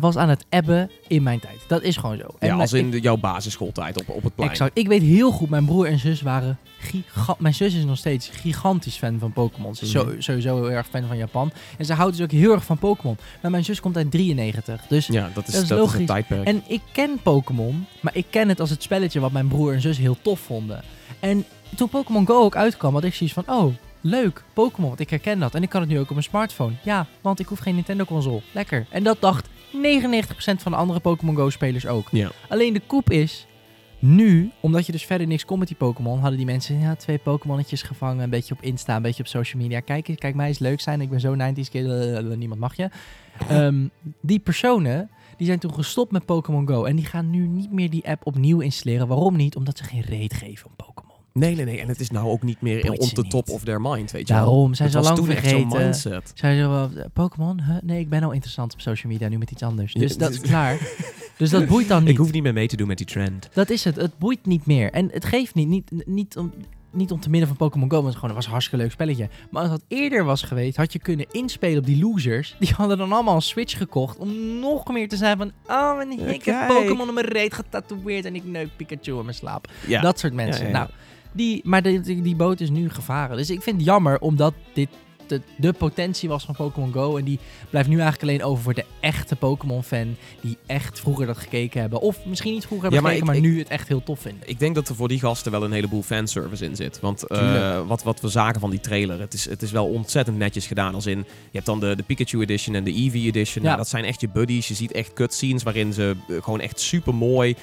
Was 0.00 0.16
aan 0.16 0.28
het 0.28 0.44
ebben 0.48 0.90
in 1.08 1.22
mijn 1.22 1.40
tijd. 1.40 1.58
Dat 1.68 1.82
is 1.82 1.96
gewoon 1.96 2.16
zo. 2.16 2.26
Ja, 2.40 2.48
En 2.48 2.60
als 2.60 2.72
ik- 2.72 2.80
in 2.84 2.90
de, 2.90 3.00
jouw 3.00 3.16
basisschooltijd 3.16 4.00
op, 4.00 4.08
op 4.08 4.22
het 4.22 4.34
plein. 4.34 4.50
Exact. 4.50 4.78
Ik 4.78 4.88
weet 4.88 5.02
heel 5.02 5.30
goed, 5.30 5.48
mijn 5.48 5.64
broer 5.64 5.86
en 5.86 5.98
zus 5.98 6.22
waren 6.22 6.58
giga 6.78 7.34
Mijn 7.38 7.54
zus 7.54 7.74
is 7.74 7.84
nog 7.84 7.98
steeds 7.98 8.28
gigantisch 8.28 8.96
fan 8.96 9.18
van 9.18 9.32
Pokémon. 9.32 9.74
Ze 9.74 9.84
is 9.84 9.90
zo, 9.90 10.04
Mhm. 10.04 10.20
sowieso 10.20 10.54
heel 10.56 10.70
erg 10.70 10.86
fan 10.90 11.06
van 11.06 11.16
Japan. 11.16 11.50
En 11.78 11.84
ze 11.84 11.92
houdt 11.94 12.16
dus 12.16 12.24
ook 12.24 12.30
heel 12.32 12.52
erg 12.52 12.64
van 12.64 12.78
Pokémon. 12.78 13.16
Maar 13.42 13.50
mijn 13.50 13.64
zus 13.64 13.80
komt 13.80 13.96
uit 13.96 14.10
93. 14.10 14.82
Dus 14.88 15.06
Ja, 15.06 15.30
dat 15.34 15.46
is, 15.48 15.52
Dat 15.54 15.62
is 15.62 15.68
dat 15.68 15.78
is 15.78 15.84
logisch. 15.84 16.06
tijdperk. 16.06 16.46
en 16.46 16.62
ik 16.66 16.80
ken 16.92 17.18
Pokémon, 17.22 17.86
maar 18.00 18.16
ik 18.16 18.26
ken 18.30 18.48
het 18.48 18.60
als 18.60 18.70
het 18.70 18.82
spelletje 18.82 19.20
wat 19.20 19.32
mijn 19.32 19.48
broer 19.48 19.72
en 19.72 19.80
zus 19.80 19.98
heel 19.98 20.16
tof 20.22 20.40
vonden. 20.40 20.82
En 21.20 21.44
toen 21.76 21.88
Pokémon 21.88 22.26
Go 22.26 22.42
ook 22.42 22.56
uitkwam, 22.56 22.94
had 22.94 23.04
ik 23.04 23.14
zoiets 23.14 23.34
van, 23.34 23.44
oh, 23.56 23.74
leuk, 24.00 24.42
Pokémon, 24.52 24.88
want 24.88 25.00
ik 25.00 25.10
herken 25.10 25.38
dat. 25.38 25.54
En 25.54 25.62
ik 25.62 25.68
kan 25.68 25.80
het 25.80 25.90
nu 25.90 25.96
ook 25.98 26.04
op 26.06 26.10
mijn 26.10 26.22
smartphone. 26.22 26.72
Ja, 26.82 27.06
want 27.20 27.40
ik 27.40 27.46
hoef 27.46 27.58
geen 27.58 27.74
Nintendo 27.74 28.04
console. 28.04 28.40
Lekker. 28.52 28.86
En 28.90 29.02
dat 29.02 29.16
dacht 29.20 29.48
99% 29.74 29.76
van 30.36 30.72
de 30.72 30.78
andere 30.78 31.00
Pokémon 31.00 31.36
Go 31.36 31.50
spelers 31.50 31.86
ook. 31.86 32.08
Ja. 32.10 32.30
Alleen 32.48 32.72
de 32.72 32.80
koep 32.86 33.10
is, 33.10 33.46
nu, 34.06 34.50
omdat 34.60 34.86
je 34.86 34.92
dus 34.92 35.04
verder 35.04 35.26
niks 35.26 35.44
kon 35.44 35.58
met 35.58 35.68
die 35.68 35.76
Pokémon, 35.76 36.18
hadden 36.18 36.36
die 36.36 36.46
mensen 36.46 36.78
ja, 36.78 36.94
twee 36.94 37.18
Pokémonnetjes 37.18 37.82
gevangen, 37.82 38.24
een 38.24 38.30
beetje 38.30 38.54
op 38.54 38.62
Insta, 38.62 38.96
een 38.96 39.02
beetje 39.02 39.22
op 39.22 39.28
social 39.28 39.62
media. 39.62 39.80
Kijk, 39.80 40.12
kijk 40.16 40.34
mij 40.34 40.48
eens 40.48 40.58
leuk 40.58 40.80
zijn, 40.80 41.00
ik 41.00 41.10
ben 41.10 41.20
zo 41.20 41.34
90s 41.34 41.70
kid, 41.70 41.86
eh, 41.86 42.18
eh, 42.18 42.24
niemand 42.24 42.60
mag 42.60 42.76
je. 42.76 42.88
Ehm, 43.48 43.86
die 44.20 44.38
personen, 44.38 45.10
die 45.36 45.46
zijn 45.46 45.58
toen 45.58 45.74
gestopt 45.74 46.12
met 46.12 46.24
Pokémon 46.24 46.68
Go 46.68 46.84
en 46.84 46.96
die 46.96 47.04
gaan 47.04 47.30
nu 47.30 47.46
niet 47.46 47.72
meer 47.72 47.90
die 47.90 48.08
app 48.08 48.26
opnieuw 48.26 48.60
installeren. 48.60 49.08
Waarom 49.08 49.36
niet? 49.36 49.56
Omdat 49.56 49.78
ze 49.78 49.84
geen 49.84 50.00
reet 50.00 50.34
geven 50.34 50.66
om 50.66 50.76
Pokémon. 50.76 51.13
Nee, 51.38 51.54
nee, 51.54 51.64
nee. 51.64 51.80
En 51.80 51.88
het 51.88 52.00
is 52.00 52.10
nou 52.10 52.26
ook 52.28 52.42
niet 52.42 52.60
meer 52.60 52.86
Boeit 52.86 52.98
on 53.00 53.08
the 53.08 53.20
niet. 53.20 53.30
top 53.30 53.48
of 53.48 53.64
their 53.64 53.80
mind, 53.80 54.10
weet 54.10 54.28
je 54.28 54.34
wel. 54.34 54.42
Daarom, 54.44 54.74
zijn 54.74 54.90
ze 54.90 54.96
al 54.98 55.02
lang 55.02 55.16
toen 55.16 55.30
echt 55.30 55.48
zo'n 55.48 55.58
vergeten. 55.60 55.78
mindset. 55.82 56.32
Zijn 56.34 56.56
ze 56.58 56.68
wel, 56.68 56.90
eh, 56.96 57.04
Pokémon? 57.12 57.62
Huh? 57.62 57.76
Nee, 57.82 58.00
ik 58.00 58.08
ben 58.08 58.22
al 58.22 58.32
interessant 58.32 58.72
op 58.72 58.80
social 58.80 59.12
media, 59.12 59.28
nu 59.28 59.38
met 59.38 59.50
iets 59.50 59.62
anders. 59.62 59.92
Dus 59.92 60.12
Ja, 60.12 60.18
dat 60.18 60.30
is 60.30 60.40
dus- 60.40 60.48
klaar. 60.48 60.78
Dus 61.36 61.50
dat 61.50 61.66
boeit 61.66 61.88
dan 61.88 62.00
niet. 62.02 62.08
Ik 62.10 62.16
hoef 62.16 62.32
niet 62.32 62.42
meer 62.42 62.52
mee 62.52 62.66
te 62.68 62.76
doen 62.76 62.86
met 62.86 62.96
die 62.96 63.06
trend. 63.06 63.48
Dat 63.52 63.70
is 63.70 63.84
het. 63.84 63.96
Het 63.96 64.18
boeit 64.18 64.46
niet 64.46 64.66
meer. 64.66 64.90
En 64.92 65.08
het 65.12 65.24
geeft 65.24 65.54
niet. 65.54 65.68
Niet, 65.68 65.90
niet, 66.06 66.36
om, 66.36 66.52
niet 66.90 67.10
om 67.10 67.20
te 67.20 67.30
midden 67.30 67.48
van 67.48 67.56
Pokémon 67.56 67.90
Go, 67.90 67.94
want 67.96 68.08
het, 68.08 68.16
gewoon, 68.18 68.34
was 68.34 68.44
een 68.44 68.50
hartstikke 68.50 68.82
leuk 68.82 68.92
spelletje. 68.92 69.28
Maar 69.50 69.62
als 69.62 69.70
dat 69.70 69.82
eerder 69.88 70.24
was 70.24 70.42
geweest, 70.42 70.76
had 70.76 70.92
je 70.92 70.98
kunnen 70.98 71.26
inspelen 71.30 71.78
op 71.78 71.86
die 71.86 71.98
losers. 72.04 72.56
Die 72.58 72.72
hadden 72.76 72.98
dan 72.98 73.12
allemaal 73.12 73.34
een 73.34 73.42
Switch 73.42 73.76
gekocht 73.78 74.16
om 74.18 74.58
nog 74.60 74.88
meer 74.92 75.08
te 75.08 75.16
zijn 75.16 75.36
van... 75.36 75.52
Oh, 75.66 76.00
en 76.00 76.10
ik 76.10 76.18
heb 76.20 76.42
kijk. 76.42 76.66
Pokémon 76.68 77.08
op 77.08 77.14
mijn 77.14 77.26
reet 77.26 77.54
getatoeëerd 77.54 78.24
en 78.24 78.34
ik 78.34 78.44
neuk 78.44 78.68
Pikachu 78.76 79.18
in 79.18 79.24
mijn 79.24 79.34
slaap. 79.36 79.68
Ja. 79.86 80.00
Dat 80.00 80.18
soort 80.18 80.32
mensen. 80.32 80.66
Ja. 80.66 80.72
Nou, 80.72 80.88
die, 81.34 81.60
maar 81.64 81.82
die, 81.82 82.22
die, 82.22 82.36
boot 82.36 82.60
is 82.60 82.70
nu 82.70 82.90
gevaren. 82.90 83.36
Dus 83.36 83.50
ik 83.50 83.62
vind 83.62 83.76
het 83.76 83.84
jammer, 83.84 84.20
omdat 84.20 84.54
dit 84.72 84.88
de, 85.26 85.40
de 85.56 85.72
potentie 85.72 86.28
was 86.28 86.44
van 86.44 86.54
Pokémon 86.54 86.92
Go. 86.92 87.16
En 87.16 87.24
die 87.24 87.38
blijft 87.70 87.88
nu 87.88 88.00
eigenlijk 88.00 88.22
alleen 88.22 88.44
over 88.50 88.62
voor 88.62 88.74
de 88.74 88.84
echte 89.00 89.36
Pokémon-fan. 89.36 90.16
Die 90.40 90.56
echt 90.66 91.00
vroeger 91.00 91.26
dat 91.26 91.36
gekeken 91.38 91.80
hebben. 91.80 92.00
Of 92.00 92.24
misschien 92.24 92.52
niet 92.52 92.66
vroeger 92.66 92.90
hebben 92.90 92.98
Ja, 92.98 93.06
maar 93.06 93.14
gekeken, 93.16 93.34
ik- 93.34 93.42
maar 93.42 93.50
ik- 93.50 93.56
nu 93.56 93.62
het 93.62 93.68
echt 93.80 93.88
heel 93.88 94.02
tof 94.02 94.20
vinden. 94.20 94.48
Ik 94.48 94.58
denk 94.58 94.74
dat 94.74 94.88
er 94.88 94.94
voor 94.94 95.08
die 95.08 95.18
gasten 95.18 95.52
wel 95.52 95.64
een 95.64 95.72
heleboel 95.72 96.02
fanservice 96.02 96.64
in 96.64 96.76
zit. 96.76 97.00
Want 97.00 97.26
eh, 97.26 97.80
wat, 97.86 98.02
wat 98.02 98.20
we 98.20 98.28
zagen 98.28 98.60
van 98.60 98.70
die 98.70 98.80
trailer, 98.80 99.20
het 99.20 99.34
is, 99.34 99.48
het 99.48 99.62
is 99.62 99.70
wel 99.70 99.86
ontzettend 99.86 100.36
netjes 100.38 100.66
gedaan. 100.66 100.94
Als 100.94 101.06
in, 101.06 101.18
je 101.18 101.24
hebt 101.52 101.66
dan 101.66 101.80
de, 101.80 101.96
de 101.96 102.02
Pikachu 102.02 102.40
Edition 102.40 102.74
en 102.74 102.84
de 102.84 102.92
Eevee 102.92 103.22
Edition. 103.26 103.62
Ja. 103.62 103.68
Nou, 103.68 103.76
dat 103.82 103.88
zijn 103.88 104.04
echt 104.04 104.20
je 104.20 104.28
buddies. 104.28 104.68
Je 104.68 104.74
ziet 104.74 104.92
echt 104.92 105.12
cutscenes 105.12 105.62
waarin 105.62 105.92
ze 105.92 106.16
eh, 106.28 106.36
gewoon 106.42 106.60
echt 106.60 106.80
super 106.80 107.14
mooi 107.14 107.56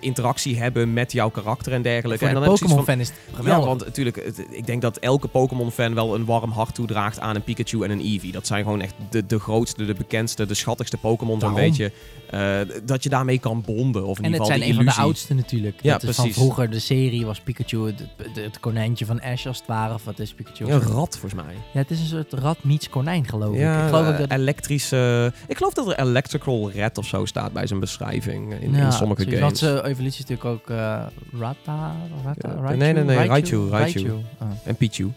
interactie 0.00 0.58
hebben 0.58 0.92
met 0.92 1.12
jouw 1.12 1.28
karakter 1.30 1.72
en 1.72 1.82
dergelijke. 1.82 2.26
Voor 2.26 2.34
en 2.34 2.40
dan 2.42 2.54
Pokémon-fan 2.58 3.00
is 3.00 3.08
het 3.08 3.16
Ja, 3.30 3.36
geweldig. 3.36 3.66
want 3.66 3.84
natuurlijk, 3.84 4.24
het- 4.24 4.44
ik 4.50 4.66
denk 4.66 4.82
dat 4.82 4.96
elke 4.96 5.28
Pokémon-fan 5.28 5.94
wel 5.94 6.14
een 6.14 6.24
warm 6.24 6.50
hart 6.50 6.75
toedraagt 6.76 7.20
aan 7.20 7.34
een 7.34 7.42
Pikachu 7.42 7.82
en 7.82 7.90
een 7.90 8.00
Eevee. 8.00 8.32
Dat 8.32 8.46
zijn 8.46 8.62
gewoon 8.62 8.80
echt 8.80 8.94
de, 9.10 9.26
de 9.26 9.38
grootste, 9.38 9.84
de 9.84 9.94
bekendste, 9.94 10.46
de 10.46 10.54
schattigste 10.54 10.96
Pokémon 10.96 11.40
zo'n 11.40 11.54
beetje. 11.54 11.92
Eh, 12.30 12.60
dat 12.84 13.02
je 13.02 13.08
daarmee 13.08 13.38
kan 13.38 13.62
bonden. 13.66 14.06
Of 14.06 14.18
in 14.18 14.24
en 14.24 14.30
ieder 14.30 14.46
het 14.46 14.52
geval 14.52 14.68
zijn 14.68 14.70
een 14.70 14.74
van 14.74 14.84
de 14.84 15.00
oudste 15.00 15.34
natuurlijk. 15.34 15.82
Ja, 15.82 15.92
dat 15.92 16.02
is 16.02 16.14
van 16.14 16.24
precies. 16.24 16.42
vroeger 16.42 16.70
de 16.70 16.78
serie 16.78 17.26
was 17.26 17.40
Pikachu 17.40 17.86
het, 17.86 18.02
het, 18.16 18.36
het 18.36 18.60
konijntje 18.60 19.06
van 19.06 19.20
Ash 19.20 19.46
als 19.46 19.58
het 19.58 19.66
ware. 19.66 19.94
Of 19.94 20.04
wat 20.04 20.18
is 20.18 20.34
Pikachu? 20.34 20.66
Ja, 20.66 20.74
een 20.74 20.80
rat 20.80 21.18
volgens 21.18 21.42
mij. 21.42 21.54
Ja, 21.72 21.80
het 21.80 21.90
is 21.90 22.00
een 22.00 22.06
soort 22.06 22.32
rat 22.32 22.64
meets 22.64 22.88
konijn 22.88 23.28
geloof 23.28 23.54
ik. 23.54 23.60
Ja, 23.60 23.82
ik 23.82 23.88
geloof 23.88 24.08
eh, 24.08 24.18
dat... 24.18 24.30
elektrische... 24.30 25.32
Ik 25.48 25.56
geloof 25.56 25.72
dat 25.72 25.88
er 25.88 25.98
Electrical 25.98 26.70
Red 26.70 26.98
of 26.98 27.06
zo 27.06 27.24
staat 27.24 27.52
bij 27.52 27.66
zijn 27.66 27.80
beschrijving 27.80 28.60
in, 28.60 28.72
Ja, 28.72 28.86
in 28.86 28.92
sommige 28.92 29.24
games. 29.24 29.40
Want 29.40 29.58
zijn 29.58 29.84
evolutie 29.84 30.24
is 30.24 30.28
natuurlijk 30.28 30.44
ook 30.44 30.70
eh 30.70 31.06
Rata, 31.38 31.96
Rata, 32.24 32.48
Ja, 32.48 32.60
Raichu? 32.60 32.76
nee, 32.76 32.92
nee, 32.92 33.04
nee, 33.04 33.26
Raichu, 33.26 33.68
Raichu. 33.68 34.10
Oh. 34.10 34.48
En 34.64 34.76
Pichu. 34.76 35.12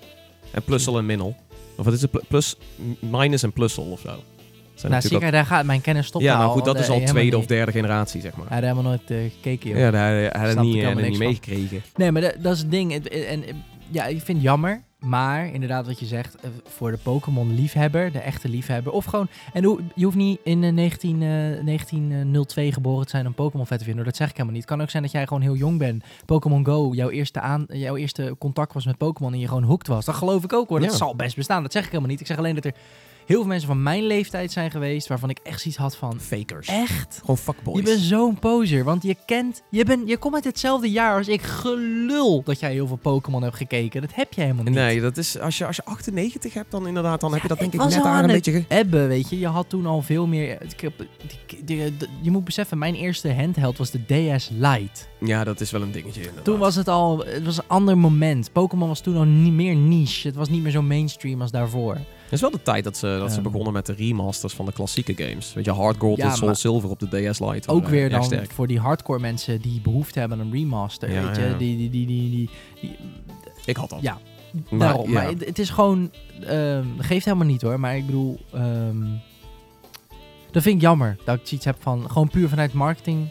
En 0.52 0.64
Plussel 0.64 0.98
en 0.98 1.06
Minnel. 1.06 1.36
Of 1.80 1.86
wat 1.86 1.94
is 1.94 2.02
het? 2.02 2.12
Pl- 2.12 2.26
Plus, 2.28 2.56
minus 3.00 3.44
en 3.44 3.54
Plussel 3.54 3.84
of 3.84 4.00
zo. 4.00 4.24
Zijn 4.74 4.92
Nou, 4.92 5.08
zeker, 5.08 5.32
daar 5.32 5.46
gaat 5.46 5.66
mijn 5.66 5.82
kennis 5.82 6.10
toch 6.10 6.22
Ja, 6.22 6.38
nou 6.38 6.52
goed, 6.52 6.66
dat 6.66 6.76
is 6.76 6.82
eh, 6.82 6.88
al 6.88 6.94
helemaal 6.94 7.14
tweede 7.16 7.38
of 7.38 7.46
derde 7.46 7.72
generatie, 7.72 8.22
zeg 8.22 8.36
maar. 8.36 8.46
Hij 8.48 8.56
had 8.56 8.64
helemaal 8.64 8.84
nooit 8.84 9.12
eh, 9.12 9.18
gekeken, 9.34 9.70
joh. 9.70 9.80
Ja, 9.80 9.92
daar 9.92 10.12
hij 10.12 10.30
had 10.40 10.48
het 10.48 10.60
niet, 10.60 10.76
eh, 10.76 10.82
helemaal 10.82 11.10
niet 11.10 11.20
meegekregen. 11.20 11.82
Nee, 11.96 12.12
maar 12.12 12.22
dat, 12.22 12.36
dat 12.40 12.54
is 12.54 12.60
het 12.60 12.72
ding. 12.72 12.94
En, 13.08 13.44
ja, 13.92 14.06
ik 14.06 14.22
vind 14.22 14.38
het 14.38 14.42
jammer. 14.42 14.84
Maar 15.00 15.46
inderdaad, 15.54 15.86
wat 15.88 16.00
je 16.00 16.06
zegt, 16.06 16.36
eh, 16.36 16.50
voor 16.68 16.92
de 16.92 16.98
Pokémon-liefhebber, 16.98 18.12
de 18.12 18.20
echte 18.20 18.50
liefhebber, 18.50 18.92
of 18.94 19.06
gewoon. 19.06 19.28
En 19.54 19.62
je 19.96 20.04
hoeft 20.06 20.16
niet 20.18 20.40
in 20.44 20.64
eh, 20.64 20.72
19, 20.74 21.22
eh, 21.22 21.64
1902 21.64 22.72
geboren 22.72 23.04
te 23.06 23.10
zijn 23.10 23.26
om 23.28 23.34
Pokémon 23.34 23.68
vet 23.68 23.80
te 23.80 23.86
vinden. 23.86 24.06
Dat 24.06 24.16
zeg 24.16 24.28
ik 24.28 24.34
helemaal 24.34 24.54
niet. 24.54 24.64
Het 24.64 24.72
kan 24.74 24.82
ook 24.82 24.90
zijn 24.90 25.04
dat 25.04 25.12
jij 25.12 25.28
gewoon 25.28 25.42
heel 25.44 25.56
jong 25.56 25.78
bent. 25.78 26.04
Pokémon 26.26 26.66
Go, 26.66 26.94
jouw 26.94 27.10
eerste, 27.10 27.40
aan, 27.40 27.66
jouw 27.68 27.96
eerste 27.96 28.36
contact 28.40 28.74
was 28.74 28.86
met 28.86 28.98
Pokémon 28.98 29.34
en 29.34 29.40
je 29.40 29.48
gewoon 29.48 29.64
hooked 29.64 29.88
was. 29.88 30.06
Dat 30.06 30.16
geloof 30.16 30.44
ik 30.44 30.54
ook 30.54 30.70
hoor. 30.70 30.80
Dat 30.80 30.92
Ja. 30.92 30.98
zal 30.98 31.16
best 31.16 31.36
bestaan. 31.36 31.62
Dat 31.64 31.72
zeg 31.72 31.84
ik 31.84 31.90
helemaal 31.90 32.12
niet. 32.12 32.20
Ik 32.20 32.28
zeg 32.28 32.38
alleen 32.38 32.56
dat 32.56 32.66
er 32.66 32.74
heel 33.30 33.40
veel 33.40 33.48
mensen 33.48 33.68
van 33.68 33.84
mijn 33.84 34.04
leeftijd 34.04 34.52
zijn 34.52 34.72
geweest 34.72 35.08
waarvan 35.08 35.30
ik 35.30 35.40
echt 35.44 35.62
zoiets 35.62 35.80
had 35.80 35.96
van. 35.96 36.20
Fakers. 36.20 36.68
Echt? 36.68 37.18
Gewoon 37.20 37.38
fuckboys. 37.38 37.78
Je 37.78 37.84
bent 37.84 38.00
zo'n 38.00 38.40
poser, 38.40 38.84
want 38.84 39.04
je 39.04 39.16
kent, 39.26 39.62
je, 39.70 39.86
bent, 39.86 40.10
je 40.10 40.18
komt 40.18 40.34
uit 40.34 40.44
hetzelfde 40.44 40.92
jaar 40.92 41.18
als 41.18 41.28
ik. 41.28 41.42
Gelul 41.42 42.44
dat 42.44 42.60
jij 42.60 42.72
heel 42.72 42.88
veel 42.88 42.96
Pokémon 42.96 43.44
hebt 43.44 43.56
gekeken. 43.56 44.02
Dat 44.02 44.14
heb 44.14 44.34
je 44.34 44.42
helemaal 44.42 44.64
niet. 44.64 44.74
Nee, 44.74 45.02
dat 45.02 45.18
is, 45.18 45.40
als, 45.40 45.58
je, 45.58 45.66
als 45.66 45.76
je 45.76 45.86
98 45.86 46.54
hebt, 46.54 46.72
dan 46.72 46.88
inderdaad, 46.88 47.22
dan 47.22 47.34
heb 47.34 47.42
je 47.42 47.48
dat 47.48 47.60
denk 47.60 47.74
ik 47.74 47.80
net 47.80 48.04
aan 48.04 48.24
een 48.24 48.32
beetje... 48.32 48.66
Ebbe, 48.68 49.08
weet 49.08 49.30
je, 49.30 49.40
je 49.40 49.48
had 49.48 49.70
toen 49.70 49.86
al 49.86 50.02
veel 50.02 50.28
meer. 50.28 50.58
Je 52.22 52.32
moet 52.32 52.44
beseffen, 52.44 52.78
mijn 52.78 52.96
eerste 52.96 53.34
handheld 53.34 53.78
was 53.78 53.92
de 53.92 54.06
DS 54.06 54.50
Lite. 54.50 55.02
Ja, 55.20 55.44
dat 55.44 55.62
is 55.62 55.72
wel 55.72 55.82
een 55.82 55.92
dingetje 55.92 56.20
inderdaad. 56.20 56.46
Toen 56.46 56.60
was 56.60 56.76
het 56.76 56.88
al, 56.88 57.26
het 57.26 57.46
was 57.46 57.58
een 57.58 57.68
ander 57.68 57.98
moment. 57.98 58.52
Pokémon 58.52 58.88
was 58.88 59.02
toen 59.02 59.18
al 59.18 59.24
niet 59.24 59.54
meer 59.54 59.76
niche. 59.76 60.28
Het 60.28 60.36
was 60.36 60.50
niet 60.50 60.62
meer 60.64 60.72
zo 60.72 60.82
mainstream 60.82 61.42
als 61.42 61.52
daarvoor. 61.52 61.98
Het 62.30 62.38
is 62.38 62.42
wel 62.42 62.52
de 62.52 62.62
tijd 62.62 62.84
dat 62.84 62.98
ze, 62.98 63.18
dat 63.20 63.32
ze 63.32 63.42
begonnen 63.42 63.74
met 63.74 63.86
de 63.86 63.94
remasters 63.94 64.54
van 64.54 64.66
de 64.66 64.72
klassieke 64.72 65.14
games. 65.16 65.54
Weet 65.54 65.66
je, 65.66 65.72
Hard 65.72 65.98
Gold 66.00 66.18
Ja, 66.18 66.30
en 66.30 66.36
Soul 66.36 66.56
Silver 66.56 66.90
op 66.90 67.00
de 67.00 67.06
DS 67.08 67.40
Lite. 67.40 67.70
Ook 67.70 67.82
waren 67.82 67.90
weer 67.98 68.10
dan 68.10 68.24
sterk. 68.24 68.52
voor 68.52 68.68
die 68.68 68.80
hardcore 68.80 69.20
mensen 69.20 69.62
die 69.62 69.82
behoefte 69.82 70.20
hebben 70.20 70.40
aan 70.40 70.46
een 70.46 70.52
remaster. 70.52 71.12
Ja, 71.12 71.26
weet 71.26 71.36
je, 71.36 71.56
die, 71.58 71.78
die, 71.78 71.90
die, 71.90 72.06
die, 72.06 72.30
die, 72.30 72.50
die, 72.82 72.98
Ik 73.66 73.78
had 73.78 73.90
dat. 73.90 74.02
Ja, 74.02 74.18
Maar, 74.70 74.80
Daarom, 74.80 75.12
maar 75.12 75.28
het, 75.28 75.46
het 75.46 75.60
is 75.60 75.70
gewoon... 75.70 76.12
ehm 76.44 76.86
geeft 76.98 77.26
helemaal 77.26 77.48
niet 77.48 77.62
hoor, 77.62 77.80
maar 77.80 77.96
ik 77.96 78.06
bedoel... 78.06 78.40
ehm, 78.54 79.06
dat 80.52 80.64
vind 80.64 80.76
ik 80.76 80.82
jammer, 80.82 81.18
dat 81.26 81.40
ik 81.40 81.48
zoiets 81.48 81.66
heb 81.66 81.76
van... 81.80 82.10
Gewoon 82.12 82.30
puur 82.30 82.50
vanuit 82.50 82.74
marketing. 82.74 83.28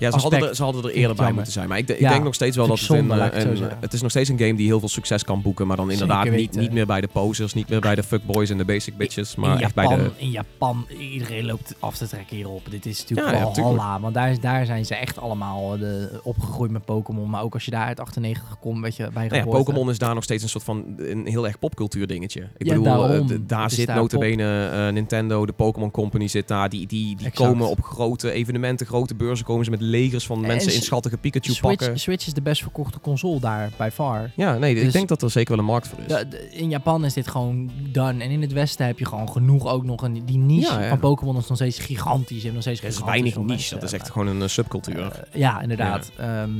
Ja, 0.00 0.10
ze 0.10 0.18
hadden, 0.18 0.48
er, 0.48 0.54
ze 0.54 0.62
hadden 0.62 0.82
er 0.84 0.88
eerder 0.90 1.06
bij 1.08 1.16
jammer. 1.16 1.34
moeten 1.34 1.52
zijn. 1.52 1.68
Maar 1.68 1.78
ik, 1.78 1.88
ik 1.88 1.98
Ja, 2.00 2.10
denk 2.10 2.24
nog 2.24 2.34
steeds 2.34 2.56
wel 2.56 2.66
dat 2.66 2.80
het 2.80 2.88
een, 2.88 3.06
laat 3.06 3.32
eh, 3.32 3.44
het 3.44 3.60
een- 3.60 3.88
is 3.90 4.00
nog 4.02 4.10
steeds 4.10 4.28
een 4.28 4.38
game 4.38 4.54
die 4.54 4.66
heel 4.66 4.78
veel 4.78 4.88
succes 4.88 5.24
kan 5.24 5.42
boeken. 5.42 5.66
Maar 5.66 5.76
dan 5.76 5.90
inderdaad 5.90 6.30
niet, 6.30 6.54
niet 6.56 6.72
meer 6.72 6.86
bij 6.86 7.00
de 7.00 7.08
posers, 7.12 7.54
niet 7.54 7.68
meer 7.68 7.80
bij 7.80 7.94
de 7.94 8.02
fuckboys 8.02 8.50
en 8.50 8.58
de 8.58 8.64
basic 8.64 8.96
bitches. 8.96 9.34
Maar 9.36 9.56
in, 9.56 9.60
echt 9.64 9.74
Japan, 9.74 9.96
bij 9.96 10.04
de... 10.04 10.10
in 10.16 10.30
Japan, 10.30 10.86
iedereen 10.98 11.44
loopt 11.46 11.74
af 11.78 11.96
te 11.96 12.08
trekken 12.08 12.36
hierop. 12.36 12.70
Dit 12.70 12.86
is 12.86 13.00
natuurlijk 13.08 13.56
Ja, 13.56 14.00
want 14.00 14.14
daar, 14.14 14.40
daar 14.40 14.66
zijn 14.66 14.86
ze 14.86 14.94
echt 14.94 15.18
allemaal 15.18 15.74
eh, 15.74 15.80
de, 15.80 16.20
opgegroeid 16.22 16.70
met 16.70 16.84
Pokémon. 16.84 17.30
Maar 17.30 17.42
ook 17.42 17.54
als 17.54 17.64
je 17.64 17.70
daar 17.70 17.86
uit 17.86 18.00
98 18.00 18.58
komt, 18.60 18.80
weet 18.82 18.96
je, 18.96 19.08
bij 19.14 19.26
Nou 19.28 19.36
ja. 19.36 19.44
Pokémon 19.44 19.90
is 19.90 19.98
daar 19.98 20.14
nog 20.14 20.24
steeds 20.24 20.42
een 20.42 20.48
soort 20.48 20.64
van 20.64 20.84
een 20.98 21.26
heel 21.26 21.46
erg 21.46 21.58
popcultuur 21.58 22.06
dingetje. 22.06 22.40
Ik 22.56 22.66
Ja, 22.66 22.74
bedoel, 22.74 22.84
daarom. 22.84 23.30
eh, 23.30 23.36
daar 23.40 23.70
zit 23.70 23.86
daar 23.86 23.96
notabene 23.96 24.92
Nintendo, 24.92 25.46
de 25.46 25.52
Pokémon 25.52 25.90
Company 25.90 26.28
zit 26.28 26.48
daar. 26.48 26.68
Die, 26.68 26.86
die, 26.86 27.16
die 27.16 27.26
Exact. 27.26 27.48
komen 27.50 27.68
op 27.68 27.82
grote 27.82 28.30
evenementen, 28.32 28.86
grote 28.86 29.14
beurzen, 29.14 29.44
komen 29.46 29.64
ze 29.64 29.70
met 29.70 29.80
legers 29.90 30.26
van 30.26 30.40
En 30.42 30.46
mensen 30.46 30.74
in 30.74 30.82
schattige 30.82 31.16
Pikachu 31.16 31.52
Switch, 31.52 31.60
pakken. 31.78 31.98
Switch 32.00 32.26
is 32.26 32.32
de 32.34 32.42
best 32.42 32.62
verkochte 32.62 33.00
console 33.00 33.40
daar, 33.40 33.70
by 33.78 33.88
far. 33.92 34.30
Ja, 34.36 34.58
nee, 34.58 34.74
ik 34.74 34.82
Dus- 34.84 34.92
denk 34.92 35.08
dat 35.08 35.22
er 35.22 35.30
zeker 35.30 35.50
wel 35.50 35.58
een 35.58 35.70
markt 35.70 35.88
voor 35.88 35.98
is. 36.06 36.24
In 36.50 36.68
Japan 36.68 37.04
is 37.04 37.12
dit 37.14 37.28
gewoon 37.28 37.70
done. 37.92 38.22
En 38.24 38.30
in 38.30 38.40
het 38.40 38.52
westen 38.52 38.86
heb 38.86 38.98
je 38.98 39.04
gewoon 39.06 39.30
genoeg 39.30 39.66
ook 39.68 39.84
nog 39.84 40.02
een... 40.02 40.22
Die 40.26 40.38
niche 40.38 40.72
Ja, 40.72 40.80
ja. 40.82 40.88
van 40.88 40.98
Pokémon 40.98 41.36
is 41.36 41.46
nog 41.46 41.56
steeds 41.56 41.78
gigantisch. 41.78 42.42
Hebt 42.42 42.54
nog 42.54 42.62
steeds 42.62 42.80
Er 42.80 42.86
is 42.88 43.00
weinig 43.02 43.24
niche, 43.34 43.40
mensen, 43.46 43.74
dat 43.80 43.84
is 43.88 43.92
echt 43.92 44.02
maar- 44.02 44.12
gewoon 44.12 44.26
een 44.26 44.42
eh, 44.42 44.48
subcultuur. 44.48 45.00
Eh, 45.32 45.40
ja, 45.40 45.60
inderdaad. 45.60 46.10
Ehm, 46.16 46.50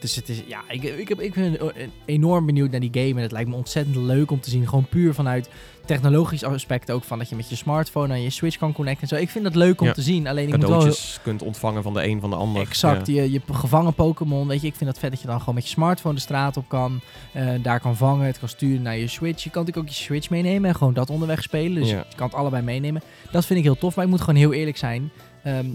dus 0.00 0.14
het 0.16 0.28
is, 0.28 0.42
ja, 0.46 0.60
ik, 0.68 0.82
ik, 0.82 1.08
heb, 1.08 1.20
ik 1.20 1.34
ben 1.34 1.58
enorm 2.04 2.46
benieuwd 2.46 2.70
naar 2.70 2.80
die 2.80 2.90
game. 2.92 3.14
En 3.14 3.22
het 3.22 3.32
lijkt 3.32 3.48
me 3.48 3.54
ontzettend 3.56 3.96
leuk 3.96 4.30
om 4.30 4.40
te 4.40 4.50
zien. 4.50 4.68
Gewoon 4.68 4.86
puur 4.88 5.14
vanuit 5.14 5.48
technologisch 5.88 6.44
aspect 6.44 6.90
ook. 6.90 7.04
Van 7.04 7.18
dat 7.18 7.28
je 7.28 7.36
met 7.36 7.48
je 7.48 7.56
smartphone 7.56 8.12
aan 8.12 8.22
je 8.22 8.30
Switch 8.30 8.56
kan 8.56 8.72
connecten 8.72 9.02
en 9.02 9.08
zo. 9.08 9.14
Ik 9.22 9.30
vind 9.30 9.44
dat 9.44 9.54
leuk 9.54 9.80
om 9.80 9.86
Ja. 9.86 9.92
te 9.92 10.02
zien. 10.02 10.26
Alleen 10.26 10.48
ik 10.48 10.56
moet 10.56 10.68
wel... 10.68 10.92
Kunt 11.22 11.42
ontvangen 11.42 11.82
van 11.82 11.94
de 11.94 12.06
een 12.06 12.20
van 12.20 12.30
de 12.30 12.36
ander. 12.36 12.62
Exact, 12.62 13.06
Ja. 13.06 13.22
je, 13.22 13.32
je 13.32 13.40
gevangen 13.52 13.94
Pokémon. 13.94 14.46
Weet 14.48 14.60
je, 14.60 14.66
ik 14.66 14.74
vind 14.74 14.90
dat 14.90 14.98
vet 14.98 15.10
dat 15.10 15.20
je 15.20 15.26
dan 15.26 15.38
gewoon 15.38 15.54
met 15.54 15.64
je 15.64 15.70
smartphone 15.70 16.14
de 16.14 16.20
straat 16.20 16.56
op 16.56 16.68
kan. 16.68 17.00
eh, 17.32 17.48
daar 17.62 17.80
kan 17.80 17.96
vangen, 17.96 18.26
het 18.26 18.38
kan 18.38 18.48
sturen 18.48 18.82
naar 18.82 18.96
je 18.96 19.08
Switch. 19.08 19.44
Je 19.44 19.50
kan 19.50 19.64
natuurlijk 19.64 19.88
ook 19.90 19.96
je 19.96 20.02
Switch 20.04 20.30
meenemen 20.30 20.68
en 20.70 20.76
gewoon 20.76 20.94
dat 20.94 21.10
onderweg 21.10 21.42
spelen. 21.42 21.80
Dus 21.82 21.90
Ja. 21.90 21.96
je 22.08 22.16
kan 22.16 22.26
het 22.26 22.36
allebei 22.36 22.62
meenemen. 22.62 23.02
Dat 23.30 23.46
vind 23.46 23.58
ik 23.58 23.64
heel 23.64 23.78
tof, 23.78 23.94
maar 23.96 24.04
ik 24.04 24.10
moet 24.10 24.20
gewoon 24.20 24.36
heel 24.40 24.52
eerlijk 24.52 24.76
zijn. 24.76 25.10
Ehm, 25.42 25.66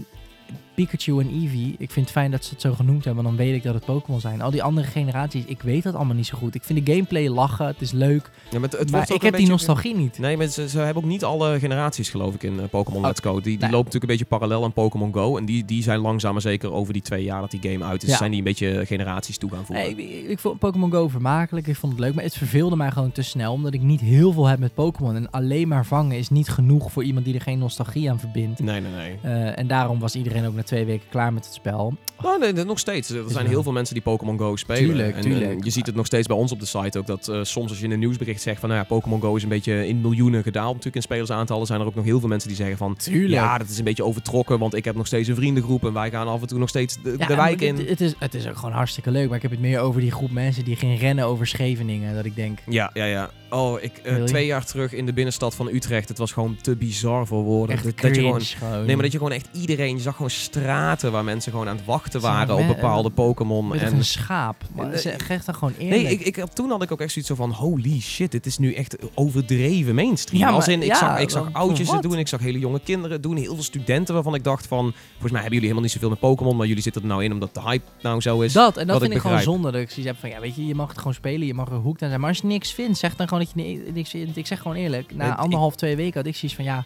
Pikachu 0.74 1.20
en 1.20 1.28
Eevee, 1.28 1.74
ik 1.78 1.90
vind 1.90 2.06
het 2.06 2.14
fijn 2.14 2.30
dat 2.30 2.44
ze 2.44 2.50
het 2.50 2.60
zo 2.60 2.72
genoemd 2.72 3.04
hebben, 3.04 3.24
want 3.24 3.36
dan 3.36 3.46
weet 3.46 3.56
ik 3.56 3.62
dat 3.62 3.74
het 3.74 3.84
Pokémon 3.84 4.20
zijn. 4.20 4.40
Al 4.40 4.50
die 4.50 4.62
andere 4.62 4.86
generaties, 4.86 5.44
ik 5.44 5.62
weet 5.62 5.82
dat 5.82 5.94
allemaal 5.94 6.16
niet 6.16 6.26
zo 6.26 6.38
goed. 6.38 6.54
Ik 6.54 6.64
vind 6.64 6.86
de 6.86 6.92
gameplay 6.92 7.28
lachen, 7.28 7.66
het 7.66 7.80
is 7.80 7.92
leuk, 7.92 8.30
Ja, 8.50 8.58
maar 8.58 8.68
het, 8.70 8.90
maar 8.90 9.12
ik 9.12 9.22
heb 9.22 9.36
die 9.36 9.48
nostalgie 9.48 9.96
niet. 9.96 10.18
Nee, 10.18 10.36
maar 10.36 10.46
ze, 10.46 10.68
ze 10.68 10.78
hebben 10.78 11.02
ook 11.02 11.08
niet 11.08 11.24
alle 11.24 11.58
generaties 11.58 12.10
geloof 12.10 12.34
ik 12.34 12.42
in 12.42 12.60
eh, 12.60 12.64
Pokémon 12.70 12.94
Oh, 12.94 13.06
Let's 13.06 13.20
Go. 13.20 13.32
Die, 13.32 13.42
die 13.42 13.58
nee. 13.58 13.70
lopen 13.70 13.84
natuurlijk 13.84 14.02
een 14.02 14.08
beetje 14.08 14.24
parallel 14.24 14.64
aan 14.64 14.72
Pokémon 14.72 15.12
Go. 15.12 15.36
En 15.36 15.44
die, 15.44 15.64
die 15.64 15.82
zijn 15.82 15.98
langzaam 15.98 16.32
maar 16.32 16.42
zeker 16.42 16.72
over 16.72 16.92
die 16.92 17.02
twee 17.02 17.24
jaar 17.24 17.40
dat 17.40 17.50
die 17.50 17.60
game 17.70 17.84
uit 17.84 18.02
is. 18.02 18.08
Ja. 18.08 18.16
Zijn 18.16 18.30
die 18.30 18.38
een 18.38 18.44
beetje 18.44 18.86
generaties 18.86 19.38
toe 19.38 19.50
gaan 19.50 19.64
voeren. 19.64 19.96
Nee, 19.96 20.22
ik, 20.22 20.28
ik, 20.28 20.38
vond 20.38 20.58
Pokémon 20.58 20.90
Go 20.90 21.08
vermakelijk, 21.08 21.66
ik 21.66 21.76
vond 21.76 21.92
het 21.92 22.00
leuk, 22.00 22.14
maar 22.14 22.24
het 22.24 22.36
verveelde 22.36 22.76
mij 22.76 22.90
gewoon 22.90 23.12
te 23.12 23.22
snel, 23.22 23.52
omdat 23.52 23.74
ik 23.74 23.82
niet 23.82 24.00
heel 24.00 24.32
veel 24.32 24.46
heb 24.46 24.58
met 24.58 24.74
Pokémon. 24.74 25.16
En 25.16 25.30
alleen 25.30 25.68
maar 25.68 25.86
vangen 25.86 26.18
is 26.18 26.30
niet 26.30 26.48
genoeg 26.48 26.92
voor 26.92 27.04
iemand 27.04 27.24
die 27.24 27.34
er 27.34 27.40
geen 27.40 27.58
nostalgie 27.58 28.10
aan 28.10 28.18
verbindt. 28.18 28.60
Nee, 28.60 28.80
nee, 28.80 28.92
nee. 28.92 29.18
Eh, 29.22 29.58
en 29.58 29.66
daarom 29.66 29.98
was 29.98 30.14
iedereen 30.14 30.46
ook 30.46 30.54
twee 30.64 30.84
weken 30.84 31.08
klaar 31.08 31.32
met 31.32 31.44
het 31.44 31.54
spel. 31.54 31.94
Nou, 32.22 32.38
nee, 32.38 32.64
nog 32.64 32.78
steeds. 32.78 33.10
Er 33.10 33.24
zijn 33.26 33.46
heel 33.46 33.62
veel 33.62 33.72
mensen 33.72 33.94
die 33.94 34.02
Pokémon 34.02 34.38
Go 34.38 34.56
spelen. 34.56 34.82
Tuurlijk, 34.82 35.16
en, 35.16 35.22
tuurlijk. 35.22 35.50
en 35.50 35.58
je 35.62 35.70
ziet 35.70 35.86
het 35.86 35.94
nog 35.94 36.06
steeds 36.06 36.26
bij 36.26 36.36
ons 36.36 36.52
op 36.52 36.60
de 36.60 36.66
site 36.66 36.98
ook. 36.98 37.06
Dat 37.06 37.28
eh, 37.28 37.38
soms 37.42 37.70
als 37.70 37.78
je 37.78 37.84
in 37.84 37.90
een 37.90 37.98
nieuwsbericht 37.98 38.42
zegt 38.42 38.60
van... 38.60 38.68
Nou 38.68 38.80
ja, 38.80 38.86
Pokémon 38.86 39.20
Go 39.20 39.36
is 39.36 39.42
een 39.42 39.48
beetje 39.48 39.86
in 39.86 40.00
miljoenen 40.00 40.42
gedaald. 40.42 40.68
Natuurlijk 40.68 40.96
in 40.96 41.02
spelersaantallen 41.02 41.66
zijn 41.66 41.80
er 41.80 41.86
ook 41.86 41.94
nog 41.94 42.04
heel 42.04 42.20
veel 42.20 42.28
mensen 42.28 42.48
die 42.48 42.56
zeggen 42.56 42.76
van... 42.76 42.96
Tuurlijk. 42.96 43.32
Ja, 43.32 43.58
dat 43.58 43.68
is 43.68 43.78
een 43.78 43.84
beetje 43.84 44.04
overtrokken. 44.04 44.58
Want 44.58 44.74
ik 44.74 44.84
heb 44.84 44.94
nog 44.94 45.06
steeds 45.06 45.28
een 45.28 45.34
vriendengroep. 45.34 45.84
En 45.84 45.92
wij 45.92 46.10
gaan 46.10 46.28
af 46.28 46.40
en 46.40 46.46
toe 46.46 46.58
nog 46.58 46.68
steeds 46.68 47.02
de, 47.02 47.14
Ja, 47.18 47.26
de 47.26 47.36
wijk 47.36 47.60
in. 47.60 47.76
Het, 47.76 47.88
het, 47.88 48.00
is, 48.00 48.14
het 48.18 48.34
is 48.34 48.48
ook 48.48 48.56
gewoon 48.56 48.74
hartstikke 48.74 49.10
leuk, 49.10 49.26
maar 49.26 49.36
ik 49.36 49.42
heb 49.42 49.50
het 49.50 49.60
meer 49.60 49.80
over 49.80 50.00
die 50.00 50.10
groep 50.10 50.30
mensen 50.30 50.64
die 50.64 50.76
gaan 50.76 50.94
rennen 50.94 51.24
over 51.24 51.46
Scheveningen. 51.46 52.14
Dat 52.14 52.24
ik 52.24 52.36
denk, 52.36 52.58
Ja, 52.66 52.90
ja, 52.92 53.04
ja. 53.04 53.30
Oh, 53.50 53.82
ik, 53.82 53.96
eh, 53.96 54.22
twee 54.22 54.46
jaar 54.46 54.64
terug 54.64 54.92
in 54.92 55.06
de 55.06 55.12
binnenstad 55.12 55.54
van 55.54 55.68
Utrecht. 55.68 56.08
Het 56.08 56.18
was 56.18 56.32
gewoon 56.32 56.56
te 56.60 56.76
bizar 56.76 57.26
voor 57.26 57.42
woorden. 57.42 57.74
echt 57.74 57.84
dat, 57.84 57.94
cringe 57.94 58.14
dat 58.14 58.22
je 58.22 58.56
gewoon, 58.56 58.70
gewoon. 58.70 58.86
nee, 58.86 58.94
maar 58.94 59.04
dat 59.04 59.12
je 59.12 59.18
gewoon 59.18 59.32
echt 59.32 59.48
iedereen... 59.52 59.96
Je 59.96 60.02
zag 60.02 60.14
gewoon 60.14 60.30
straten 60.60 61.12
waar 61.12 61.24
mensen 61.24 61.52
gewoon 61.52 61.68
aan 61.68 61.76
het 61.76 61.84
wachten 61.84 62.20
waren 62.20 62.56
op 62.56 62.66
bepaalde 62.66 63.10
Pokémon. 63.10 63.68
Met 63.68 63.80
En, 63.80 63.94
een 63.94 64.04
schaap. 64.04 64.56
Maar 64.74 64.86
Nee, 64.86 64.98
zeg 64.98 65.28
echt 65.28 65.46
dan 65.46 65.54
gewoon 65.54 65.74
eerlijk. 65.78 66.02
Nee, 66.02 66.12
ik, 66.12 66.36
ik, 66.36 66.44
toen 66.52 66.70
had 66.70 66.82
ik 66.82 66.92
ook 66.92 67.00
echt 67.00 67.12
zoiets 67.12 67.30
zo 67.30 67.36
van... 67.36 67.50
Holy 67.52 68.00
shit, 68.00 68.32
dit 68.32 68.46
is 68.46 68.58
nu 68.58 68.74
echt 68.74 68.96
overdreven 69.14 69.94
mainstream. 69.94 70.42
Ja, 70.42 70.50
Als 70.50 70.68
in, 70.68 70.82
ik 70.82 70.88
ja, 70.88 70.98
zag, 70.98 71.18
ik 71.18 71.30
zag 71.30 71.48
oudjes 71.52 71.92
het 71.92 72.02
doen. 72.02 72.18
Ik 72.18 72.28
zag 72.28 72.40
hele 72.40 72.58
jonge 72.58 72.80
kinderen 72.80 73.12
het 73.12 73.22
doen. 73.22 73.36
Heel 73.36 73.54
veel 73.54 73.62
studenten 73.62 74.14
waarvan 74.14 74.34
ik 74.34 74.44
dacht 74.44 74.66
van... 74.66 74.92
Volgens 75.10 75.32
mij 75.32 75.40
hebben 75.40 75.42
jullie 75.42 75.60
helemaal 75.60 75.82
niet 75.82 75.92
zoveel 75.92 76.08
met 76.08 76.18
Pokémon. 76.18 76.56
Maar 76.56 76.66
jullie 76.66 76.82
zitten 76.82 77.02
er 77.02 77.08
nou 77.08 77.24
in 77.24 77.32
omdat 77.32 77.54
de 77.54 77.60
hype 77.60 77.84
nou 78.02 78.20
zo 78.20 78.40
is. 78.40 78.52
dat, 78.52 78.76
en 78.76 78.86
dat 78.86 79.00
vind 79.00 79.14
ik 79.14 79.20
gewoon 79.20 79.40
zonde. 79.40 79.70
Dat 79.70 79.80
ik 79.80 79.90
zoiets 79.90 80.06
heb 80.06 80.20
van, 80.20 80.28
ja, 80.28 80.40
weet 80.40 80.56
je, 80.56 80.66
je 80.66 80.74
mag 80.74 80.88
het 80.88 80.98
gewoon 80.98 81.14
spelen, 81.14 81.46
je 81.46 81.54
mag 81.54 81.68
er 81.68 81.74
hoekt 81.74 82.02
aan 82.02 82.08
zijn. 82.08 82.20
Maar 82.20 82.28
als 82.28 82.38
je 82.38 82.46
niks 82.46 82.72
vindt, 82.72 82.98
zeg 82.98 83.16
dan 83.16 83.28
gewoon 83.28 83.44
dat 83.44 83.52
je 83.54 83.62
ni- 83.62 83.90
niks 83.92 84.10
vindt. 84.10 84.36
Ik 84.36 84.46
zeg 84.46 84.60
gewoon 84.60 84.76
eerlijk, 84.76 85.14
na 85.14 85.36
anderhalf, 85.36 85.74
twee 85.76 85.96
weken 85.96 86.14
had 86.14 86.26
ik 86.26 86.36
zoiets 86.36 86.56
van, 86.56 86.64
ja... 86.64 86.84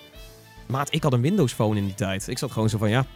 Maat, 0.66 0.94
ik 0.94 1.02
had 1.02 1.12
een 1.12 1.20
Windows 1.20 1.52
phone 1.52 1.78
in 1.78 1.84
die 1.84 1.94
tijd. 1.94 2.28
Ik 2.28 2.38
zat 2.38 2.52
gewoon 2.52 2.68
zo 2.68 2.78
van 2.78 2.90
ja... 2.90 3.06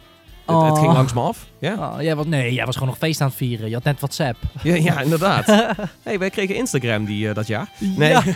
Het, 0.45 0.55
Oh. 0.55 0.65
het 0.69 0.77
ging 0.77 0.93
langs 0.93 1.13
me 1.13 1.19
af. 1.21 1.45
Ja, 1.59 1.73
Oh, 1.95 2.01
jij 2.01 2.15
was, 2.15 2.25
nee, 2.25 2.53
jij 2.53 2.65
was 2.65 2.73
gewoon 2.75 2.89
nog 2.89 2.97
feest 2.97 3.21
aan 3.21 3.27
het 3.27 3.35
vieren. 3.37 3.67
Je 3.67 3.73
had 3.73 3.83
net 3.83 3.99
WhatsApp. 3.99 4.37
ja, 4.63 4.75
ja 4.75 5.01
inderdaad. 5.01 5.45
hey, 6.03 6.19
wij 6.19 6.29
kregen 6.29 6.55
Instagram 6.55 7.05
die, 7.05 7.29
eh, 7.29 7.35
dat 7.35 7.47
jaar. 7.47 7.69
Nee. 7.79 8.09
Ja. 8.09 8.23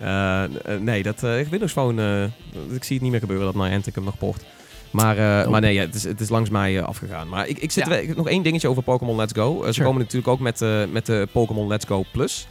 Eh, 0.00 0.42
eh, 0.44 0.50
nee, 0.80 1.02
dat 1.02 1.22
eh, 1.22 1.40
Windows 1.50 1.72
Phone, 1.72 2.30
ik 2.70 2.84
zie 2.84 2.94
het 2.94 3.02
niet 3.02 3.10
meer 3.10 3.20
gebeuren 3.20 3.46
dat 3.46 3.54
Niantic 3.54 3.94
hem 3.94 4.04
nog 4.04 4.18
pocht. 4.18 4.44
Maar, 4.90 5.16
Nope. 5.16 5.50
maar 5.50 5.60
nee, 5.60 5.74
ja, 5.74 5.80
het, 5.80 5.94
is, 5.94 6.04
het 6.04 6.20
is 6.20 6.28
langs 6.28 6.50
mij 6.50 6.82
afgegaan. 6.82 7.28
Maar 7.28 7.48
ik, 7.48 7.58
ik 7.58 7.70
zit 7.70 7.86
Ja. 7.86 7.94
ik 7.96 8.16
nog 8.16 8.28
één 8.28 8.42
dingetje 8.42 8.68
over 8.68 8.82
Pokémon 8.82 9.16
Let's 9.16 9.32
Go. 9.32 9.62
Ze 9.66 9.72
Sure. 9.72 9.86
komen 9.86 10.00
natuurlijk 10.00 10.28
ook 10.28 10.40
met, 10.40 10.64
met 10.92 11.06
de 11.06 11.28
Pokémon 11.32 11.66
Let's 11.68 11.84
Go 11.86 12.04
Plus. 12.12 12.46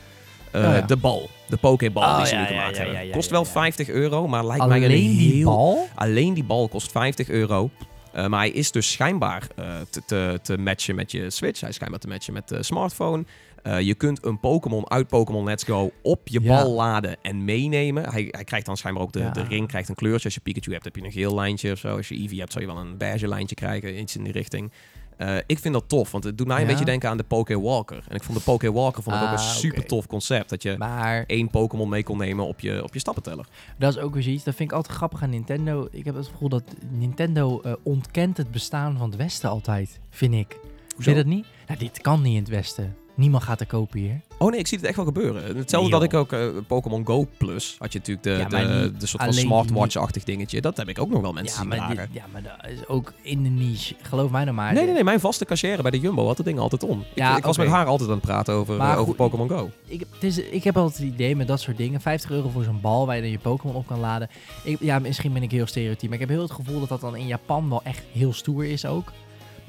Oh 0.54 0.62
ja. 0.62 0.82
De 0.82 0.96
bal, 0.96 1.30
de 1.48 1.58
Pokéball 1.58 2.04
Oh, 2.04 2.18
die 2.18 2.26
ze 2.26 2.36
nu 2.36 2.46
gemaakt 2.46 2.76
ja, 2.76 2.82
hebben. 2.84 2.96
ja, 2.96 3.02
ja, 3.08 3.12
kost 3.14 3.30
wel 3.30 3.44
ja. 3.44 3.50
50 3.50 3.90
euro, 3.90 4.28
maar 4.28 4.46
lijkt 4.46 4.66
mij 4.68 4.78
een 4.78 4.84
Alleen 4.84 5.18
die 5.18 5.34
heel... 5.34 5.44
bal? 5.46 5.88
Alleen 5.96 6.34
die 6.34 6.44
bal 6.44 6.68
kost 6.68 6.92
50 6.92 7.30
euro. 7.30 7.70
Eh, 8.12 8.28
maar 8.28 8.40
hij 8.40 8.50
is 8.50 8.72
dus 8.72 8.92
schijnbaar 8.92 9.48
eh, 9.56 9.66
te, 9.90 10.02
te, 10.06 10.40
te 10.44 10.58
matchen 10.58 10.96
met 10.96 11.12
je 11.12 11.30
Switch. 11.30 11.60
Hij 11.60 11.70
is 11.70 11.76
schijnbaar 11.76 12.00
te 12.00 12.08
matchen 12.08 12.34
met 12.34 12.48
de 12.48 12.64
smartphone. 12.64 13.24
Eh, 13.64 13.80
je 13.82 13.96
kunt 13.96 14.26
een 14.26 14.40
Pokémon 14.40 14.90
uit 14.90 15.08
Pokémon 15.08 15.44
Let's 15.44 15.64
Go 15.64 15.92
op 16.02 16.28
je 16.28 16.42
Ja. 16.42 16.48
bal 16.64 16.72
laden 16.74 17.18
en 17.22 17.46
meenemen. 17.46 18.10
Hij, 18.10 18.28
hij 18.32 18.44
krijgt 18.44 18.66
dan 18.66 18.78
schijnbaar 18.78 19.04
ook 19.04 19.12
de, 19.12 19.20
Ja. 19.20 19.32
de 19.32 19.44
ring, 19.44 19.68
krijgt 19.68 19.90
een 19.90 19.96
kleurtje. 19.96 20.26
Als 20.26 20.34
je 20.34 20.40
Pikachu 20.42 20.72
hebt, 20.72 20.84
heb 20.84 20.96
je 20.96 21.04
een 21.04 21.12
geel 21.12 21.36
lijntje 21.36 21.72
of 21.72 21.78
zo. 21.80 21.96
Als 21.98 22.08
je 22.08 22.16
Eevee 22.16 22.40
hebt, 22.40 22.52
zou 22.52 22.66
je 22.66 22.72
wel 22.74 22.82
een 22.82 22.98
beige 22.98 23.28
lijntje 23.28 23.56
krijgen. 23.56 24.00
Iets 24.00 24.16
in 24.16 24.24
die 24.24 24.34
richting. 24.34 24.72
Eh, 25.20 25.36
ik 25.46 25.60
vind 25.60 25.74
dat 25.74 25.84
tof, 25.88 26.12
want 26.12 26.24
het 26.24 26.38
doet 26.38 26.48
mij 26.48 26.62
een 26.62 26.68
beetje 26.68 26.86
denken 26.86 27.10
aan 27.10 27.18
de 27.18 27.24
Poké 27.24 27.60
Walker. 27.60 28.04
En 28.08 28.16
ik 28.16 28.24
vond 28.24 28.38
de 28.38 28.44
Poké 28.44 28.72
Walker 28.72 29.04
vond 29.04 29.16
ik 29.16 29.22
ook 29.22 29.28
Ah, 29.28 29.34
een 29.34 29.40
super 29.40 29.78
oké. 29.78 29.88
tof 29.88 30.08
concept. 30.08 30.50
Dat 30.50 30.64
je 30.64 30.76
Maar 30.78 31.24
één 31.28 31.50
Pokémon 31.50 31.90
mee 31.90 32.04
kon 32.04 32.18
nemen 32.18 32.46
op 32.48 32.60
je, 32.60 32.84
op 32.84 32.94
je 32.94 33.00
stappenteller. 33.00 33.46
dat 33.78 33.96
is 33.96 34.02
ook 34.02 34.14
weer 34.14 34.24
zoiets. 34.24 34.44
Dat 34.44 34.56
vind 34.56 34.70
ik 34.70 34.76
altijd 34.76 34.96
grappig 34.98 35.24
aan 35.24 35.30
Nintendo. 35.30 35.88
Ik 35.92 36.06
heb 36.06 36.16
het 36.16 36.28
gevoel 36.28 36.50
dat 36.50 36.64
Nintendo 36.90 37.62
eh, 37.62 37.74
ontkent 37.84 38.38
het 38.38 38.52
bestaan 38.52 38.98
van 38.98 39.10
het 39.10 39.18
Westen 39.18 39.50
altijd. 39.50 40.00
Vind 40.10 40.34
ik. 40.34 40.58
Hoezo? 40.60 41.12
Vind 41.12 41.18
je 41.18 41.24
dat 41.24 41.26
niet? 41.34 41.46
Nou, 41.68 41.80
dit 41.80 42.02
kan 42.02 42.22
niet 42.22 42.34
in 42.34 42.40
het 42.40 42.50
Westen. 42.50 42.96
Niemand 43.20 43.44
gaat 43.44 43.60
er 43.60 43.66
kopen 43.66 44.00
hier. 44.00 44.22
Oh 44.38 44.50
nee, 44.52 44.60
ik 44.60 44.68
zie 44.68 44.78
het 44.78 44.88
echt 44.88 44.96
wel 44.96 45.06
gebeuren. 45.06 45.44
Hetzelfde 45.58 45.90
Nee, 45.90 46.00
dat 46.00 46.04
ik 46.04 46.14
ook 46.14 46.32
eh, 46.32 46.48
Pokémon 46.68 47.06
Go 47.06 47.28
Plus 47.38 47.76
had 47.80 47.94
je 47.94 48.00
natuurlijk 48.00 48.26
de, 48.26 48.58
Ja, 48.58 48.64
de, 48.68 48.92
de 48.98 49.06
soort 49.06 49.24
van 49.24 49.34
smartwatch-achtig 49.34 50.24
dingetje. 50.24 50.62
Dat 50.62 50.78
heb 50.78 50.88
ik 50.90 51.00
ook 51.00 51.10
nog 51.10 51.22
wel 51.22 51.34
mensen 51.34 51.56
Ja 51.68 51.72
zien 51.72 51.80
maar, 51.82 51.96
dit- 51.96 52.08
ja, 52.12 52.24
maar 52.32 52.42
dat 52.44 52.72
is 52.72 52.88
ook 52.88 53.14
in 53.22 53.44
de 53.44 53.50
niche. 53.50 53.96
Geloof 54.02 54.32
mij 54.32 54.44
nou 54.44 54.56
maar. 54.56 54.74
Nee, 54.74 54.84
nee, 54.84 54.94
nee. 54.94 55.04
Mijn 55.04 55.20
vaste 55.20 55.46
cashier 55.46 55.82
bij 55.82 55.92
de 55.92 56.00
Jumbo 56.00 56.26
had 56.26 56.38
het 56.38 56.46
ding 56.46 56.60
altijd 56.60 56.84
om. 56.84 57.00
Ik, 57.00 57.06
Ja, 57.16 57.38
ik 57.38 57.44
was 57.44 57.56
oké. 57.58 57.66
met 57.66 57.76
haar 57.76 57.86
altijd 57.86 58.10
aan 58.10 58.16
het 58.16 58.26
praten 58.26 58.54
over, 58.54 58.80
eh, 58.80 59.00
over 59.00 59.16
Pokémon 59.16 59.50
Go. 59.50 59.70
Ik, 59.86 60.00
het 60.14 60.24
is, 60.24 60.38
ik 60.38 60.64
heb 60.64 60.78
altijd 60.78 60.98
het 61.04 61.14
idee 61.14 61.36
met 61.36 61.48
dat 61.48 61.62
soort 61.62 61.78
dingen. 61.78 62.02
50 62.02 62.30
euro 62.32 62.50
voor 62.50 62.64
zo'n 62.64 62.82
bal 62.82 63.06
waar 63.06 63.16
je 63.16 63.22
dan 63.22 63.32
je 63.32 63.40
Pokémon 63.40 63.76
op 63.76 63.88
kan 63.88 64.00
laden. 64.00 64.30
Ik, 64.64 64.78
ja, 64.80 65.00
misschien 65.00 65.34
ben 65.34 65.44
ik 65.44 65.52
heel 65.52 65.68
stereotyp. 65.68 66.04
Maar 66.10 66.14
ik 66.14 66.28
heb 66.28 66.30
heel 66.30 66.42
het 66.42 66.52
gevoel 66.52 66.80
dat 66.80 66.90
dat 66.90 67.02
dan 67.02 67.16
in 67.16 67.28
Japan 67.28 67.70
wel 67.70 67.82
echt 67.84 68.02
heel 68.12 68.34
stoer 68.34 68.66
is 68.66 68.86
ook. 68.86 69.12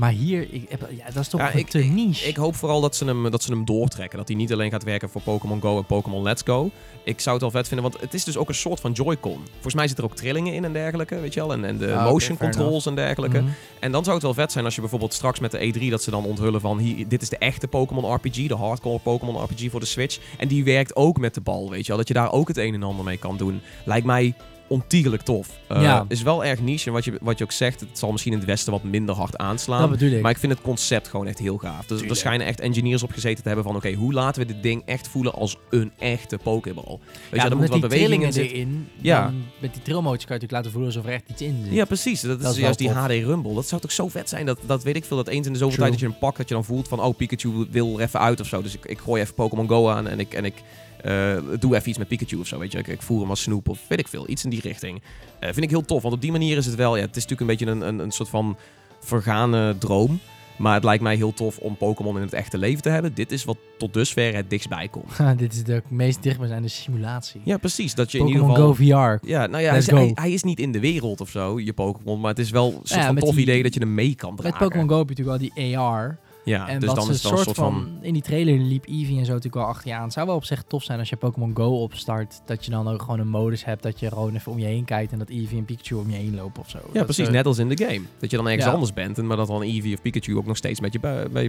Maar 0.00 0.10
hier, 0.12 0.46
ik 0.50 0.64
heb, 0.68 0.88
ja, 0.96 1.04
dat 1.04 1.22
is 1.22 1.28
toch 1.28 1.40
Ja, 1.40 1.46
gewoon 1.46 1.62
ik- 1.62 1.68
te 1.70 1.78
niche. 1.78 2.28
Ik 2.28 2.36
hoop 2.36 2.54
vooral 2.56 2.80
dat 2.80 2.96
ze, 2.96 3.04
hem, 3.04 3.30
dat 3.30 3.42
ze 3.42 3.50
hem 3.52 3.64
doortrekken. 3.64 4.18
Dat 4.18 4.28
hij 4.28 4.36
niet 4.36 4.52
alleen 4.52 4.70
gaat 4.70 4.84
werken 4.84 5.10
voor 5.10 5.20
Pokémon 5.20 5.60
Go 5.60 5.76
en 5.76 5.84
Pokémon 5.84 6.22
Let's 6.22 6.42
Go. 6.44 6.70
Ik 7.04 7.20
zou 7.20 7.32
het 7.34 7.42
wel 7.42 7.50
vet 7.62 7.68
vinden, 7.68 7.90
want 7.90 8.02
het 8.02 8.14
is 8.14 8.24
dus 8.24 8.36
ook 8.36 8.48
een 8.48 8.54
soort 8.54 8.80
van 8.80 8.92
Joy-Con. 8.92 9.38
Volgens 9.52 9.74
mij 9.74 9.86
zitten 9.86 10.04
er 10.04 10.10
ook 10.10 10.16
trillingen 10.16 10.54
in 10.54 10.64
en 10.64 10.72
dergelijke, 10.72 11.20
weet 11.20 11.34
je 11.34 11.40
wel. 11.40 11.52
En, 11.52 11.64
en 11.64 11.78
de 11.78 11.94
Ah, 11.94 12.10
motion 12.10 12.36
controls 12.36 12.86
en 12.86 12.94
dergelijke. 12.94 13.40
Mhm. 13.40 13.50
En 13.80 13.92
dan 13.92 14.02
zou 14.02 14.14
het 14.16 14.24
wel 14.24 14.34
vet 14.34 14.52
zijn 14.52 14.64
als 14.64 14.74
je 14.74 14.80
bijvoorbeeld 14.80 15.14
straks 15.14 15.38
met 15.40 15.50
de 15.50 15.58
E3 15.74 15.90
dat 15.90 16.02
ze 16.02 16.10
dan 16.10 16.24
onthullen 16.24 16.60
van 16.60 16.78
hier, 16.78 17.08
dit 17.08 17.22
is 17.22 17.28
de 17.28 17.38
echte 17.38 17.68
Pokémon 17.68 18.14
RPG, 18.14 18.46
de 18.46 18.54
hardcore 18.56 18.98
Pokémon 18.98 19.42
RPG 19.44 19.70
voor 19.70 19.80
de 19.80 19.86
Switch. 19.86 20.18
En 20.38 20.48
die 20.48 20.64
werkt 20.64 20.96
ook 20.96 21.18
met 21.18 21.34
de 21.34 21.40
bal, 21.40 21.70
weet 21.70 21.80
je 21.82 21.88
wel. 21.88 21.96
Dat 21.96 22.08
je 22.08 22.14
daar 22.14 22.32
ook 22.32 22.48
het 22.48 22.56
een 22.56 22.74
en 22.74 22.82
ander 22.82 23.04
mee 23.04 23.16
kan 23.16 23.36
doen. 23.36 23.60
Lijkt 23.84 24.06
mij 24.06 24.34
ontiegelijk 24.70 25.22
tof. 25.22 25.48
Eh, 25.68 25.82
Ja. 25.82 26.04
Is 26.08 26.22
wel 26.22 26.44
erg 26.44 26.60
niche 26.60 26.86
en 26.86 26.92
wat 26.92 27.04
je, 27.04 27.18
wat 27.20 27.38
je 27.38 27.44
ook 27.44 27.52
zegt, 27.52 27.80
het 27.80 27.98
zal 27.98 28.10
misschien 28.12 28.32
in 28.32 28.38
het 28.38 28.46
westen 28.46 28.72
wat 28.72 28.82
minder 28.82 29.14
hard 29.14 29.36
aanslaan. 29.36 29.80
Dat 29.80 29.90
bedoel 29.90 30.10
ik. 30.16 30.22
Maar 30.22 30.30
ik 30.30 30.38
vind 30.38 30.52
het 30.52 30.62
concept 30.62 31.08
gewoon 31.08 31.26
echt 31.26 31.38
heel 31.38 31.58
gaaf. 31.58 31.86
Dus 31.86 32.02
er 32.02 32.16
schijnen 32.16 32.46
echt 32.46 32.60
engineers 32.60 33.02
op 33.02 33.12
gezeten 33.12 33.42
te 33.42 33.46
hebben 33.48 33.66
van... 33.66 33.76
oké, 33.76 33.92
hoe 33.92 34.12
laten 34.12 34.46
we 34.46 34.52
dit 34.52 34.62
ding 34.62 34.82
echt 34.86 35.08
voelen 35.08 35.32
als 35.34 35.56
een 35.70 35.92
echte 35.98 36.38
Pokéball? 36.42 36.84
Weet 36.88 36.98
je, 37.30 37.36
ja, 37.36 37.44
er 37.44 37.50
moet 37.50 37.60
met 37.60 37.68
wat 37.68 37.80
die 37.80 37.88
beweging 37.88 38.24
in 38.24 38.32
zitten. 38.32 38.54
erin. 38.56 38.88
Ja. 39.00 39.32
met 39.58 39.72
die 39.74 39.82
trillmootjes 39.82 40.24
kan 40.26 40.36
je 40.36 40.42
natuurlijk 40.42 40.52
laten 40.52 40.70
voelen 40.70 40.88
alsof 40.90 41.06
er 41.06 41.12
echt 41.12 41.28
iets 41.28 41.42
in 41.42 41.62
zit. 41.64 41.72
Ja, 41.74 41.84
precies. 41.84 42.20
Dat 42.20 42.36
is, 42.38 42.42
Dat 42.44 42.54
is 42.54 42.60
juist 42.60 42.78
die 42.78 42.90
HD 42.90 43.10
Rumble. 43.10 43.54
Dat 43.54 43.68
zou 43.68 43.80
toch 43.80 43.92
zo 43.92 44.08
vet 44.08 44.28
zijn? 44.28 44.46
Dat, 44.46 44.58
dat 44.66 44.82
weet 44.82 44.96
ik 44.96 45.04
veel. 45.04 45.16
Dat 45.16 45.28
eens 45.28 45.46
in 45.46 45.52
de 45.52 45.58
zoveel 45.58 45.74
True. 45.76 45.88
tijd 45.88 46.00
dat 46.00 46.08
je 46.08 46.16
hem 46.16 46.18
pakt... 46.28 46.36
dat 46.36 46.48
je 46.48 46.54
dan 46.54 46.64
voelt 46.64 46.88
van... 46.88 47.00
oh, 47.00 47.16
Pikachu 47.16 47.66
wil 47.70 47.98
er 47.98 48.04
even 48.04 48.20
uit 48.20 48.40
of 48.40 48.46
zo. 48.46 48.62
Dus 48.62 48.74
ik, 48.74 48.84
ik 48.86 48.98
gooi 48.98 49.22
even 49.22 49.34
Pokémon 49.34 49.68
Go 49.68 49.88
aan 49.88 50.08
en 50.08 50.20
ik... 50.20 50.34
En 50.34 50.44
ik 50.44 50.54
eh, 51.02 51.36
doe 51.60 51.76
even 51.76 51.88
iets 51.88 51.98
met 51.98 52.08
Pikachu 52.08 52.36
of 52.36 52.46
zo, 52.46 52.58
weet 52.58 52.72
je. 52.72 52.78
Ik, 52.78 52.86
ik 52.86 53.02
voer 53.02 53.20
hem 53.20 53.30
als 53.30 53.42
Snoop 53.42 53.68
of 53.68 53.78
weet 53.88 53.98
ik 54.00 54.08
veel. 54.08 54.28
Iets 54.28 54.44
in 54.44 54.50
die 54.50 54.60
richting. 54.60 55.02
Eh, 55.40 55.48
vind 55.52 55.64
ik 55.64 55.70
heel 55.70 55.84
tof, 55.84 56.02
want 56.02 56.14
op 56.14 56.20
die 56.20 56.32
manier 56.32 56.56
is 56.56 56.66
het 56.66 56.74
wel... 56.74 56.96
Ja, 56.96 57.02
het 57.02 57.16
is 57.16 57.26
natuurlijk 57.26 57.40
een 57.40 57.56
beetje 57.66 57.72
een, 57.86 57.88
een, 57.94 57.98
een 58.04 58.10
soort 58.10 58.28
van 58.28 58.56
vergane 59.00 59.76
droom. 59.78 60.20
Maar 60.56 60.74
het 60.74 60.84
lijkt 60.84 61.02
mij 61.02 61.16
heel 61.16 61.32
tof 61.32 61.58
om 61.58 61.76
Pokémon 61.76 62.16
in 62.16 62.22
het 62.22 62.32
echte 62.32 62.58
leven 62.58 62.82
te 62.82 62.88
hebben. 62.88 63.14
Dit 63.14 63.32
is 63.32 63.44
wat 63.44 63.56
tot 63.78 63.92
dusver 63.94 64.34
het 64.34 64.50
dichtstbij 64.50 64.88
komt. 64.88 65.10
Dit 65.38 65.52
is 65.52 65.64
de 65.64 65.82
meest 65.88 66.22
dichtbijzijnde 66.22 66.68
simulatie. 66.68 67.40
Ja, 67.44 67.56
precies. 67.56 67.94
Dat 67.94 68.12
je 68.12 68.18
in 68.18 68.26
ieder 68.26 68.42
Pokémon 68.42 68.74
geval... 68.76 68.96
Go 68.96 69.18
VR. 69.20 69.26
Ja, 69.28 69.46
nou 69.46 69.62
ja, 69.62 69.68
hij 69.68 69.78
is, 69.78 69.90
hij, 69.90 70.06
go. 70.08 70.10
hij 70.14 70.32
is 70.32 70.42
niet 70.42 70.58
in 70.60 70.72
de 70.72 70.80
wereld 70.80 71.20
of 71.20 71.30
zo, 71.30 71.60
je 71.60 71.72
Pokémon. 71.72 72.20
Maar 72.20 72.30
het 72.30 72.38
is 72.38 72.50
wel 72.50 72.66
een 72.66 72.72
soort 72.72 73.00
Ja, 73.00 73.04
van 73.04 73.14
met 73.14 73.24
tof 73.24 73.34
die- 73.34 73.42
idee 73.42 73.62
dat 73.62 73.74
je 73.74 73.80
hem 73.80 73.94
mee 73.94 74.14
kan 74.14 74.30
Met 74.30 74.38
dragen. 74.40 74.58
Pokémon 74.58 74.88
Go 74.88 74.98
heb 74.98 75.08
je 75.08 75.14
natuurlijk 75.22 75.54
wel 75.54 75.64
die 75.66 75.76
AR. 75.78 76.18
Ja, 76.44 76.68
en 76.68 76.78
dus 76.78 76.86
wat 76.88 76.96
dan 76.96 77.04
ze 77.06 77.12
is 77.12 77.22
het 77.22 77.32
een 77.32 77.38
soort 77.38 77.56
van... 77.56 77.72
van... 77.72 77.88
In 78.00 78.12
die 78.12 78.22
trailer 78.22 78.58
liep 78.58 78.86
Eevee 78.88 79.18
en 79.18 79.24
zo 79.24 79.32
natuurlijk 79.32 79.54
wel 79.54 79.64
achter 79.64 79.88
je 79.88 79.94
aan. 79.94 80.02
Het 80.04 80.12
zou 80.12 80.26
wel 80.26 80.34
op 80.36 80.44
zich 80.44 80.62
tof 80.62 80.82
zijn 80.82 80.98
als 80.98 81.08
je 81.08 81.16
Pokémon 81.16 81.56
Go 81.56 81.82
opstart. 81.82 82.40
Dat 82.46 82.64
je 82.64 82.70
dan 82.70 82.88
ook 82.88 83.02
gewoon 83.02 83.18
een 83.20 83.28
modus 83.28 83.64
hebt 83.64 83.82
dat 83.82 84.00
je 84.00 84.08
gewoon 84.08 84.34
even 84.34 84.52
om 84.52 84.58
je 84.58 84.64
heen 84.66 84.84
kijkt. 84.84 85.12
En 85.12 85.18
dat 85.18 85.28
Eevee 85.28 85.58
en 85.58 85.64
Pikachu 85.64 85.94
om 85.94 86.10
je 86.10 86.16
heen 86.16 86.34
lopen 86.34 86.62
of 86.62 86.70
zo. 86.70 86.78
Ja, 86.78 86.92
Dat, 86.92 87.04
precies. 87.04 87.26
eh, 87.26 87.32
Net 87.32 87.46
als 87.46 87.58
in 87.58 87.68
de 87.68 87.84
game. 87.84 88.00
Dat 88.18 88.30
je 88.30 88.36
dan 88.36 88.46
ergens 88.46 88.64
Ja. 88.64 88.72
anders 88.72 88.92
bent, 88.92 89.18
en 89.18 89.26
maar 89.26 89.36
dat 89.36 89.46
dan 89.46 89.62
Eevee 89.62 89.94
of 89.94 90.02
Pikachu 90.02 90.36
ook 90.36 90.46
nog 90.46 90.56
steeds 90.56 90.80
met 90.80 90.92
je 90.92 91.00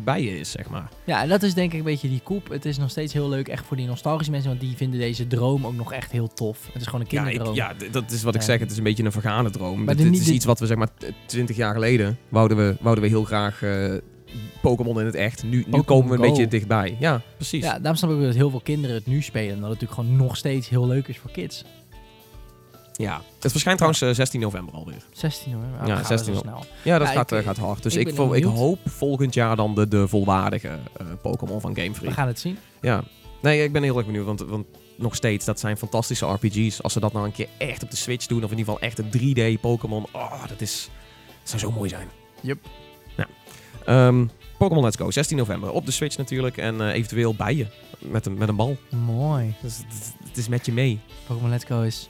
bij, 0.04 0.22
je 0.24 0.40
is, 0.40 0.52
zeg 0.52 0.70
maar. 0.70 0.90
Ja, 1.04 1.22
en 1.22 1.30
dat 1.30 1.44
is 1.44 1.54
denk 1.54 1.72
ik 1.72 1.80
een 1.80 1.86
beetje 1.86 2.10
die 2.10 2.22
koep. 2.24 2.50
Het 2.50 2.66
is 2.66 2.78
nog 2.78 2.90
steeds 2.90 3.14
heel 3.14 3.30
leuk 3.30 3.48
echt 3.48 3.66
voor 3.66 3.78
die 3.78 3.86
nostalgische 3.88 4.32
mensen. 4.32 4.50
Want 4.50 4.62
die 4.62 4.76
vinden 4.76 5.00
deze 5.00 5.28
droom 5.28 5.66
ook 5.66 5.76
nog 5.76 5.94
echt 5.94 6.12
heel 6.12 6.28
tof. 6.28 6.70
Het 6.74 6.82
is 6.82 6.88
gewoon 6.88 7.02
een 7.02 7.08
Ja, 7.10 7.24
kinderdroom. 7.24 7.54
ik, 7.56 7.60
ja, 7.62 7.74
d- 7.90 7.94
dat 7.94 8.12
is 8.12 8.24
wat 8.24 8.34
ik 8.36 8.40
Ja. 8.42 8.46
zeg. 8.48 8.60
Het 8.60 8.72
is 8.72 8.78
een 8.78 8.84
beetje 8.84 9.04
een 9.04 9.12
vergane 9.12 9.50
droom. 9.50 9.84
Maar 9.84 9.96
niet- 9.96 10.20
is 10.20 10.30
iets 10.30 10.46
wat 10.46 10.60
we 10.60 10.66
zeg 10.66 10.78
maar 10.78 10.90
t- 10.98 11.12
20 11.26 11.56
jaar 11.56 11.74
geleden 11.74 12.18
wouden 12.30 12.58
we, 12.58 12.78
wouden 12.82 13.04
we 13.04 13.10
heel 13.10 13.24
graag 13.24 13.64
eh, 13.64 13.94
Pokémon 14.62 15.00
in 15.00 15.06
het 15.06 15.16
echt. 15.16 15.44
Nu, 15.44 15.66
nu 15.68 15.82
komen 15.82 16.08
we 16.10 16.14
een 16.18 16.24
Go. 16.24 16.30
beetje 16.30 16.48
dichtbij. 16.48 16.98
Ja, 17.00 17.22
precies. 17.36 17.64
Ja, 17.64 17.78
daarom 17.80 17.96
snap 17.96 18.10
ik 18.10 18.16
ook 18.16 18.24
dat 18.24 18.36
heel 18.36 18.50
veel 18.50 18.62
kinderen 18.64 18.96
het 18.96 19.06
nu 19.08 19.22
spelen. 19.22 19.54
En 19.56 19.62
dat 19.62 19.70
het 19.70 19.80
natuurlijk 19.82 20.02
gewoon 20.10 20.16
nog 20.28 20.38
steeds 20.38 20.70
heel 20.70 20.88
leuk 20.88 21.08
is 21.08 21.18
voor 21.18 21.32
kids. 21.32 21.64
Ja. 22.94 23.22
Het 23.40 23.52
verschijnt 23.52 23.78
trouwens 23.80 24.04
eh, 24.06 24.16
16 24.16 24.40
november 24.40 24.74
alweer. 24.74 25.04
16 25.14 25.54
hoor. 25.54 25.64
Ja, 25.64 25.86
Ja, 25.88 25.96
16 25.96 26.06
16 26.18 26.34
zo 26.34 26.40
op. 26.40 26.46
snel. 26.46 26.64
Ja, 26.84 26.98
dat 26.98 27.08
Ja, 27.08 27.14
gaat, 27.14 27.32
ik, 27.32 27.38
eh, 27.38 27.44
gaat 27.46 27.58
hard. 27.58 27.84
Dus 27.84 27.94
ik 27.94 28.00
ik, 28.00 28.06
ben 28.06 28.16
vo- 28.16 28.24
heel 28.26 28.34
ik 28.36 28.42
benieuwd. 28.42 28.60
hoop 28.60 28.80
volgend 28.86 29.34
jaar 29.34 29.56
dan 29.56 29.76
de, 29.76 29.88
de 29.88 30.08
volwaardige 30.08 30.68
eh, 30.68 31.06
Pokémon 31.22 31.62
van 31.62 31.76
Game 31.76 31.90
We 31.90 31.96
Freak. 31.96 32.14
gaan 32.14 32.28
het 32.28 32.40
zien. 32.40 32.58
Ja. 32.82 33.04
Nee, 33.42 33.64
ik 33.64 33.72
ben 33.72 33.84
heel 33.84 33.98
erg 33.98 34.06
benieuwd, 34.06 34.26
want, 34.26 34.40
want 34.42 34.66
nog 34.96 35.16
steeds, 35.16 35.46
dat 35.46 35.60
zijn 35.60 35.78
fantastische 35.78 36.26
RPG's. 36.26 36.82
Als 36.84 36.94
ze 36.94 37.00
dat 37.00 37.14
nou 37.14 37.26
een 37.26 37.32
keer 37.32 37.48
echt 37.58 37.84
op 37.84 37.90
de 37.92 37.98
Switch 37.98 38.26
doen, 38.26 38.44
of 38.44 38.52
in 38.52 38.58
ieder 38.58 38.74
geval 38.74 38.88
echt 38.90 39.00
een 39.00 39.10
3D 39.58 39.62
Pokémon, 39.62 40.06
oh, 40.12 40.48
dat 40.48 40.62
is, 40.62 40.90
dat 41.42 41.50
zou 41.50 41.62
zo 41.62 41.72
mooi 41.72 41.90
zijn. 41.90 42.08
Yep. 42.42 42.58
Ja. 43.18 43.28
Ehm, 43.86 44.26
Pokémon 44.62 44.84
Let's 44.84 44.98
Go, 44.98 45.12
16 45.12 45.38
november. 45.38 45.72
Op 45.72 45.86
de 45.86 45.92
Switch 45.92 46.18
natuurlijk 46.18 46.58
en 46.58 46.82
eh, 46.82 46.94
eventueel 46.94 47.36
bij 47.36 47.56
je, 47.56 47.66
met 48.00 48.26
een, 48.26 48.38
met 48.38 48.50
een 48.50 48.56
bal. 48.56 48.78
Mooi. 49.06 49.54
Dus 49.62 49.78
het, 49.78 50.14
het 50.28 50.38
is 50.38 50.48
met 50.48 50.66
je 50.66 50.72
mee. 50.72 51.00
Pokémon 51.28 51.50
Let's 51.50 51.66
Go 51.66 51.82
is 51.82 52.10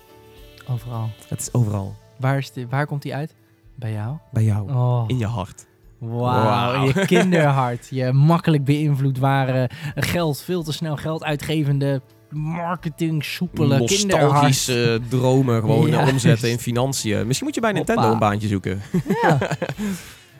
overal. 0.70 1.10
Het 1.28 1.40
is 1.40 1.54
overal. 1.54 1.96
Waar, 2.20 2.38
is 2.38 2.52
die, 2.52 2.68
waar 2.68 2.86
komt 2.86 3.02
die 3.02 3.16
uit? 3.16 3.36
Bij 3.76 3.92
jou? 3.92 4.18
Bij 4.32 4.44
jou. 4.44 4.72
Oh. 4.72 5.04
In 5.08 5.18
je 5.18 5.26
hart. 5.26 5.66
Wauw, 5.98 6.74
in 6.74 6.84
je 6.86 7.06
kinderhart. 7.16 7.88
Je 7.90 8.12
makkelijk 8.12 8.64
beïnvloedbare, 8.66 9.70
geld, 9.96 10.42
veel 10.42 10.64
te 10.64 10.72
snel 10.74 10.96
geld 10.96 11.24
uitgevende, 11.24 12.02
marketing, 12.30 13.24
soepele 13.24 13.86
kinderhart. 13.86 14.32
Nostalgische 14.32 15.02
dromen 15.10 15.62
gewoon 15.62 15.88
Ja. 15.90 16.08
omzetten 16.10 16.50
in 16.52 16.60
financiën. 16.60 17.26
Misschien 17.28 17.46
moet 17.46 17.56
je 17.56 17.62
bij 17.62 17.72
Nintendo 17.72 18.02
Hoppa. 18.02 18.14
een 18.14 18.30
baantje 18.30 18.48
zoeken. 18.48 18.82
Ja. 19.22 19.38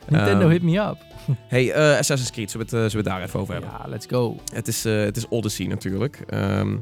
Nintendo 0.10 0.42
Ehm, 0.42 0.50
hit 0.50 0.62
me 0.64 0.78
up. 0.80 0.98
Hey, 1.48 1.72
eh, 1.72 1.98
Assassin's 1.98 2.32
Creed, 2.32 2.52
zullen 2.52 2.68
we, 2.68 2.76
het, 2.76 2.84
eh, 2.84 2.90
zullen 2.90 3.06
we 3.06 3.10
het 3.10 3.20
daar 3.20 3.28
even 3.28 3.40
over 3.40 3.54
hebben? 3.54 3.72
Ja, 3.72 3.86
let's 3.88 4.06
go. 4.06 4.36
Het 4.54 4.68
is, 4.68 4.86
eh, 4.86 5.04
het 5.04 5.18
is 5.18 5.28
Odyssey 5.28 5.66
natuurlijk. 5.66 6.24
Ehm 6.28 6.78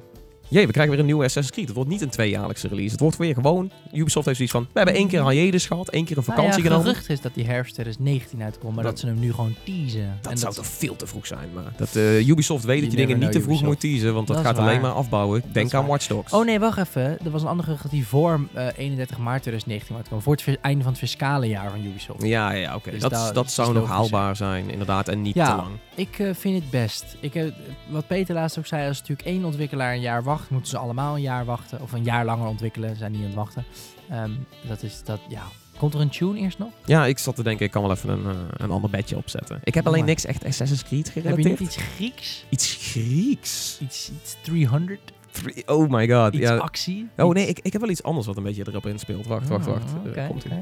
jee, 0.50 0.66
we 0.66 0.72
krijgen 0.72 0.90
weer 0.92 1.00
een 1.00 1.06
nieuwe 1.06 1.24
Assassin's 1.24 1.52
Creed. 1.56 1.66
Het 1.68 1.76
wordt 1.76 1.90
niet 1.90 2.02
een 2.02 2.10
tweejaarlijkse 2.10 2.68
release. 2.68 2.92
Het 2.92 3.00
wordt 3.00 3.18
weer 3.18 3.34
gewoon... 3.34 3.72
Ubisoft 3.94 4.26
heeft 4.26 4.38
zoiets 4.38 4.56
van... 4.56 4.64
We 4.64 4.70
hebben 4.80 4.96
één 4.96 5.08
keer 5.08 5.20
een 5.20 5.28
hiatus 5.30 5.66
gehad. 5.66 5.90
één 5.90 6.06
keer 6.06 6.18
een 6.18 6.24
vakantie 6.24 6.50
nou 6.52 6.62
ja, 6.64 6.68
genomen. 6.70 6.88
gerucht 6.92 7.10
is 7.10 7.22
dat 7.22 7.34
die 7.34 7.46
herfst 7.46 7.74
2019 7.74 8.44
uitkomt, 8.44 8.76
maar 8.76 8.84
dat, 8.84 8.92
Dat- 8.92 9.02
ze 9.02 9.06
hem 9.08 9.20
nu 9.20 9.32
gewoon 9.34 9.56
teasen. 9.66 10.18
Dat 10.22 10.32
En 10.32 10.38
zou 10.38 10.54
toch 10.54 10.66
veel 10.68 10.96
te 10.96 11.08
vroeg 11.08 11.28
zijn. 11.28 11.50
Maar 11.54 11.74
dat, 11.78 11.96
eh, 11.96 12.28
Ubisoft 12.28 12.64
weet 12.64 12.82
dat 12.82 12.92
je 12.92 12.98
dingen 12.98 13.20
niet 13.20 13.32
te 13.32 13.42
vroeg 13.42 13.64
moet 13.64 13.80
teasen. 13.80 14.14
Want 14.14 14.28
dat, 14.28 14.36
Dat 14.36 14.46
gaat 14.46 14.58
alleen 14.58 14.82
maar 14.82 14.92
afbouwen. 14.92 15.44
Denk 15.52 15.74
aan 15.74 15.82
waar. 15.82 15.90
Watch 15.90 16.08
Dogs. 16.08 16.34
Oh 16.34 16.46
nee, 16.46 16.60
wacht 16.60 16.78
even. 16.78 17.02
Er 17.26 17.32
was 17.32 17.42
een 17.42 17.48
andere 17.48 17.68
gerucht 17.68 17.90
die 17.92 18.08
voor 18.08 18.40
eh, 18.54 18.68
31 18.78 19.18
maart 19.18 19.42
2019 19.42 19.96
uit 19.96 20.08
kwam. 20.08 20.22
Voor 20.22 20.36
het 20.46 20.58
einde 20.62 20.84
van 20.84 20.92
het 20.92 21.02
fiscale 21.02 21.48
jaar 21.48 21.70
van 21.70 21.86
Ubisoft. 21.86 22.24
Ja, 22.24 22.52
ja, 22.52 22.76
oké. 22.76 22.92
Dus 22.92 23.02
dat, 23.02 23.12
dat 23.12 23.34
dat 23.34 23.52
zou 23.52 23.74
nog 23.74 23.88
haalbaar 23.88 24.36
zijn, 24.36 24.70
inderdaad. 24.70 25.08
En 25.08 25.22
niet 25.22 25.36
Ja. 25.36 25.50
te 25.50 25.56
lang. 25.56 25.72
Ik 25.96 26.20
eh, 26.20 26.30
vind 26.34 26.56
het 26.62 26.70
best. 26.70 27.06
Ik, 27.20 27.34
heb 27.34 27.54
wat 27.90 28.08
Peter 28.08 28.36
laatst 28.36 28.58
ook 28.58 28.66
zei, 28.66 28.88
als 28.88 29.00
natuurlijk 29.00 29.28
één 29.28 29.46
ontwikkelaar 29.46 29.94
een 29.94 30.02
jaar 30.02 30.24
wacht, 30.24 30.39
moeten 30.50 30.70
ze 30.70 30.78
allemaal 30.78 31.16
een 31.16 31.22
jaar 31.22 31.46
wachten. 31.46 31.82
Of 31.82 31.92
een 31.92 32.04
jaar 32.04 32.26
langer 32.26 32.48
ontwikkelen, 32.48 32.96
zijn 32.96 33.12
niet 33.12 33.22
aan 33.22 33.26
het 33.28 33.36
wachten. 33.36 33.66
Ehm, 34.10 34.32
dat 34.68 34.84
is 34.84 35.02
dat, 35.04 35.20
ja. 35.30 35.44
Komt 35.78 35.94
er 35.94 36.00
een 36.00 36.10
tune 36.10 36.40
eerst 36.40 36.58
nog? 36.60 36.70
Ja, 36.86 37.06
ik 37.06 37.18
zat 37.18 37.36
te 37.36 37.44
denken, 37.44 37.66
ik 37.66 37.72
kan 37.72 37.82
wel 37.82 37.92
even 37.92 38.10
een, 38.10 38.26
eh, 38.26 38.38
een 38.52 38.72
ander 38.72 38.90
bedje 38.90 39.18
opzetten. 39.18 39.60
Ik 39.64 39.74
heb 39.74 39.88
alleen 39.88 40.06
niks 40.06 40.26
echt 40.26 40.46
Assassin's 40.46 40.84
Creed 40.84 41.06
Heb 41.06 41.14
je 41.16 41.22
gerelateerd. 41.22 41.60
niet 41.60 41.70
iets 41.70 41.78
Grieks? 41.96 42.46
Iets 42.50 42.78
Grieks. 42.92 43.78
Iets, 43.82 44.12
iets 44.22 44.36
300? 44.42 45.00
Three- 45.32 45.64
Oh 45.66 45.90
my 45.90 46.08
god. 46.10 46.34
Iets 46.34 46.44
ja. 46.44 46.56
actie? 46.56 47.10
Oh 47.18 47.34
nee, 47.34 47.48
ik, 47.48 47.60
ik 47.62 47.72
heb 47.72 47.82
wel 47.82 47.90
iets 47.92 48.04
anders 48.04 48.26
wat 48.28 48.38
een 48.38 48.44
beetje 48.44 48.64
erop 48.68 48.86
inspeelt. 48.86 49.28
Wacht, 49.28 49.48
wacht, 49.48 49.66
wacht. 49.66 49.94
Eh, 50.04 50.10
Oké, 50.10 50.28
komt 50.28 50.46
oké, 50.46 50.62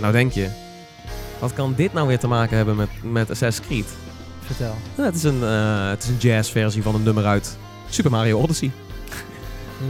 En 0.00 0.06
nou 0.06 0.18
denk 0.18 0.32
je, 0.32 0.48
wat 1.38 1.52
kan 1.52 1.74
dit 1.76 1.92
nou 1.92 2.06
weer 2.06 2.18
te 2.18 2.26
maken 2.26 2.56
hebben 2.56 2.76
met, 2.76 2.88
met 3.02 3.30
Assassin's 3.30 3.66
Creed? 3.66 3.86
Vertel. 4.40 4.76
Nou, 4.96 5.08
het 5.08 5.16
is 5.16 5.22
een, 5.22 5.42
eh, 5.42 5.88
het 5.88 6.02
is 6.02 6.08
een 6.08 6.16
jazzversie 6.16 6.82
van 6.82 6.94
een 6.94 7.02
nummer 7.02 7.24
uit 7.24 7.58
Super 7.88 8.10
Mario 8.10 8.40
Odyssey. 8.40 8.70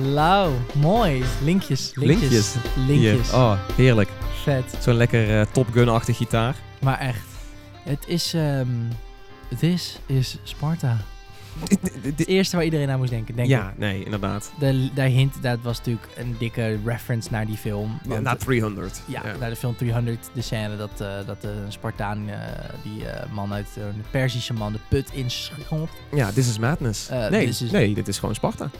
Lauw, 0.02 0.52
mooi. 0.74 1.24
Linkjes, 1.42 1.92
linkjes. 1.94 2.20
Linkjes. 2.20 2.54
Linkjes. 2.86 3.30
Hier. 3.30 3.38
Oh, 3.40 3.58
heerlijk. 3.76 4.08
Vet. 4.42 4.64
Zo'n 4.80 4.94
lekker 4.94 5.40
eh, 5.40 5.46
Top 5.52 5.66
Gun-achtig 5.72 6.16
gitaar. 6.16 6.56
Maar 6.80 6.98
echt. 6.98 7.26
Het 7.84 8.04
is, 8.06 8.34
ehm 8.34 8.68
This 9.58 9.98
is 10.06 10.36
Sparta. 10.42 10.96
Het 12.02 12.26
eerste 12.26 12.56
waar 12.56 12.64
iedereen 12.64 12.90
aan 12.90 12.98
moest 12.98 13.10
denken, 13.10 13.34
denk 13.36 13.48
ik. 13.48 13.54
ja, 13.54 13.72
nee, 13.76 14.04
inderdaad. 14.04 14.52
De, 14.58 14.90
daar 14.94 15.06
hint, 15.06 15.42
dat 15.42 15.58
was 15.62 15.76
natuurlijk 15.78 16.06
een 16.16 16.36
dikke 16.38 16.78
reference 16.84 17.28
naar 17.30 17.46
die 17.46 17.56
film. 17.56 17.98
Ja, 18.02 18.08
want- 18.08 18.22
na 18.22 18.36
300. 18.36 19.02
Ja, 19.06 19.22
naar 19.40 19.50
de 19.50 19.56
film 19.56 19.76
300, 19.76 20.30
de 20.34 20.42
scène 20.42 20.76
dat, 20.76 21.00
eh, 21.00 21.08
dat 21.26 21.42
de 21.42 21.54
Spartaan, 21.68 22.28
eh, 22.28 22.36
die 22.82 23.06
eh, 23.08 23.32
man 23.32 23.52
uit 23.52 23.66
de 23.74 23.90
Perzische 24.10 24.52
man, 24.52 24.72
de 24.72 24.78
put 24.88 25.10
inschopt. 25.12 25.92
Ja, 26.14 26.30
This 26.32 26.48
is 26.48 26.58
Madness. 26.58 27.08
Nee, 27.30 27.46
this 27.46 27.62
is- 27.62 27.70
nee, 27.70 27.94
dit 27.94 28.08
is 28.08 28.18
gewoon 28.18 28.34
Sparta. 28.34 28.70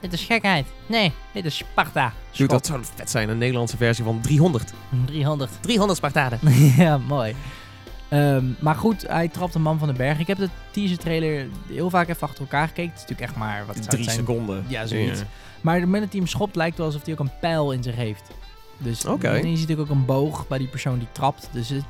Dit 0.00 0.12
is 0.12 0.24
gekheid. 0.24 0.66
Nee, 0.86 1.12
dit 1.32 1.44
is 1.44 1.56
Sparta. 1.56 2.12
Dude, 2.36 2.52
dat 2.52 2.66
zou 2.66 2.80
vet 2.94 3.10
zijn, 3.10 3.28
een 3.28 3.38
Nederlandse 3.38 3.76
versie 3.76 4.04
van 4.04 4.20
300. 4.20 4.72
300. 5.06 5.50
300 5.60 5.98
Spartanen. 5.98 6.38
ja, 6.84 6.98
mooi. 6.98 7.34
Ehm, 8.08 8.44
maar 8.58 8.74
goed, 8.74 9.06
hij 9.06 9.28
trapt 9.28 9.54
een 9.54 9.62
man 9.62 9.78
van 9.78 9.88
de 9.88 9.94
berg. 9.94 10.18
Ik 10.18 10.26
heb 10.26 10.38
de 10.38 10.48
teaser 10.70 10.98
trailer 10.98 11.46
heel 11.68 11.90
vaak 11.90 12.08
even 12.08 12.22
achter 12.28 12.40
elkaar 12.40 12.66
gekeken. 12.68 12.90
Het 12.90 13.00
is 13.00 13.08
natuurlijk 13.08 13.28
echt 13.28 13.38
maar, 13.38 13.58
wat 13.66 13.74
zou 13.74 13.80
het 13.86 13.90
Drie 13.90 14.04
zijn? 14.04 14.16
seconden. 14.16 14.64
Ja, 14.68 14.86
zoiets. 14.86 15.20
Ja. 15.20 15.26
Maar 15.60 15.80
dat 15.80 15.90
hij 15.90 16.08
hem 16.10 16.26
schopt, 16.26 16.56
lijkt 16.56 16.76
wel 16.76 16.86
alsof 16.86 17.04
hij 17.04 17.12
ook 17.12 17.18
een 17.20 17.38
pijl 17.40 17.72
in 17.72 17.82
zich 17.82 17.96
heeft. 17.96 18.30
Dus 18.78 19.04
en 19.04 19.20
je 19.20 19.40
ziet 19.40 19.68
natuurlijk 19.68 19.80
ook 19.80 19.96
een 19.96 20.04
boog 20.04 20.48
bij 20.48 20.58
die 20.58 20.66
persoon 20.66 20.98
die 20.98 21.08
trapt. 21.12 21.48
Dus 21.52 21.68
het 21.68 21.84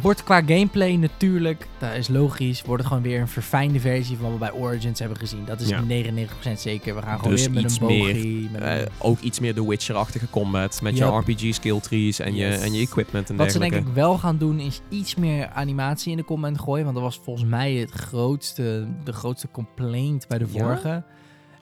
wordt 0.00 0.24
qua 0.24 0.42
gameplay 0.46 0.94
natuurlijk, 0.96 1.68
dat 1.78 1.92
is 1.94 2.08
logisch, 2.08 2.62
wordt 2.62 2.82
het 2.82 2.92
gewoon 2.92 3.06
weer 3.08 3.20
een 3.20 3.28
verfijnde 3.28 3.80
versie 3.80 4.16
van 4.16 4.24
wat 4.24 4.32
we 4.32 4.38
bij 4.38 4.52
Origins 4.52 4.98
hebben 4.98 5.18
gezien. 5.18 5.44
Dat 5.44 5.60
is 5.60 5.68
Ja. 5.68 5.82
99% 5.82 6.60
zeker. 6.60 6.94
We 6.94 7.02
gaan 7.02 7.16
gewoon 7.18 7.32
Dus 7.32 7.46
weer 7.48 7.62
met 7.62 7.72
een 7.80 7.86
bogie. 7.86 8.48
met 8.52 8.60
Eh, 8.62 8.86
ook 8.98 9.20
iets 9.20 9.40
meer 9.40 9.54
de 9.54 9.66
Witcher-achtige 9.66 10.30
combat. 10.30 10.82
Met 10.82 10.96
Yep. 10.98 11.08
je 11.08 11.18
RPG 11.18 11.54
skill 11.54 11.80
trees 11.80 12.18
en, 12.18 12.34
je, 12.34 12.46
en 12.46 12.72
je 12.72 12.80
equipment 12.80 13.30
en 13.30 13.36
Wat 13.36 13.52
ze 13.52 13.58
denk 13.58 13.74
ik 13.74 13.86
wel 13.94 14.18
gaan 14.18 14.38
doen 14.38 14.58
is 14.60 14.80
iets 14.88 15.14
meer 15.14 15.48
animatie 15.48 16.10
in 16.10 16.16
de 16.16 16.24
comment 16.24 16.60
gooien. 16.60 16.82
Want 16.84 16.94
dat 16.96 17.04
was 17.04 17.20
volgens 17.24 17.46
mij 17.48 17.72
het 17.74 17.90
grootste, 17.90 18.86
de 19.04 19.12
grootste 19.12 19.48
complaint 19.50 20.28
bij 20.28 20.38
de 20.38 20.46
Ja? 20.52 21.04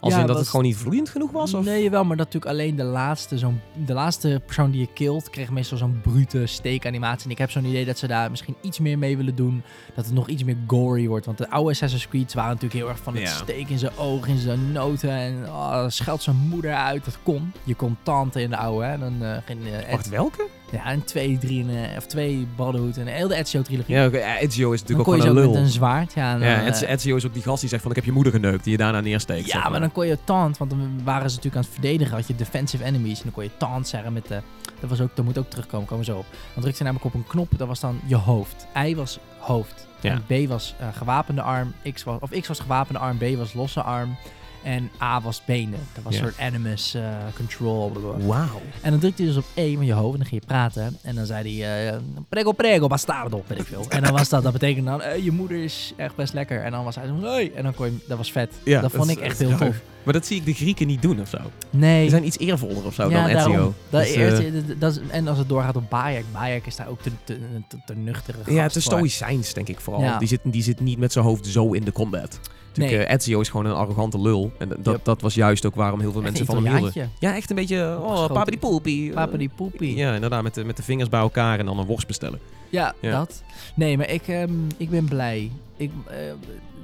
Als 0.00 0.12
Ja, 0.12 0.20
in 0.20 0.26
dat 0.26 0.34
was- 0.34 0.40
het 0.44 0.50
gewoon 0.50 0.66
niet 0.66 0.76
vloeiend 0.76 1.08
genoeg 1.08 1.30
was? 1.30 1.54
Of? 1.54 1.64
Nee, 1.64 1.90
wel, 1.90 2.04
maar 2.04 2.16
dat 2.16 2.26
natuurlijk 2.32 2.52
alleen 2.52 2.76
de 2.76 2.82
laatste, 2.82 3.38
zo'n, 3.38 3.60
de 3.86 3.92
laatste 3.92 4.40
persoon 4.44 4.70
die 4.70 4.80
je 4.80 4.88
killt, 4.94 5.30
kreeg 5.30 5.50
meestal 5.50 5.78
zo'n 5.78 6.00
brute 6.02 6.46
steekanimatie. 6.46 7.24
En 7.24 7.30
ik 7.30 7.38
heb 7.38 7.50
zo'n 7.50 7.64
idee 7.64 7.84
dat 7.84 7.98
ze 7.98 8.06
daar 8.06 8.30
misschien 8.30 8.54
iets 8.60 8.78
meer 8.78 8.98
mee 8.98 9.16
willen 9.16 9.34
doen. 9.34 9.62
Dat 9.94 10.04
het 10.04 10.14
nog 10.14 10.28
iets 10.28 10.44
meer 10.44 10.56
gory 10.66 11.06
wordt. 11.08 11.26
Want 11.26 11.38
de 11.38 11.50
oude 11.50 11.70
Assassin's 11.70 12.08
Creed 12.08 12.34
waren 12.34 12.50
natuurlijk 12.54 12.80
heel 12.80 12.88
erg 12.88 12.98
van 13.02 13.14
het 13.14 13.22
Ja. 13.22 13.28
steek 13.34 13.68
in 13.68 13.78
zijn 13.78 13.96
oog, 13.96 14.26
in 14.26 14.38
zijn 14.38 14.72
noten. 14.72 15.10
En 15.10 15.44
oh, 15.46 15.84
scheldt 15.88 16.22
zijn 16.22 16.36
moeder 16.36 16.74
uit. 16.74 17.04
Dat 17.04 17.18
kon. 17.22 17.52
Je 17.64 17.74
kon 17.74 17.96
tante 18.02 18.42
in 18.42 18.50
de 18.50 18.56
oude, 18.56 18.84
hè. 18.86 18.98
Dan 18.98 19.22
eh 19.24 19.36
ging 19.44 19.60
eh, 19.66 19.90
Wacht, 19.90 20.08
welke? 20.08 20.46
Ja, 20.70 20.92
een 20.92 21.04
twee, 21.04 21.38
drie, 21.38 21.62
en, 21.62 21.90
eh, 21.90 21.96
of 21.96 22.06
twee 22.06 22.46
Brotherhood 22.56 22.96
en 22.96 23.06
heel 23.06 23.28
de 23.28 23.34
Ezio-trilogie. 23.34 23.94
Ja, 23.94 24.02
ja, 24.02 24.38
Ezio 24.38 24.72
is 24.72 24.82
dan 24.82 24.96
natuurlijk 24.96 25.08
ook 25.08 25.14
je 25.14 25.20
ze 25.20 25.26
gewoon 25.26 25.42
ook 25.42 25.44
een 25.44 25.50
lul. 25.50 25.60
met 25.60 25.62
een 25.62 25.68
zwaard. 25.68 26.12
Ja, 26.14 26.32
en 26.32 26.40
Ja, 26.40 26.64
dan, 26.64 26.72
eh, 26.72 26.90
Ezio 26.90 27.16
is 27.16 27.26
ook 27.26 27.34
die 27.34 27.42
gast 27.42 27.60
die 27.60 27.68
zegt 27.68 27.82
van 27.82 27.90
ik 27.90 27.96
heb 27.96 28.06
je 28.06 28.12
moeder 28.12 28.32
geneukt. 28.32 28.64
Die 28.64 28.72
je 28.72 28.78
daarna 28.78 29.00
neersteekt. 29.00 29.46
ja, 29.46 29.60
zeg 29.60 29.70
maar 29.70 29.80
dan 29.80 29.92
kon 29.92 30.06
je 30.06 30.18
taunt, 30.24 30.58
want 30.58 30.70
dan 30.70 31.00
waren 31.04 31.30
ze 31.30 31.36
natuurlijk 31.36 31.56
aan 31.56 31.70
het 31.70 31.80
verdedigen. 31.80 32.16
Had 32.16 32.26
je 32.26 32.34
defensive 32.34 32.84
enemies 32.84 33.16
en 33.16 33.24
dan 33.24 33.32
kon 33.32 33.42
je 33.42 33.50
taunt 33.56 33.88
zeggen 33.88 34.12
met 34.12 34.26
de... 34.26 34.40
Dat, 34.80 34.90
was 34.90 35.00
ook, 35.00 35.10
dat 35.14 35.24
moet 35.24 35.38
ook 35.38 35.50
terugkomen, 35.50 35.86
komen 35.86 36.04
we 36.04 36.12
zo 36.12 36.18
op. 36.18 36.26
Dan 36.30 36.62
drukte 36.62 36.78
je 36.78 36.84
namelijk 36.84 37.04
op 37.04 37.14
een 37.14 37.26
knop, 37.26 37.48
dat 37.56 37.68
was 37.68 37.80
dan 37.80 38.00
je 38.06 38.16
hoofd. 38.16 38.66
I 38.86 38.96
was 38.96 39.18
hoofd. 39.38 39.88
Ja. 40.00 40.20
En 40.28 40.46
B 40.46 40.48
was 40.48 40.74
eh, 40.78 40.86
gewapende 40.92 41.42
arm, 41.42 41.72
X 41.92 42.04
was, 42.04 42.20
of 42.20 42.30
X 42.30 42.48
was 42.48 42.60
gewapende 42.60 42.98
arm, 42.98 43.18
B 43.18 43.36
was 43.36 43.52
losse 43.52 43.82
arm. 43.82 44.16
En 44.62 44.90
A 45.02 45.20
was 45.20 45.42
benen. 45.44 45.78
Dat 45.94 46.04
was 46.04 46.14
een 46.14 46.20
soort 46.20 46.38
animus 46.40 46.94
eh, 46.94 47.02
control. 47.36 47.92
Wauw. 48.26 48.60
En 48.80 48.90
dan 48.90 49.00
drukte 49.00 49.22
hij 49.22 49.32
dus 49.32 49.40
op 49.40 49.46
E 49.54 49.74
van 49.74 49.84
je 49.86 49.92
hoofd 49.92 50.12
en 50.12 50.18
dan 50.18 50.28
ging 50.28 50.40
je 50.40 50.46
praten. 50.46 50.96
En 51.02 51.14
dan 51.14 51.26
zei 51.26 51.60
hij, 51.60 51.88
eh, 51.92 51.96
prego 52.28 52.52
prego 52.52 52.86
bastardo, 52.86 53.42
weet 53.46 53.58
ik 53.60 53.66
veel. 53.66 53.84
En 53.88 54.02
dan 54.02 54.12
was 54.12 54.28
dat, 54.28 54.42
dat 54.42 54.52
betekende 54.52 54.90
dan, 54.90 55.02
eh, 55.02 55.24
je 55.24 55.30
moeder 55.30 55.62
is 55.64 55.92
echt 55.96 56.14
best 56.16 56.32
lekker. 56.32 56.62
En 56.64 56.70
dan 56.70 56.84
was 56.84 56.94
hij 56.94 57.06
zo, 57.06 57.20
hey. 57.22 57.52
En 57.54 57.62
dan 57.62 57.74
kon 57.74 57.86
je, 57.86 57.92
dat 58.08 58.16
was 58.16 58.32
vet. 58.32 58.52
Ja, 58.62 58.80
dat 58.80 58.90
vond 58.92 59.10
ik 59.10 59.18
echt 59.18 59.38
heel 59.38 59.56
tof. 59.56 59.80
Maar 60.02 60.12
dat 60.12 60.26
zie 60.26 60.36
ik 60.36 60.44
de 60.44 60.52
Grieken 60.54 60.86
niet 60.86 61.02
doen 61.02 61.20
of 61.20 61.28
zo. 61.28 61.38
Nee. 61.70 62.00
Die 62.00 62.10
zijn 62.10 62.26
iets 62.26 62.38
eervoller 62.38 62.84
of 62.84 62.94
zo 62.94 63.10
ja, 63.10 63.26
dan 63.28 63.36
Ezio. 63.36 63.74
Dat, 63.90 64.04
Dus, 64.04 64.78
dat- 64.78 64.92
is- 64.92 65.00
en 65.10 65.28
als 65.28 65.38
het 65.38 65.48
doorgaat 65.48 65.76
op 65.76 65.90
Bayek, 65.90 66.24
Bayek 66.32 66.66
is 66.66 66.76
daar 66.76 66.88
ook 66.88 67.02
te, 67.02 67.10
te, 67.24 67.38
te, 67.68 67.76
te 67.86 67.94
nuchtere 67.94 68.38
ja, 68.38 68.44
gast 68.44 68.56
het 68.66 68.76
is 68.76 68.84
voor. 68.84 68.92
stoïcijns 68.92 69.52
denk 69.54 69.68
ik 69.68 69.80
vooral. 69.80 70.02
Ja. 70.02 70.18
Die, 70.18 70.28
zit, 70.28 70.40
die 70.44 70.62
zit 70.62 70.80
niet 70.80 70.98
met 70.98 71.12
zijn 71.12 71.24
hoofd 71.24 71.46
zo 71.46 71.72
in 71.72 71.84
de 71.84 71.92
combat. 71.92 72.40
Natuurlijk, 72.74 72.96
Nee. 72.96 73.06
eh, 73.06 73.14
Ezio 73.14 73.40
is 73.40 73.48
gewoon 73.48 73.66
een 73.66 73.74
arrogante 73.74 74.20
lul. 74.20 74.52
En 74.58 74.68
dat, 74.68 74.78
Yep. 74.84 75.04
dat 75.04 75.20
was 75.20 75.34
juist 75.34 75.66
ook 75.66 75.74
waarom 75.74 76.00
heel 76.00 76.12
veel 76.12 76.20
Echt 76.22 76.28
mensen 76.30 76.46
van 76.54 76.64
hem 76.64 76.76
hielden. 76.76 77.10
Ja, 77.18 77.34
echt 77.34 77.50
een 77.50 77.56
beetje, 77.56 77.98
oh, 78.00 78.26
papa 78.26 78.44
die 78.44 78.58
poepie. 78.58 79.12
Papa 79.12 79.36
die 79.36 79.50
poepie. 79.56 79.96
Ja, 79.96 80.14
inderdaad, 80.14 80.42
met 80.42 80.54
de, 80.54 80.64
met 80.64 80.76
de 80.76 80.82
vingers 80.82 81.08
bij 81.08 81.20
elkaar 81.20 81.58
en 81.58 81.66
dan 81.66 81.78
een 81.78 81.86
worst 81.86 82.06
bestellen. 82.06 82.38
Ja, 82.68 82.94
Ja. 83.00 83.10
dat. 83.18 83.42
Nee, 83.74 83.96
maar 83.96 84.10
ik, 84.10 84.28
ehm, 84.28 84.52
ik 84.76 84.90
ben 84.90 85.04
blij. 85.04 85.50
Ik, 85.76 85.90
eh, 86.08 86.16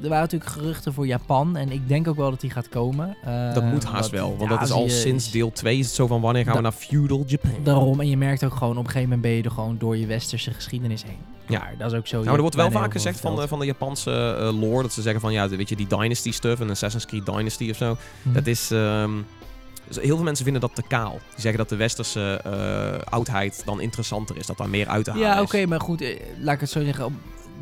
er 0.02 0.08
waren 0.08 0.20
natuurlijk 0.24 0.50
geruchten 0.50 0.92
voor 0.92 1.06
Japan 1.06 1.56
en 1.56 1.70
ik 1.72 1.88
denk 1.88 2.08
ook 2.08 2.16
wel 2.16 2.30
dat 2.30 2.40
die 2.40 2.50
gaat 2.50 2.68
komen. 2.68 3.16
Eh, 3.24 3.54
Dat 3.54 3.64
moet 3.64 3.84
haast 3.84 4.10
wel, 4.10 4.36
want 4.36 4.50
dat 4.50 4.62
is 4.62 4.70
al 4.70 4.88
sinds 4.88 5.30
deel 5.30 5.52
2 5.52 5.78
is 5.78 5.86
het 5.86 5.94
zo 5.94 6.06
van 6.06 6.20
wanneer 6.20 6.44
gaan 6.44 6.56
we 6.56 6.60
naar 6.60 6.72
feudal 6.72 7.24
Japan. 7.26 7.50
Daarom, 7.62 8.00
en 8.00 8.08
je 8.08 8.16
merkt 8.16 8.44
ook 8.44 8.54
gewoon, 8.54 8.70
op 8.78 8.84
een 8.84 8.90
gegeven 8.90 9.02
moment 9.08 9.22
ben 9.22 9.30
je 9.36 9.42
er 9.42 9.50
gewoon 9.50 9.76
door 9.78 9.96
je 9.96 10.06
westerse 10.06 10.50
geschiedenis 10.50 11.02
heen. 11.04 11.18
Ja. 11.48 11.68
Dat 11.78 11.92
is 11.92 11.98
ook 11.98 12.06
zo. 12.06 12.22
Nou, 12.22 12.34
er 12.34 12.40
wordt 12.40 12.56
wel 12.56 12.70
vaak 12.70 12.92
gezegd 12.92 13.20
van 13.20 13.36
de, 13.36 13.48
van 13.48 13.58
de 13.58 13.64
Japanse 13.66 14.36
eh, 14.40 14.60
lore 14.60 14.82
dat 14.82 14.92
ze 14.92 15.02
zeggen 15.02 15.20
van 15.20 15.32
ja, 15.32 15.48
weet 15.48 15.68
je, 15.68 15.76
die 15.76 15.86
Dynasty 15.86 16.32
stuff, 16.32 16.60
een 16.60 16.70
Assassin's 16.70 17.06
Creed 17.06 17.26
Dynasty 17.26 17.70
of 17.70 17.76
zo, 17.76 17.96
Hm. 18.22 18.32
dat 18.32 18.46
is. 18.46 18.70
ehm, 18.70 19.10
dus 19.88 19.96
heel 19.96 20.14
veel 20.16 20.24
mensen 20.24 20.44
vinden 20.44 20.62
dat 20.62 20.74
te 20.74 20.82
kaal. 20.88 21.10
Die 21.10 21.40
zeggen 21.40 21.56
dat 21.58 21.68
de 21.68 21.76
westerse 21.76 22.40
eh, 22.44 23.12
oudheid 23.12 23.62
dan 23.64 23.80
interessanter 23.80 24.36
is, 24.36 24.46
dat 24.46 24.56
daar 24.58 24.68
meer 24.68 24.88
uit 24.88 25.04
te 25.04 25.10
halen 25.10 25.26
Ja, 25.26 25.40
oké, 25.42 25.66
maar 25.66 25.80
goed, 25.80 26.00
eh, 26.00 26.20
laat 26.40 26.54
ik 26.54 26.60
het 26.60 26.70
zo 26.70 26.84
zeggen. 26.84 27.04
op- 27.04 27.12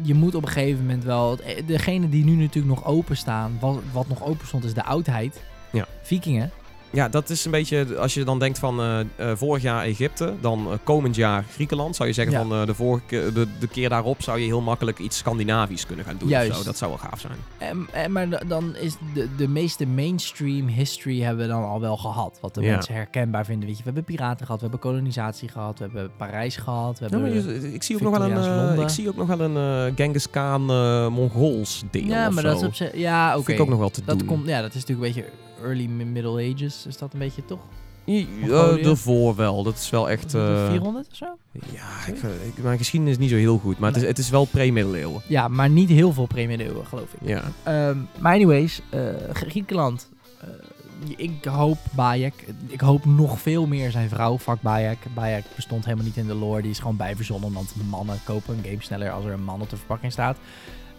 Je 0.03 0.15
moet 0.15 0.35
op 0.35 0.43
een 0.43 0.49
gegeven 0.49 0.81
moment 0.81 1.05
wel... 1.05 1.39
Degene 1.67 2.09
die 2.09 2.25
nu 2.25 2.35
natuurlijk 2.35 2.75
nog 2.75 2.85
openstaan, 2.87 3.57
wat, 3.61 3.79
wat 3.93 4.09
nog 4.09 4.23
open 4.25 4.47
stond, 4.47 4.65
is 4.65 4.75
de 4.75 4.85
oudheid. 4.85 5.43
Ja. 5.73 5.87
Vikingen. 6.03 6.51
Ja, 6.95 7.09
dat 7.09 7.31
is 7.31 7.45
een 7.45 7.51
beetje, 7.51 7.97
als 7.99 8.15
je 8.15 8.25
dan 8.25 8.39
denkt 8.39 8.59
van 8.59 8.81
eh, 8.81 9.01
eh, 9.01 9.07
vorig 9.37 9.63
jaar 9.63 9.85
Egypte, 9.85 10.33
dan 10.41 10.67
eh, 10.71 10.79
komend 10.83 11.17
jaar 11.17 11.45
Griekenland, 11.53 11.97
zou 11.97 12.09
je 12.09 12.15
zeggen 12.15 12.33
Ja. 12.35 12.45
van 12.47 12.67
de, 12.67 12.75
vorige, 12.75 13.31
de, 13.35 13.47
de 13.59 13.67
keer 13.69 13.89
daarop 13.89 14.23
zou 14.23 14.39
je 14.39 14.45
heel 14.45 14.61
makkelijk 14.61 14.99
iets 14.99 15.17
Scandinavisch 15.19 15.87
kunnen 15.87 16.05
gaan 16.05 16.17
doen. 16.19 16.29
Juist. 16.29 16.51
Of 16.51 16.57
zo. 16.57 16.65
Dat 16.65 16.77
zou 16.79 16.91
wel 16.91 17.09
gaaf 17.11 17.21
zijn. 17.21 17.33
En, 17.59 17.87
en, 17.93 18.13
maar 18.13 18.29
da- 18.29 18.43
dan 18.47 18.77
is 18.77 18.97
de, 19.15 19.29
de 19.37 19.49
meeste 19.49 19.87
mainstream 19.87 20.67
history 20.69 21.21
hebben 21.21 21.47
we 21.47 21.53
dan 21.53 21.65
al 21.65 21.81
wel 21.81 21.97
gehad. 21.97 22.39
Wat 22.41 22.55
de 22.55 22.61
Ja. 22.61 22.75
mensen 22.75 22.95
herkenbaar 22.95 23.45
vinden. 23.45 23.67
Weet 23.67 23.77
je, 23.79 23.85
we 23.85 23.91
hebben 23.95 24.05
piraten 24.15 24.47
gehad, 24.47 24.61
we 24.61 24.69
hebben 24.69 24.91
kolonisatie 24.91 25.49
gehad, 25.49 25.79
we 25.79 25.85
hebben 25.85 26.11
Parijs 26.17 26.57
gehad. 26.57 26.99
We 26.99 27.07
hebben, 27.09 27.75
ik, 27.75 27.83
zie 27.83 27.97
ook 27.97 28.03
nog 28.03 28.19
wel 28.19 28.31
een, 28.31 28.81
ik 28.83 28.89
zie 28.89 29.09
ook 29.09 29.17
nog 29.17 29.27
wel 29.27 29.41
een 29.41 29.93
Genghis 29.97 30.31
Khan 30.31 30.65
Mongols 31.13 31.83
deel 31.91 32.05
ja, 32.05 32.31
maar 32.31 32.43
dat 32.43 32.57
is 32.61 32.67
op 32.67 32.75
zich... 32.75 32.97
Ja, 32.97 33.35
oké. 33.35 33.45
Vind 33.45 33.59
ik 33.59 33.65
ook 33.65 33.71
nog 33.71 33.79
wel 33.79 33.91
te 33.91 34.03
Dat 34.05 34.19
doen. 34.19 34.29
komt, 34.29 34.47
ja, 34.47 34.61
dat 34.61 34.75
is 34.75 34.85
natuurlijk 34.87 35.07
een 35.17 35.23
beetje 35.23 35.31
early 35.63 35.87
mi- 35.87 36.05
Middle 36.05 36.53
Ages. 36.53 36.87
Is 36.87 36.97
dat 36.99 37.13
een 37.13 37.19
beetje 37.19 37.45
toch? 37.45 37.61
Ja, 38.05 38.77
daarvoor 38.77 39.35
wel. 39.37 39.63
Dat 39.63 39.75
is 39.75 39.91
wel 39.91 40.11
echt... 40.11 40.35
eh, 40.35 40.69
400 40.69 41.07
of 41.11 41.17
zo? 41.17 41.27
ja, 41.73 42.07
ik, 42.07 42.17
vind- 42.17 42.33
ik, 42.57 42.63
mijn 42.63 42.79
geschiedenis 42.79 43.15
is 43.15 43.21
niet 43.21 43.31
zo 43.31 43.37
heel 43.37 43.59
goed. 43.59 43.79
Maar 43.79 43.93
het, 43.93 44.03
is, 44.03 44.09
het 44.09 44.19
is 44.19 44.31
wel 44.31 44.45
pre-middeleeuwen. 44.45 45.23
Ja, 45.29 45.49
maar 45.49 45.71
niet 45.71 45.89
heel 45.89 46.13
veel 46.13 46.27
premie-eeuwen, 46.27 46.87
geloof 46.87 47.13
ik. 47.21 47.29
Ja. 47.29 47.43
Ehm, 47.63 47.99
maar 48.19 48.35
anyways, 48.35 48.81
eh, 48.91 49.01
Griekenland. 49.33 50.09
eh, 50.41 50.49
ik 51.17 51.45
hoop 51.45 51.79
Bayek. 51.95 52.35
Ik 52.67 52.81
hoop 52.81 53.05
nog 53.05 53.41
veel 53.41 53.67
meer 53.67 53.91
zijn 53.91 54.09
vrouw, 54.09 54.39
Vak 54.39 54.61
Bayek. 54.61 54.99
Bayek 55.15 55.45
bestond 55.55 55.85
helemaal 55.85 56.05
niet 56.07 56.17
in 56.17 56.27
de 56.27 56.35
lore. 56.35 56.63
Die 56.63 56.71
is 56.71 56.79
gewoon 56.79 56.97
bijverzonnen, 56.97 57.53
want 57.53 57.75
mannen 57.91 58.19
kopen 58.25 58.57
een 58.57 58.65
game 58.65 58.83
sneller 58.83 59.11
als 59.11 59.25
er 59.25 59.33
een 59.33 59.45
man 59.45 59.61
op 59.61 59.71
de 59.71 59.77
verpakking 59.77 60.13
staat. 60.13 60.37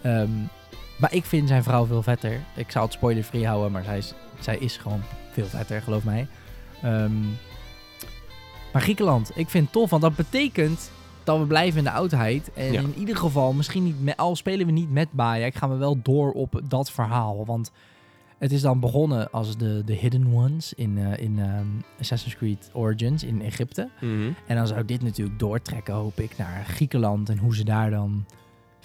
Ehm, 0.05 0.29
maar 0.99 1.13
ik 1.13 1.25
vind 1.25 1.47
zijn 1.47 1.63
vrouw 1.63 1.85
veel 1.85 2.01
vetter. 2.03 2.39
Ik 2.55 2.71
zal 2.71 2.83
het 2.83 2.93
spoiler-free 2.93 3.45
houden, 3.47 3.71
maar 3.71 3.83
zij 3.83 3.97
is, 3.97 4.13
zij 4.39 4.57
is 4.57 4.77
gewoon 4.77 5.01
veel 5.31 5.45
vetter, 5.45 5.81
geloof 5.81 6.03
mij. 6.03 6.27
Ehm, 6.81 7.21
maar 8.73 8.81
Griekenland, 8.81 9.31
ik 9.35 9.49
vind 9.49 9.63
het 9.63 9.73
tof, 9.73 9.89
want 9.89 10.01
dat 10.01 10.15
betekent 10.15 10.91
dat 11.23 11.39
we 11.39 11.45
blijven 11.45 11.77
in 11.77 11.83
de 11.83 11.91
oudheid. 11.91 12.53
En 12.53 12.71
Ja. 12.71 12.79
in 12.81 12.93
ieder 12.97 13.17
geval, 13.17 13.53
misschien 13.53 13.83
niet 13.83 14.03
met, 14.03 14.17
al 14.17 14.35
spelen 14.35 14.65
we 14.65 14.71
niet 14.71 14.91
met 14.91 15.11
Bayek, 15.11 15.55
gaan 15.55 15.69
we 15.69 15.75
wel 15.75 15.97
door 16.01 16.31
op 16.31 16.61
dat 16.63 16.91
verhaal. 16.91 17.45
Want 17.45 17.71
het 18.37 18.51
is 18.51 18.61
dan 18.61 18.79
begonnen 18.79 19.31
als 19.31 19.57
de, 19.57 19.81
de 19.85 19.93
Hidden 19.93 20.33
Ones 20.33 20.73
in, 20.73 20.97
eh, 20.97 21.23
in 21.23 21.39
ehm, 21.39 21.65
Assassin's 21.99 22.35
Creed 22.35 22.69
Origins 22.73 23.23
in 23.23 23.41
Egypte. 23.41 23.89
Mhm. 24.01 24.29
En 24.47 24.55
dan 24.55 24.67
zou 24.67 24.85
dit 24.85 25.01
natuurlijk 25.03 25.39
doortrekken, 25.39 25.93
hoop 25.93 26.19
ik, 26.19 26.37
naar 26.37 26.65
Griekenland 26.65 27.29
en 27.29 27.37
hoe 27.37 27.55
ze 27.55 27.63
daar 27.63 27.89
dan 27.89 28.25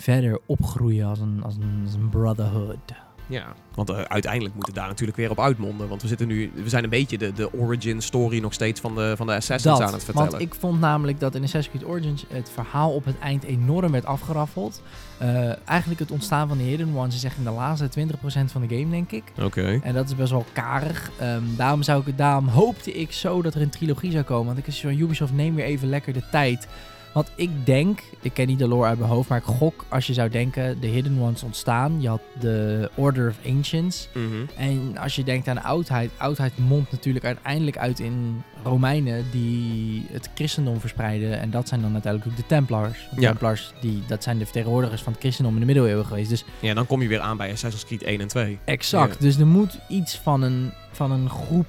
verder 0.00 0.38
opgroeien 0.46 1.06
als 1.06 1.18
een, 1.18 1.40
als 1.42 1.56
een, 1.56 1.80
als 1.84 1.94
een 1.94 2.08
brotherhood. 2.08 2.92
Ja, 3.30 3.54
want 3.74 3.90
eh, 3.90 4.00
uiteindelijk 4.00 4.54
moet 4.54 4.66
het 4.66 4.74
daar 4.74 4.88
natuurlijk 4.88 5.18
weer 5.18 5.30
op 5.30 5.40
uitmonden. 5.40 5.88
Want 5.88 6.02
we 6.02 6.08
zitten 6.08 6.26
nu, 6.26 6.50
we 6.54 6.68
zijn 6.68 6.84
een 6.84 6.90
beetje 6.90 7.18
de, 7.18 7.32
de 7.32 7.52
origin 7.52 8.02
story 8.02 8.40
nog 8.40 8.52
steeds 8.52 8.80
van 8.80 8.94
de, 8.94 9.14
van 9.16 9.26
de 9.26 9.34
Assassins 9.34 9.80
aan 9.80 9.92
het 9.92 10.04
vertellen. 10.04 10.30
want 10.30 10.42
ik 10.42 10.54
vond 10.54 10.80
namelijk 10.80 11.20
dat 11.20 11.34
in 11.34 11.42
Assassin's 11.42 11.76
Creed 11.76 11.90
Origins 11.90 12.24
het 12.28 12.50
verhaal 12.50 12.92
op 12.92 13.04
het 13.04 13.18
eind 13.18 13.44
enorm 13.44 13.92
werd 13.92 14.04
afgeraffeld. 14.04 14.82
Eh, 15.18 15.68
eigenlijk 15.68 16.00
het 16.00 16.10
ontstaan 16.10 16.48
van 16.48 16.58
de 16.58 16.64
Hidden 16.64 16.96
Ones 16.96 17.14
is 17.14 17.24
echt 17.24 17.36
in 17.36 17.44
de 17.44 17.50
laatste 17.50 17.88
20% 17.88 18.52
van 18.52 18.66
de 18.66 18.76
game, 18.76 18.90
denk 18.90 19.10
ik. 19.10 19.24
Oké. 19.42 19.80
En 19.82 19.94
dat 19.94 20.06
is 20.06 20.16
best 20.16 20.30
wel 20.30 20.44
karig. 20.52 21.10
Ehm, 21.18 21.42
daarom, 21.56 21.82
zou 21.82 22.02
ik, 22.06 22.18
daarom 22.18 22.48
hoopte 22.48 22.92
ik 22.92 23.12
zo 23.12 23.42
dat 23.42 23.54
er 23.54 23.60
een 23.60 23.70
trilogie 23.70 24.10
zou 24.10 24.24
komen. 24.24 24.46
Want 24.46 24.58
ik 24.58 24.66
is 24.66 24.80
van 24.80 24.98
Ubisoft, 24.98 25.32
neem 25.32 25.54
weer 25.54 25.64
even 25.64 25.88
lekker 25.88 26.12
de 26.12 26.22
tijd 26.30 26.68
Want 27.12 27.30
ik 27.34 27.66
denk, 27.66 28.00
ik 28.20 28.32
ken 28.32 28.46
niet 28.46 28.58
de 28.58 28.68
lore 28.68 28.88
uit 28.88 28.98
mijn 28.98 29.10
hoofd, 29.10 29.28
maar 29.28 29.38
ik 29.38 29.44
gok 29.44 29.84
als 29.88 30.06
je 30.06 30.12
zou 30.12 30.28
denken, 30.28 30.80
de 30.80 30.86
Hidden 30.86 31.20
Ones 31.20 31.42
ontstaan. 31.42 32.00
Je 32.00 32.08
had 32.08 32.20
de 32.40 32.90
Order 32.94 33.28
of 33.28 33.36
Ancients. 33.46 34.08
Mhm. 34.14 34.46
En 34.56 34.96
als 34.98 35.16
je 35.16 35.24
denkt 35.24 35.48
aan 35.48 35.54
de 35.54 35.62
oudheid, 35.62 36.10
oudheid 36.16 36.58
mondt 36.58 36.90
natuurlijk 36.90 37.24
uiteindelijk 37.24 37.78
uit 37.78 38.00
in 38.00 38.42
Romeinen 38.64 39.24
die 39.32 40.06
het 40.12 40.30
christendom 40.34 40.80
verspreiden. 40.80 41.40
En 41.40 41.50
dat 41.50 41.68
zijn 41.68 41.80
dan 41.80 41.92
uiteindelijk 41.92 42.32
ook 42.32 42.38
de 42.38 42.46
Templars. 42.46 42.98
De 43.14 43.20
Ja. 43.20 43.28
Templars, 43.28 43.72
die, 43.80 44.02
dat 44.06 44.22
zijn 44.22 44.38
de 44.38 44.44
vertegenwoordigers 44.44 45.02
van 45.02 45.12
het 45.12 45.20
christendom 45.20 45.54
in 45.54 45.60
de 45.60 45.66
middeleeuwen 45.66 46.06
geweest. 46.06 46.30
Dus 46.30 46.44
Ja, 46.60 46.74
dan 46.74 46.86
kom 46.86 47.02
je 47.02 47.08
weer 47.08 47.20
aan 47.20 47.36
bij 47.36 47.52
Assassin's 47.52 47.84
Creed 47.84 48.02
1 48.02 48.20
en 48.20 48.28
2. 48.28 48.58
exact. 48.64 49.12
Ja. 49.14 49.20
Dus 49.20 49.36
er 49.36 49.46
moet 49.46 49.78
iets 49.88 50.18
van 50.18 50.42
een, 50.42 50.70
van 50.92 51.10
een 51.10 51.30
groep, 51.30 51.66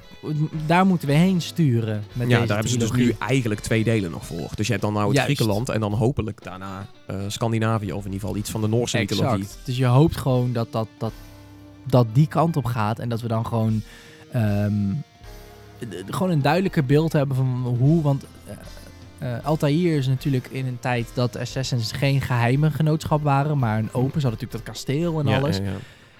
daar 0.66 0.86
moeten 0.86 1.08
we 1.08 1.14
heen 1.14 1.40
sturen. 1.40 2.04
Met 2.12 2.28
ja, 2.28 2.34
deze 2.34 2.46
daar 2.46 2.54
hebben 2.56 2.72
ze 2.72 2.78
dus 2.78 2.92
nu 2.92 3.14
eigenlijk 3.18 3.60
twee 3.60 3.84
delen 3.84 4.10
nog 4.10 4.26
voor. 4.26 4.48
Dus 4.54 4.66
je 4.66 4.72
hebt 4.72 4.84
dan 4.84 4.92
nou 4.92 5.06
het 5.06 5.16
Juist. 5.16 5.32
Griekenland 5.32 5.68
en 5.68 5.80
dan 5.80 5.92
hopelijk 5.92 6.42
daarna 6.42 6.86
eh, 7.06 7.16
Scandinavië. 7.28 7.92
Of 7.92 8.04
in 8.04 8.12
ieder 8.12 8.20
geval 8.20 8.36
iets 8.36 8.50
van 8.50 8.60
de 8.60 8.68
Noorse 8.68 8.98
mythologie. 8.98 9.42
Exact. 9.42 9.58
Dus 9.64 9.76
je 9.76 9.84
hoopt 9.86 10.16
gewoon 10.16 10.52
dat, 10.52 10.72
dat, 10.72 10.88
dat, 10.98 11.12
dat 11.86 12.06
die 12.12 12.26
kant 12.26 12.56
op 12.56 12.64
gaat. 12.64 12.98
En 12.98 13.08
dat 13.08 13.20
we 13.20 13.28
dan 13.28 13.46
gewoon, 13.46 13.82
ehm, 14.32 14.72
gewoon 16.10 16.30
een 16.30 16.42
duidelijker 16.42 16.84
beeld 16.84 17.12
hebben 17.12 17.36
van 17.36 17.76
hoe. 17.78 18.02
Want 18.02 18.24
eh, 19.18 19.44
Altair 19.44 19.96
is 19.96 20.06
natuurlijk 20.06 20.46
in 20.50 20.66
een 20.66 20.78
tijd 20.80 21.10
dat 21.14 21.36
Assassins 21.36 21.92
geen 21.92 22.20
geheime 22.20 22.70
genootschap 22.70 23.22
waren. 23.22 23.58
Maar 23.58 23.78
een 23.78 23.92
open. 23.92 24.20
Ze 24.20 24.26
hadden 24.26 24.30
natuurlijk 24.30 24.52
dat 24.52 24.74
kasteel 24.74 25.20
en 25.20 25.26
Ja, 25.26 25.38
alles. 25.38 25.56
ja, 25.56 25.62
ja. 25.64 25.70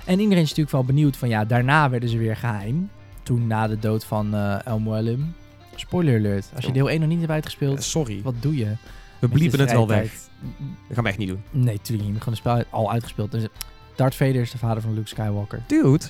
En 0.05 0.19
iedereen 0.21 0.43
is 0.43 0.49
natuurlijk 0.49 0.77
wel 0.77 0.85
benieuwd 0.85 1.17
van 1.17 1.29
ja, 1.29 1.45
daarna 1.45 1.91
werden 1.91 2.09
ze 2.09 2.19
weer 2.19 2.37
geheim. 2.37 2.91
Toen 3.23 3.47
na 3.47 3.69
de 3.69 3.79
dood 3.79 4.05
van 4.05 4.35
eh 4.35 4.67
El 4.67 4.79
Mualim. 4.79 5.35
Spoiler 5.75 6.19
alert. 6.19 6.47
Als 6.55 6.65
je 6.65 6.73
deel 6.73 6.91
1 6.91 7.01
nog 7.01 7.09
niet 7.09 7.21
hebt 7.21 7.31
uitgespeeld, 7.31 7.83
sorry, 7.83 8.21
wat 8.23 8.35
doe 8.41 8.57
je? 8.57 8.77
we 9.19 9.29
bliepen 9.29 9.61
het 9.61 9.73
wel 9.73 9.87
weg. 9.89 10.11
Dat 10.89 10.95
gaan 10.95 11.03
we 11.03 11.09
echt 11.09 11.19
niet 11.19 11.29
doen. 11.29 11.43
Nee, 11.51 11.75
natuurlijk 11.75 12.09
niet. 12.09 12.19
We 12.19 12.23
gewoon 12.25 12.35
het 12.35 12.65
spel 12.69 12.81
al 12.81 12.93
uitgespeeld. 12.93 13.31
Dus 13.31 13.47
Darth 13.97 14.15
Vader 14.15 14.41
is 14.41 14.51
de 14.51 14.59
vader 14.59 14.83
van 14.83 14.95
Luke 14.95 15.09
Skywalker. 15.09 15.63
Dude. 15.67 16.05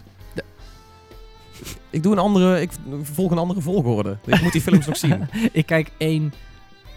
Ik 1.93 2.03
doe 2.03 2.13
een 2.13 2.19
andere, 2.19 2.61
ik 2.61 2.71
volg 3.03 3.31
een 3.31 3.39
andere 3.39 3.61
volgorde. 3.61 4.17
Ik 4.25 4.43
moet 4.43 4.53
die 4.53 4.61
films 4.61 4.87
nog 4.87 4.97
zien. 4.97 5.29
ik 5.53 5.67
kijk 5.67 5.91
één, 5.97 6.33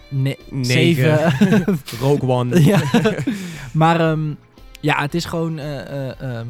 ne- 0.10 0.38
Negen. 0.50 0.66
zeven. 0.66 1.80
Rogue 2.02 2.30
One. 2.30 2.64
ja. 2.72 2.80
maar 3.72 4.00
ehm, 4.00 4.34
ja, 4.80 5.02
het 5.02 5.14
is 5.14 5.26
gewoon 5.26 5.60
eh, 5.60 6.10
eh, 6.10 6.22
ehm, 6.22 6.48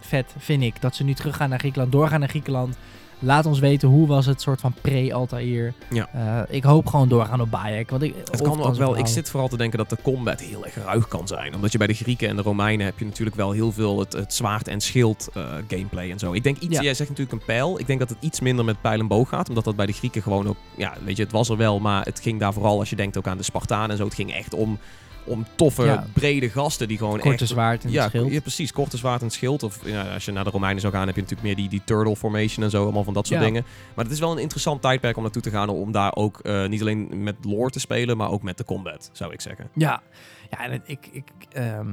vet, 0.00 0.34
vind 0.38 0.62
ik. 0.62 0.80
Dat 0.80 0.94
ze 0.96 1.04
nu 1.04 1.14
teruggaan 1.14 1.48
naar 1.48 1.58
Griekenland, 1.58 1.92
doorgaan 1.92 2.20
naar 2.20 2.28
Griekenland. 2.28 2.76
Laat 3.18 3.46
ons 3.46 3.58
weten 3.58 3.88
hoe 3.88 4.06
was 4.06 4.26
het 4.26 4.40
soort 4.40 4.60
van 4.60 4.74
pre-Altair. 4.80 5.72
Ja. 5.90 6.08
Eh, 6.12 6.54
ik 6.56 6.64
hoop 6.64 6.86
gewoon 6.86 7.08
doorgaan 7.08 7.40
op 7.40 7.50
Bayek. 7.50 7.90
Want 7.90 8.02
ik, 8.02 8.14
Het 8.30 8.42
kan 8.42 8.62
ook 8.62 8.74
wel. 8.74 8.98
Ik 8.98 9.06
zit 9.06 9.30
vooral 9.30 9.48
te 9.48 9.56
denken 9.56 9.78
dat 9.78 9.90
de 9.90 9.96
combat 10.02 10.40
heel 10.40 10.64
erg 10.64 10.74
ruig 10.84 11.08
kan 11.08 11.26
zijn. 11.28 11.54
Omdat 11.54 11.72
je 11.72 11.78
bij 11.78 11.86
de 11.86 11.94
Grieken 11.94 12.28
en 12.28 12.36
de 12.36 12.42
Romeinen 12.42 12.86
heb 12.86 12.98
je 12.98 13.04
natuurlijk 13.04 13.36
wel 13.36 13.50
heel 13.52 13.72
veel 13.72 13.98
het, 13.98 14.12
het 14.12 14.34
zwaard 14.34 14.68
en 14.68 14.80
schild 14.80 15.28
eh, 15.34 15.42
gameplay 15.68 16.10
en 16.10 16.18
zo. 16.18 16.32
Ik 16.32 16.42
denk 16.42 16.58
iets, 16.58 16.76
Ja. 16.76 16.82
jij 16.82 16.94
zegt 16.94 17.10
natuurlijk 17.10 17.40
een 17.40 17.46
pijl. 17.46 17.78
Ik 17.78 17.86
denk 17.86 17.98
dat 17.98 18.08
het 18.08 18.18
iets 18.20 18.40
minder 18.40 18.64
met 18.64 18.80
pijl 18.80 19.00
en 19.00 19.06
boog 19.08 19.28
gaat. 19.28 19.48
Omdat 19.48 19.64
dat 19.64 19.76
bij 19.76 19.86
de 19.86 19.92
Grieken 19.92 20.22
gewoon 20.22 20.48
ook, 20.48 20.56
ja, 20.76 20.92
weet 21.04 21.16
je, 21.16 21.22
het 21.22 21.32
was 21.32 21.48
er 21.48 21.56
wel. 21.56 21.78
Maar 21.80 22.04
het 22.04 22.20
ging 22.20 22.40
daar 22.40 22.52
vooral, 22.52 22.78
als 22.78 22.90
je 22.90 22.96
denkt 22.96 23.18
ook 23.18 23.26
aan 23.26 23.36
de 23.36 23.42
Spartanen 23.42 23.90
en 23.90 23.96
zo. 23.96 24.04
Het 24.04 24.14
ging 24.14 24.32
echt 24.32 24.54
om, 24.54 24.78
om 25.24 25.46
toffe, 25.54 25.84
Ja. 25.84 26.06
brede 26.12 26.48
gasten 26.50 26.88
die 26.88 26.98
gewoon 26.98 27.18
Korte 27.20 27.38
echt... 27.42 27.48
zwaard 27.52 27.84
en 27.84 27.90
ja, 27.90 28.08
schild. 28.08 28.32
ja, 28.32 28.40
precies. 28.40 28.72
Korte 28.72 28.96
zwaard 28.96 29.22
en 29.22 29.30
schild. 29.30 29.62
Of 29.62 29.78
ja, 29.84 30.12
als 30.14 30.24
je 30.24 30.32
naar 30.32 30.44
de 30.44 30.50
Romeinen 30.50 30.80
zou 30.80 30.92
gaan, 30.92 31.06
heb 31.06 31.14
je 31.14 31.20
natuurlijk 31.22 31.48
meer 31.48 31.56
die, 31.56 31.68
die 31.68 31.82
turtle 31.84 32.16
formation 32.16 32.64
en 32.64 32.70
zo. 32.70 32.82
Allemaal 32.82 33.04
van 33.04 33.14
dat 33.14 33.26
soort 33.26 33.40
dingen. 33.40 33.64
Maar 33.94 34.04
het 34.04 34.14
is 34.14 34.20
wel 34.20 34.32
een 34.32 34.38
interessant 34.38 34.82
tijdperk 34.82 35.16
om 35.16 35.22
naartoe 35.22 35.42
te 35.42 35.50
gaan. 35.50 35.68
Om 35.68 35.92
daar 35.92 36.14
ook 36.14 36.38
eh, 36.38 36.66
niet 36.66 36.80
alleen 36.80 37.22
met 37.22 37.36
lore 37.42 37.70
te 37.70 37.80
spelen, 37.80 38.16
maar 38.16 38.30
ook 38.30 38.42
met 38.42 38.58
de 38.58 38.64
combat, 38.64 39.10
zou 39.12 39.32
ik 39.32 39.40
zeggen. 39.40 39.68
Ja, 39.74 40.02
ja 40.50 40.64
en 40.64 40.72
het- 40.72 40.82
ik, 40.86 41.08
ik, 41.12 41.24
ehm, 41.52 41.86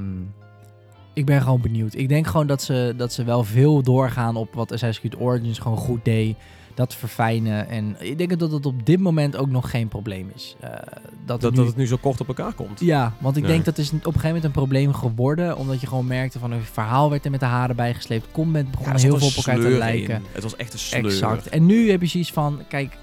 ik 1.14 1.24
ben 1.26 1.42
gewoon 1.42 1.60
benieuwd. 1.60 1.94
Ik 1.94 2.08
denk 2.08 2.26
gewoon 2.26 2.46
dat 2.46 2.62
ze, 2.62 2.94
dat 2.96 3.12
ze 3.12 3.24
wel 3.24 3.44
veel 3.44 3.82
doorgaan 3.82 4.36
op 4.36 4.54
wat 4.54 4.72
Assassin's 4.72 4.98
Creed 5.14 5.26
Origins 5.26 5.58
gewoon 5.58 5.78
goed 5.78 6.04
deed. 6.04 6.36
Dat 6.74 6.94
verfijnen. 6.94 7.68
En 7.68 7.96
ik 7.98 8.18
denk 8.18 8.38
dat 8.38 8.52
het 8.52 8.66
op 8.66 8.86
dit 8.86 9.00
moment 9.00 9.36
ook 9.36 9.48
nog 9.50 9.70
geen 9.70 9.88
probleem 9.88 10.30
is. 10.34 10.56
Eh, 10.60 10.70
dat, 11.24 11.40
Dat, 11.40 11.50
nu- 11.50 11.56
dat 11.56 11.66
het 11.66 11.76
nu 11.76 11.86
zo 11.86 11.96
kort 12.00 12.20
op 12.20 12.28
elkaar 12.28 12.52
komt. 12.52 12.80
Ja, 12.80 13.12
want 13.20 13.36
ik 13.36 13.42
Nee. 13.42 13.52
denk 13.52 13.64
dat 13.64 13.78
is 13.78 13.88
op 13.88 13.94
een 13.94 14.02
gegeven 14.02 14.26
moment 14.26 14.44
een 14.44 14.50
probleem 14.50 14.92
geworden. 14.94 15.56
Omdat 15.56 15.80
je 15.80 15.86
gewoon 15.86 16.06
merkte 16.06 16.38
van 16.38 16.50
een 16.52 16.62
verhaal 16.62 17.10
werd 17.10 17.24
er 17.24 17.30
met 17.30 17.40
de 17.40 17.46
haren 17.46 17.76
bijgesleept. 17.76 18.26
Combat 18.32 18.70
begon 18.70 18.96
heel 18.96 19.18
veel 19.18 19.28
op 19.28 19.34
elkaar 19.34 19.54
te 19.60 19.68
lijken. 19.68 20.14
in. 20.14 20.22
Het 20.32 20.42
was 20.42 20.56
echt 20.56 20.72
een 20.72 20.78
sleur. 20.78 21.04
Exact. 21.04 21.48
En 21.48 21.66
nu 21.66 21.90
heb 21.90 22.00
je 22.00 22.06
zoiets 22.06 22.32
van, 22.32 22.60
kijk, 22.68 22.96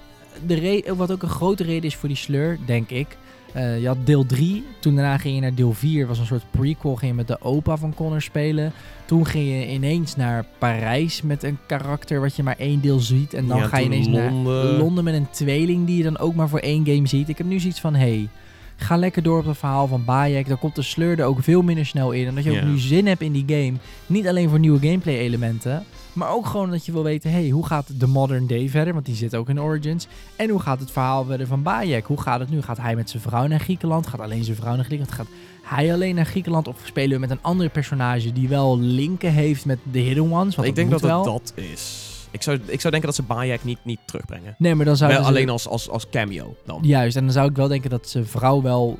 de 0.46 0.84
wat 0.96 1.12
ook 1.12 1.22
een 1.22 1.28
grote 1.28 1.62
reden 1.62 1.84
is 1.84 1.96
voor 1.96 2.08
die 2.08 2.16
sleur, 2.18 2.58
denk 2.66 2.90
ik. 2.90 3.16
Eh, 3.52 3.80
je 3.80 3.86
had 3.86 4.06
deel 4.06 4.26
3, 4.26 4.64
toen 4.80 4.94
daarna 4.94 5.18
ging 5.18 5.34
je 5.34 5.40
naar 5.40 5.54
deel 5.54 5.72
4, 5.72 6.06
was 6.06 6.18
een 6.18 6.26
soort 6.26 6.44
prequel, 6.50 6.94
ging 6.96 7.10
je 7.10 7.16
met 7.16 7.28
de 7.28 7.40
opa 7.42 7.76
van 7.76 7.94
Connor 7.94 8.22
spelen. 8.22 8.72
Toen 9.04 9.26
ging 9.26 9.48
je 9.48 9.68
ineens 9.72 10.16
naar 10.16 10.44
Parijs 10.58 11.22
met 11.22 11.42
een 11.42 11.58
karakter 11.66 12.20
wat 12.20 12.36
je 12.36 12.42
maar 12.42 12.56
één 12.58 12.80
deel 12.80 12.98
ziet. 13.00 13.34
En 13.34 13.46
dan 13.46 13.56
Ja, 13.58 13.66
ga 13.66 13.78
je 13.78 13.84
ineens 13.84 14.06
Londen. 14.08 14.42
naar 14.42 14.64
Londen 14.64 15.04
met 15.04 15.14
een 15.14 15.30
tweeling 15.30 15.86
die 15.86 15.96
je 15.96 16.02
dan 16.02 16.18
ook 16.18 16.34
maar 16.34 16.48
voor 16.48 16.58
één 16.58 16.86
game 16.86 17.06
ziet. 17.06 17.28
Ik 17.28 17.38
heb 17.38 17.46
nu 17.46 17.60
zoiets 17.60 17.80
van, 17.80 17.94
hey, 17.94 18.28
ga 18.76 18.96
lekker 18.96 19.22
door 19.22 19.38
op 19.38 19.46
het 19.46 19.58
verhaal 19.58 19.86
van 19.86 20.04
Bayek. 20.04 20.48
Dan 20.48 20.58
komt 20.58 20.74
de 20.74 20.82
sleur 20.82 21.18
er 21.18 21.24
ook 21.24 21.42
veel 21.42 21.62
minder 21.62 21.86
snel 21.86 22.10
in. 22.12 22.26
En 22.26 22.34
dat 22.34 22.44
je 22.44 22.50
ook 22.50 22.64
nu 22.64 22.78
zin 22.78 23.06
hebt 23.06 23.20
in 23.20 23.32
die 23.32 23.44
game. 23.46 23.72
Niet 24.06 24.28
alleen 24.28 24.48
voor 24.48 24.58
nieuwe 24.58 24.78
gameplay 24.80 25.18
elementen. 25.18 25.84
Maar 26.20 26.30
ook 26.30 26.46
gewoon 26.46 26.70
dat 26.70 26.86
je 26.86 26.92
wil 26.92 27.02
weten, 27.02 27.30
hey, 27.30 27.48
hoe 27.48 27.66
gaat 27.66 28.00
de 28.00 28.06
modern 28.06 28.46
day 28.46 28.68
verder? 28.68 28.92
Want 28.94 29.06
die 29.06 29.14
zit 29.14 29.34
ook 29.34 29.48
in 29.48 29.60
Origins. 29.60 30.06
En 30.36 30.50
hoe 30.50 30.60
gaat 30.60 30.80
het 30.80 30.90
verhaal 30.90 31.24
verder 31.24 31.46
van 31.46 31.62
Bayek? 31.62 32.06
Hoe 32.06 32.20
gaat 32.20 32.40
het 32.40 32.50
nu? 32.50 32.62
Gaat 32.62 32.76
hij 32.78 32.94
met 32.96 33.10
zijn 33.10 33.22
vrouw 33.22 33.46
naar 33.46 33.60
Griekenland? 33.60 34.06
Gaat 34.06 34.20
alleen 34.20 34.44
zijn 34.44 34.56
vrouw 34.56 34.74
naar 34.74 34.84
Griekenland? 34.84 35.16
Gaat 35.16 35.26
hij 35.62 35.92
alleen 35.92 36.14
naar 36.14 36.26
Griekenland? 36.26 36.68
Of 36.68 36.76
spelen 36.84 37.10
we 37.14 37.18
met 37.18 37.30
een 37.30 37.42
andere 37.42 37.68
personage 37.68 38.32
die 38.32 38.48
wel 38.48 38.78
linken 38.78 39.32
heeft 39.32 39.64
met 39.64 39.78
de 39.92 39.98
Hidden 39.98 40.32
Ones? 40.32 40.56
Want 40.56 40.68
ik 40.68 40.74
denk 40.74 40.90
dat 40.90 41.00
het 41.00 41.24
dat 41.24 41.52
is. 41.56 42.08
Ik 42.30 42.42
zou, 42.42 42.56
ik 42.66 42.80
zou 42.80 42.92
denken 42.92 43.02
dat 43.02 43.14
ze 43.14 43.22
Bayek 43.22 43.64
niet, 43.64 43.78
niet 43.84 43.98
terugbrengen. 44.04 44.54
Nee, 44.58 44.74
maar 44.74 44.84
dan 44.84 44.96
zou 44.96 45.12
Wel 45.12 45.22
alleen 45.22 45.48
als, 45.48 45.68
als, 45.68 45.88
als 45.88 46.08
cameo 46.10 46.56
dan. 46.64 46.78
Juist, 46.82 47.16
en 47.16 47.24
dan 47.24 47.32
zou 47.32 47.50
ik 47.50 47.56
wel 47.56 47.68
denken 47.68 47.90
dat 47.90 48.08
zijn 48.08 48.26
vrouw 48.26 48.62
wel 48.62 48.98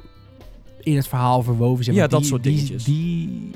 in 0.80 0.96
het 0.96 1.08
verhaal 1.08 1.42
verwoven 1.42 1.84
zit. 1.84 1.94
Ja, 1.94 2.06
dat 2.06 2.20
die- 2.20 2.28
soort 2.28 2.42
die, 2.42 2.52
dingetjes. 2.54 2.84
Die, 2.84 3.50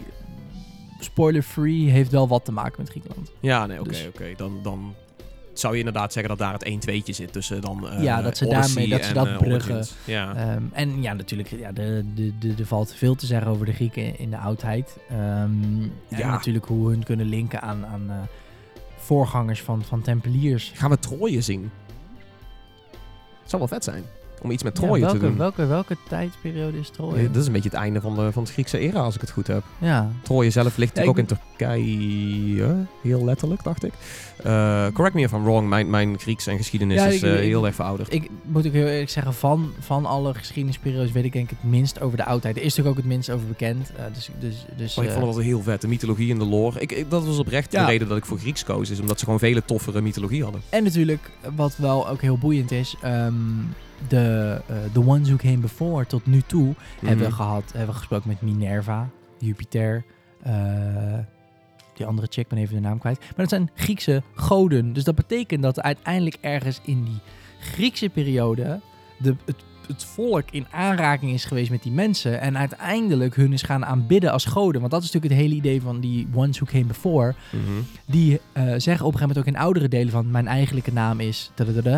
spoiler-free 1.19 1.91
heeft 1.91 2.11
wel 2.11 2.29
wat 2.29 2.45
te 2.45 2.53
maken 2.53 2.75
met 2.79 2.91
Griekenland. 2.91 3.31
Ja, 3.41 3.67
nee, 3.67 3.81
oké, 3.81 3.89
Dus- 3.89 4.07
oké. 4.07 4.33
Dan, 4.37 4.59
dan 4.63 4.95
zou 5.53 5.73
je 5.73 5.79
inderdaad 5.79 6.13
zeggen 6.13 6.37
dat 6.37 6.39
daar 6.39 6.53
het 6.53 6.65
1-2'tje 6.65 7.11
zit 7.15 7.33
tussen 7.33 7.61
dan 7.61 7.89
eh, 7.89 8.03
Ja, 8.03 8.23
dat 8.23 8.37
ze 8.37 8.45
Odyssey 8.47 8.67
daarmee- 8.75 8.89
dat 8.89 9.03
ze 9.03 9.09
en, 9.09 9.15
dat 9.15 9.27
eh, 9.27 9.37
bruggen. 9.37 9.85
Ja. 10.05 10.35
Ehm, 10.37 10.63
en 10.73 11.03
ja, 11.03 11.13
natuurlijk, 11.13 11.49
ja, 11.49 11.73
de, 11.73 12.05
de, 12.15 12.39
de, 12.39 12.55
er 12.59 12.67
valt 12.67 12.95
veel 12.95 13.15
te 13.15 13.27
zeggen 13.27 13.47
over 13.51 13.67
de 13.67 13.73
Grieken 13.73 14.19
in 14.19 14.31
de 14.31 14.39
oudheid. 14.39 14.97
Ehm, 15.09 15.19
En 15.21 15.93
Ja. 16.09 16.31
natuurlijk 16.31 16.65
hoe 16.67 16.89
hun 16.89 17.05
kunnen 17.05 17.27
linken 17.27 17.61
aan, 17.63 17.87
aan 17.87 18.11
eh, 18.11 18.17
voorgangers 18.97 19.63
van, 19.63 19.83
van 19.85 20.03
tempeliers. 20.03 20.73
Gaan 20.75 20.91
we 20.91 20.99
Troje 20.99 21.41
zien? 21.41 21.71
Zou 23.45 23.59
wel 23.59 23.69
vet 23.69 23.85
zijn. 23.85 24.05
Om 24.45 24.51
iets 24.51 24.63
met 24.63 24.79
Ja, 24.79 24.85
Troje 24.85 25.01
welke, 25.01 25.19
te 25.19 25.25
doen. 25.27 25.37
Welke, 25.37 25.67
welke 25.67 25.97
tijdsperiode 26.09 26.79
is 26.79 26.89
Troje? 26.91 27.31
Dat 27.31 27.41
is 27.41 27.47
een 27.47 27.53
beetje 27.53 27.69
het 27.69 27.79
einde 27.79 28.01
van 28.01 28.15
de, 28.15 28.33
van 28.33 28.45
de 28.45 28.51
Griekse 28.53 28.79
era, 28.79 29.01
als 29.01 29.15
ik 29.15 29.21
het 29.21 29.31
goed 29.31 29.47
heb. 29.47 29.63
Ja, 29.79 30.11
Troje 30.23 30.51
zelf 30.51 30.77
ligt 30.77 30.95
natuurlijk 30.95 31.19
ook 31.19 31.39
in 31.39 31.39
Turkije. 31.59 32.87
Heel 33.03 33.25
letterlijk, 33.25 33.63
dacht 33.63 33.85
ik. 33.85 33.93
Eh, 34.43 34.87
correct 34.93 35.15
me 35.15 35.21
if 35.23 35.33
I'm 35.33 35.43
wrong. 35.45 35.69
Mijn, 35.69 35.91
mijn 35.91 36.19
Grieks 36.19 36.47
en 36.47 36.57
geschiedenis 36.57 37.05
is 37.05 37.23
eh, 37.23 37.31
heel 37.35 37.67
erg 37.67 37.75
verouderd. 37.75 38.13
ik 38.13 38.31
moet 38.43 38.67
ook 38.67 38.73
heel 38.73 38.87
eerlijk 38.87 39.11
zeggen, 39.11 39.35
van, 39.35 39.73
van 39.81 40.07
alle 40.07 40.35
geschiedenisperiodes 40.35 41.13
weet 41.13 41.25
ik 41.25 41.33
denk 41.33 41.51
ik 41.51 41.57
het 41.61 41.71
minst 41.71 42.01
over 42.01 42.17
de 42.17 42.25
oudheid. 42.25 42.57
Er 42.57 42.63
is 42.63 42.69
natuurlijk 42.69 42.97
ook 42.97 43.03
het 43.03 43.13
minst 43.13 43.31
over 43.31 43.47
bekend. 43.47 43.91
eh, 43.97 44.05
dus 44.15 44.31
dus, 44.39 44.65
dus 44.77 44.95
maar 44.97 45.05
ik 45.05 45.11
vond 45.11 45.25
het 45.27 45.35
wel 45.35 45.45
heel 45.45 45.63
vet. 45.63 45.81
De 45.81 45.89
mythologie 45.89 46.33
en 46.33 46.39
de 46.39 46.45
lore. 46.45 46.81
Ik, 46.81 46.93
ik- 46.93 47.11
dat 47.11 47.25
was 47.27 47.39
oprecht 47.39 47.71
de 47.71 47.85
reden 47.85 48.09
dat 48.09 48.17
ik 48.17 48.25
voor 48.25 48.39
Grieks 48.39 48.65
koos. 48.65 48.91
Is 48.91 49.01
omdat 49.01 49.19
ze 49.19 49.25
gewoon 49.25 49.39
vele 49.41 49.65
toffere 49.65 50.01
mythologie 50.01 50.43
hadden. 50.43 50.61
En 50.69 50.83
natuurlijk, 50.85 51.31
wat 51.55 51.77
wel 51.77 52.09
ook 52.09 52.21
heel 52.21 52.39
boeiend 52.39 52.71
is, 52.73 52.95
ehm, 53.03 53.35
de 54.09 54.61
eh, 54.69 54.77
The 54.93 55.01
Ones 55.07 55.29
Who 55.29 55.37
Came 55.37 55.57
Before 55.59 56.07
tot 56.07 56.27
nu 56.27 56.41
toe 56.47 56.75
hebben 57.01 57.19
we 57.19 57.25
Mhm. 57.25 57.35
gehad, 57.35 57.65
hebben 57.73 57.87
we 57.93 57.99
gesproken 57.99 58.29
met 58.29 58.43
Minerva, 58.43 59.09
Jupiter, 59.39 60.05
eh, 60.43 60.53
die 61.95 62.07
andere 62.07 62.27
chick, 62.31 62.49
ben 62.49 62.59
even 62.59 62.75
de 62.75 62.81
naam 62.81 62.99
kwijt. 62.99 63.19
Maar 63.21 63.33
dat 63.37 63.49
zijn 63.49 63.71
Griekse 63.75 64.23
goden. 64.35 64.93
Dus 64.93 65.05
dat 65.05 65.15
betekent 65.15 65.63
dat 65.63 65.81
uiteindelijk 65.81 66.37
ergens 66.41 66.81
in 66.85 67.05
die 67.05 67.19
Griekse 67.61 68.09
periode 68.09 68.81
de, 69.19 69.37
het, 69.45 69.57
het 69.87 70.05
volk 70.05 70.45
in 70.51 70.67
aanraking 70.71 71.33
is 71.33 71.45
geweest 71.45 71.71
met 71.71 71.83
die 71.83 71.93
mensen 71.93 72.41
en 72.41 72.59
uiteindelijk 72.59 73.37
hun 73.37 73.53
is 73.53 73.63
gaan 73.63 73.85
aanbidden 73.85 74.33
als 74.33 74.45
goden. 74.45 74.81
Want 74.81 74.93
dat 74.93 75.03
is 75.03 75.11
natuurlijk 75.13 75.35
het 75.35 75.43
hele 75.43 75.61
idee 75.61 75.81
van 75.81 76.01
die 76.01 76.27
Ones 76.35 76.59
Who 76.59 76.67
Came 76.73 76.85
Before. 76.85 77.35
Mhm. 77.51 77.63
Die 78.07 78.41
eh, 78.53 78.63
zeggen 78.63 79.07
op 79.07 79.13
een 79.13 79.19
gegeven 79.19 79.21
moment 79.21 79.39
ook 79.39 79.47
in 79.47 79.57
oudere 79.57 79.89
delen 79.89 80.13
van 80.13 80.31
mijn 80.31 80.47
eigenlijke 80.47 80.93
naam 80.93 81.21
is 81.21 81.51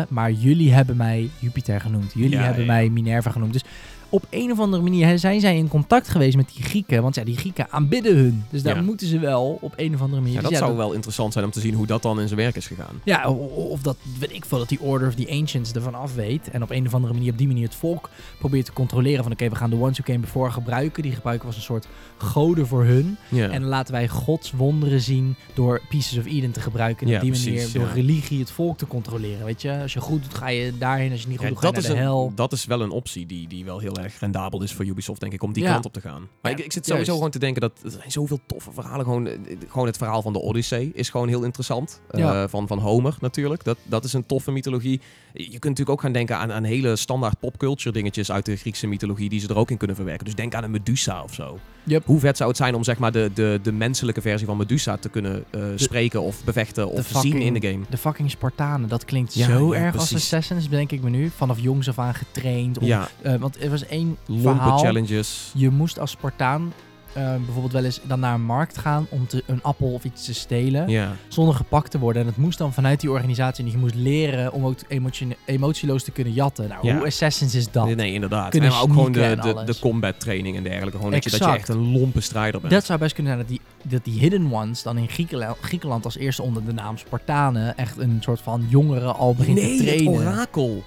maar 0.09 0.31
jullie 0.31 0.73
hebben 0.73 0.97
mij 0.97 1.29
Jupiter 1.39 1.81
genoemd. 1.81 2.11
Jullie 2.13 2.29
Ja, 2.37 2.41
hebben 2.43 2.61
ja. 2.65 2.71
mij 2.71 2.89
Minerva 2.89 3.31
genoemd. 3.31 3.53
Dus 3.53 3.63
op 4.09 4.25
een 4.29 4.51
of 4.51 4.59
andere 4.59 4.83
manier 4.83 5.19
zijn 5.19 5.39
zij 5.39 5.57
in 5.57 5.67
contact 5.67 6.07
geweest 6.07 6.35
met 6.35 6.49
die 6.55 6.63
Grieken. 6.63 7.01
Want 7.01 7.15
ja, 7.15 7.23
die 7.23 7.37
Grieken 7.37 7.67
aanbidden 7.69 8.15
hun. 8.15 8.43
Dus 8.49 8.63
daar 8.63 8.75
Ja. 8.75 8.81
moeten 8.81 9.07
ze 9.07 9.19
wel 9.19 9.57
op 9.61 9.73
een 9.75 9.93
of 9.93 10.01
andere 10.01 10.21
manier. 10.21 10.35
Ja, 10.35 10.41
Dus 10.41 10.49
dat 10.49 10.59
zou 10.59 10.77
wel 10.77 10.93
interessant 10.93 11.33
zijn 11.33 11.45
om 11.45 11.51
te 11.51 11.59
zien 11.59 11.73
hoe 11.73 11.85
dat 11.87 12.01
dan 12.01 12.19
in 12.19 12.27
zijn 12.27 12.39
werk 12.39 12.55
is 12.55 12.67
gegaan. 12.67 13.01
Ja, 13.03 13.29
of 13.29 13.81
dat, 13.81 13.97
weet 14.19 14.33
ik 14.33 14.45
veel, 14.45 14.57
dat 14.57 14.69
die 14.69 14.79
Order 14.81 15.07
of 15.07 15.15
the 15.15 15.29
Ancients 15.31 15.71
ervan 15.71 15.95
af 15.95 16.15
weet. 16.15 16.49
En 16.49 16.63
op 16.63 16.69
een 16.71 16.85
of 16.85 16.93
andere 16.93 17.13
manier, 17.13 17.31
op 17.31 17.37
die 17.37 17.47
manier 17.47 17.63
het 17.65 17.75
volk 17.75 18.09
probeert 18.39 18.65
te 18.65 18.73
controleren. 18.73 19.23
Van 19.23 19.31
oké, 19.31 19.49
we 19.49 19.55
gaan 19.55 19.69
de 19.69 19.75
ones 19.79 19.97
who 19.97 20.03
came 20.03 20.19
before 20.19 20.51
gebruiken. 20.51 21.03
Die 21.03 21.11
gebruiken 21.11 21.47
we 21.47 21.53
als 21.55 21.61
een 21.63 21.67
soort 21.73 21.87
goden 22.17 22.67
voor 22.67 22.83
hun. 22.83 23.17
Ja. 23.29 23.49
En 23.49 23.61
dan 23.61 23.69
laten 23.69 23.93
wij 23.93 24.07
Gods 24.07 24.51
wonderen 24.51 25.01
zien 25.01 25.35
door 25.53 25.81
Pieces 25.89 26.17
of 26.17 26.25
Eden 26.25 26.51
te 26.51 26.59
gebruiken. 26.59 27.07
En 27.07 27.15
op 27.15 27.21
die 27.21 27.29
precies, 27.31 27.47
manier 27.73 27.73
door 27.73 27.89
religie 27.95 28.39
het 28.39 28.51
volk 28.51 28.77
te 28.77 28.87
controleren. 28.87 29.45
Weet 29.45 29.61
je, 29.61 29.81
als 29.81 29.93
je 29.93 29.99
goed 30.01 30.23
doet, 30.23 30.33
ga 30.33 30.47
je 30.49 30.77
daarheen. 30.77 31.11
Als 31.11 31.21
je 31.21 31.27
niet 31.27 31.37
goed 31.37 31.47
doet, 31.47 31.57
ga 31.59 31.67
je 31.67 31.73
dat, 31.73 31.81
naar 31.83 31.91
is 31.91 31.97
de 31.97 32.03
een, 32.03 32.07
hel. 32.09 32.31
dat 32.35 32.51
is 32.51 32.65
wel 32.65 32.81
een 32.81 32.89
optie 32.91 33.25
die, 33.25 33.47
die 33.47 33.65
wel 33.65 33.79
heel 33.79 33.96
erg 33.99 34.19
rendabel 34.19 34.63
is 34.63 34.73
voor 34.73 34.85
Ubisoft, 34.85 35.19
denk 35.19 35.33
ik, 35.33 35.43
om 35.43 35.53
die 35.53 35.63
Ja. 35.63 35.71
kant 35.71 35.85
op 35.85 35.93
te 35.93 36.01
gaan. 36.01 36.27
Maar 36.41 36.51
Ja, 36.51 36.57
ik, 36.57 36.65
ik 36.65 36.71
zit 36.71 36.85
sowieso 36.85 36.93
juist. 36.95 37.11
gewoon 37.11 37.29
te 37.31 37.39
denken 37.39 37.61
dat 37.61 37.71
er 37.83 37.91
zijn 37.91 38.11
zoveel 38.11 38.39
toffe 38.47 38.71
verhalen. 38.71 39.05
Gewoon, 39.05 39.27
eh, 39.27 39.37
gewoon 39.67 39.87
het 39.87 39.97
verhaal 39.97 40.21
van 40.21 40.33
de 40.33 40.39
Odyssee 40.39 40.91
is 40.93 41.09
gewoon 41.09 41.27
heel 41.27 41.43
interessant. 41.43 42.01
Eh, 42.09 42.43
van, 42.47 42.67
van 42.67 42.79
Homer 42.79 43.17
natuurlijk. 43.21 43.63
Dat, 43.63 43.77
dat 43.83 44.03
is 44.03 44.13
een 44.13 44.25
toffe 44.25 44.51
mythologie. 44.51 45.01
Je 45.33 45.43
kunt 45.49 45.63
natuurlijk 45.63 45.89
ook 45.89 46.01
gaan 46.01 46.11
denken 46.11 46.37
aan, 46.37 46.51
aan 46.51 46.63
hele 46.63 46.95
standaard 46.95 47.39
popculture 47.39 47.91
dingetjes 47.91 48.31
uit 48.31 48.45
de 48.45 48.55
Griekse 48.55 48.87
mythologie 48.87 49.29
die 49.29 49.39
ze 49.39 49.47
er 49.47 49.57
ook 49.57 49.71
in 49.71 49.77
kunnen 49.77 49.95
verwerken. 49.95 50.25
Dus 50.25 50.35
denk 50.35 50.53
aan 50.53 50.63
een 50.63 50.71
Medusa 50.71 51.23
of 51.23 51.33
zo. 51.33 51.59
Yep. 51.87 52.05
Hoe 52.05 52.19
vet 52.19 52.37
zou 52.37 52.49
het 52.49 52.57
zijn 52.57 52.75
om 52.75 52.83
zeg 52.83 52.97
maar 52.97 53.11
de, 53.11 53.31
de, 53.33 53.59
de 53.63 53.71
menselijke 53.71 54.21
versie 54.21 54.47
van 54.47 54.57
Medusa 54.57 54.97
te 54.97 55.09
kunnen 55.09 55.43
eh, 55.49 55.61
spreken 55.75 56.21
of 56.21 56.43
bevechten 56.43 56.89
of 56.89 57.07
zien 57.21 57.41
in 57.41 57.53
de 57.53 57.67
game? 57.67 57.83
De 57.89 57.97
fucking 57.97 58.31
Spartanen, 58.31 58.89
dat 58.89 59.05
klinkt 59.05 59.33
Ja, 59.33 59.45
zo 59.45 59.73
ja, 59.73 59.79
erg 59.81 59.91
precies. 59.95 60.13
als 60.13 60.21
Assassins, 60.23 60.69
denk 60.69 60.91
ik 60.91 61.01
me 61.03 61.09
nu. 61.09 61.29
Vanaf 61.35 61.59
jongs 61.59 61.89
af 61.89 61.99
aan 61.99 62.13
getraind. 62.13 62.77
Om, 62.77 62.85
Ja, 62.85 63.07
eh, 63.21 63.35
want 63.35 63.61
er 63.63 63.69
was 63.69 63.85
één 63.85 64.17
lompe 64.25 64.41
verhaal. 64.49 64.77
challenges. 64.79 65.51
Je 65.53 65.69
moest 65.69 65.99
als 65.99 66.11
Spartaan 66.11 66.73
eh, 67.17 67.35
bijvoorbeeld 67.35 67.73
wel 67.73 67.83
eens 67.83 67.99
dan 68.03 68.19
naar 68.19 68.33
een 68.33 68.45
markt 68.45 68.77
gaan 68.77 69.07
om 69.09 69.27
te, 69.27 69.43
een 69.45 69.63
appel 69.63 69.93
of 69.93 70.03
iets 70.03 70.25
te 70.25 70.33
stelen. 70.33 70.89
Ja. 70.89 71.15
Zonder 71.27 71.55
gepakt 71.55 71.91
te 71.91 71.99
worden. 71.99 72.21
En 72.21 72.27
het 72.27 72.37
moest 72.37 72.57
dan 72.57 72.73
vanuit 72.73 72.99
die 72.99 73.11
organisatie. 73.11 73.65
En 73.65 73.71
je 73.71 73.77
moest 73.77 73.95
leren 73.95 74.53
om 74.53 74.65
ook 74.65 74.75
emotieloos 75.45 76.03
te 76.03 76.11
kunnen 76.11 76.33
jatten. 76.33 76.67
Nou, 76.67 76.91
hoe 76.91 77.05
Assassins 77.05 77.55
is 77.55 77.71
dat? 77.71 77.85
Nee, 77.85 77.95
nee, 77.95 78.13
inderdaad. 78.13 78.49
Kunnen 78.49 78.69
En 78.69 78.75
maar 78.75 78.83
ook 78.83 78.93
gewoon 78.93 79.11
de, 79.11 79.37
de, 79.41 79.63
de 79.65 79.79
combat 79.79 80.19
training 80.19 80.57
en 80.57 80.63
dergelijke. 80.63 80.97
Gewoon 80.97 81.11
dat 81.11 81.23
je, 81.23 81.29
dat 81.29 81.39
je 81.39 81.45
Exact. 81.45 81.69
echt 81.69 81.77
een 81.77 81.91
lompe 81.91 82.21
strijder 82.21 82.61
bent. 82.61 82.73
Dat 82.73 82.85
zou 82.85 82.99
best 82.99 83.13
kunnen 83.13 83.33
zijn 83.33 83.45
dat 83.47 83.57
die, 83.57 83.91
dat 83.91 84.05
die 84.05 84.19
Hidden 84.19 84.51
Ones 84.51 84.83
dan 84.83 84.97
in 84.97 85.09
Griekenland, 85.09 85.57
Griekenland 85.61 86.05
als 86.05 86.17
eerste 86.17 86.41
onder 86.41 86.65
de 86.65 86.73
naam 86.73 86.97
Spartanen 86.97 87.77
echt 87.77 87.97
een 87.97 88.17
soort 88.19 88.41
van 88.41 88.65
jongeren 88.69 89.15
al 89.15 89.35
begint 89.35 89.57
te 89.57 89.63
nee, 89.63 89.77
trainen. 89.77 90.13
orakel. 90.13 90.83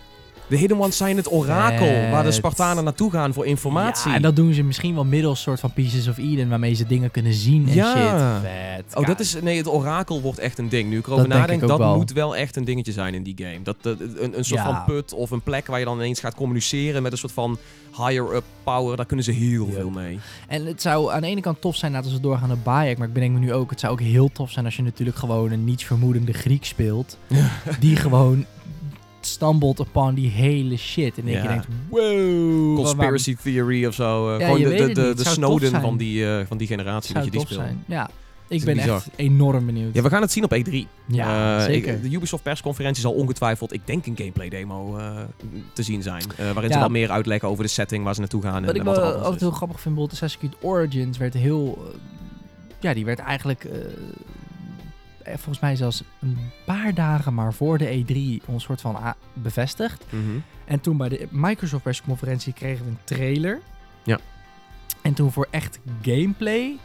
De 0.50 0.56
Hidden 0.56 0.80
Ones 0.80 0.96
zijn 0.96 1.16
het 1.16 1.32
orakel 1.32 2.10
waar 2.10 2.24
de. 2.24 2.32
Spartanen 2.32 2.84
naartoe 2.84 3.10
gaan 3.10 3.32
voor 3.32 3.46
informatie. 3.46 4.10
Ja, 4.10 4.16
en 4.16 4.22
dat 4.22 4.36
doen 4.36 4.54
ze 4.54 4.62
misschien 4.62 4.94
wel 4.94 5.04
middels 5.04 5.42
soort 5.42 5.60
van 5.60 5.72
Pieces 5.72 6.08
of 6.08 6.18
Eden, 6.18 6.48
waarmee 6.48 6.74
ze 6.74 6.86
dingen 6.86 7.10
kunnen 7.10 7.32
zien 7.34 7.68
en 7.68 7.74
Ja. 7.74 7.92
shit. 8.40 8.50
Vet. 8.50 8.96
Oh, 8.96 9.06
dat 9.06 9.20
is, 9.20 9.36
nee, 9.42 9.56
het 9.56 9.68
orakel 9.68 10.20
wordt 10.20 10.38
echt 10.38 10.58
een 10.58 10.68
ding. 10.68 10.90
Nu 10.90 10.98
ik 10.98 11.06
erover 11.06 11.22
Dat 11.22 11.32
denk 11.32 11.40
nadenk, 11.40 11.62
ik 11.62 11.68
dat 11.68 11.78
wel. 11.78 11.96
moet 11.96 12.12
wel 12.12 12.36
echt 12.36 12.56
een 12.56 12.64
dingetje 12.64 12.92
zijn 12.92 13.14
in 13.14 13.22
die 13.22 13.34
game. 13.36 13.62
Dat, 13.62 13.76
dat- 13.80 14.00
een, 14.00 14.38
een 14.38 14.44
soort 14.44 14.60
Ja. 14.60 14.64
van 14.84 14.94
put 14.94 15.12
of 15.14 15.30
een 15.30 15.40
plek 15.40 15.66
waar 15.66 15.78
je 15.78 15.84
dan 15.84 15.96
ineens 15.96 16.20
gaat 16.20 16.34
communiceren 16.34 17.02
met 17.02 17.12
een 17.12 17.18
soort 17.18 17.32
van 17.32 17.58
higher-up 17.96 18.44
power. 18.64 18.96
Daar 18.96 19.06
kunnen 19.06 19.24
ze 19.24 19.32
heel 19.32 19.68
veel 19.72 19.90
mee. 19.90 20.18
En 20.48 20.66
het 20.66 20.82
zou 20.82 21.12
aan 21.12 21.20
de 21.20 21.26
ene 21.26 21.40
kant 21.40 21.60
tof 21.60 21.76
zijn 21.76 21.92
dat 21.92 22.04
als 22.04 22.12
we 22.12 22.20
doorgaan 22.20 22.48
naar 22.48 22.58
Bayek, 22.58 22.98
maar 22.98 23.06
ik 23.08 23.12
bedenk 23.14 23.32
me 23.32 23.38
nu 23.38 23.52
ook, 23.52 23.70
het 23.70 23.80
zou 23.80 23.92
ook 23.92 24.00
heel 24.00 24.28
tof 24.32 24.50
zijn 24.50 24.64
als 24.64 24.76
je 24.76 24.82
natuurlijk 24.82 25.16
gewoon 25.18 25.50
een 25.50 25.64
niets 25.64 25.84
vermoedende 25.84 26.32
Griek 26.32 26.64
speelt, 26.64 27.18
die 27.80 27.96
gewoon 27.96 28.44
stumbled 29.26 29.78
upon 29.80 30.14
die 30.14 30.28
hele 30.30 30.76
shit. 30.76 31.18
En 31.18 31.26
je 31.26 31.42
denkt, 31.42 31.66
wow. 31.88 32.76
Conspiracy 32.76 33.36
theory 33.42 33.86
of 33.86 33.94
zo. 33.94 34.36
eh, 34.36 34.44
gewoon 34.46 34.60
de, 34.62 34.92
de, 34.92 35.14
de, 35.14 35.24
Snowden 35.24 35.80
van 35.80 35.96
die, 35.96 36.26
eh, 36.26 36.46
van 36.46 36.56
die 36.58 36.66
generatie 36.66 37.14
dat 37.14 37.24
je 37.24 37.30
die 37.30 37.40
speelt. 37.40 37.60
Ja, 37.86 38.10
ik 38.48 38.64
ben 38.64 38.76
bizar. 38.76 38.96
echt 38.96 39.08
enorm 39.16 39.66
benieuwd. 39.66 39.94
Ja, 39.94 40.02
we 40.02 40.08
gaan 40.08 40.22
het 40.22 40.32
zien 40.32 40.44
op 40.44 40.54
E3. 40.54 40.72
Ja, 41.06 41.58
Eh, 41.58 41.64
zeker. 41.64 41.94
ik- 41.94 42.02
de 42.02 42.10
Ubisoft 42.16 42.42
persconferentie 42.42 43.02
zal 43.02 43.12
ongetwijfeld, 43.12 43.72
ik 43.72 43.86
denk, 43.86 44.06
een 44.06 44.16
gameplay 44.16 44.48
demo 44.48 44.96
eh, 44.96 45.10
te 45.72 45.82
zien 45.82 46.02
zijn. 46.02 46.22
eh, 46.36 46.44
waarin 46.44 46.68
Ja. 46.68 46.72
ze 46.74 46.78
wat 46.80 46.90
meer 46.90 47.10
uitleggen 47.10 47.48
over 47.48 47.64
de 47.64 47.70
setting 47.70 48.04
waar 48.04 48.14
ze 48.14 48.20
naartoe 48.20 48.42
gaan 48.42 48.64
Wat 48.64 48.74
en, 48.74 48.80
ik 48.80 48.82
wat 48.82 48.96
wel 48.96 49.12
altijd 49.12 49.40
heel 49.40 49.50
grappig 49.50 49.80
vind, 49.80 49.94
bijvoorbeeld 49.94 50.22
Assassin's 50.22 50.52
Creed 50.54 50.70
Origins 50.70 51.18
werd 51.18 51.34
heel... 51.34 51.92
ja, 52.80 52.94
die 52.94 53.04
werd 53.04 53.18
eigenlijk... 53.18 53.68
eh, 55.22 55.32
volgens 55.34 55.60
mij 55.60 55.76
zelfs 55.76 56.02
een 56.20 56.38
paar 56.64 56.94
dagen 56.94 57.34
maar 57.34 57.52
voor 57.54 57.78
de 57.78 58.04
E3 58.04 58.44
ons 58.46 58.64
soort 58.64 58.80
van 58.80 58.98
bevestigd. 59.32 60.04
Mhm. 60.10 60.22
En 60.64 60.80
toen 60.80 60.96
bij 60.96 61.08
de 61.08 61.26
Microsoft 61.30 61.82
persconferentie 61.82 62.52
kregen 62.52 62.84
we 62.84 62.90
een 62.90 62.98
trailer. 63.04 63.60
Ja. 64.02 64.18
En 65.02 65.14
toen 65.14 65.32
voor 65.32 65.48
echt 65.50 65.78
gameplay 66.02 66.76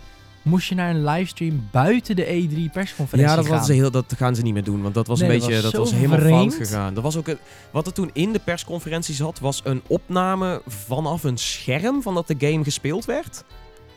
moest 0.41 0.67
je 0.69 0.75
naar 0.75 0.89
een 0.89 1.03
livestream 1.03 1.67
buiten 1.71 2.15
de 2.15 2.25
E3 2.25 2.71
persconferentie 2.71 3.29
Ja, 3.29 3.35
dat, 3.35 3.45
gaan. 3.45 3.57
was 3.57 3.67
heel, 3.67 3.91
dat 3.91 4.13
gaan 4.17 4.35
ze 4.35 4.41
niet 4.41 4.53
meer 4.53 4.63
doen, 4.63 4.81
want 4.81 4.93
dat 4.93 5.07
was 5.07 5.19
Nee, 5.19 5.29
een 5.29 5.39
dat 5.39 5.47
beetje, 5.47 5.61
was 5.63 5.71
dat 5.71 5.81
was 5.81 5.91
helemaal 5.93 6.19
vreemd. 6.19 6.53
fout 6.55 6.67
gegaan. 6.67 6.93
Dat 6.93 7.03
was 7.03 7.17
ook 7.17 7.27
het, 7.27 7.39
wat 7.71 7.87
er 7.87 7.93
toen 7.93 8.09
in 8.13 8.31
de 8.31 8.39
persconferentie 8.39 9.15
zat, 9.15 9.39
was 9.39 9.61
een 9.63 9.81
opname 9.87 10.61
vanaf 10.67 11.23
een 11.23 11.37
scherm 11.37 12.01
van 12.01 12.13
dat 12.13 12.27
de 12.27 12.35
game 12.39 12.63
gespeeld 12.63 13.05
werd. 13.05 13.43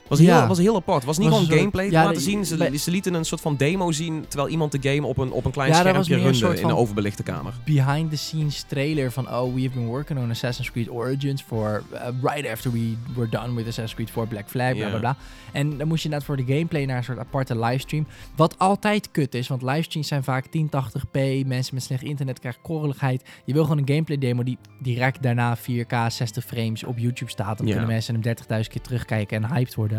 Was 0.08 0.18
heel, 0.18 0.28
Ja. 0.28 0.46
was 0.46 0.58
heel 0.58 0.76
apart. 0.76 0.96
Het 0.96 1.06
was 1.06 1.18
niet 1.18 1.26
Was 1.28 1.34
gewoon 1.36 1.48
soort- 1.50 1.58
gameplay 1.60 1.86
te 1.86 1.92
ja, 1.92 2.04
laten 2.04 2.20
zien. 2.22 2.46
Ze, 2.46 2.78
ze 2.78 2.90
lieten 2.90 3.14
een 3.14 3.24
soort 3.24 3.40
van 3.40 3.56
demo 3.56 3.92
zien, 3.92 4.24
terwijl 4.28 4.50
iemand 4.50 4.72
de 4.82 4.90
game 4.90 5.06
op 5.06 5.18
een, 5.18 5.30
op 5.32 5.44
een 5.44 5.50
klein 5.50 5.70
Ja, 5.70 5.78
schermpje 5.78 6.16
runde 6.16 6.60
in 6.60 6.68
een 6.68 6.74
overbelichte 6.76 7.22
kamer. 7.22 7.54
behind 7.64 8.10
the 8.10 8.16
scenes 8.16 8.62
trailer 8.68 9.12
van 9.12 9.28
oh 9.30 9.54
we 9.54 9.62
have 9.62 9.74
been 9.74 9.86
working 9.86 10.18
on 10.18 10.30
Assassin's 10.30 10.70
Creed 10.70 10.88
Origins 10.90 11.42
for 11.42 11.82
uh, 11.92 12.00
right 12.22 12.48
after 12.52 12.72
we 12.72 12.94
were 13.14 13.28
done 13.28 13.54
with 13.54 13.66
Assassin's 13.66 13.94
Creed 13.94 14.10
4 14.10 14.26
Black 14.26 14.48
Flag 14.48 14.74
bla 14.76 14.88
bla 14.88 14.98
bla 14.98 15.16
en 15.52 15.78
dan 15.78 15.88
moest 15.88 16.02
je 16.02 16.04
inderdaad 16.08 16.28
voor 16.28 16.36
de 16.46 16.52
gameplay 16.52 16.84
naar 16.84 16.96
een 16.96 17.04
soort 17.04 17.18
aparte 17.18 17.58
livestream 17.58 18.06
wat 18.36 18.58
altijd 18.58 19.10
kut 19.10 19.34
is 19.34 19.48
want 19.48 19.62
livestreams 19.62 20.08
zijn 20.08 20.24
vaak 20.24 20.44
1080p 20.46 21.46
mensen 21.46 21.74
met 21.74 21.82
slecht 21.82 22.02
internet 22.02 22.38
krijgen 22.38 22.62
korreligheid 22.62 23.22
je 23.44 23.52
wil 23.52 23.62
gewoon 23.62 23.78
een 23.78 23.88
gameplay 23.88 24.18
demo 24.18 24.42
die 24.42 24.58
direct 24.82 25.22
daarna 25.22 25.56
4K 25.58 25.94
60 26.08 26.44
frames 26.44 26.84
op 26.84 26.98
YouTube 26.98 27.30
staat 27.30 27.58
dan 27.58 27.66
kunnen 27.66 27.86
mensen 27.86 28.14
hem 28.22 28.36
30.000 28.62 28.68
keer 28.68 28.80
terugkijken 28.82 29.42
en 29.44 29.52
hyped 29.54 29.74
worden 29.74 29.97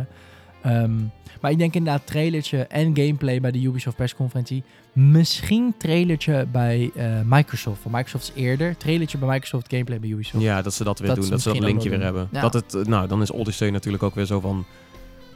Ehm, 0.61 0.95
maar 1.41 1.51
ik 1.51 1.57
denk 1.57 1.73
inderdaad 1.73 2.07
trailertje 2.07 2.57
en 2.63 2.95
gameplay 2.97 3.41
bij 3.41 3.51
de 3.51 3.61
Ubisoft 3.61 3.95
persconferentie. 3.95 4.63
Misschien 4.93 5.73
trailertje 5.77 6.47
bij 6.51 6.91
eh, 6.95 7.05
Microsoft. 7.25 7.81
Van 7.81 7.91
Microsoft 7.91 8.31
is 8.35 8.43
eerder. 8.43 8.77
Trailertje 8.77 9.17
bij 9.17 9.29
Microsoft, 9.29 9.69
gameplay 9.69 9.99
bij 9.99 10.09
Ubisoft. 10.09 10.43
Ja, 10.43 10.61
dat 10.61 10.73
ze 10.73 10.83
dat 10.83 10.99
weer 10.99 11.07
Dat 11.07 11.15
doen. 11.15 11.25
ze 11.25 11.31
Dat 11.31 11.41
ze 11.41 11.53
dat 11.53 11.59
linkje 11.59 11.89
weer 11.89 12.01
hebben. 12.01 12.27
Ja. 12.31 12.41
Dat 12.41 12.53
het, 12.53 12.87
nou, 12.87 13.07
dan 13.07 13.21
is 13.21 13.31
Odyssey 13.31 13.69
natuurlijk 13.69 14.03
ook 14.03 14.15
weer 14.15 14.25
zo 14.25 14.39
van... 14.39 14.65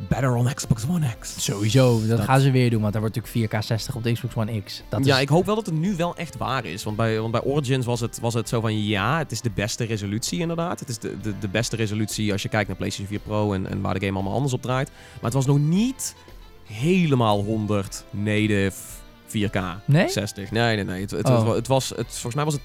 Better 0.07 0.35
on 0.35 0.53
Xbox 0.53 0.85
One 0.89 1.07
X. 1.19 1.43
Sowieso, 1.43 1.99
dat, 2.07 2.17
Dat- 2.17 2.25
gaan 2.25 2.39
ze 2.39 2.51
weer 2.51 2.69
doen, 2.69 2.81
want 2.81 2.93
daar 2.93 3.01
wordt 3.01 3.15
natuurlijk 3.15 3.51
4K 3.53 3.65
60 3.65 3.95
op 3.95 4.03
de 4.03 4.11
Xbox 4.11 4.35
One 4.35 4.61
X. 4.63 4.83
Dat 4.89 5.05
ja, 5.05 5.15
is, 5.15 5.21
ik 5.21 5.29
hoop 5.29 5.45
wel 5.45 5.55
dat 5.55 5.65
het 5.65 5.75
nu 5.75 5.95
wel 5.95 6.15
echt 6.15 6.37
waar 6.37 6.65
is. 6.65 6.83
Want 6.83 6.97
bij, 6.97 7.19
want 7.19 7.31
bij 7.31 7.41
Origins 7.43 7.85
was 7.85 7.99
het, 7.99 8.19
was 8.19 8.33
het 8.33 8.49
zo 8.49 8.61
van 8.61 8.83
ja, 8.85 9.17
het 9.17 9.31
is 9.31 9.41
de 9.41 9.51
beste 9.55 9.83
resolutie 9.83 10.39
inderdaad. 10.39 10.79
Het 10.79 10.89
is 10.89 10.99
de, 10.99 11.17
de, 11.21 11.33
de 11.39 11.47
beste 11.47 11.75
resolutie 11.75 12.31
als 12.31 12.41
je 12.41 12.49
kijkt 12.49 12.67
naar 12.67 12.77
PlayStation 12.77 13.17
4 13.19 13.27
Pro 13.27 13.53
en, 13.53 13.69
en 13.69 13.81
waar 13.81 13.93
de 13.99 14.05
game 14.05 14.13
allemaal 14.17 14.33
anders 14.35 14.53
op 14.53 14.61
draait. 14.61 14.89
Maar 15.13 15.23
het 15.23 15.33
was 15.33 15.45
nog 15.45 15.59
niet 15.59 16.15
helemaal 16.63 17.43
100 17.43 18.03
native 18.09 18.77
4K 19.27 19.59
Nee? 19.85 20.09
60. 20.09 20.51
Nee, 20.51 20.75
nee, 20.75 20.83
nee. 20.85 21.01
Het, 21.01 21.11
het, 21.11 21.29
Oh. 21.29 21.45
het, 21.47 21.55
het 21.55 21.67
was, 21.67 21.89
het, 21.89 22.07
volgens 22.07 22.35
mij 22.35 22.43
was 22.43 22.53
het 22.53 22.63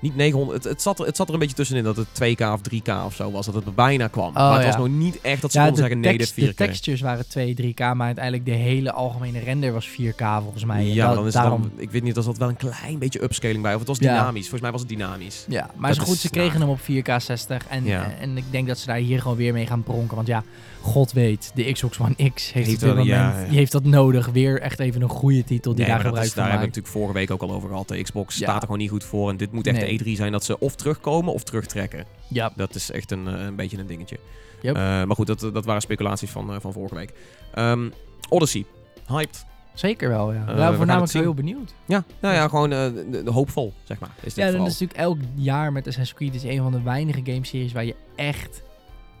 niet 0.00 0.16
900. 0.16 0.62
Het, 0.64 0.72
het, 0.72 0.82
zat 0.82 0.98
er, 1.00 1.06
het 1.06 1.16
zat 1.16 1.28
er 1.28 1.34
een 1.34 1.40
beetje 1.40 1.54
tussenin 1.56 1.84
dat 1.84 1.96
het 1.96 2.06
2K 2.22 2.40
of 2.52 2.60
3K 2.74 3.04
of 3.04 3.14
zo 3.14 3.30
was. 3.30 3.46
Dat 3.46 3.54
het 3.54 3.66
er 3.66 3.74
bijna 3.74 4.08
kwam. 4.08 4.32
maar 4.32 4.52
het 4.52 4.60
ja. 4.62 4.66
was 4.66 4.76
nog 4.76 4.88
niet 4.88 5.20
echt 5.20 5.42
dat 5.42 5.52
ze 5.52 5.58
ja, 5.58 5.64
konden 5.64 5.82
de, 5.84 5.88
zeggen 5.88 6.02
tekst- 6.16 6.36
native 6.36 6.52
4K. 6.52 6.56
de 6.56 6.64
textures 6.64 7.00
waren 7.00 7.28
2, 7.28 7.54
3K, 7.74 7.78
maar 7.94 8.06
uiteindelijk 8.06 8.44
de 8.44 8.50
hele 8.52 8.92
algemene 8.92 9.38
render 9.38 9.72
was 9.72 9.88
4K 9.88 10.24
volgens 10.42 10.64
mij. 10.64 10.84
Ja, 10.86 11.06
dat- 11.06 11.14
dan 11.16 11.26
is 11.26 11.32
daarom, 11.32 11.60
dan, 11.62 11.70
ik 11.76 11.90
weet 11.90 12.02
niet, 12.02 12.16
er 12.16 12.22
zat 12.22 12.38
wel 12.38 12.48
een 12.48 12.56
klein 12.56 12.98
beetje 12.98 13.22
upscaling 13.22 13.62
bij. 13.62 13.72
Of 13.72 13.78
het 13.78 13.88
was 13.88 13.98
Ja. 13.98 14.12
dynamisch. 14.14 14.40
Volgens 14.40 14.60
mij 14.62 14.70
was 14.70 14.80
het 14.80 14.88
dynamisch. 14.90 15.44
Ja, 15.48 15.70
maar 15.76 15.90
Dat 15.90 16.00
is 16.00 16.06
goed, 16.06 16.14
is 16.14 16.20
ze 16.20 16.30
kregen 16.30 16.60
hem 16.60 16.68
op 16.70 16.80
4K 16.80 17.20
60. 17.20 17.66
En, 17.68 17.86
en 18.20 18.36
ik 18.36 18.44
denk 18.50 18.66
dat 18.68 18.78
ze 18.78 18.86
daar 18.86 18.96
hier 18.96 19.20
gewoon 19.20 19.36
weer 19.36 19.52
mee 19.52 19.66
gaan 19.66 19.82
pronken. 19.82 20.16
Want 20.16 20.28
ja, 20.28 20.44
God 20.82 21.12
weet, 21.12 21.50
de 21.54 21.72
Xbox 21.72 22.00
One 22.00 22.14
X 22.34 22.52
heeft, 22.52 22.66
Heeft 22.68 22.80
wel- 22.80 22.90
moment, 22.90 23.08
ja. 23.08 23.32
heeft 23.32 23.72
dat 23.72 23.84
nodig. 23.84 24.26
Weer 24.26 24.60
echt 24.60 24.78
even 24.78 25.02
een 25.02 25.08
goede 25.08 25.44
titel 25.44 25.74
die 25.74 25.84
Nee, 25.84 25.94
daar 25.94 25.94
maar 25.94 25.96
dat 25.96 26.06
gebruik 26.06 26.26
is, 26.26 26.32
van 26.32 26.42
daar 26.42 26.50
hebben 26.52 26.68
we 26.70 26.76
natuurlijk 26.76 26.94
vorige 27.04 27.12
week 27.18 27.30
ook 27.30 27.50
al 27.50 27.56
over 27.56 27.68
gehad. 27.68 27.88
De 27.88 28.02
Xbox 28.02 28.36
Ja. 28.38 28.42
staat 28.42 28.56
er 28.56 28.62
gewoon 28.62 28.78
niet 28.78 28.90
goed 28.90 29.04
voor. 29.04 29.30
En 29.30 29.36
dit 29.36 29.52
moet 29.52 29.66
echt 29.66 29.76
Nee. 29.80 29.98
de 29.98 30.04
E3 30.04 30.16
zijn 30.16 30.32
dat 30.32 30.44
ze 30.44 30.58
of 30.58 30.74
terugkomen 30.74 31.32
of 31.32 31.42
terugtrekken. 31.42 32.04
Ja, 32.28 32.52
Dat 32.56 32.74
is 32.74 32.90
echt 32.90 33.10
een, 33.10 33.28
eh, 33.28 33.44
een 33.44 33.56
beetje 33.56 33.78
een 33.78 33.86
dingetje. 33.86 34.18
Yep. 34.62 34.74
Eh, 34.76 34.82
maar 34.82 35.14
goed, 35.16 35.26
dat, 35.26 35.40
dat 35.40 35.64
waren 35.64 35.80
speculaties 35.82 36.30
van, 36.30 36.52
eh, 36.52 36.56
van 36.60 36.72
vorige 36.72 36.94
week. 36.94 37.12
Ehm, 37.54 37.88
Odyssey. 38.28 38.64
Hyped. 39.06 39.44
zeker 39.74 40.08
wel. 40.08 40.32
Ja, 40.32 40.44
we 40.44 40.52
gaan 40.52 40.66
het 40.66 40.76
voornamelijk 40.76 41.12
heel 41.12 41.34
benieuwd. 41.34 41.74
Ja, 41.86 42.04
nou 42.20 42.34
ja, 42.34 42.48
gewoon 42.48 42.70
de- 42.70 43.22
de 43.24 43.30
hoopvol, 43.30 43.72
zeg 43.84 43.98
maar. 43.98 44.10
Is 44.16 44.34
dit 44.34 44.44
Ja, 44.44 44.50
vooral. 44.50 44.66
is 44.66 44.72
natuurlijk 44.72 44.98
elk 45.00 45.18
jaar 45.34 45.72
met 45.72 45.86
Assassin's 45.86 46.14
Creed 46.18 46.34
is 46.34 46.42
een 46.42 46.62
van 46.62 46.72
de 46.72 46.82
weinige 46.82 47.20
gameseries 47.24 47.72
waar 47.72 47.84
je 47.84 47.94
echt 48.16 48.62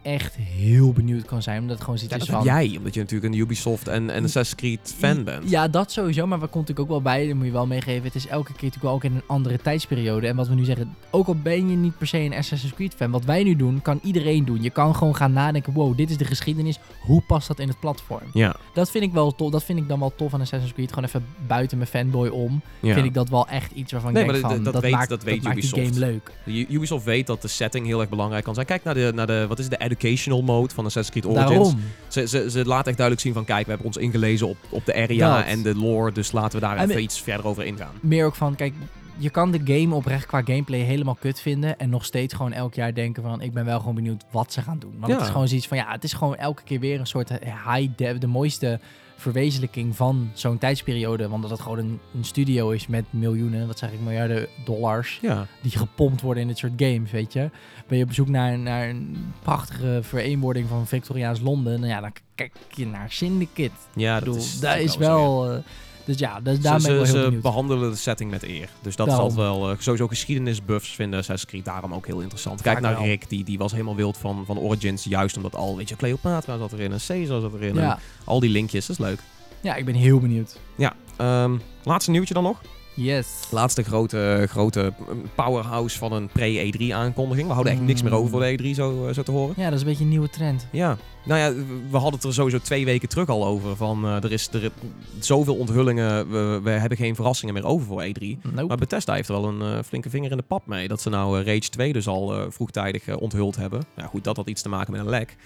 echt 0.02 0.34
heel 0.36 0.92
benieuwd 0.92 1.24
kan 1.24 1.42
zijn. 1.42 1.60
Omdat 1.60 1.74
het 1.76 1.84
gewoon 1.84 1.98
Ja, 2.02 2.08
dat 2.08 2.20
is 2.20 2.26
heb 2.26 2.36
van... 2.36 2.44
jij, 2.44 2.74
omdat 2.78 2.94
je 2.94 3.00
natuurlijk 3.00 3.32
een 3.34 3.40
Ubisoft 3.40 3.88
en, 3.88 4.10
en 4.10 4.24
Assassin's 4.24 4.54
Creed 4.60 4.94
fan 4.98 5.24
bent. 5.24 5.50
Ja, 5.50 5.68
dat 5.68 5.92
sowieso. 5.92 6.26
Maar 6.26 6.38
wat 6.38 6.50
komt 6.50 6.68
natuurlijk 6.68 6.94
ook 6.96 7.02
wel 7.02 7.12
bij, 7.14 7.26
dat 7.26 7.36
moet 7.36 7.44
je 7.46 7.52
wel 7.52 7.66
meegeven. 7.66 8.02
Het 8.04 8.14
is 8.14 8.26
elke 8.26 8.44
keer 8.52 8.54
natuurlijk 8.54 8.82
wel 8.82 8.92
ook 8.92 9.04
in 9.04 9.14
een 9.14 9.22
andere 9.26 9.58
tijdsperiode. 9.58 10.26
En 10.26 10.36
wat 10.36 10.48
we 10.48 10.54
nu 10.54 10.64
zeggen, 10.64 10.94
ook 11.10 11.26
al 11.26 11.34
ben 11.42 11.70
je 11.70 11.76
niet 11.76 11.98
per 11.98 12.06
se 12.06 12.18
een 12.18 12.34
Assassin's 12.34 12.74
Creed 12.74 12.94
fan, 12.94 13.10
wat 13.10 13.24
wij 13.24 13.42
nu 13.42 13.56
doen, 13.56 13.82
kan 13.82 14.00
iedereen 14.02 14.44
doen. 14.44 14.62
Je 14.62 14.70
kan 14.70 14.94
gewoon 14.96 15.16
gaan 15.16 15.32
nadenken, 15.32 15.72
wow, 15.72 15.96
dit 15.96 16.10
is 16.10 16.16
de 16.16 16.24
geschiedenis. 16.24 16.78
Hoe 17.00 17.22
past 17.26 17.48
dat 17.48 17.58
in 17.58 17.68
het 17.68 17.80
platform? 17.80 18.24
Ja, 18.32 18.56
Dat 18.74 18.90
vind 18.90 19.04
ik 19.04 19.12
wel 19.12 19.34
tof. 19.34 19.50
Dat 19.50 19.64
vind 19.64 19.78
ik 19.78 19.88
dan 19.88 19.98
wel 20.00 20.12
tof 20.16 20.34
aan 20.34 20.40
Assassin's 20.40 20.72
Creed. 20.74 20.88
Gewoon 20.88 21.04
even 21.04 21.24
buiten 21.46 21.76
mijn 21.78 21.90
fanboy 21.90 22.28
om. 22.28 22.60
ja. 22.80 22.94
Vind 22.94 23.06
ik 23.06 23.14
dat 23.14 23.28
wel 23.28 23.48
echt 23.48 23.72
iets 23.72 23.92
waarvan 23.92 24.12
Nee, 24.12 24.24
ik 24.24 24.30
denk 24.30 24.42
maar 24.42 24.50
van, 24.50 24.62
dat- 24.64 24.72
dat, 24.72 24.82
dat 24.82 24.82
weet- 24.82 24.92
maakt, 24.92 25.08
dat 25.08 25.22
weet 25.22 25.42
maakt 25.42 25.60
die 25.60 25.70
game 25.84 25.98
leuk. 25.98 26.32
Ubisoft 26.68 27.04
weet 27.04 27.26
dat 27.26 27.42
de 27.42 27.48
setting 27.48 27.86
heel 27.86 28.00
erg 28.00 28.08
belangrijk 28.08 28.44
kan 28.44 28.54
zijn. 28.54 28.66
Kijk 28.66 28.84
naar 28.84 28.94
de, 28.94 29.12
naar 29.14 29.26
de 29.26 29.44
wat 29.48 29.58
is 29.58 29.68
de 29.68 29.76
educational 29.90 30.42
mode 30.42 30.74
van 30.74 30.84
Assassin's 30.84 31.20
Creed 31.20 31.36
Origins. 31.36 31.68
Daarom. 31.68 31.82
Ze, 32.08 32.28
ze, 32.28 32.50
ze 32.50 32.64
laten 32.64 32.86
echt 32.86 32.96
duidelijk 32.96 33.20
zien 33.20 33.32
van, 33.32 33.44
kijk, 33.44 33.62
we 33.64 33.68
hebben 33.68 33.86
ons 33.86 33.96
ingelezen 33.96 34.48
op, 34.48 34.56
op 34.68 34.86
de 34.86 34.94
area 34.94 35.36
Dat. 35.36 35.46
en 35.46 35.62
de 35.62 35.74
lore, 35.74 36.12
dus 36.12 36.32
laten 36.32 36.60
we 36.60 36.66
daar 36.66 36.76
En 36.76 36.90
even 36.90 37.02
iets 37.02 37.20
verder 37.20 37.46
over 37.46 37.64
ingaan. 37.64 37.94
Meer 38.00 38.26
ook 38.26 38.34
van, 38.34 38.54
kijk, 38.54 38.72
je 39.20 39.30
kan 39.30 39.50
de 39.50 39.60
game 39.64 39.94
oprecht 39.94 40.26
qua 40.26 40.42
gameplay 40.44 40.80
helemaal 40.80 41.14
kut 41.20 41.40
vinden. 41.40 41.78
En 41.78 41.90
nog 41.90 42.04
steeds 42.04 42.34
gewoon 42.34 42.52
elk 42.52 42.74
jaar 42.74 42.94
denken 42.94 43.22
van, 43.22 43.40
ik 43.40 43.52
ben 43.52 43.64
wel 43.64 43.78
gewoon 43.78 43.94
benieuwd 43.94 44.24
wat 44.30 44.52
ze 44.52 44.62
gaan 44.62 44.78
doen. 44.78 44.94
Want 44.98 45.06
Ja. 45.06 45.12
het 45.18 45.22
is 45.26 45.30
gewoon 45.32 45.48
zoiets 45.48 45.68
van, 45.68 45.76
ja, 45.76 45.90
het 45.92 46.04
is 46.04 46.12
gewoon 46.12 46.36
elke 46.36 46.62
keer 46.62 46.80
weer 46.80 47.00
een 47.00 47.06
soort 47.06 47.28
high 47.28 47.88
dev, 47.96 48.18
de 48.18 48.26
mooiste 48.26 48.80
verwezenlijking 49.16 49.96
van 49.96 50.30
zo'n 50.34 50.58
tijdsperiode. 50.58 51.28
Want 51.28 51.42
dat 51.42 51.50
het 51.50 51.60
gewoon 51.60 51.78
een, 51.78 51.98
een 52.14 52.24
studio 52.24 52.70
is 52.70 52.86
met 52.86 53.04
miljoenen, 53.10 53.66
wat 53.66 53.78
zeg 53.78 53.92
ik, 53.92 54.00
miljarden 54.00 54.46
dollars. 54.64 55.18
Ja, 55.22 55.46
die 55.62 55.70
gepompt 55.70 56.20
worden 56.20 56.42
in 56.42 56.48
dit 56.48 56.58
soort 56.58 56.72
games, 56.76 57.10
weet 57.10 57.32
je. 57.32 57.50
Ben 57.88 57.98
je 57.98 58.04
op 58.04 58.12
zoek 58.12 58.28
naar, 58.28 58.58
naar 58.58 58.88
een 58.88 59.32
prachtige 59.42 59.98
vereenwording 60.02 60.68
van 60.68 60.86
Victoriaans 60.86 61.40
Londen, 61.40 61.80
nou 61.80 61.92
ja, 61.92 62.00
dan 62.00 62.12
kijk 62.34 62.52
je 62.74 62.86
naar 62.86 63.10
Syndicate. 63.12 63.70
ja 63.94 64.14
dat 64.14 64.24
bedoel, 64.24 64.36
is, 64.40 64.60
dat 64.60 64.76
is 64.76 64.96
wel... 64.96 65.62
dus 66.10 66.18
ja, 66.18 66.40
dus 66.40 66.56
ja. 66.56 66.62
daar 66.62 66.80
Ze, 66.80 66.86
ben 66.86 66.96
ik 66.96 67.02
wel 67.02 67.12
heel 67.12 67.14
ze 67.16 67.22
benieuwd. 67.24 67.42
behandelen 67.42 67.90
de 67.90 67.96
setting 67.96 68.30
met 68.30 68.42
eer. 68.42 68.68
Dus 68.82 68.96
dat 68.96 69.06
Daarom. 69.06 69.26
is 69.28 69.36
altijd 69.36 69.56
wel... 69.58 69.70
eh, 69.70 69.76
sowieso 69.78 70.06
geschiedenisbuffs 70.06 70.88
vinden 70.94 71.18
Assassin's 71.18 71.50
Creed 71.50 71.64
daarom 71.64 71.94
ook 71.94 72.06
heel 72.06 72.20
interessant. 72.20 72.62
Kijk 72.62 72.74
Vaak 72.74 72.84
naar 72.84 72.94
wel. 72.94 73.04
Rick, 73.04 73.28
die, 73.28 73.44
die 73.44 73.58
was 73.58 73.72
helemaal 73.72 73.96
wild 73.96 74.16
van, 74.18 74.42
van 74.46 74.58
Origins. 74.58 75.04
Juist 75.04 75.36
omdat 75.36 75.54
al, 75.54 75.76
weet 75.76 75.88
je, 75.88 75.96
Cleopatra 75.96 76.58
zat 76.58 76.72
erin 76.72 76.92
en 76.92 76.98
Caesar 77.06 77.40
zat 77.40 77.54
erin. 77.54 77.74
Ja. 77.74 77.94
En 77.96 77.98
al 78.24 78.40
die 78.40 78.50
linkjes, 78.50 78.86
dat 78.86 78.98
is 78.98 79.04
leuk. 79.04 79.20
ja, 79.60 79.74
ik 79.74 79.84
ben 79.84 79.94
heel 79.94 80.18
benieuwd. 80.20 80.58
Ja, 80.76 80.92
ehm, 81.16 81.56
laatste 81.84 82.10
nieuwtje 82.10 82.34
dan 82.34 82.42
nog. 82.42 82.60
Yes. 82.94 83.26
Laatste 83.50 83.82
grote, 83.82 84.46
grote 84.48 84.92
powerhouse 85.34 85.98
van 85.98 86.12
een 86.12 86.28
pre-E3 86.28 86.92
aankondiging. 86.94 87.46
We 87.46 87.52
houden 87.52 87.72
echt 87.72 87.82
niks 87.82 88.02
meer 88.02 88.14
over 88.14 88.30
voor 88.30 88.40
de 88.40 88.58
E3, 88.62 88.74
zo, 88.74 89.06
eh, 89.06 89.14
zo 89.14 89.22
te 89.22 89.30
horen. 89.30 89.54
Ja, 89.56 89.64
dat 89.64 89.72
is 89.72 89.80
een 89.80 89.86
beetje 89.86 90.02
een 90.04 90.10
nieuwe 90.10 90.30
trend. 90.30 90.66
Ja, 90.70 90.96
nou 91.24 91.40
ja, 91.40 91.52
we 91.90 91.96
hadden 91.96 92.12
het 92.14 92.24
er 92.24 92.32
sowieso 92.34 92.58
twee 92.58 92.84
weken 92.84 93.08
terug 93.08 93.28
al 93.28 93.46
over. 93.46 93.76
Van, 93.76 94.04
eh, 94.04 94.24
er 94.24 94.32
is 94.32 94.48
er, 94.52 94.70
zoveel 95.18 95.54
onthullingen, 95.56 96.30
we, 96.30 96.60
we 96.62 96.70
hebben 96.70 96.98
geen 96.98 97.14
verrassingen 97.14 97.54
meer 97.54 97.64
over 97.64 97.86
voor 97.86 98.02
E3. 98.02 98.38
Nope. 98.42 98.66
Maar 98.66 98.76
Bethesda 98.76 99.14
heeft 99.14 99.28
er 99.28 99.40
wel 99.40 99.48
een 99.48 99.62
eh, 99.62 99.82
flinke 99.84 100.10
vinger 100.10 100.30
in 100.30 100.36
de 100.36 100.42
pap 100.42 100.66
mee. 100.66 100.88
Dat 100.88 101.00
ze 101.00 101.08
nou 101.08 101.36
Rage 101.42 101.68
2 101.68 101.92
dus 101.92 102.06
al 102.08 102.50
vroegtijdig 102.50 103.16
onthuld 103.16 103.56
hebben. 103.56 103.82
Ja 103.96 104.06
goed, 104.06 104.24
dat 104.24 104.36
had 104.36 104.48
iets 104.48 104.62
te 104.62 104.68
maken 104.68 104.92
met 104.92 105.00
een 105.00 105.08
lek. 105.08 105.36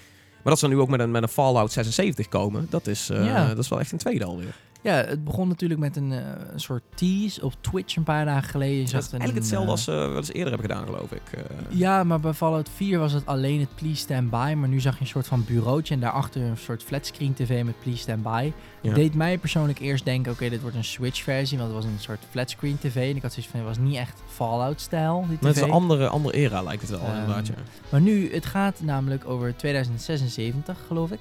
Maar 0.42 0.52
dat 0.52 0.58
ze 0.58 0.68
nu 0.68 0.78
ook 0.78 0.88
met 0.88 1.00
een, 1.00 1.10
met 1.10 1.22
een 1.22 1.28
Fallout 1.28 1.72
76 1.72 2.28
komen, 2.28 2.66
dat 2.70 2.86
is, 2.86 3.06
Ja. 3.06 3.48
dat 3.48 3.58
is 3.58 3.68
wel 3.68 3.80
echt 3.80 3.92
een 3.92 3.98
tweede 3.98 4.24
alweer. 4.24 4.54
Ja, 4.84 4.94
het 4.94 5.24
begon 5.24 5.48
natuurlijk 5.48 5.80
met 5.80 5.96
een, 5.96 6.12
eh, 6.12 6.18
een 6.52 6.60
soort 6.60 6.82
tease 6.94 7.44
op 7.44 7.54
Twitch 7.60 7.96
een 7.96 8.02
paar 8.02 8.24
dagen 8.24 8.48
geleden. 8.50 8.76
Je 8.76 8.80
Dat 8.82 8.90
zag 8.90 9.00
is 9.00 9.12
een, 9.12 9.18
eigenlijk 9.18 9.46
hetzelfde 9.50 9.92
eh, 9.92 9.98
als 9.98 10.08
eh, 10.08 10.14
wat 10.14 10.28
eerder 10.28 10.52
hebben 10.52 10.70
gedaan, 10.70 10.86
geloof 10.86 11.12
ik. 11.12 11.22
Ja, 11.68 12.04
maar 12.04 12.20
bij 12.20 12.32
Fallout 12.32 12.68
4 12.74 12.98
was 12.98 13.12
het 13.12 13.26
alleen 13.26 13.60
het 13.60 13.74
Please 13.74 13.96
Stand 13.96 14.30
By. 14.30 14.54
Maar 14.56 14.68
nu 14.68 14.80
zag 14.80 14.94
je 14.94 15.00
een 15.00 15.06
soort 15.06 15.26
van 15.26 15.44
bureautje 15.44 15.94
en 15.94 16.00
daarachter 16.00 16.42
een 16.42 16.56
soort 16.56 16.82
flatscreen 16.82 17.34
tv 17.34 17.64
met 17.64 17.74
Please 17.82 17.98
Stand 17.98 18.22
By. 18.22 18.52
Ja. 18.80 18.94
Deed 18.94 19.14
mij 19.14 19.38
persoonlijk 19.38 19.78
eerst 19.78 20.04
denken, 20.04 20.32
oké, 20.32 20.48
dit 20.48 20.60
wordt 20.60 20.76
een 20.76 20.84
Switch 20.84 21.22
versie. 21.22 21.58
Want 21.58 21.72
het 21.72 21.82
was 21.82 21.92
een 21.92 21.98
soort 22.00 22.22
flatscreen 22.30 22.78
tv. 22.78 23.10
En 23.10 23.16
ik 23.16 23.22
had 23.22 23.32
zoiets 23.32 23.50
van, 23.50 23.60
het 23.60 23.68
was 23.68 23.78
niet 23.78 23.96
echt 23.96 24.22
Fallout-stijl, 24.26 25.24
die 25.28 25.38
tv. 25.38 25.46
is 25.56 25.60
een 25.60 25.70
andere, 25.70 26.08
andere 26.08 26.36
era, 26.36 26.62
lijkt 26.62 26.80
het 26.82 26.90
wel, 26.90 27.00
Ehm, 27.00 27.14
inderdaad. 27.20 27.46
Ja. 27.46 27.54
Maar 27.88 28.00
nu, 28.00 28.32
het 28.34 28.46
gaat 28.46 28.80
namelijk 28.82 29.28
over 29.28 29.56
2076, 29.56 30.78
geloof 30.86 31.10
ik. 31.10 31.20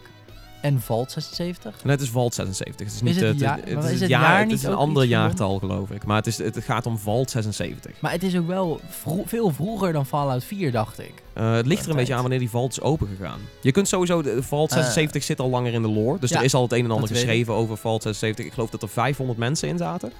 En 0.63 0.81
Vault 0.81 1.11
76. 1.11 1.83
Nee, 1.83 1.91
het 1.93 2.01
is 2.01 2.09
Vault 2.09 2.33
76. 2.33 2.85
Het 2.85 2.95
is, 2.95 3.01
niet, 3.01 3.15
het 3.15 3.23
eh, 3.23 3.29
het 3.29 3.39
jaar- 3.39 3.57
het, 3.57 3.73
maar 3.73 3.83
is 3.83 3.91
het 3.91 3.99
het 3.99 4.09
jaar, 4.09 4.21
jaar 4.21 4.41
het 4.41 4.51
is 4.51 4.63
een 4.63 4.73
ander 4.73 5.03
jaartal, 5.03 5.59
geloof 5.59 5.89
ik. 5.89 6.05
Maar 6.05 6.17
het, 6.17 6.27
is, 6.27 6.37
het 6.37 6.57
gaat 6.63 6.85
om 6.85 6.97
Vault 6.97 7.31
76. 7.31 7.91
Maar 7.99 8.11
het 8.11 8.23
is 8.23 8.35
ook 8.37 8.47
wel 8.47 8.79
vro- 8.89 9.23
veel 9.25 9.49
vroeger 9.51 9.93
dan 9.93 10.05
Fallout 10.05 10.43
4, 10.43 10.71
dacht 10.71 10.99
ik. 10.99 11.13
Eh, 11.33 11.53
het 11.53 11.65
ligt 11.65 11.83
er 11.83 11.89
een 11.89 11.95
beetje 11.95 12.13
aan 12.13 12.21
wanneer 12.21 12.39
die 12.39 12.49
Vault 12.49 12.71
is 12.71 12.81
opengegaan. 12.81 13.39
Je 13.61 13.71
kunt 13.71 13.87
sowieso, 13.87 14.21
de 14.21 14.43
Vault 14.43 14.69
Eh, 14.71 14.75
76 14.77 15.23
zit 15.23 15.39
al 15.39 15.49
langer 15.49 15.73
in 15.73 15.81
de 15.81 15.87
lore. 15.89 16.19
Dus 16.19 16.29
ja, 16.29 16.37
er 16.37 16.43
is 16.43 16.53
al 16.53 16.61
het 16.63 16.71
een 16.71 16.83
en 16.85 16.91
ander 16.91 17.09
geschreven 17.09 17.53
over 17.53 17.77
Vault 17.77 18.01
76. 18.01 18.45
Ik 18.45 18.53
geloof 18.53 18.69
dat 18.69 18.81
er 18.81 18.89
500 18.89 19.39
mensen 19.39 19.67
in 19.69 19.77
zaten. 19.77 20.11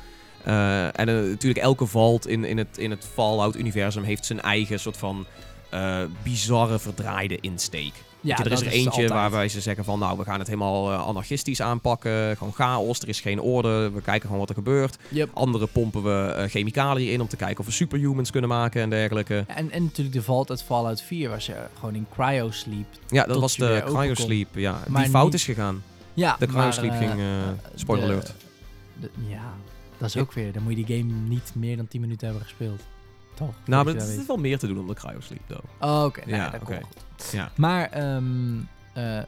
Eh, 0.43 0.99
en 0.99 1.05
natuurlijk 1.29 1.63
elke 1.63 1.85
Vault 1.85 2.27
in, 2.27 2.43
in 2.45 2.57
het, 2.57 2.77
in 2.77 2.91
het 2.91 3.05
Fallout-universum 3.13 4.03
heeft 4.03 4.25
zijn 4.25 4.41
eigen 4.41 4.79
soort 4.79 4.97
van 4.97 5.25
bizarre 6.23 6.79
verdraaide 6.79 7.37
insteek. 7.41 7.93
Ja, 8.23 8.37
je, 8.37 8.43
er 8.43 8.51
is 8.51 8.61
er 8.61 8.67
eentje 8.67 8.89
altijd. 8.89 9.09
waarbij 9.09 9.47
ze 9.47 9.61
zeggen 9.61 9.85
van 9.85 9.99
nou, 9.99 10.17
we 10.17 10.23
gaan 10.23 10.39
het 10.39 10.47
helemaal 10.47 10.91
eh, 10.91 11.05
anarchistisch 11.07 11.61
aanpakken. 11.61 12.37
Gewoon 12.37 12.53
chaos, 12.53 12.99
er 12.99 13.07
is 13.07 13.21
geen 13.21 13.41
orde. 13.41 13.91
We 13.93 14.01
kijken 14.01 14.21
gewoon 14.21 14.39
wat 14.39 14.49
er 14.49 14.55
gebeurt. 14.55 14.97
Yep. 15.09 15.29
Andere 15.33 15.67
pompen 15.67 16.03
we 16.03 16.33
eh, 16.33 16.49
chemicaliën 16.49 17.11
in 17.11 17.21
om 17.21 17.27
te 17.27 17.35
kijken 17.35 17.59
of 17.59 17.65
we 17.65 17.71
superhumans 17.71 18.31
kunnen 18.31 18.49
maken 18.49 18.81
en 18.81 18.89
dergelijke. 18.89 19.43
En, 19.47 19.71
en 19.71 19.83
natuurlijk 19.83 20.15
de 20.15 20.21
Vault 20.23 20.49
uit 20.49 20.63
Fallout 20.63 21.01
4 21.01 21.29
was 21.29 21.45
je 21.45 21.55
gewoon 21.79 21.95
in 21.95 22.07
cryosleep. 22.13 22.85
Ja, 23.07 23.25
dat 23.25 23.39
was 23.39 23.55
de 23.55 23.81
cryosleep. 23.85 24.47
Ja, 24.55 24.79
Maar 24.87 25.01
die 25.01 25.11
fout 25.11 25.25
niet- 25.25 25.33
is 25.33 25.43
gegaan. 25.43 25.83
Ja, 26.13 26.35
De 26.39 26.47
maar, 26.47 26.55
cryosleep 26.55 26.91
eh, 26.91 26.97
ging, 26.97 27.11
spoiler 27.75 28.07
de- 28.07 28.11
alert. 28.13 28.33
de- 28.99 29.09
ja, 29.27 29.53
dat 29.97 30.07
is 30.07 30.17
ook 30.17 30.33
weer. 30.33 30.51
Dan 30.51 30.63
moet 30.63 30.77
je 30.77 30.85
die 30.85 30.97
game 30.97 31.11
niet 31.27 31.51
meer 31.55 31.77
dan 31.77 31.87
10 31.87 32.01
minuten 32.01 32.27
hebben 32.27 32.45
gespeeld. 32.45 32.81
Toch? 33.33 33.53
Nou, 33.65 33.85
maar 33.85 33.93
dat 33.93 34.07
is 34.07 34.25
wel 34.27 34.37
meer 34.37 34.57
te 34.57 34.67
doen 34.67 34.79
om 34.79 34.87
de 34.87 34.93
cryosleep, 34.93 35.41
though. 35.47 35.63
weet. 35.79 35.89
Oh, 35.89 36.03
oké. 36.03 36.19
Nou 36.19 36.31
Ja, 36.31 36.43
ja, 36.43 36.49
dat 36.49 36.63
komt 36.63 36.79
goed. 36.83 37.31
Ja. 37.31 37.51
Maar, 37.55 37.89
ehm 37.89 38.59
eh 38.93 39.19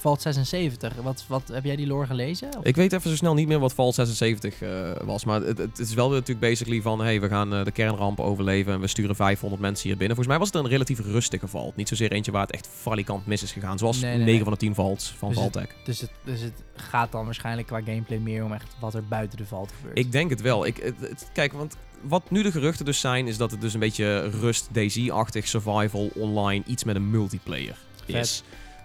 Vault 0.00 0.22
76, 0.22 0.94
wat, 0.94 1.24
wat, 1.28 1.48
heb 1.52 1.64
jij 1.64 1.76
die 1.76 1.86
lore 1.86 2.06
gelezen? 2.06 2.48
Of- 2.58 2.64
Ik 2.64 2.76
weet 2.76 2.92
even 2.92 3.10
zo 3.10 3.16
snel 3.16 3.34
niet 3.34 3.48
meer 3.48 3.58
wat 3.58 3.74
Vault 3.74 3.94
76 3.94 4.62
eh, 4.62 4.90
was, 5.04 5.24
maar 5.24 5.40
het, 5.42 5.58
het 5.58 5.78
is 5.78 5.94
wel 5.94 6.08
weer 6.10 6.18
natuurlijk 6.18 6.46
basically 6.48 6.82
van, 6.82 7.00
hey, 7.00 7.20
we 7.20 7.28
gaan 7.28 7.54
eh, 7.54 7.64
de 7.64 7.70
kernramp 7.70 8.20
overleven 8.20 8.72
en 8.72 8.80
we 8.80 8.86
sturen 8.86 9.16
500 9.16 9.62
mensen 9.62 9.88
hier 9.88 9.96
binnen. 9.96 10.16
Volgens 10.16 10.36
mij 10.36 10.44
was 10.46 10.54
het 10.54 10.64
een 10.64 10.70
relatief 10.70 11.00
rustige 11.00 11.48
Vault. 11.48 11.76
Niet 11.76 11.88
zozeer 11.88 12.12
eentje 12.12 12.32
waar 12.32 12.42
het 12.42 12.50
echt 12.50 12.68
falikant 12.72 13.26
mis 13.26 13.42
is 13.42 13.52
gegaan, 13.52 13.78
zoals 13.78 14.00
Nee, 14.00 14.10
nee, 14.10 14.18
9 14.18 14.32
nee. 14.34 14.42
van 14.42 14.52
de 14.52 14.58
10 14.58 14.74
Vaults 14.74 15.14
van 15.18 15.28
Dus 15.28 15.38
dus, 15.84 16.00
het, 16.00 16.10
dus 16.24 16.40
het 16.40 16.62
gaat 16.74 17.12
dan 17.12 17.24
waarschijnlijk 17.24 17.66
qua 17.66 17.80
gameplay 17.80 18.18
meer 18.18 18.44
om 18.44 18.52
echt 18.52 18.76
wat 18.80 18.94
er 18.94 19.04
buiten 19.04 19.38
de 19.38 19.46
Vault 19.46 19.72
gebeurt. 19.76 19.98
Ik 19.98 20.12
denk 20.12 20.30
het 20.30 20.40
wel. 20.40 20.66
Ik, 20.66 20.76
het, 20.76 20.94
het- 21.00 21.30
kijk, 21.32 21.52
want 21.52 21.76
wat 22.02 22.30
nu 22.30 22.42
de 22.42 22.50
geruchten 22.50 22.84
dus 22.84 23.00
zijn, 23.00 23.26
is 23.28 23.36
dat 23.36 23.50
het 23.50 23.60
dus 23.60 23.74
een 23.74 23.80
beetje 23.80 24.28
rust 24.40 24.68
DayZ-achtig 24.72 25.48
survival 25.48 26.10
online 26.14 26.64
iets 26.66 26.84
met 26.84 26.96
een 26.96 27.10
multiplayer 27.10 27.76
is. 28.06 28.42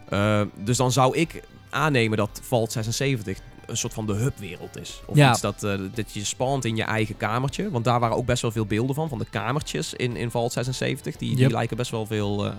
Eh, 0.10 0.42
dus 0.56 0.78
dan 0.78 0.92
zou 0.92 1.18
ik 1.18 1.44
aannemen 1.70 2.18
dat 2.18 2.40
Vault 2.44 2.72
76 2.72 3.38
een 3.66 3.78
soort 3.78 3.94
van 3.94 4.06
de 4.08 4.14
hubwereld 4.14 4.78
is. 4.80 5.02
Of 5.06 5.16
Ja. 5.16 5.32
iets 5.32 5.42
dat, 5.42 5.64
eh, 5.64 5.74
dat 5.94 6.14
je 6.14 6.26
spant 6.26 6.66
in 6.66 6.76
je 6.76 6.84
eigen 6.84 7.18
kamertje. 7.18 7.70
Want 7.70 7.86
daar 7.86 8.00
waren 8.00 8.16
ook 8.16 8.26
best 8.26 8.42
wel 8.42 8.52
veel 8.52 8.66
beelden 8.66 8.96
van, 8.96 9.10
van 9.10 9.18
de 9.20 9.26
kamertjes 9.30 9.94
in, 9.94 10.16
in 10.16 10.32
Vault 10.32 10.52
76. 10.52 11.16
Die, 11.18 11.36
die 11.36 11.50
lijken 11.50 11.78
best 11.78 11.92
wel 11.92 12.06
veel, 12.06 12.46
eh, 12.46 12.52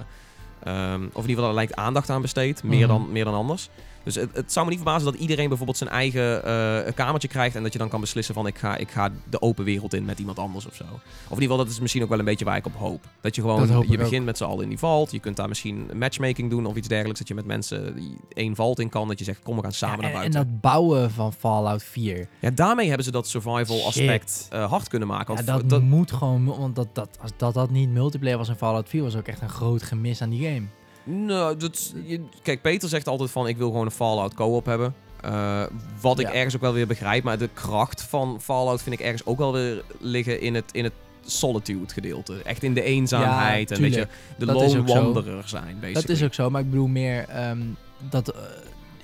ehm, 0.63 1.03
of 1.05 1.23
in 1.23 1.29
ieder 1.29 1.29
geval 1.29 1.45
daar 1.45 1.55
lijkt 1.55 1.75
aandacht 1.77 2.11
aan 2.11 2.23
besteed. 2.23 2.63
Meer, 2.63 2.79
Mhm. 2.79 2.89
dan, 2.89 3.13
meer 3.13 3.25
dan 3.25 3.35
anders. 3.35 3.69
Dus 4.05 4.15
het, 4.15 4.31
het 4.33 4.53
zou 4.53 4.65
me 4.67 4.73
niet 4.73 4.81
verbazen 4.83 5.13
dat 5.13 5.21
iedereen 5.21 5.49
bijvoorbeeld 5.49 5.77
zijn 5.79 5.91
eigen 5.91 6.45
eh, 6.45 6.93
kamertje 6.95 7.29
krijgt. 7.29 7.57
En 7.57 7.63
dat 7.63 7.73
je 7.73 7.79
dan 7.79 7.89
kan 7.89 8.01
beslissen 8.01 8.35
van 8.35 8.47
ik 8.47 8.59
ga, 8.59 8.77
ik 8.77 8.91
ga 8.91 9.09
de 9.31 9.43
open 9.43 9.65
wereld 9.65 9.95
in 9.95 10.05
met 10.05 10.19
iemand 10.19 10.39
anders 10.39 10.67
of 10.67 10.75
zo. 10.75 10.83
Of 10.85 10.91
in 10.91 11.03
ieder 11.29 11.41
geval, 11.43 11.57
dat 11.57 11.69
is 11.69 11.81
misschien 11.81 12.03
ook 12.03 12.09
wel 12.09 12.19
een 12.19 12.25
beetje 12.25 12.45
waar 12.45 12.57
ik 12.57 12.67
op 12.67 12.75
hoop. 12.75 13.05
Dat 13.21 13.35
je 13.35 13.43
Dat 13.43 13.51
gewoon, 13.69 13.85
je 13.89 13.99
begint 13.99 14.25
met 14.25 14.37
z'n 14.37 14.45
allen 14.45 14.63
in 14.63 14.69
die 14.69 14.79
vault. 14.79 15.11
Je 15.13 15.19
kunt 15.21 15.37
daar 15.37 15.49
misschien 15.49 15.91
matchmaking 15.95 16.51
doen 16.51 16.67
of 16.67 16.77
iets 16.77 16.89
dergelijks. 16.89 17.19
Dat 17.19 17.29
je 17.29 17.35
met 17.35 17.47
mensen 17.47 17.97
één 18.29 18.55
vault 18.57 18.79
in 18.81 18.89
kan. 18.89 19.09
Dat 19.09 19.19
je 19.19 19.25
zegt 19.25 19.43
kom 19.43 19.57
we 19.57 19.63
gaan 19.63 19.73
samen 19.73 19.97
Ja, 19.97 20.03
naar 20.03 20.11
en, 20.11 20.17
en 20.25 20.31
buiten. 20.33 20.53
dat 20.53 20.61
bouwen 20.61 21.11
van 21.11 21.33
Fallout 21.33 21.83
4. 21.83 22.29
Ja, 22.41 22.51
daarmee 22.51 22.87
hebben 22.87 23.05
ze 23.05 23.11
dat 23.11 23.29
survival 23.29 23.77
Shit. 23.77 23.87
aspect 23.87 24.47
eh, 24.51 24.71
hard 24.71 24.89
kunnen 24.89 25.09
maken. 25.09 25.35
Ja, 25.37 25.43
dat, 25.43 25.81
v- 25.81 25.83
moet 25.85 26.13
gewoon, 26.13 26.45
want 26.45 26.77
dat, 26.77 26.89
dat, 26.93 27.19
als 27.21 27.31
dat, 27.37 27.55
dat 27.55 27.71
niet 27.71 27.89
multiplayer 27.89 28.39
was 28.39 28.49
in 28.49 28.55
Fallout 28.55 28.89
4, 28.89 29.03
was 29.03 29.17
ook 29.17 29.27
echt 29.29 29.41
een 29.41 29.49
groot 29.49 29.83
gemis 29.83 30.23
aan 30.23 30.31
die 30.31 30.47
game. 30.49 30.67
Nou, 31.05 31.57
dat, 31.57 31.93
je- 32.05 32.25
kijk, 32.43 32.63
Peter 32.63 32.89
zegt 32.89 33.09
altijd 33.09 33.31
van 33.31 33.49
ik 33.49 33.57
wil 33.57 33.71
gewoon 33.71 33.85
een 33.87 33.91
Fallout 33.93 34.35
co-op 34.35 34.67
hebben. 34.67 34.95
Eh, 35.21 35.63
wat 36.01 36.19
ik 36.19 36.27
Ja. 36.27 36.33
ergens 36.35 36.55
ook 36.55 36.61
wel 36.61 36.73
weer 36.73 36.87
begrijp, 36.87 37.25
maar 37.25 37.39
de 37.39 37.49
kracht 37.55 38.03
van 38.03 38.39
Fallout 38.41 38.83
vind 38.83 38.95
ik 38.95 39.01
ergens 39.05 39.27
ook 39.27 39.39
wel 39.39 39.53
weer 39.53 39.83
liggen 40.01 40.41
in 40.41 40.55
het, 40.55 40.65
in 40.73 40.85
het 40.85 40.93
solitude 41.27 41.93
gedeelte. 41.93 42.35
Echt 42.45 42.63
in 42.63 42.75
de 42.75 42.83
eenzaamheid 42.83 43.69
Ja, 43.69 43.75
en 43.77 43.83
weet 43.83 43.95
je, 43.95 44.07
de 44.39 44.45
Dat 44.47 44.55
lone 44.55 44.85
wanderer 44.85 45.49
zijn, 45.49 45.65
basically. 45.65 45.93
Dat 45.93 46.09
is 46.09 46.23
ook 46.23 46.35
zo, 46.35 46.51
maar 46.51 46.61
ik 46.61 46.71
bedoel 46.71 46.87
meer 46.87 47.29
ehm, 47.29 47.59
dat... 48.11 48.29
eh, 48.29 48.41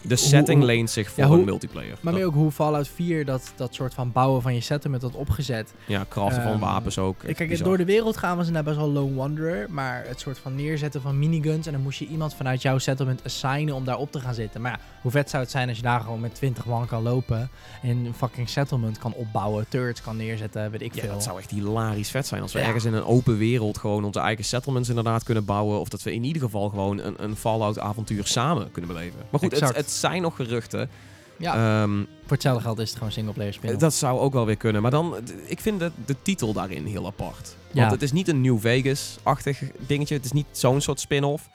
De 0.03 0.17
setting 0.17 0.59
hoe- 0.59 0.67
leent 0.67 0.91
zich 0.91 1.11
voor 1.11 1.23
Ja, 1.23 1.29
hoe- 1.29 1.39
een 1.39 1.45
multiplayer. 1.45 1.99
Maar 2.01 2.13
meer 2.13 2.27
ook 2.27 2.35
hoe 2.35 2.51
Fallout 2.51 2.89
4 2.89 3.25
dat, 3.25 3.53
dat 3.57 3.75
soort 3.75 3.95
van 3.95 4.13
bouwen 4.13 4.43
van 4.43 4.55
je 4.55 4.61
settlement 4.61 5.03
had 5.03 5.15
opgezet. 5.15 5.75
ja, 5.87 6.05
craften 6.09 6.43
van 6.43 6.53
Ehm, 6.53 6.61
wapens 6.61 6.99
ook. 6.99 7.19
Kijk, 7.19 7.49
bizar. 7.49 7.67
door 7.67 7.77
de 7.77 7.85
wereld 7.85 8.17
gaan 8.17 8.37
was 8.37 8.47
inderdaad 8.47 8.75
best 8.75 8.87
wel 8.87 8.95
Lone 9.03 9.15
Wanderer. 9.15 9.71
Maar 9.71 10.05
het 10.07 10.21
soort 10.21 10.39
van 10.39 10.55
neerzetten 10.55 11.01
van 11.01 11.19
miniguns. 11.19 11.67
En 11.67 11.73
dan 11.73 11.83
moest 11.83 11.99
je 11.99 12.07
iemand 12.07 12.35
vanuit 12.35 12.63
jouw 12.63 12.79
settlement 12.79 13.25
assignen 13.25 13.75
om 13.75 13.85
daarop 13.85 14.13
te 14.13 14.21
gaan 14.21 14.35
zitten. 14.35 14.61
Maar 14.61 14.71
ja, 14.73 14.79
hoe 15.03 15.11
vet 15.11 15.31
zou 15.31 15.43
het 15.43 15.53
zijn 15.53 15.69
als 15.69 15.77
je 15.77 15.83
daar 15.83 16.01
gewoon 16.01 16.21
met 16.21 16.35
20 16.35 16.65
man 16.67 16.87
kan 16.87 17.03
lopen. 17.03 17.51
En 17.83 17.89
een 18.05 18.15
fucking 18.17 18.49
settlement 18.49 18.99
kan 18.99 19.13
opbouwen. 19.13 19.67
Turrets 19.69 20.01
kan 20.03 20.17
neerzetten, 20.17 20.71
weet 20.71 20.83
ik 20.83 20.95
Ja, 20.95 21.01
veel. 21.01 21.11
dat 21.13 21.23
zou 21.23 21.39
echt 21.39 21.51
hilarisch 21.51 22.11
vet 22.11 22.27
zijn 22.27 22.43
als 22.43 22.53
we 22.53 22.59
Ja. 22.59 22.65
ergens 22.67 22.85
in 22.85 22.95
een 22.95 23.05
open 23.05 23.37
wereld 23.39 23.79
gewoon 23.79 24.05
onze 24.05 24.21
eigen 24.21 24.45
settlements 24.45 24.89
inderdaad 24.89 25.23
kunnen 25.23 25.45
bouwen. 25.45 25.81
Of 25.81 25.89
dat 25.89 26.03
we 26.03 26.13
in 26.15 26.25
ieder 26.25 26.43
geval 26.43 26.69
gewoon 26.69 26.99
een, 26.99 27.15
een 27.25 27.37
Fallout 27.37 27.79
avontuur 27.79 28.27
samen 28.27 28.71
kunnen 28.73 28.91
beleven. 28.95 29.19
Maar 29.31 29.41
goed, 29.41 29.51
het, 29.53 29.61
Exact. 29.61 29.77
Het 29.91 29.99
zijn 29.99 30.23
nog 30.23 30.37
geruchten. 30.37 30.89
Ja, 31.37 31.83
Ehm, 31.83 31.99
voor 31.99 32.31
hetzelfde 32.33 32.63
geld 32.63 32.79
is 32.79 32.89
het 32.89 32.97
gewoon 32.99 33.13
singleplayer 33.13 33.53
spelen. 33.53 33.79
dat 33.79 33.95
zou 33.95 34.19
ook 34.21 34.33
wel 34.33 34.47
weer 34.47 34.57
kunnen. 34.57 34.83
Maar 34.83 34.91
dan, 34.91 35.15
ik 35.45 35.61
vind 35.61 35.79
de, 35.79 35.91
de 36.07 36.17
titel 36.23 36.53
daarin 36.53 36.87
heel 36.87 37.07
apart. 37.07 37.57
Ja. 37.73 37.81
Want 37.81 37.91
het 37.91 38.03
is 38.03 38.13
niet 38.13 38.29
een 38.29 38.41
New 38.41 38.59
Vegas-achtig 38.59 39.63
dingetje. 39.87 40.15
Het 40.15 40.25
is 40.25 40.33
niet 40.33 40.47
zo'n 40.51 40.81
soort 40.81 41.01
spin-off. 41.01 41.49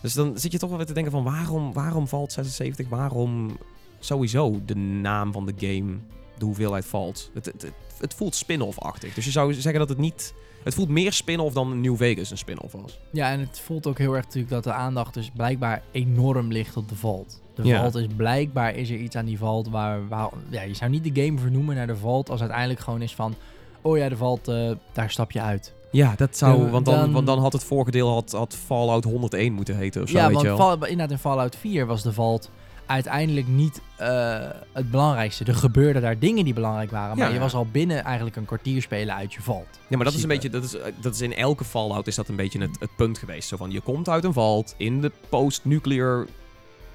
Dus 0.00 0.14
dan 0.14 0.38
zit 0.38 0.52
je 0.52 0.58
toch 0.58 0.68
wel 0.68 0.78
weer 0.78 0.86
te 0.86 0.92
denken 0.92 1.12
van 1.12 1.24
waarom, 1.24 1.72
waarom 1.72 2.08
valt 2.08 2.32
76? 2.32 2.88
Waarom 2.88 3.58
sowieso 3.98 4.60
de 4.64 4.76
naam 4.76 5.32
van 5.32 5.46
de 5.46 5.54
game, 5.56 5.96
de 6.38 6.44
hoeveelheid 6.44 6.84
valt? 6.84 7.30
Het, 7.34 7.46
het, 7.46 7.62
het, 7.62 7.72
het 7.98 8.14
voelt 8.14 8.34
spin-off-achtig. 8.34 9.14
Dus 9.14 9.24
je 9.24 9.30
zou 9.30 9.54
zeggen 9.54 9.80
dat 9.80 9.88
het 9.88 9.98
niet... 9.98 10.34
Het 10.62 10.74
voelt 10.74 10.88
meer 10.88 11.12
spin-off 11.12 11.54
dan 11.54 11.80
New 11.80 11.96
Vegas 11.96 12.30
een 12.30 12.38
spin-off 12.38 12.72
was. 12.72 12.98
Ja, 13.12 13.30
en 13.30 13.40
het 13.40 13.60
voelt 13.60 13.86
ook 13.86 13.98
heel 13.98 14.14
erg 14.14 14.24
natuurlijk 14.24 14.52
dat 14.52 14.64
de 14.64 14.72
aandacht 14.72 15.14
dus 15.14 15.30
blijkbaar 15.30 15.82
enorm 15.90 16.52
ligt 16.52 16.76
op 16.76 16.88
de 16.88 16.94
Vault. 16.94 17.40
De 17.56 17.68
Ja. 17.68 17.78
Vault 17.80 17.94
is 17.94 18.06
blijkbaar 18.16 18.74
is 18.74 18.90
er 18.90 18.96
iets 18.96 19.16
aan 19.16 19.24
die 19.24 19.38
Vault 19.38 19.68
waar, 19.68 20.08
waar 20.08 20.28
ja, 20.50 20.62
je 20.62 20.74
zou 20.74 20.90
niet 20.90 21.14
de 21.14 21.22
game 21.22 21.38
vernoemen 21.38 21.74
naar 21.76 21.86
de 21.86 21.96
Vault 21.96 22.30
als 22.30 22.40
uiteindelijk 22.40 22.80
gewoon 22.80 23.02
is 23.02 23.14
van 23.14 23.34
oh 23.82 23.96
ja, 23.96 24.08
de 24.08 24.16
Vault, 24.16 24.48
eh, 24.48 24.70
daar 24.92 25.10
stap 25.10 25.30
je 25.30 25.40
uit. 25.40 25.74
Ja, 25.90 26.14
dat 26.16 26.36
zou... 26.36 26.64
Ja, 26.64 26.70
want, 26.70 26.84
dan, 26.84 26.94
dan- 26.98 27.12
want 27.12 27.26
dan 27.26 27.38
had 27.38 27.52
het 27.52 27.64
vorige 27.64 27.90
deel 27.90 28.10
had, 28.12 28.32
had 28.32 28.56
Fallout 28.66 29.04
101 29.04 29.52
moeten 29.52 29.76
heten 29.76 30.02
of 30.02 30.08
zo, 30.08 30.16
ja, 30.16 30.24
weet 30.24 30.32
want 30.34 30.46
je 30.46 30.56
wel. 30.56 30.66
Fall- 30.76 30.88
inderdaad 30.88 31.10
in 31.10 31.18
Fallout 31.18 31.56
4 31.56 31.86
was 31.86 32.02
de 32.02 32.12
Vault 32.12 32.50
uiteindelijk 32.86 33.46
niet 33.48 33.80
eh, 33.96 34.38
het 34.72 34.90
belangrijkste. 34.90 35.44
Er 35.44 35.54
gebeurden 35.54 36.02
daar 36.02 36.18
dingen 36.18 36.44
die 36.44 36.54
belangrijk 36.54 36.90
waren, 36.90 37.16
maar 37.18 37.28
Ja. 37.28 37.34
je 37.34 37.40
was 37.40 37.54
al 37.54 37.66
binnen 37.72 38.04
eigenlijk 38.04 38.36
een 38.36 38.44
kwartier 38.44 38.82
spelen 38.82 39.14
uit 39.14 39.34
je 39.34 39.42
Vault. 39.42 39.66
Ja, 39.88 39.96
maar 39.96 40.04
dat 40.04 40.14
is 40.14 40.22
een 40.22 40.28
beetje, 40.28 40.50
dat 40.50 40.64
is, 40.64 40.76
dat 41.00 41.14
is 41.14 41.20
in 41.20 41.34
elke 41.34 41.64
Fallout 41.64 42.06
is 42.06 42.14
dat 42.14 42.28
een 42.28 42.36
beetje 42.36 42.60
het, 42.60 42.76
het 42.80 42.90
punt 42.96 43.18
geweest. 43.18 43.48
Zo 43.48 43.56
van, 43.56 43.70
je 43.70 43.80
komt 43.80 44.08
uit 44.08 44.24
een 44.24 44.32
vault 44.32 44.74
in 44.76 45.00
de 45.00 45.12
post-nuclear 45.28 46.26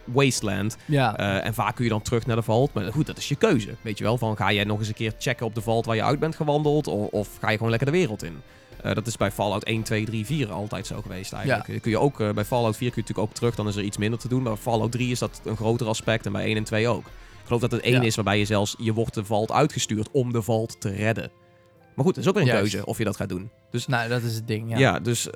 wasteland. 0.05 0.77
Ja, 0.85 1.17
eh, 1.17 1.45
en 1.45 1.53
vaak 1.53 1.75
kun 1.75 1.83
je 1.83 1.89
dan 1.89 2.01
terug 2.01 2.25
naar 2.25 2.35
de 2.35 2.41
vault. 2.41 2.73
Maar 2.73 2.91
goed, 2.91 3.05
dat 3.05 3.17
is 3.17 3.27
je 3.27 3.35
keuze. 3.35 3.75
Weet 3.81 3.97
je 3.97 4.03
wel, 4.03 4.17
van 4.17 4.37
ga 4.37 4.51
jij 4.51 4.63
nog 4.63 4.79
eens 4.79 4.87
een 4.87 4.93
keer 4.93 5.13
checken 5.19 5.45
op 5.45 5.55
de 5.55 5.61
vault 5.61 5.85
waar 5.85 5.95
je 5.95 6.03
uit 6.03 6.19
bent 6.19 6.35
gewandeld? 6.35 6.87
Of, 6.87 7.07
of 7.11 7.29
ga 7.39 7.49
je 7.49 7.55
gewoon 7.55 7.69
lekker 7.69 7.91
de 7.91 7.97
wereld 7.97 8.23
in? 8.23 8.41
Eh, 8.83 8.93
dat 8.93 9.07
is 9.07 9.17
bij 9.17 9.31
Fallout 9.31 9.63
1, 9.63 9.83
2, 9.83 10.05
3, 10.05 10.25
4 10.25 10.51
altijd 10.51 10.87
zo 10.87 11.01
geweest 11.01 11.33
eigenlijk. 11.33 11.67
Eh, 11.67 11.81
Kun 11.81 11.91
je 11.91 11.97
ook, 11.99 12.19
eh, 12.19 12.29
bij 12.29 12.45
Fallout 12.45 12.77
4 12.77 12.91
kun 12.91 13.01
je 13.01 13.07
natuurlijk 13.09 13.27
ook 13.29 13.35
terug, 13.35 13.55
dan 13.55 13.67
is 13.67 13.75
er 13.75 13.83
iets 13.83 13.97
minder 13.97 14.19
te 14.19 14.27
doen. 14.27 14.41
Maar 14.43 14.55
Fallout 14.57 14.91
3 14.91 15.11
is 15.11 15.19
dat 15.19 15.41
een 15.45 15.55
groter 15.55 15.87
aspect 15.87 16.25
en 16.25 16.31
bij 16.31 16.45
1 16.47 16.57
en 16.57 16.63
2 16.63 16.87
ook. 16.87 17.05
Ik 17.05 17.47
geloof 17.47 17.61
dat 17.61 17.71
het 17.71 17.81
1 17.85 17.93
Ja. 17.93 18.01
is 18.01 18.15
waarbij 18.15 18.39
je 18.39 18.45
zelfs, 18.45 18.75
je 18.77 18.93
wordt 18.93 19.13
de 19.13 19.25
vault 19.25 19.51
uitgestuurd 19.51 20.09
om 20.11 20.31
de 20.33 20.41
vault 20.41 20.81
te 20.81 20.89
redden. 20.89 21.31
Maar 21.95 22.05
goed, 22.05 22.15
dat 22.15 22.23
is 22.23 22.29
ook 22.29 22.35
weer 22.35 22.43
een 22.47 22.49
Juist. 22.53 22.71
keuze 22.71 22.85
of 22.87 22.97
je 22.97 23.03
dat 23.03 23.15
gaat 23.15 23.29
doen. 23.29 23.49
Dus 23.71 23.87
nou 23.87 24.09
dat 24.09 24.21
is 24.21 24.35
het 24.35 24.47
ding. 24.47 24.69
Ja. 24.69 24.77
ja, 24.77 24.99
dus 24.99 25.27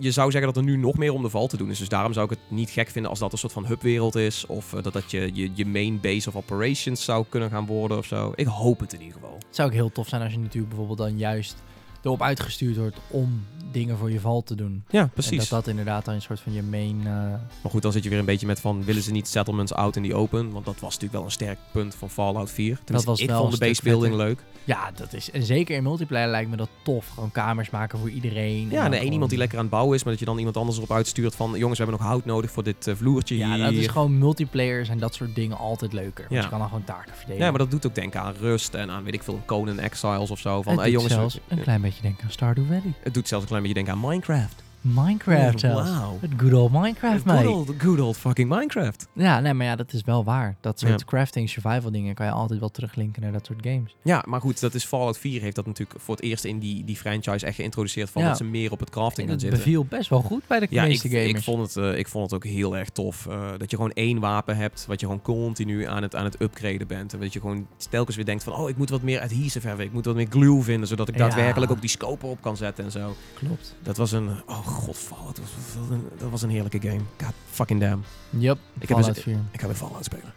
je 0.00 0.10
zou 0.10 0.30
zeggen 0.30 0.52
dat 0.52 0.62
er 0.62 0.68
nu 0.70 0.76
nog 0.76 0.96
meer 0.96 1.12
om 1.12 1.22
de 1.22 1.30
val 1.30 1.46
te 1.46 1.56
doen 1.56 1.70
is. 1.70 1.78
Dus 1.78 1.88
daarom 1.88 2.12
zou 2.12 2.24
ik 2.24 2.30
het 2.30 2.40
niet 2.48 2.70
gek 2.70 2.88
vinden 2.88 3.10
als 3.10 3.18
dat 3.20 3.32
een 3.32 3.38
soort 3.38 3.52
van 3.52 3.66
hubwereld 3.66 4.14
is. 4.14 4.46
Of 4.46 4.72
eh, 4.72 4.82
dat 4.82 4.92
dat 4.92 5.10
je, 5.10 5.50
je, 5.54 5.66
main 5.66 6.00
base 6.00 6.28
of 6.28 6.36
operations 6.36 7.04
zou 7.04 7.24
kunnen 7.28 7.50
gaan 7.50 7.66
worden 7.66 7.98
of 7.98 8.06
zo. 8.06 8.32
Ik 8.34 8.46
hoop 8.46 8.80
het 8.80 8.92
in 8.92 9.00
ieder 9.00 9.14
geval. 9.14 9.34
Het 9.46 9.56
zou 9.56 9.68
ook 9.68 9.74
heel 9.74 9.92
tof 9.92 10.08
zijn 10.08 10.22
als 10.22 10.32
je 10.32 10.38
natuurlijk 10.38 10.68
bijvoorbeeld 10.68 10.98
dan 11.08 11.18
juist 11.18 11.62
erop 12.02 12.22
uitgestuurd 12.22 12.76
wordt 12.76 12.96
om 13.08 13.44
dingen 13.72 13.96
voor 13.98 14.10
je 14.10 14.20
val 14.20 14.42
te 14.42 14.54
doen. 14.54 14.84
Ja, 14.88 15.00
En 15.00 15.10
precies. 15.10 15.38
dat 15.38 15.48
dat 15.48 15.66
inderdaad 15.66 16.04
dan 16.04 16.14
een 16.14 16.22
soort 16.22 16.40
van 16.40 16.52
je 16.52 16.62
main... 16.62 16.98
eh, 16.98 17.12
Maar 17.12 17.70
goed, 17.70 17.82
dan 17.82 17.92
zit 17.92 18.02
je 18.02 18.08
weer 18.08 18.18
een 18.18 18.24
beetje 18.24 18.46
met 18.46 18.60
van... 18.60 18.84
willen 18.84 19.02
ze 19.02 19.10
niet 19.12 19.28
settlements 19.28 19.72
out 19.72 19.96
in 19.96 20.02
the 20.08 20.14
open? 20.14 20.50
Want 20.50 20.64
dat 20.64 20.74
was 20.74 20.82
natuurlijk 20.82 21.12
wel 21.12 21.24
een 21.24 21.30
sterk 21.30 21.58
punt 21.72 21.94
van 21.94 22.10
Fallout 22.10 22.50
4. 22.50 22.78
Tenminste, 22.84 23.10
was 23.10 23.20
ik 23.20 23.28
wel 23.28 23.40
vond 23.40 23.52
een 23.52 23.58
de 23.58 23.66
base 23.66 23.82
building 23.82 24.14
vetter. 24.14 24.28
leuk. 24.28 24.38
ja, 24.64 24.90
dat 24.94 25.12
is... 25.12 25.30
En 25.30 25.42
zeker 25.42 25.76
in 25.76 25.82
multiplayer 25.82 26.28
lijkt 26.28 26.50
me 26.50 26.56
dat 26.56 26.68
tof. 26.82 27.08
Gewoon 27.08 27.30
kamers 27.32 27.70
maken 27.70 27.98
voor 27.98 28.10
iedereen. 28.10 28.68
Ja, 28.70 28.84
en 28.84 28.92
één 28.92 29.12
iemand 29.12 29.30
die 29.30 29.38
lekker 29.38 29.56
aan 29.58 29.64
het 29.64 29.72
bouwen 29.72 29.94
is... 29.96 30.02
maar 30.02 30.10
dat 30.12 30.20
je 30.20 30.26
dan 30.28 30.38
iemand 30.38 30.56
anders 30.56 30.76
erop 30.76 30.92
uitstuurt 30.92 31.34
van... 31.34 31.50
jongens, 31.58 31.78
we 31.78 31.84
hebben 31.84 32.00
nog 32.02 32.10
hout 32.10 32.24
nodig 32.24 32.50
voor 32.50 32.62
dit 32.62 32.86
eh, 32.86 32.94
vloertje 32.94 33.36
Ja, 33.36 33.54
hier. 33.54 33.64
dat 33.64 33.72
is 33.72 33.86
gewoon 33.86 34.18
multiplayer 34.18 34.90
en 34.90 34.98
dat 34.98 35.14
soort 35.14 35.34
dingen 35.34 35.56
altijd 35.58 35.92
leuker. 35.92 36.24
Want 36.28 36.34
Ja. 36.34 36.42
je 36.42 36.48
kan 36.48 36.58
dan 36.58 36.68
gewoon 36.68 36.84
taken 36.84 37.14
verdelen. 37.14 37.42
Ja, 37.42 37.50
maar 37.50 37.58
dat 37.58 37.70
doet 37.70 37.86
ook 37.86 37.94
denken 37.94 38.20
aan 38.20 38.34
Rust 38.40 38.74
en 38.74 38.90
aan, 38.90 39.04
weet 39.04 39.14
ik 39.14 39.22
veel, 39.22 39.34
een 39.34 39.44
Conan 39.44 39.78
Exiles 39.78 40.30
of 40.30 40.38
zo. 40.38 40.62
Van, 40.62 40.72
het 40.72 40.80
hey, 40.80 40.90
jongens, 40.90 41.12
zelfs 41.12 41.34
we- 41.34 41.40
een 41.48 41.62
klein 41.62 41.80
beetje 41.80 41.89
denken 42.02 42.24
aan 42.24 42.30
Stardew 42.30 42.66
Valley. 42.66 42.94
het 43.02 43.14
doet 43.14 43.28
zelfs 43.28 43.42
een 43.44 43.48
klein 43.48 43.62
beetje 43.62 43.84
denken 43.84 43.94
aan 44.02 44.08
Minecraft. 44.10 44.62
Minecraft 44.80 45.60
zelfs. 45.60 45.90
wauw. 45.90 46.18
Het 46.20 46.30
good 46.36 46.52
old 46.52 46.72
Minecraft, 46.72 47.14
Good 47.14 47.24
mate. 47.24 47.48
old, 47.48 47.70
good 47.78 48.00
old 48.00 48.16
fucking 48.16 48.48
Minecraft. 48.48 49.08
Ja, 49.14 49.40
nee, 49.40 49.54
maar 49.54 49.66
ja, 49.66 49.76
dat 49.76 49.92
is 49.92 50.02
wel 50.02 50.24
waar. 50.24 50.56
Dat 50.60 50.78
soort 50.80 51.00
Ja. 51.00 51.06
crafting, 51.06 51.48
survival 51.48 51.90
dingen 51.90 52.14
kan 52.14 52.26
je 52.26 52.32
altijd 52.32 52.60
wel 52.60 52.68
teruglinken 52.70 53.22
naar 53.22 53.32
dat 53.32 53.46
soort 53.46 53.58
games. 53.66 53.96
Ja, 54.02 54.24
maar 54.28 54.40
goed, 54.40 54.60
dat 54.60 54.74
is 54.74 54.84
Fallout 54.84 55.18
4 55.18 55.40
heeft 55.40 55.56
dat 55.56 55.66
natuurlijk 55.66 56.00
voor 56.00 56.14
het 56.14 56.24
eerst 56.24 56.44
in 56.44 56.58
die, 56.58 56.84
die 56.84 56.96
franchise 56.96 57.46
echt 57.46 57.54
geïntroduceerd 57.56 58.10
van 58.10 58.22
Ja. 58.22 58.28
dat 58.28 58.36
ze 58.36 58.44
meer 58.44 58.72
op 58.72 58.80
het 58.80 58.90
crafting 58.90 59.26
gaan 59.28 59.36
het 59.36 59.40
zitten. 59.40 59.58
beviel 59.58 59.84
best 59.84 60.08
wel 60.08 60.22
goed 60.22 60.42
bij 60.46 60.60
de 60.60 60.66
Ja, 60.70 60.82
ik, 60.82 60.88
meeste 60.88 61.08
gamers. 61.08 61.28
ik, 61.28 61.40
vond 61.42 61.74
het, 61.74 61.76
eh, 61.84 61.98
ik 61.98 62.08
vond 62.08 62.24
het 62.24 62.34
ook 62.34 62.44
heel 62.44 62.76
erg 62.76 62.88
tof. 62.88 63.26
eh, 63.26 63.48
dat 63.58 63.70
je 63.70 63.76
gewoon 63.76 63.92
één 63.92 64.18
wapen 64.20 64.56
hebt, 64.56 64.84
wat 64.86 65.00
je 65.00 65.06
gewoon 65.06 65.22
continu 65.22 65.84
aan 65.86 66.02
het, 66.02 66.14
aan 66.14 66.24
het 66.24 66.40
upgraden 66.40 66.86
bent. 66.86 67.12
En 67.12 67.20
dat 67.20 67.32
je 67.32 67.40
gewoon 67.40 67.66
telkens 67.90 68.16
weer 68.16 68.24
denkt 68.24 68.42
van, 68.44 68.52
oh, 68.52 68.68
ik 68.68 68.76
moet 68.76 68.90
wat 68.90 69.02
meer 69.02 69.20
adhesive 69.20 69.66
hebben. 69.68 69.86
Ik 69.86 69.92
moet 69.92 70.04
wat 70.04 70.14
meer 70.14 70.26
glue 70.30 70.62
vinden, 70.62 70.88
zodat 70.88 71.08
ik 71.08 71.16
daadwerkelijk 71.18 71.72
ook 71.72 71.80
die 71.80 71.90
scope 71.90 72.26
op 72.26 72.40
kan 72.40 72.56
zetten 72.56 72.84
en 72.84 72.90
zo. 72.90 73.14
Klopt. 73.34 73.74
Dat 73.82 73.96
was 73.96 74.12
een, 74.12 74.28
oh 74.46 74.66
god, 74.70 74.96
Fallout, 74.96 75.36
dat 75.36 75.44
was, 75.44 75.98
dat 76.18 76.30
was 76.30 76.42
een, 76.42 76.50
heerlijke 76.50 76.80
game. 76.80 77.00
God 77.24 77.34
fucking 77.50 77.80
damn. 77.80 78.04
Yep, 78.30 78.58
Ik 78.78 78.88
heb 78.88 79.02
dus- 79.04 79.22
4. 79.22 79.38
Ik 79.50 79.60
ga 79.60 79.66
weer 79.66 79.76
Fallout 79.76 80.04
spelen. 80.04 80.32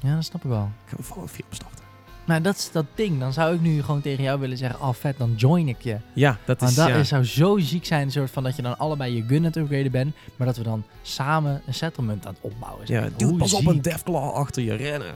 Ja, 0.00 0.14
dat 0.14 0.24
snap 0.24 0.44
ik 0.44 0.50
wel. 0.50 0.70
Ik 0.84 0.90
ga 0.90 0.96
weer 0.96 1.06
Fallout 1.06 1.30
4 1.30 1.44
bestarten. 1.48 1.84
Maar 2.28 2.42
dat 2.42 2.56
is 2.56 2.70
dat 2.72 2.84
ding. 2.94 3.20
Dan 3.20 3.32
zou 3.32 3.54
ik 3.54 3.60
nu 3.60 3.82
gewoon 3.82 4.00
tegen 4.00 4.24
jou 4.24 4.40
willen 4.40 4.56
zeggen, 4.58 4.80
oh 4.80 4.92
vet, 4.92 5.18
dan 5.18 5.34
join 5.36 5.68
ik 5.68 5.80
je. 5.82 5.96
Ja, 6.12 6.38
dat 6.44 6.58
Want 6.60 6.70
is, 6.70 6.76
dat 6.76 6.88
ja. 6.88 6.94
is- 6.94 7.08
zou 7.08 7.24
zo 7.24 7.58
ziek 7.58 7.84
zijn, 7.86 8.02
een 8.02 8.10
soort 8.12 8.30
van 8.30 8.42
dat 8.42 8.56
je 8.56 8.62
dan 8.62 8.78
allebei 8.78 9.14
je 9.14 9.22
gun 9.26 9.36
aan 9.38 9.44
het 9.44 9.56
upgraden 9.56 9.90
bent, 9.90 10.14
maar 10.36 10.46
dat 10.46 10.56
we 10.56 10.62
dan 10.62 10.84
samen 11.02 11.62
een 11.66 11.74
settlement 11.74 12.26
aan 12.26 12.32
het 12.40 12.52
opbouwen 12.52 12.86
zijn. 12.86 13.04
Ja, 13.04 13.10
dude, 13.16 13.36
pas 13.36 13.52
op 13.52 13.66
een 13.66 13.82
Deathclaw 13.82 14.32
achter 14.32 14.62
je 14.62 14.74
rennen. 14.74 15.14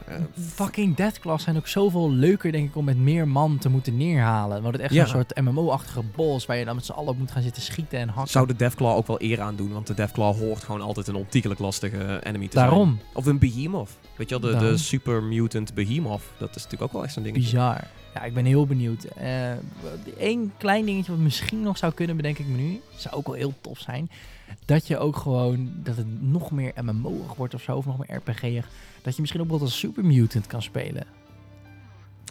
Fucking 0.54 0.96
Deathclaws 0.96 1.42
zijn 1.42 1.56
ook 1.56 1.66
zoveel 1.66 2.10
leuker, 2.12 2.52
denk 2.52 2.68
ik, 2.68 2.76
om 2.76 2.84
met 2.84 2.96
meer 2.96 3.28
man 3.28 3.58
te 3.58 3.68
moeten 3.68 3.96
neerhalen. 3.96 4.62
Want 4.62 4.74
het 4.74 4.82
echt 4.84 4.92
Ja. 4.94 5.02
een 5.02 5.08
soort 5.08 5.40
MMO-achtige 5.40 6.02
boss 6.16 6.46
waar 6.46 6.56
je 6.56 6.64
dan 6.64 6.74
met 6.74 6.84
z'n 6.84 6.92
allen 6.92 7.10
op 7.10 7.18
moet 7.18 7.30
gaan 7.30 7.42
zitten 7.42 7.62
schieten 7.62 7.98
en 7.98 8.08
hakken. 8.08 8.30
Zou 8.32 8.46
de 8.46 8.56
Deathclaw 8.56 8.96
ook 8.96 9.06
wel 9.06 9.22
eer 9.22 9.40
aan 9.40 9.56
doen, 9.56 9.72
want 9.72 9.86
de 9.86 9.94
Deathclaw 9.94 10.36
hoort 10.36 10.64
gewoon 10.64 10.80
altijd 10.80 11.06
een 11.06 11.14
ontiegelijk 11.14 11.60
lastige 11.60 12.20
enemy 12.24 12.46
te 12.48 12.58
zijn. 12.58 12.68
Daarom. 12.68 12.98
Of 13.14 13.26
een 13.26 13.38
Behemoth. 13.38 13.90
Weet 14.28 14.40
je 14.40 14.50
wel, 14.50 14.60
de, 14.60 14.76
super 14.76 15.22
mutant 15.22 15.74
Behemoth. 15.74 16.22
Dat 16.38 16.48
is 16.48 16.62
natuurlijk 16.62 16.82
ook 16.82 16.92
wel 16.92 17.04
echt 17.04 17.12
zo'n 17.12 17.22
dingetje. 17.22 17.50
Bizar. 17.50 17.84
Ja, 18.14 18.22
ik 18.22 18.34
ben 18.34 18.44
heel 18.44 18.66
benieuwd. 18.66 19.06
Eén 20.18 20.52
klein 20.58 20.84
dingetje 20.84 21.12
wat 21.12 21.20
misschien 21.20 21.62
nog 21.62 21.78
zou 21.78 21.92
kunnen, 21.92 22.16
bedenk 22.16 22.38
ik 22.38 22.46
me 22.46 22.56
nu. 22.56 22.80
Zou 22.96 23.14
ook 23.14 23.26
wel 23.26 23.34
heel 23.34 23.54
tof 23.60 23.78
zijn. 23.78 24.10
Dat 24.64 24.86
je 24.86 24.98
ook 24.98 25.16
gewoon, 25.16 25.72
dat 25.74 25.96
het 25.96 26.22
nog 26.22 26.50
meer 26.50 26.72
MMO'ig 26.82 27.34
wordt 27.34 27.54
of 27.54 27.62
zo, 27.62 27.76
of 27.76 27.86
nog 27.86 27.98
meer 27.98 28.16
RPG'ig. 28.16 28.68
Dat 29.02 29.14
je 29.14 29.20
misschien 29.20 29.42
ook 29.42 29.48
wel 29.48 29.60
als 29.60 29.78
Super 29.78 30.04
Mutant 30.04 30.46
kan 30.46 30.62
spelen. 30.62 31.04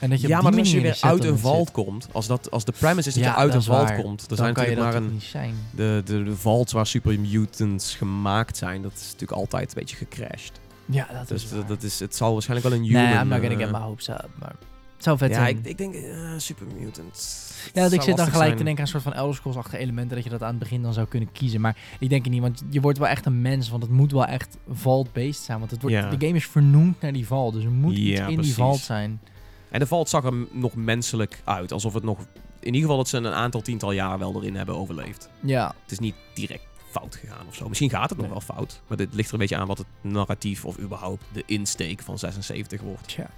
En 0.01 0.09
dat 0.09 0.21
je 0.21 0.27
ja, 0.27 0.41
maar 0.41 0.57
als 0.57 0.71
je 0.71 0.81
weer 0.81 0.97
uit 1.01 1.23
een 1.23 1.37
vault 1.37 1.71
komt, 1.71 2.07
als, 2.11 2.27
dat, 2.27 2.51
als 2.51 2.65
de 2.65 2.71
premise 2.71 3.07
is 3.07 3.13
dat 3.13 3.23
Ja, 3.23 3.29
je 3.29 3.35
uit 3.35 3.51
dat 3.51 3.65
een 3.65 3.71
waar. 3.71 4.01
komt, 4.01 4.25
zijn 4.27 4.37
dan 4.37 4.47
je 4.47 4.53
natuurlijk 4.53 4.79
maar 4.79 4.95
een... 4.95 5.11
niet 5.13 5.23
zijn. 5.23 5.55
De, 5.75 6.01
de, 6.05 6.23
de 6.23 6.35
vaults 6.35 6.71
waar 6.71 6.87
super 6.87 7.19
mutants 7.19 7.95
gemaakt 7.95 8.57
zijn, 8.57 8.81
dat 8.81 8.93
is 8.93 9.03
natuurlijk 9.03 9.31
altijd 9.31 9.67
een 9.67 9.79
beetje 9.79 9.95
gecrashed. 9.95 10.59
Ja, 10.91 11.07
dat 11.13 11.27
Dus 11.27 11.43
is 11.43 11.49
dat, 11.49 11.59
waar. 11.59 11.67
dat 11.67 11.83
is, 11.83 11.99
het 11.99 12.15
zal 12.15 12.33
waarschijnlijk 12.33 12.69
wel 12.69 12.77
een 12.79 12.85
human... 12.85 13.03
Nee, 13.03 13.13
I'm 13.13 13.27
not 13.27 13.39
gonna 13.39 13.53
eh, 13.55 13.59
get 13.61 13.71
my 13.71 13.79
hopes 13.79 14.07
up. 14.09 14.29
Maar 14.39 14.55
het 14.95 15.03
zou 15.03 15.17
vet 15.17 15.29
Ja, 15.29 15.35
zijn. 15.35 15.57
ik, 15.57 15.65
ik 15.65 15.77
denk 15.77 15.93
eh, 15.93 16.33
super 16.37 16.65
mutants. 16.79 17.49
Ja, 17.73 17.81
dat 17.81 17.91
ik 17.91 18.01
zit 18.01 18.17
dan 18.17 18.25
gelijk 18.25 18.43
zijn. 18.45 18.57
te 18.57 18.63
denken 18.63 18.73
aan 18.77 18.81
een 18.81 18.87
soort 18.87 19.03
van 19.03 19.13
Elder 19.13 19.35
Scrolls-achtige 19.35 19.77
elementen, 19.77 20.15
dat 20.15 20.23
je 20.23 20.29
dat 20.29 20.41
aan 20.43 20.49
het 20.49 20.59
begin 20.59 20.81
dan 20.81 20.93
zou 20.93 21.07
kunnen 21.07 21.31
kiezen. 21.31 21.61
Maar 21.61 21.77
ik 21.99 22.09
denk 22.09 22.23
het 22.23 22.33
niet, 22.33 22.41
want 22.41 22.63
je 22.69 22.81
wordt 22.81 22.97
wel 22.97 23.07
echt 23.07 23.25
een 23.25 23.41
mens, 23.41 23.69
want 23.69 23.83
het 23.83 23.91
moet 23.91 24.11
wel 24.11 24.25
echt 24.25 24.57
vault-based 24.71 25.35
zijn. 25.43 25.59
Want 25.59 25.71
het 25.71 25.81
wordt, 25.81 25.95
Ja. 25.95 26.09
de 26.09 26.25
game 26.25 26.37
is 26.37 26.47
vernoemd 26.47 27.01
naar 27.01 27.13
die 27.13 27.27
vault, 27.27 27.53
dus 27.53 27.63
er 27.63 27.71
moet 27.71 27.95
iets 27.97 28.19
in 28.19 28.25
precies. 28.25 28.43
die 28.43 28.53
vault 28.53 28.79
zijn. 28.79 29.21
En 29.69 29.79
de 29.79 29.87
vault 29.87 30.09
zag 30.09 30.23
er 30.25 30.33
nog 30.51 30.75
menselijk 30.75 31.41
uit. 31.43 31.71
Alsof 31.71 31.93
het 31.93 32.03
nog... 32.03 32.19
In 32.59 32.65
ieder 32.67 32.81
geval 32.81 32.97
dat 32.97 33.07
ze 33.07 33.17
een 33.17 33.25
aantal 33.27 33.61
tiental 33.61 33.91
jaar 33.91 34.19
wel 34.19 34.35
erin 34.35 34.55
hebben 34.55 34.75
overleefd. 34.77 35.29
Ja, 35.39 35.73
Het 35.81 35.91
is 35.91 35.99
niet 35.99 36.15
direct 36.33 36.63
fout 36.91 37.15
gegaan 37.15 37.47
of 37.47 37.55
zo. 37.55 37.67
Misschien 37.67 37.89
gaat 37.89 38.09
het 38.09 38.17
nog 38.19 38.27
Nee. 38.29 38.29
wel 38.45 38.55
fout. 38.55 38.81
Maar 38.87 38.97
dit 38.97 39.13
ligt 39.13 39.27
er 39.27 39.33
een 39.33 39.39
beetje 39.39 39.57
aan 39.57 39.67
wat 39.67 39.77
het 39.77 39.87
narratief 40.01 40.65
of 40.65 40.79
überhaupt 40.79 41.23
de 41.33 41.43
insteek 41.45 42.01
van 42.01 42.19
76 42.19 42.81
wordt. 42.81 43.07
tja. 43.07 43.29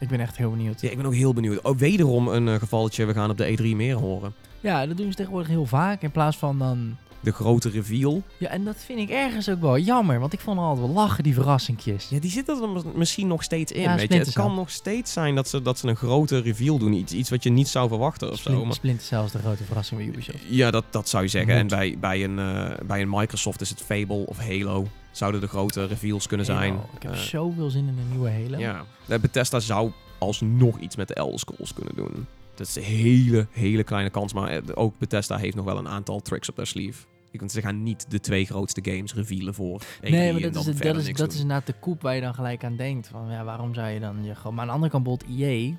Ik 0.00 0.08
ben 0.08 0.20
echt 0.20 0.36
heel 0.36 0.50
benieuwd. 0.50 0.80
Ja, 0.80 0.90
ik 0.90 0.96
ben 0.96 1.06
ook 1.06 1.14
heel 1.14 1.34
benieuwd. 1.34 1.60
Oh, 1.62 1.76
wederom 1.78 2.28
een 2.28 2.48
eh, 2.48 2.54
gevalletje. 2.54 3.04
We 3.04 3.12
gaan 3.12 3.30
op 3.30 3.36
de 3.36 3.56
E3 3.58 3.76
meer 3.76 3.96
horen. 3.96 4.34
Ja, 4.60 4.86
dat 4.86 4.96
doen 4.96 5.10
ze 5.10 5.16
tegenwoordig 5.16 5.48
heel 5.50 5.66
vaak. 5.66 6.02
In 6.02 6.10
plaats 6.10 6.36
van 6.36 6.58
dan 6.58 6.96
de 7.20 7.32
grote 7.32 7.68
reveal. 7.70 8.22
Ja, 8.36 8.48
en 8.48 8.64
dat 8.64 8.76
vind 8.78 8.98
ik 8.98 9.10
ergens 9.10 9.48
ook 9.48 9.60
wel 9.60 9.78
jammer, 9.78 10.20
want 10.20 10.32
ik 10.32 10.40
vond 10.40 10.58
altijd 10.58 10.86
wel 10.86 10.94
lachen, 10.94 11.24
die 11.24 11.34
verrassingjes. 11.34 12.08
Ja, 12.08 12.20
die 12.20 12.30
zitten 12.30 12.62
er 12.62 12.68
mis- 12.68 12.82
misschien 12.94 13.26
nog 13.26 13.42
steeds 13.42 13.72
in. 13.72 13.80
Ja, 13.82 13.96
weet 13.96 14.12
je. 14.12 14.18
Het 14.18 14.32
kan 14.32 14.54
nog 14.54 14.70
steeds 14.70 15.12
zijn 15.12 15.34
dat 15.34 15.48
ze, 15.48 15.62
dat 15.62 15.78
ze 15.78 15.88
een 15.88 15.96
grote 15.96 16.38
reveal 16.38 16.78
doen. 16.78 16.92
Iets, 16.92 17.12
iets 17.12 17.30
wat 17.30 17.42
je 17.42 17.50
niet 17.50 17.68
zou 17.68 17.88
verwachten 17.88 18.30
of 18.30 18.36
zo. 18.36 18.42
Splint- 18.50 18.64
Maar, 18.64 18.74
Splinter 18.74 19.06
Cell 19.06 19.24
is 19.24 19.30
de 19.32 19.38
grote 19.38 19.64
verrassing 19.64 20.00
bij 20.00 20.08
Ubisoft. 20.08 20.38
ja, 20.48 20.70
dat, 20.70 20.84
dat 20.90 21.08
zou 21.08 21.22
je 21.22 21.28
zeggen. 21.28 21.52
Moet. 21.52 21.72
En 21.72 21.78
bij, 21.78 21.96
bij, 22.00 22.24
een, 22.24 22.38
eh, 22.38 22.86
bij 22.86 23.02
een 23.02 23.10
Microsoft 23.10 23.60
is 23.60 23.70
het 23.70 23.80
Fable 23.82 24.26
of 24.26 24.38
Halo. 24.38 24.86
Zouden 25.12 25.40
de 25.40 25.46
grote 25.48 25.86
reveals 25.86 26.26
kunnen 26.26 26.46
zijn. 26.46 26.74
Ik 26.96 27.02
heb 27.02 27.12
Eh, 27.12 27.18
zoveel 27.18 27.70
zin 27.70 27.80
in 27.88 27.98
een 27.98 28.08
nieuwe 28.10 28.30
Halo. 28.30 28.58
Ja, 28.58 28.84
Bethesda 29.18 29.60
zou 29.60 29.90
alsnog 30.18 30.78
iets 30.78 30.96
met 30.96 31.08
de 31.08 31.14
Elder 31.14 31.38
Scrolls 31.38 31.74
kunnen 31.74 31.94
doen. 31.96 32.26
Dat 32.58 32.66
is 32.66 32.76
een 32.76 32.82
hele, 32.82 33.46
hele 33.50 33.84
kleine 33.84 34.10
kans. 34.10 34.32
Maar 34.32 34.48
eh, 34.48 34.62
ook 34.74 34.98
Bethesda 34.98 35.36
heeft 35.36 35.56
nog 35.56 35.64
wel 35.64 35.78
een 35.78 35.88
aantal 35.88 36.20
tricks 36.20 36.48
op 36.48 36.54
their 36.54 36.66
sleeve. 36.66 37.06
Je 37.30 37.38
kunt 37.38 37.52
ze 37.52 37.60
gaan 37.60 37.82
niet 37.82 38.10
de 38.10 38.20
twee 38.20 38.44
grootste 38.44 38.80
games 38.90 39.14
revealen 39.14 39.54
voor. 39.54 39.80
E3 39.82 40.00
Nee, 40.10 40.32
maar 40.32 40.40
dat 40.40 40.54
is, 40.56 40.66
het- 40.66 40.82
dat, 40.82 40.96
is, 40.96 41.12
dat 41.12 41.32
is 41.32 41.40
inderdaad 41.40 41.66
de 41.66 41.74
koep 41.80 42.02
waar 42.02 42.14
je 42.14 42.20
dan 42.20 42.34
gelijk 42.34 42.64
aan 42.64 42.76
denkt. 42.76 43.08
Van, 43.08 43.30
ja, 43.30 43.44
waarom 43.44 43.74
zou 43.74 43.88
je 43.88 44.00
dan 44.00 44.24
je 44.24 44.34
gewoon... 44.34 44.52
Maar 44.54 44.62
aan 44.62 44.68
de 44.68 44.74
andere 44.74 44.90
kant, 44.92 45.04
bijvoorbeeld 45.04 45.40
EA 45.40 45.76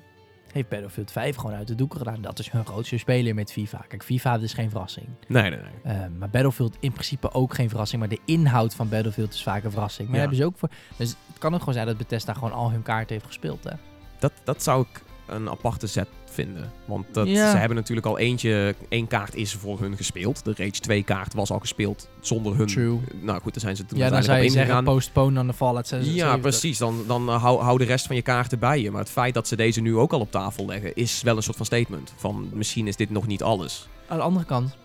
heeft 0.52 0.68
Battlefield 0.68 1.12
5 1.12 1.36
gewoon 1.36 1.54
uit 1.56 1.66
de 1.66 1.74
doeken 1.74 1.98
gedaan. 1.98 2.20
Dat 2.22 2.38
is 2.38 2.50
hun 2.50 2.66
grootste 2.66 2.98
speler 2.98 3.34
met 3.34 3.52
FIFA. 3.52 3.84
Kijk, 3.88 4.04
FIFA 4.04 4.36
is 4.38 4.52
geen 4.52 4.70
verrassing. 4.70 5.06
Nee, 5.28 5.50
nee, 5.50 5.58
nee. 5.82 5.94
Eh, 5.94 6.00
maar 6.18 6.30
Battlefield 6.30 6.76
in 6.80 6.92
principe 6.92 7.32
ook 7.32 7.54
geen 7.54 7.68
verrassing. 7.68 8.00
Maar 8.00 8.10
de 8.10 8.18
inhoud 8.24 8.74
van 8.74 8.88
Battlefield 8.88 9.34
is 9.34 9.42
vaak 9.42 9.64
een 9.64 9.70
verrassing. 9.70 10.06
Maar 10.06 10.14
Ja. 10.16 10.20
hebben 10.20 10.38
ze 10.38 10.44
ook 10.44 10.58
voor... 10.58 10.68
Dus 10.96 11.08
het 11.26 11.38
kan 11.38 11.52
ook 11.52 11.58
gewoon 11.58 11.74
zijn 11.74 11.86
dat 11.86 11.96
Bethesda 11.96 12.32
gewoon 12.32 12.52
al 12.52 12.70
hun 12.70 12.82
kaarten 12.82 13.14
heeft 13.14 13.26
gespeeld, 13.26 13.64
hè? 13.64 13.72
Dat, 14.18 14.32
dat 14.44 14.62
zou 14.62 14.82
ik 14.90 15.02
een 15.26 15.48
aparte 15.50 15.86
set 15.86 16.08
vinden. 16.44 16.72
Want 16.84 17.06
dat, 17.12 17.28
Ja. 17.28 17.50
ze 17.50 17.56
hebben 17.56 17.76
natuurlijk 17.76 18.06
al 18.06 18.18
eentje... 18.18 18.74
één 18.88 19.06
kaart 19.06 19.34
is 19.34 19.54
voor 19.54 19.80
hun 19.80 19.96
gespeeld. 19.96 20.44
De 20.44 20.52
Rage 20.56 20.70
2 20.70 21.02
kaart 21.02 21.34
was 21.34 21.50
al 21.50 21.58
gespeeld 21.58 22.08
zonder 22.20 22.56
hun... 22.56 22.66
True. 22.66 22.98
Nou 23.20 23.40
goed, 23.40 23.52
daar 23.52 23.62
zijn 23.62 23.76
ze 23.76 23.84
toen 23.86 23.98
Ja, 23.98 24.10
dan 24.10 24.22
zou 24.22 24.38
je 24.38 24.44
op 24.44 24.50
zeggen 24.50 24.74
ingegaan. 24.74 24.94
postpone 24.94 25.34
dan 25.34 25.46
de 25.46 25.52
Fallout 25.52 25.86
76. 25.88 26.28
Ja, 26.30 26.36
precies. 26.36 26.78
Dan, 26.78 27.04
dan 27.06 27.28
eh, 27.28 27.42
hou, 27.42 27.60
hou 27.62 27.78
de 27.78 27.84
rest 27.84 28.06
van 28.06 28.16
je 28.16 28.22
kaarten 28.22 28.58
bij 28.58 28.80
je. 28.80 28.90
Maar 28.90 29.00
het 29.00 29.10
feit 29.10 29.34
dat 29.34 29.48
ze 29.48 29.56
deze 29.56 29.80
nu 29.80 29.96
ook 29.96 30.12
al 30.12 30.20
op 30.20 30.30
tafel 30.30 30.66
leggen... 30.66 30.94
is 30.94 31.22
wel 31.22 31.36
een 31.36 31.42
soort 31.42 31.56
van 31.56 31.66
statement. 31.66 32.12
Van 32.16 32.48
misschien 32.52 32.86
is 32.86 32.96
dit 32.96 33.10
nog 33.10 33.26
niet 33.26 33.42
alles. 33.42 33.88
Aan 34.08 34.16
de 34.16 34.22
andere 34.22 34.44
kant, 34.44 34.76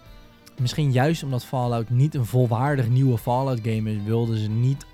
misschien 0.60 0.92
juist 0.92 1.24
omdat 1.24 1.46
Fallout 1.46 1.90
niet 1.90 2.16
een 2.16 2.26
volwaardig 2.26 2.88
nieuwe 2.90 3.18
Fallout 3.18 3.60
game 3.64 3.92
is, 3.92 3.98
wilden 4.06 4.38
ze 4.38 4.50
niet 4.50 4.86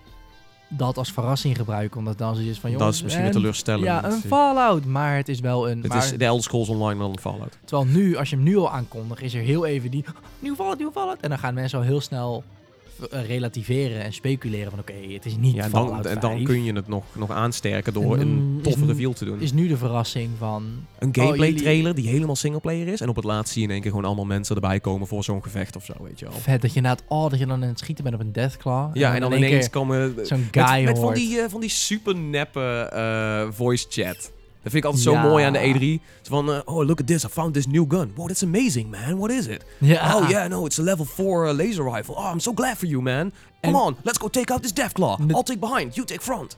dat 0.78 0.98
als 0.98 1.12
verrassing 1.12 1.56
gebruiken. 1.58 1.98
Omdat 1.98 2.18
dan 2.18 2.36
zoiets 2.36 2.60
van, 2.60 2.72
jongens, 2.72 2.88
dat 2.88 2.96
is 2.96 3.02
misschien 3.02 3.24
weer 3.24 3.34
en- 3.34 3.40
teleurstellend. 3.40 3.84
Ja, 3.86 4.04
een 4.04 4.22
Fallout, 4.22 4.86
maar 4.86 5.16
het 5.16 5.30
is 5.30 5.40
wel 5.40 5.70
een... 5.70 5.82
Het 5.82 5.88
maar, 5.88 5.98
is 5.98 6.18
de 6.18 6.26
Elder 6.26 6.44
Scrolls 6.44 6.70
Online 6.70 7.00
wel 7.00 7.10
een 7.10 7.20
Fallout. 7.20 7.58
Terwijl 7.66 7.90
nu, 7.90 8.16
als 8.16 8.30
je 8.30 8.36
hem 8.36 8.46
nu 8.46 8.58
al 8.58 8.72
aankondigt, 8.72 9.22
is 9.22 9.34
er 9.34 9.42
heel 9.42 9.66
even 9.66 9.92
die... 9.92 10.06
Nieuw 10.40 10.56
Fallout, 10.56 10.78
nieuw 10.78 10.92
Fallout. 10.92 11.20
En 11.20 11.30
dan 11.30 11.40
gaan 11.40 11.54
mensen 11.54 11.80
al 11.80 11.86
heel 11.86 12.02
snel 12.02 12.44
relativeren 13.10 14.04
en 14.04 14.14
speculeren 14.14 14.70
van... 14.70 14.80
Oké, 14.80 14.94
het 15.14 15.26
is 15.26 15.36
niet 15.38 15.56
Ja, 15.56 15.64
en 15.64 15.72
dan, 15.72 15.98
en 15.98 16.04
5. 16.04 16.18
dan 16.18 16.44
kun 16.44 16.64
je 16.64 16.74
het 16.74 16.88
nog, 16.88 17.04
nog 17.16 17.32
aansterken 17.32 17.94
door 17.94 18.18
een 18.20 18.60
toffe 18.64 18.86
reveal 18.86 19.14
te 19.14 19.26
doen. 19.26 19.40
Is 19.40 19.52
nu 19.54 19.68
de 19.68 19.78
verrassing 19.78 20.30
van... 20.38 20.64
Een 21.00 21.10
gameplay 21.16 21.48
jullie- 21.48 21.62
trailer 21.64 21.96
die 21.96 22.08
helemaal 22.08 22.36
singleplayer 22.36 22.88
is. 22.88 23.02
En 23.02 23.10
op 23.10 23.16
het 23.16 23.26
laatst 23.26 23.54
zie 23.54 23.62
je 23.62 23.68
in 23.68 23.74
één 23.74 23.82
keer 23.82 23.92
gewoon 23.92 24.06
allemaal 24.06 24.26
mensen 24.26 24.56
erbij 24.56 24.80
komen 24.80 25.08
voor 25.08 25.24
zo'n 25.24 25.44
gevecht 25.44 25.76
of 25.76 25.86
zo, 25.86 25.94
weet 26.02 26.20
je 26.20 26.26
wel. 26.26 26.34
Vet 26.34 26.62
dat 26.62 26.70
je 26.72 26.78
inderdaad... 26.78 27.04
Oh, 27.08 27.30
dat 27.30 27.40
je 27.40 27.46
dan 27.46 27.62
aan 27.64 27.70
het 27.70 27.80
schieten 27.80 28.04
bent 28.04 28.16
op 28.16 28.22
een 28.22 28.32
Deathclaw. 28.32 28.96
Ja, 28.98 29.14
en 29.16 29.22
dan 29.22 29.34
ineens 29.34 29.70
komen... 29.70 30.16
Zo'n 30.26 30.48
met, 30.54 30.66
guy 30.68 30.84
met 30.84 30.96
van 30.96 31.04
hoort. 31.04 31.16
die, 31.16 31.40
eh, 31.40 31.50
van 31.50 31.60
die 31.62 31.70
super 31.70 32.16
neppe 32.16 32.90
eh, 32.94 33.48
voice 33.52 33.86
chat. 33.90 34.32
Dat 34.64 34.72
vind 34.72 34.84
ik 34.84 34.86
altijd 34.86 35.04
zo 35.04 35.16
mooi 35.16 35.46
aan 35.46 35.54
de 35.54 35.74
E3. 36.00 36.04
Zo 36.22 36.30
van, 36.30 36.52
eh, 36.52 36.60
oh, 36.66 36.86
look 36.86 37.00
at 37.00 37.08
this, 37.08 37.24
I 37.24 37.28
found 37.28 37.54
this 37.54 37.68
new 37.68 37.86
gun. 37.88 38.12
Wow, 38.16 38.28
that's 38.28 38.44
amazing, 38.44 38.90
man. 38.90 39.18
What 39.18 39.32
is 39.32 39.48
it? 39.48 39.66
Ja. 39.78 40.16
Oh, 40.16 40.30
yeah, 40.30 40.50
no, 40.50 40.66
it's 40.66 40.80
a 40.80 40.84
level 40.84 41.06
4 41.06 41.48
uh, 41.48 41.54
laser 41.54 41.84
rifle. 41.84 42.16
Oh, 42.16 42.32
I'm 42.34 42.40
so 42.40 42.54
glad 42.54 42.78
for 42.78 42.88
you, 42.88 43.02
man. 43.02 43.34
Come 43.62 43.78
on, 43.78 43.96
let's 44.04 44.18
go 44.18 44.28
take 44.28 44.52
out 44.54 44.62
this 44.62 44.74
Deathclaw. 44.74 45.18
I'll 45.28 45.44
take 45.44 45.60
behind, 45.60 45.96
you 45.96 46.06
take 46.08 46.22
front. 46.22 46.58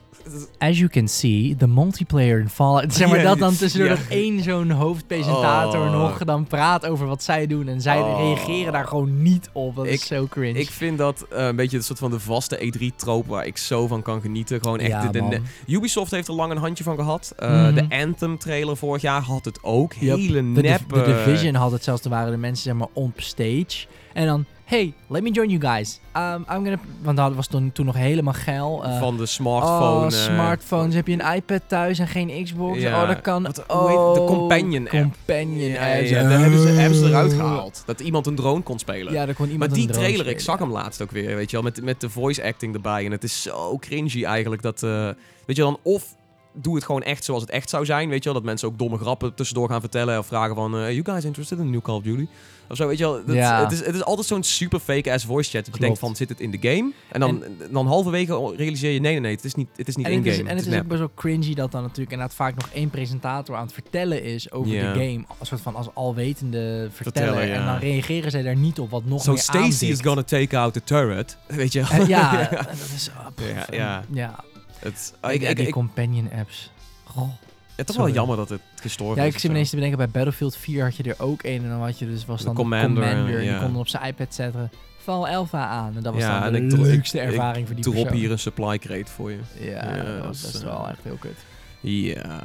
As 0.58 0.78
you 0.78 0.88
can 0.88 1.08
see, 1.08 1.54
the 1.56 1.66
multiplayer 1.66 2.40
in 2.40 2.48
Fallout... 2.48 2.94
Zeg 2.94 3.08
maar 3.08 3.22
dat 3.22 3.38
dan 3.38 3.56
tussendoor 3.56 3.88
dat 3.88 3.98
één 4.08 4.42
zo'n 4.42 4.70
hoofdpresentator 4.70 5.80
Oh. 5.86 5.92
nog 5.92 6.18
dan 6.24 6.46
praat 6.46 6.86
over 6.86 7.06
wat 7.06 7.22
zij 7.22 7.46
doen. 7.46 7.68
En 7.68 7.80
zij 7.80 8.00
Oh. 8.00 8.18
reageren 8.18 8.72
daar 8.72 8.86
gewoon 8.86 9.22
niet 9.22 9.50
op. 9.52 9.76
Dat 9.76 9.86
Ik- 9.86 9.92
is 9.92 10.06
zo 10.06 10.26
cringe. 10.30 10.58
Ik 10.58 10.70
vind 10.70 10.98
dat 10.98 11.26
eh, 11.30 11.46
een 11.46 11.56
beetje 11.56 11.76
een 11.76 11.82
soort 11.82 11.98
van 11.98 12.10
de 12.10 12.20
vaste 12.20 12.72
E3-troop 12.72 13.26
waar 13.26 13.46
ik 13.46 13.56
zo 13.56 13.86
van 13.86 14.02
kan 14.02 14.20
genieten. 14.20 14.60
Gewoon 14.62 14.78
echt 14.78 14.90
ja, 14.90 15.06
de, 15.08 15.28
de 15.28 15.40
Ubisoft 15.74 16.10
heeft 16.10 16.28
er 16.28 16.34
lang 16.34 16.50
een 16.52 16.58
handje 16.58 16.84
van 16.84 16.96
gehad. 16.96 17.32
Eh, 17.36 17.50
Mhm. 17.50 17.74
De 17.74 17.86
Anthem-trailer 17.96 18.76
vorig 18.76 19.02
jaar 19.02 19.20
had 19.22 19.44
het 19.44 19.58
ook. 19.62 19.92
Yep. 19.92 20.16
Hele 20.16 20.32
De, 20.52 20.52
Div- 20.52 20.62
neppe... 20.70 20.94
de 20.94 21.04
Division 21.24 21.54
had 21.54 21.72
het 21.72 21.84
zelfs, 21.84 22.04
er 22.04 22.10
waren 22.10 22.30
de 22.32 22.38
mensen 22.38 22.62
zeg 22.64 22.74
maar 22.74 22.88
on 22.92 23.12
stage. 23.16 23.86
En 24.14 24.26
dan, 24.26 24.44
hey, 24.64 24.92
let 25.08 25.22
me 25.22 25.30
join 25.30 25.48
you 25.50 25.60
guys. 25.74 26.00
Um, 26.16 26.22
I'm 26.50 26.64
gonna... 26.64 26.78
Want 27.02 27.16
dat 27.16 27.34
was 27.34 27.46
toen, 27.46 27.72
toen 27.72 27.86
nog 27.86 27.94
helemaal 27.96 28.32
geil. 28.32 28.84
eh, 28.84 28.98
van 28.98 29.16
de 29.16 29.26
smartphone. 29.26 29.98
Oh, 29.98 30.04
eh, 30.04 30.10
smartphones. 30.10 30.94
Heb 30.94 31.06
je 31.06 31.12
een 31.22 31.34
iPad 31.34 31.60
thuis 31.66 31.98
en 31.98 32.06
geen 32.08 32.44
Xbox? 32.44 32.78
Ja. 32.78 33.02
Oh, 33.02 33.08
dat 33.08 33.20
kan. 33.20 33.42
Wat- 33.42 33.56
het? 33.56 33.66
De 33.68 33.74
oh, 33.74 34.26
Companion 34.26 34.82
app. 34.82 34.90
Companion 34.90 35.70
Ja, 35.70 35.96
app. 35.96 36.04
ja, 36.04 36.22
daar 36.28 36.38
hebben 36.40 36.60
ze, 36.60 36.68
hebben 36.68 36.98
ze 36.98 37.06
eruit 37.06 37.32
gehaald. 37.32 37.82
Dat 37.86 38.00
iemand 38.00 38.26
een 38.26 38.34
drone 38.34 38.62
kon 38.62 38.78
spelen. 38.78 39.12
Ja, 39.12 39.26
daar 39.26 39.34
kon 39.34 39.50
iemand 39.50 39.70
maar 39.70 39.78
die 39.78 39.88
trailer, 39.88 40.26
ik 40.26 40.40
zag 40.40 40.58
hem 40.58 40.70
laatst 40.70 41.02
ook 41.02 41.10
weer, 41.10 41.36
weet 41.36 41.50
je 41.50 41.56
wel, 41.56 41.64
met, 41.64 41.82
met 41.82 42.00
de 42.00 42.10
voice 42.10 42.44
acting 42.44 42.74
erbij. 42.74 43.04
En 43.04 43.10
het 43.10 43.24
is 43.24 43.42
zo 43.42 43.78
cringy 43.78 44.24
eigenlijk 44.24 44.62
dat, 44.62 44.82
eh, 44.82 45.08
weet 45.46 45.56
je 45.56 45.62
dan, 45.62 45.78
of 45.82 46.14
doe 46.54 46.74
het 46.74 46.84
gewoon 46.84 47.02
echt 47.02 47.24
zoals 47.24 47.42
het 47.42 47.50
echt 47.50 47.70
zou 47.70 47.84
zijn, 47.84 48.08
weet 48.08 48.18
je 48.18 48.24
wel. 48.24 48.34
Dat 48.38 48.42
mensen 48.42 48.68
ook 48.68 48.78
domme 48.78 48.98
grappen 48.98 49.34
tussendoor 49.34 49.68
gaan 49.68 49.80
vertellen 49.80 50.18
of 50.18 50.26
vragen 50.26 50.54
van, 50.54 50.74
eh, 50.76 50.90
you 50.90 51.04
guys 51.04 51.24
interested 51.24 51.58
in 51.58 51.66
a 51.66 51.70
new 51.70 51.82
Call 51.82 51.96
of 51.96 52.02
Duty? 52.02 52.26
Of 52.68 52.76
zo, 52.76 52.86
weet 52.86 52.98
je 52.98 53.04
wel. 53.04 53.24
Dat, 53.26 53.34
Ja. 53.34 53.62
het, 53.62 53.72
is, 53.72 53.86
het 53.86 53.94
is 53.94 54.04
altijd 54.04 54.26
zo'n 54.26 54.42
super 54.42 54.80
fake-ass 54.80 55.24
voice 55.24 55.50
chat. 55.50 55.64
Dat 55.64 55.74
je 55.74 55.80
denkt 55.80 55.98
van, 55.98 56.16
zit 56.16 56.28
het 56.28 56.40
in 56.40 56.50
de 56.50 56.58
game? 56.60 56.92
En 57.10 57.20
dan, 57.20 57.42
dan 57.70 57.86
halverwege 57.86 58.52
realiseer 58.56 58.90
je, 58.92 59.00
nee, 59.00 59.12
nee, 59.12 59.20
nee, 59.20 59.34
het 59.34 59.44
is 59.44 59.54
niet, 59.54 59.68
het 59.76 59.88
is 59.88 59.96
niet 59.96 60.06
En 60.06 60.12
het 60.12 60.24
in-game. 60.26 60.42
is, 60.42 60.50
en 60.50 60.56
het 60.56 60.66
is 60.66 60.78
ook 60.80 60.86
best 60.86 60.98
wel 60.98 61.10
cringy 61.14 61.54
dat 61.54 61.72
dan 61.72 61.82
natuurlijk 61.82 62.10
inderdaad 62.10 62.36
vaak 62.36 62.54
nog 62.54 62.68
één 62.72 62.90
presentator 62.90 63.56
aan 63.56 63.64
het 63.64 63.72
vertellen 63.72 64.22
is 64.22 64.50
over 64.50 64.70
de 64.72 64.78
game. 64.80 65.24
Als 65.38 65.48
soort 65.48 65.60
van 65.60 65.74
als 65.74 65.88
alwetende 65.94 66.88
verteller. 66.92 67.46
Ja. 67.46 67.54
En 67.54 67.66
dan 67.66 67.78
reageren 67.78 68.30
zij 68.30 68.42
daar 68.42 68.56
niet 68.56 68.78
op, 68.78 68.90
wat 68.90 69.04
nog 69.04 69.22
So 69.22 69.32
meer 69.32 69.40
Stacy 69.40 69.86
is 69.86 70.00
gonna 70.00 70.22
take 70.22 70.58
out 70.58 70.72
the 70.72 70.84
turret. 70.84 71.36
Weet 71.46 71.72
je 71.72 71.80
wel. 71.80 71.90
En 71.90 72.08
ja, 72.08 72.48
dat 72.50 72.90
is... 72.94 73.10
oh, 73.18 73.46
ja. 73.70 74.04
ja. 74.12 74.44
Het, 74.84 75.14
Ik, 75.30 75.42
ik, 75.42 75.56
die 75.56 75.66
ik, 75.66 75.72
companion 75.72 76.30
apps. 76.32 76.70
Goh. 77.04 77.28
het 77.76 77.88
is 77.88 77.96
wel 77.96 78.04
sorry. 78.04 78.12
jammer 78.12 78.36
dat 78.36 78.48
het 78.48 78.60
gestorven 78.80 79.16
Ja, 79.22 79.28
is. 79.28 79.34
ik 79.34 79.38
zit 79.40 79.48
me 79.50 79.54
ineens 79.56 79.70
te 79.70 79.76
bedenken, 79.76 79.98
bij 79.98 80.08
Battlefield 80.08 80.56
4 80.56 80.82
had 80.84 80.96
je 80.96 81.02
er 81.02 81.14
ook 81.18 81.42
een. 81.42 81.62
En 81.62 81.68
dan 81.68 81.80
had 81.80 81.98
je 81.98 82.06
dus, 82.06 82.24
was 82.24 82.38
De 82.38 82.44
dan 82.44 82.54
Commander, 82.54 83.02
de 83.02 83.08
Commander. 83.08 83.38
En 83.38 83.44
ja. 83.44 83.58
die 83.58 83.66
kon 83.68 83.76
op 83.76 83.88
zijn 83.88 84.04
iPad 84.06 84.34
zetten. 84.34 84.70
Val 84.98 85.28
Alpha 85.28 85.66
aan. 85.66 85.96
En 85.96 86.02
dat 86.02 86.12
was 86.14 86.22
Ja, 86.22 86.50
dan 86.50 86.52
de 86.52 86.58
ik- 86.76 86.80
leukste 86.80 87.18
ik 87.20 87.24
ervaring 87.28 87.66
voor 87.66 87.74
die 87.74 87.84
Drop 87.84 87.96
persoon. 87.96 88.16
hier 88.18 88.30
een 88.30 88.38
supply 88.38 88.78
crate 88.78 89.10
voor 89.10 89.30
je. 89.30 89.38
Ja, 89.60 89.96
Ja, 89.96 90.02
dat 90.02 90.24
was 90.24 90.36
is, 90.36 90.42
best 90.52 90.62
eh, 90.62 90.68
wel 90.70 90.88
echt 90.88 90.98
heel 91.02 91.16
kut. 91.16 91.36
Ja. 91.80 92.40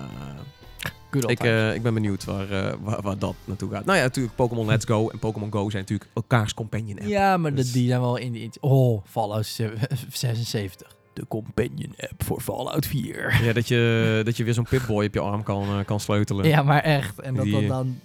Ik, 1.28 1.44
eh, 1.44 1.74
ik 1.74 1.82
ben 1.82 1.94
benieuwd 1.94 2.24
waar, 2.26 2.52
eh, 2.52 2.74
waar, 2.82 3.02
waar 3.02 3.18
dat 3.18 3.36
naartoe 3.46 3.72
gaat. 3.72 3.86
Nou 3.86 3.98
ja, 3.98 4.04
natuurlijk 4.04 4.36
Pokémon 4.36 4.66
Let's 4.66 4.86
Go 4.86 5.10
en 5.10 5.20
Pokémon 5.20 5.52
Go 5.52 5.70
zijn 5.70 5.82
natuurlijk 5.82 6.10
elkaars 6.14 6.54
companion 6.54 7.00
app. 7.00 7.08
ja, 7.08 7.38
maar 7.38 7.54
dus- 7.54 7.68
de, 7.72 7.72
die 7.80 7.88
zijn 7.88 8.02
wel 8.02 8.16
in 8.18 8.32
die... 8.32 8.50
Oh, 8.60 9.02
Fallout 9.06 9.46
76. 9.46 10.96
De 11.20 11.28
companion 11.28 11.94
app 11.98 12.24
voor 12.24 12.42
Fallout 12.42 12.86
4. 12.86 13.40
Ja, 13.44 13.54
dat 13.54 13.68
je, 13.68 14.22
dat 14.26 14.38
je 14.38 14.44
weer 14.44 14.54
zo'n 14.54 14.64
Pip-Boy 14.70 15.06
op 15.06 15.14
je 15.14 15.20
arm 15.20 15.44
kan, 15.44 15.64
eh, 15.64 15.86
kan 15.86 16.00
sleutelen. 16.00 16.48
Ja, 16.48 16.64
maar 16.64 16.82
echt. 16.84 17.20
En 17.20 17.36
dat 17.36 17.44
Die- 17.46 17.54
dat 17.54 17.68
dan... 17.68 18.00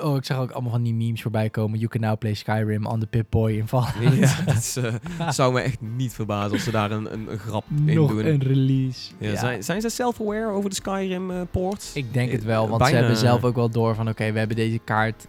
Oh, 0.00 0.16
ik 0.16 0.24
zag 0.24 0.38
ook 0.38 0.50
allemaal 0.50 0.70
van 0.70 0.82
die 0.82 0.94
memes 0.94 1.22
voorbij 1.22 1.50
komen. 1.50 1.78
You 1.78 1.90
can 1.90 2.00
now 2.00 2.18
play 2.18 2.34
Skyrim 2.34 2.86
on 2.86 3.00
the 3.00 3.06
Pip-Boy 3.06 3.52
in 3.52 3.68
Fallout. 3.68 3.92
Ja, 4.18 4.34
dat 4.46 4.56
is, 4.56 4.76
eh, 4.76 4.94
zou 5.30 5.52
me 5.52 5.60
echt 5.60 5.80
niet 5.80 6.12
verbazen 6.12 6.52
als 6.52 6.64
ze 6.64 6.70
daar 6.70 6.90
een, 6.90 7.12
een, 7.12 7.30
een 7.32 7.38
grap 7.38 7.64
in 7.86 7.94
Nog 7.94 8.10
doen. 8.10 8.26
een 8.26 8.42
release. 8.42 9.10
Ja, 9.18 9.30
Ja. 9.30 9.36
Zijn, 9.38 9.62
zijn 9.64 9.80
ze 9.80 9.88
self-aware 9.88 10.46
over 10.50 10.70
de 10.70 10.76
Skyrim 10.76 11.30
eh 11.30 11.40
ports? 11.50 11.92
Ik 11.94 12.12
denk 12.12 12.30
het 12.32 12.44
wel, 12.44 12.62
Eh, 12.62 12.68
want 12.68 12.78
bijna- 12.82 12.96
ze 12.96 13.02
hebben 13.04 13.20
zelf 13.20 13.44
ook 13.44 13.54
wel 13.56 13.70
door 13.70 13.94
van... 13.94 14.08
Oké, 14.08 14.32
we 14.32 14.38
hebben 14.38 14.56
deze 14.56 14.78
kaart 14.84 15.26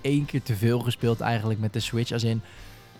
één 0.00 0.24
keer 0.24 0.42
te 0.42 0.54
veel 0.56 0.78
gespeeld 0.80 1.20
eigenlijk 1.20 1.60
met 1.60 1.72
de 1.72 1.80
Switch. 1.80 2.12
Als 2.12 2.24
in, 2.24 2.40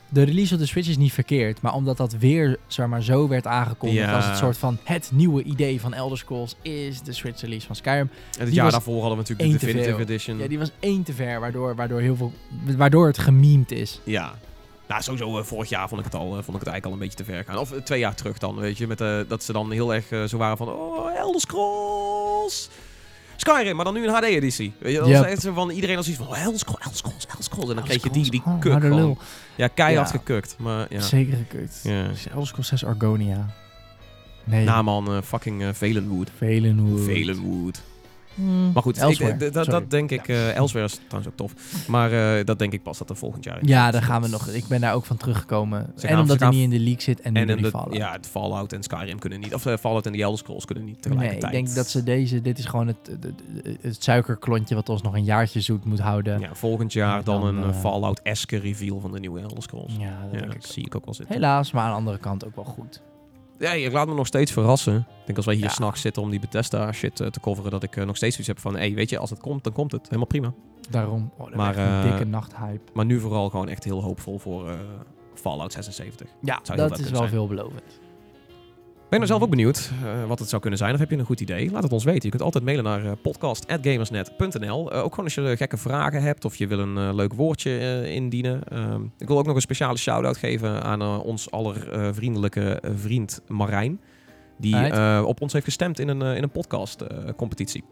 de 0.09 0.23
release 0.23 0.55
op 0.55 0.61
de 0.61 0.67
Switch 0.67 0.89
is 0.89 0.97
niet 0.97 1.13
verkeerd. 1.13 1.61
Maar 1.61 1.75
omdat 1.75 1.97
dat 1.97 2.13
weer 2.13 2.59
zeg 2.67 2.87
maar, 2.87 3.03
zo 3.03 3.29
werd 3.29 3.47
aangekondigd 3.47 4.01
Ja. 4.09 4.17
als 4.17 4.27
het 4.27 4.37
soort 4.37 4.59
van... 4.59 4.79
Het 4.85 5.11
nieuwe 5.13 5.43
idee 5.43 5.81
van 5.81 5.95
Elder 5.95 6.19
Scrolls 6.19 6.57
is 6.63 7.01
de 7.03 7.13
Switch 7.13 7.41
release 7.41 7.67
van 7.67 7.77
Skyrim. 7.77 8.11
En 8.39 8.45
het 8.45 8.55
jaar 8.55 8.71
daarvoor 8.71 9.01
hadden 9.01 9.19
we 9.19 9.25
natuurlijk 9.29 9.61
de 9.61 9.67
Definitive. 9.67 10.01
Edition. 10.03 10.39
Ja, 10.39 10.49
die 10.49 10.59
was 10.59 10.71
één 10.81 11.03
te 11.03 11.13
ver, 11.13 11.41
waardoor, 11.41 11.75
waardoor, 11.75 12.01
heel 12.01 12.17
veel, 12.17 12.33
waardoor 12.77 13.07
het 13.07 13.19
gememd 13.19 13.71
is. 13.73 14.01
Ja. 14.05 14.35
Nou, 14.89 15.03
sowieso 15.03 15.39
eh, 15.39 15.45
vorig 15.45 15.69
jaar 15.69 15.89
vond 15.89 16.01
ik 16.01 16.07
het 16.07 16.15
al, 16.15 16.27
eh, 16.27 16.43
vond 16.43 16.57
ik 16.57 16.65
het 16.65 16.69
eigenlijk 16.69 16.87
al 16.87 16.93
een 16.93 16.99
beetje 16.99 17.17
te 17.17 17.25
ver 17.25 17.45
gaan. 17.45 17.59
Of 17.59 17.73
eh, 17.73 17.81
twee 17.83 17.99
jaar 17.99 18.15
terug 18.15 18.39
dan, 18.39 18.57
weet 18.57 18.79
je. 18.79 18.87
Met, 18.87 19.01
eh, 19.01 19.19
dat 19.29 19.43
ze 19.43 19.53
dan 19.53 19.71
heel 19.71 19.95
erg 19.95 20.29
zo 20.29 20.37
waren 20.37 20.57
van, 20.57 20.69
oh, 20.69 21.17
Elder 21.17 21.41
Scrolls. 21.41 22.69
Skyrim, 23.37 23.76
maar 23.76 23.84
dan 23.84 23.95
nu 23.95 24.05
een 24.07 24.14
HD-editie. 24.14 24.72
Weet 24.78 24.93
je, 24.93 24.99
dat 24.99 25.09
Yep. 25.09 25.18
was 25.18 25.26
echt 25.26 25.41
zo 25.43 25.53
van 25.53 25.70
iedereen 25.70 25.97
als 25.97 26.09
iets 26.09 26.16
van, 26.16 26.26
oh, 26.26 26.39
Elder 26.39 26.59
Scrolls, 26.59 26.80
Elder 26.80 26.97
Scrolls, 26.97 27.26
Elder 27.26 27.45
Scrolls. 27.45 27.68
En 27.68 27.74
dan 27.76 27.84
kreeg 27.84 28.03
je 28.03 28.11
die, 28.11 28.30
die 28.30 28.43
Oh, 28.47 28.61
kuk 28.61 28.82
lul. 28.82 29.18
Ja, 29.55 29.68
keihard 29.68 30.11
Ja. 30.11 30.18
gekukt. 30.18 30.55
Maar 30.59 30.87
ja. 30.91 31.01
Zeker 31.01 31.37
gekut. 31.37 31.80
ja. 31.82 32.07
Elder 32.30 32.47
Scrolls 32.47 32.68
6 32.68 32.84
Argonia. 32.84 33.47
Nee. 34.45 34.64
Nou 34.64 34.84
man, 34.84 35.07
eh, 35.14 35.22
fucking 35.22 35.62
uh. 35.62 35.68
Valenwood. 35.72 36.30
Hmm, 38.37 38.72
Maar 38.72 38.82
goed, 38.82 39.03
ik, 39.03 39.53
dat, 39.53 39.91
denk 39.91 40.11
ik... 40.11 40.28
eh 40.28 40.57
Elsewhere 40.57 40.87
is 40.93 41.01
trouwens 41.09 41.28
ook 41.32 41.37
tof. 41.37 41.55
Maar 41.89 42.38
eh, 42.38 42.45
dat 42.45 42.58
denk 42.58 42.72
ik 42.72 42.83
pas 42.83 42.99
dat 42.99 43.11
er 43.11 43.17
volgend 43.17 43.45
jaar... 43.45 43.58
Ja, 43.63 43.91
daar 43.91 44.03
gaan 44.03 44.22
we 44.22 44.29
nog. 44.29 44.49
Ik 44.49 44.67
ben 44.67 44.80
daar 44.80 44.95
ook 44.95 45.04
van 45.04 45.17
teruggekomen. 45.17 45.92
Ze 45.96 46.07
en 46.07 46.13
gaan- 46.13 46.21
omdat 46.22 46.41
hij 46.41 46.49
niet 46.49 46.63
in 46.63 46.71
de 46.71 46.79
league 46.79 47.00
zit 47.03 47.21
en 47.21 47.33
nu 47.33 47.41
En 47.41 47.49
in 47.49 47.63
de, 47.63 47.71
Fallout. 47.71 47.95
ja, 47.96 48.13
het 48.13 48.26
Fallout 48.26 48.72
en 48.72 48.83
Skyrim 48.83 49.18
kunnen 49.18 49.41
niet... 49.41 49.54
Of 49.54 49.67
eh, 49.67 49.76
Fallout 49.76 50.07
en 50.07 50.13
de 50.13 50.22
Elder 50.22 50.38
Scrolls 50.38 50.64
kunnen 50.64 50.84
niet 50.84 50.95
Nee, 50.95 51.03
tegelijkertijd. 51.03 51.53
ik 51.54 51.64
denk 51.64 51.75
dat 51.76 51.88
ze 51.88 52.03
deze... 52.03 52.41
Dit 52.42 52.58
is 52.58 52.64
gewoon 52.64 52.87
het, 52.87 52.96
het, 53.80 54.03
suikerklontje 54.03 54.75
wat 54.75 54.88
ons 54.88 55.03
nog 55.03 55.14
een 55.14 55.25
jaartje 55.25 55.61
zoet 55.61 55.84
moet 55.84 56.00
houden. 56.00 56.41
Ja, 56.41 56.54
volgend 56.54 56.92
jaar 56.92 57.25
dan, 57.25 57.41
dan, 57.41 57.57
een 57.57 57.75
Fallout-eske 57.75 58.57
reveal 58.58 59.00
van 59.00 59.13
de 59.13 59.18
nieuwe 59.21 59.41
Elder 59.41 59.63
Scrolls. 59.63 59.92
Ja, 59.99 60.18
dat 60.22 60.33
Ja, 60.33 60.38
denk 60.41 60.54
ik. 60.54 60.67
zie 60.67 60.84
ik 60.84 60.95
ook 60.96 61.04
wel 61.04 61.14
zitten. 61.14 61.34
Helaas, 61.34 61.72
maar 61.72 61.83
aan 61.83 61.91
de 61.91 61.96
andere 61.96 62.18
kant 62.18 62.46
ook 62.46 62.54
wel 62.54 62.64
goed. 62.64 63.00
Ja, 63.58 63.72
ik 63.72 63.92
laat 63.92 64.07
me 64.08 64.14
nog 64.14 64.26
steeds 64.26 64.53
verrassen. 64.53 64.96
Ik 64.96 65.24
denk 65.26 65.37
als 65.37 65.46
wij 65.46 65.54
hier 65.54 65.64
Ja. 65.64 65.70
s'nachts 65.70 66.00
zitten 66.00 66.22
om 66.22 66.30
die 66.30 66.41
Bethesda 66.41 66.92
shit 66.92 67.20
eh, 67.20 67.26
te 67.28 67.41
coveren, 67.41 67.70
dat 67.70 67.83
ik 67.83 67.96
eh, 67.96 68.04
nog 68.04 68.16
steeds 68.16 68.37
zoiets 68.37 68.54
heb 68.54 68.61
van, 68.62 68.72
hé, 68.74 68.87
hey, 68.87 68.95
weet 68.95 69.11
je, 69.11 69.18
als 69.18 69.30
het 69.30 69.41
komt, 69.41 69.64
dan 69.64 69.72
komt 69.72 69.92
het. 69.92 70.04
Helemaal 70.04 70.26
prima. 70.26 70.53
Daarom. 70.91 71.30
Oh, 71.37 71.46
dat 71.46 71.54
Maar, 71.54 71.76
een 71.76 72.03
eh, 72.04 72.11
dikke 72.11 72.24
nachthype. 72.24 72.80
Maar 72.95 73.04
nu 73.04 73.20
vooral 73.20 73.50
gewoon 73.50 73.68
echt 73.68 73.84
heel 73.84 74.03
hoopvol 74.03 74.38
voor 74.38 74.78
Fallout 75.34 75.72
76. 75.72 76.28
Ja, 76.42 76.61
dat 76.64 76.88
vet 76.88 76.99
is 76.99 77.11
wel 77.11 77.18
zijn. 77.18 77.28
veelbelovend. 77.30 78.00
Ben 79.08 79.20
je 79.20 79.26
nou 79.26 79.38
zelf 79.38 79.42
ook 79.42 79.57
benieuwd 79.57 79.91
eh, 80.04 80.28
wat 80.28 80.38
het 80.38 80.49
zou 80.49 80.61
kunnen 80.61 80.78
zijn? 80.78 80.95
Of 80.95 80.99
heb 80.99 81.11
je 81.11 81.16
een 81.16 81.24
goed 81.24 81.41
idee? 81.41 81.70
Laat 81.70 81.83
het 81.83 81.92
ons 81.92 82.04
weten. 82.04 82.22
Je 82.22 82.30
kunt 82.30 82.42
altijd 82.42 82.64
mailen 82.64 82.84
naar 82.84 83.04
eh, 83.04 83.12
podcast.gamersnet.nl. 83.22 84.92
Eh, 84.92 85.04
ook 85.04 85.11
gewoon 85.11 85.24
als 85.24 85.34
je 85.34 85.57
gekke 85.57 85.76
vragen 85.76 86.22
hebt 86.22 86.45
of 86.45 86.57
je 86.57 86.66
wil 86.66 86.78
een 86.78 87.14
leuk 87.14 87.33
woordje 87.33 88.04
indienen. 88.11 88.62
Ehm, 88.68 89.03
ik 89.18 89.28
wil 89.28 89.38
ook 89.38 89.46
nog 89.46 89.54
een 89.54 89.61
speciale 89.61 89.99
shout-out 89.99 90.37
geven 90.37 90.83
aan 90.83 91.22
ons 91.22 91.50
allervriendelijke 91.50 92.83
vriend 92.96 93.41
Marijn. 93.49 94.00
Die 94.58 95.24
op 95.24 95.41
ons 95.41 95.53
heeft 95.53 95.64
gestemd 95.64 95.99
in 95.99 96.08
een, 96.08 96.37
in 96.37 96.42
een 96.42 96.50
podcast-competitie. 96.50 97.84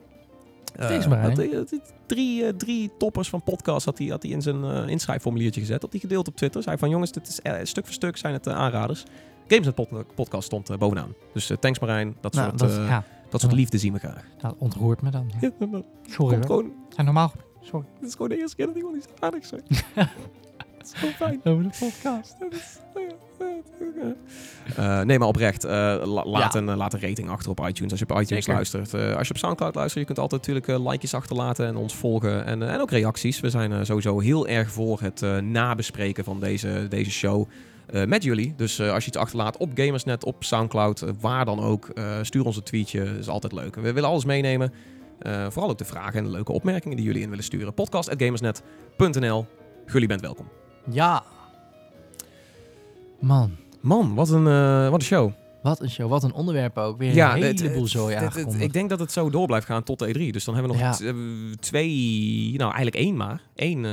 Thanks, 0.76 1.06
Marijn. 1.06 1.66
drie, 2.06 2.56
drie 2.56 2.90
toppers 2.98 3.28
van 3.28 3.42
podcast 3.42 3.84
had 3.84 3.98
hij 3.98 4.06
had 4.06 4.22
hij 4.22 4.32
in 4.32 4.42
zijn 4.42 4.88
inschrijfformuliertje 4.88 5.60
gezet. 5.60 5.80
Dat 5.80 5.90
hij 5.90 6.00
gedeeld 6.00 6.28
op 6.28 6.36
Twitter. 6.36 6.62
Zei 6.62 6.78
van 6.78 6.90
jongens, 6.90 7.12
dit 7.12 7.28
is, 7.28 7.68
stuk 7.68 7.84
voor 7.84 7.94
stuk 7.94 8.16
zijn 8.16 8.32
het 8.32 8.48
aanraders. 8.48 9.04
Pod 9.74 10.14
podcast 10.14 10.46
stond 10.46 10.70
eh, 10.70 10.76
bovenaan. 10.78 11.14
Dus 11.32 11.50
eh, 11.50 11.56
thanks 11.56 11.78
Marijn. 11.78 12.16
Dat 12.20 12.34
Nou, 12.34 12.46
soort, 12.48 12.58
dat, 12.58 12.70
eh, 12.78 12.88
ja, 12.88 13.04
dat 13.30 13.40
soort 13.40 13.52
liefde 13.52 13.78
zien 13.78 13.92
we 13.92 13.98
graag. 13.98 14.24
dat 14.40 14.54
ontroert 14.58 15.02
me 15.02 15.10
dan. 15.10 15.30
Ja, 15.40 15.50
maar 15.70 15.82
Sorry 16.10 16.42
gewoon, 16.42 16.72
En 16.96 17.04
normaal. 17.04 17.32
Sorry. 17.60 17.86
dit 18.00 18.08
is 18.08 18.12
gewoon 18.14 18.28
de 18.28 18.38
eerste 18.38 18.56
keer 18.56 18.66
dat 18.66 18.76
iemand 18.76 18.96
iets 18.96 19.06
aardigs 19.20 19.48
zegt. 19.48 19.62
Het 20.78 20.92
is 20.92 20.98
gewoon 21.00 21.14
fijn. 21.14 21.40
Over 21.44 21.62
de 21.62 21.68
podcast. 21.78 22.36
Dat 22.40 22.52
is- 22.52 22.78
Eh, 24.76 25.00
nee, 25.00 25.18
maar 25.18 25.28
oprecht. 25.28 25.62
la- 25.62 26.04
laat, 26.04 26.52
Ja. 26.52 26.58
een, 26.60 26.76
laat 26.76 26.92
een 26.94 27.00
rating 27.00 27.28
achter 27.28 27.50
op 27.50 27.66
iTunes 27.68 27.90
als 27.90 28.00
je 28.00 28.08
op 28.08 28.20
iTunes 28.20 28.44
Zeker. 28.44 28.52
luistert. 28.54 28.94
Als 29.16 29.28
je 29.28 29.34
op 29.34 29.38
Soundcloud 29.40 29.74
luistert, 29.74 30.00
je 30.00 30.14
kunt 30.14 30.18
altijd 30.18 30.46
natuurlijk 30.46 30.82
likejes 30.90 31.14
achterlaten 31.14 31.66
en 31.66 31.76
ons 31.76 31.94
volgen. 31.96 32.44
En, 32.44 32.62
en 32.70 32.80
ook 32.80 32.90
reacties. 32.90 33.40
We 33.40 33.50
zijn 33.50 33.86
sowieso 33.86 34.18
heel 34.20 34.46
erg 34.48 34.70
voor 34.70 35.00
het 35.00 35.20
nabespreken 35.42 36.24
van 36.24 36.40
deze, 36.40 36.86
deze 36.88 37.10
show. 37.10 37.48
Eh, 37.86 38.04
met 38.04 38.22
jullie. 38.22 38.54
Dus 38.56 38.78
eh, 38.78 38.92
als 38.92 39.02
je 39.02 39.08
iets 39.08 39.18
achterlaat 39.18 39.56
op 39.56 39.70
Gamersnet, 39.74 40.24
op 40.24 40.44
Soundcloud, 40.44 41.02
eh, 41.02 41.10
waar 41.20 41.44
dan 41.44 41.60
ook, 41.60 41.88
stuur 42.22 42.44
ons 42.44 42.56
een 42.56 42.62
tweetje. 42.62 43.04
Dat 43.04 43.18
is 43.18 43.28
altijd 43.28 43.52
leuk. 43.52 43.74
We 43.74 43.92
willen 43.92 44.08
alles 44.08 44.24
meenemen. 44.24 44.72
Vooral 45.48 45.70
ook 45.70 45.78
de 45.78 45.84
vragen 45.84 46.18
en 46.18 46.24
de 46.24 46.30
leuke 46.30 46.52
opmerkingen 46.52 46.96
die 46.96 47.06
jullie 47.06 47.22
in 47.22 47.28
willen 47.28 47.44
sturen. 47.44 47.74
Podcast.gamersnet.nl. 47.74 49.46
Jullie 49.86 50.08
bent 50.08 50.20
welkom. 50.20 50.48
Ja. 50.90 51.22
Man, 53.20 53.56
Man, 53.80 54.14
wat 54.14 54.30
een, 54.30 54.44
wat 54.90 55.00
een 55.00 55.06
show. 55.06 55.32
Wat 55.64 55.80
een 55.80 55.90
show. 55.90 56.08
Wat 56.08 56.22
een 56.22 56.32
onderwerp 56.32 56.78
ook. 56.78 56.98
Weer 56.98 57.14
Ja, 57.14 57.36
een 57.36 57.42
heleboel 57.42 57.82
het- 57.82 57.90
zo 57.90 58.06
het- 58.06 58.14
het- 58.14 58.24
aangekondigd. 58.24 58.62
Ik 58.64 58.72
denk 58.72 58.88
dat 58.88 58.98
het 58.98 59.12
zo 59.12 59.30
door 59.30 59.46
blijft 59.46 59.66
gaan 59.66 59.82
tot 59.82 59.98
de 59.98 60.08
E3. 60.08 60.30
Dus 60.32 60.44
dan 60.44 60.54
hebben 60.54 60.72
we 60.72 60.78
nog 60.78 61.00
Ja. 61.00 61.12
twee, 61.60 62.50
nou 62.56 62.72
eigenlijk 62.74 62.96
één 62.96 63.16
maar. 63.16 63.42
Één, 63.54 63.84
eh, 63.84 63.92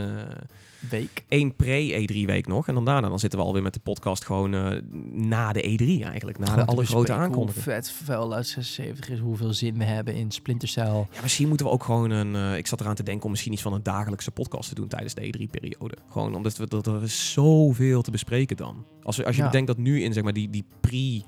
Week. 0.89 1.23
één 1.27 1.55
pre-E3 1.55 2.25
week 2.25 2.47
nog. 2.47 2.67
En 2.67 2.73
dan 2.73 2.85
daarna 2.85 3.09
dan 3.09 3.19
zitten 3.19 3.39
we 3.39 3.45
alweer 3.45 3.61
met 3.61 3.73
de 3.73 3.79
podcast 3.79 4.25
gewoon 4.25 4.53
eh, 4.53 4.77
na 5.11 5.51
de 5.53 5.61
E3 5.67 6.03
eigenlijk. 6.03 6.39
Na 6.39 6.55
de 6.55 6.65
alle 6.65 6.85
grote 6.85 7.13
aankondigingen. 7.13 7.65
Hoe 7.65 7.73
vet 7.83 7.91
Fallout 7.91 8.47
76 8.47 9.09
is, 9.09 9.19
hoeveel 9.19 9.53
zin 9.53 9.77
we 9.77 9.83
hebben 9.83 10.15
in 10.15 10.31
Splinter 10.31 10.67
Cell. 10.67 10.85
Ja, 11.11 11.21
misschien 11.21 11.47
moeten 11.47 11.65
we 11.65 11.71
ook 11.71 11.83
gewoon 11.83 12.09
een... 12.11 12.35
eh, 12.35 12.57
ik 12.57 12.67
zat 12.67 12.81
eraan 12.81 12.95
te 12.95 13.03
denken 13.03 13.23
om 13.25 13.31
misschien 13.31 13.53
iets 13.53 13.61
van 13.61 13.73
een 13.73 13.83
dagelijkse 13.83 14.31
podcast 14.31 14.69
te 14.69 14.75
doen 14.75 14.87
tijdens 14.87 15.13
de 15.13 15.21
E3-periode. 15.27 15.95
Gewoon 16.09 16.35
omdat 16.35 16.57
we, 16.57 16.67
dat 16.67 16.87
er 16.87 17.03
is 17.03 17.31
zoveel 17.33 18.01
te 18.01 18.11
bespreken 18.11 18.57
dan. 18.57 18.85
Als, 19.03 19.17
we, 19.17 19.25
als 19.25 19.35
je 19.35 19.41
Ja. 19.41 19.47
bedenkt 19.47 19.67
dat 19.67 19.77
nu 19.77 20.03
in 20.03 20.13
zeg 20.13 20.23
maar 20.23 20.33
die, 20.33 20.49
die 20.49 20.65
pre... 20.81 21.21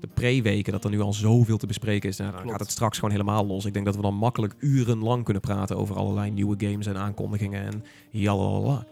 De 0.00 0.06
pre-weken, 0.14 0.72
dat 0.72 0.84
er 0.84 0.90
nu 0.90 1.00
al 1.00 1.12
zoveel 1.12 1.56
te 1.56 1.66
bespreken 1.66 2.08
is. 2.08 2.16
Nou, 2.16 2.30
dan 2.30 2.38
Klopt. 2.40 2.56
gaat 2.56 2.66
het 2.66 2.70
straks 2.76 2.94
gewoon 2.96 3.10
helemaal 3.10 3.46
los. 3.46 3.64
Ik 3.64 3.72
denk 3.72 3.84
dat 3.84 3.96
we 3.96 4.02
dan 4.02 4.14
makkelijk 4.14 4.54
urenlang 4.58 5.24
kunnen 5.24 5.42
praten 5.42 5.76
over 5.76 5.96
allerlei 5.96 6.30
nieuwe 6.30 6.54
games 6.58 6.86
en 6.86 6.96
aankondigingen 6.96 7.62
en 7.64 7.84
jalalala. 8.10 8.86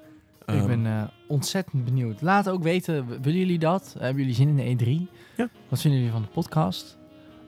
ik 0.46 0.54
Ehm, 0.54 0.66
ben 0.66 0.86
eh, 0.86 1.02
ontzettend 1.28 1.84
benieuwd. 1.84 2.20
Laat 2.22 2.48
ook 2.48 2.62
weten, 2.62 3.06
willen 3.22 3.38
jullie 3.38 3.58
dat? 3.58 3.94
Hebben 3.98 4.18
jullie 4.22 4.34
zin 4.34 4.58
in 4.58 4.76
de 4.76 4.84
E3? 4.84 5.10
Ja. 5.36 5.48
Wat 5.68 5.80
vinden 5.80 5.98
jullie 6.00 6.14
van 6.14 6.22
de 6.22 6.28
podcast? 6.28 6.98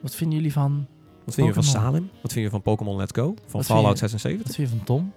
Wat 0.00 0.14
vinden 0.14 0.36
jullie 0.36 0.52
van, 0.52 0.86
Wat 1.24 1.34
vind 1.34 1.46
je 1.46 1.52
van. 1.54 1.62
Salim? 1.62 2.10
Wat 2.22 2.32
vind 2.32 2.44
je 2.44 2.50
van 2.50 2.62
Pokémon 2.62 2.96
Let's 2.96 3.12
Go? 3.18 3.34
Van 3.46 3.64
Fallout 3.64 3.92
je- 3.92 4.08
76? 4.08 4.46
wat 4.46 4.54
vind 4.56 4.68
je 4.70 4.76
van 4.76 4.84
Tom? 4.86 5.12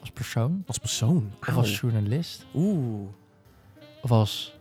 Als 0.00 0.10
persoon? 0.10 0.62
Als 0.66 0.78
persoon? 0.78 1.30
Of 1.40 1.56
als 1.56 1.80
journalist? 1.80 2.46
Oeh. 2.54 3.08
Of 4.02 4.10
als 4.10 4.56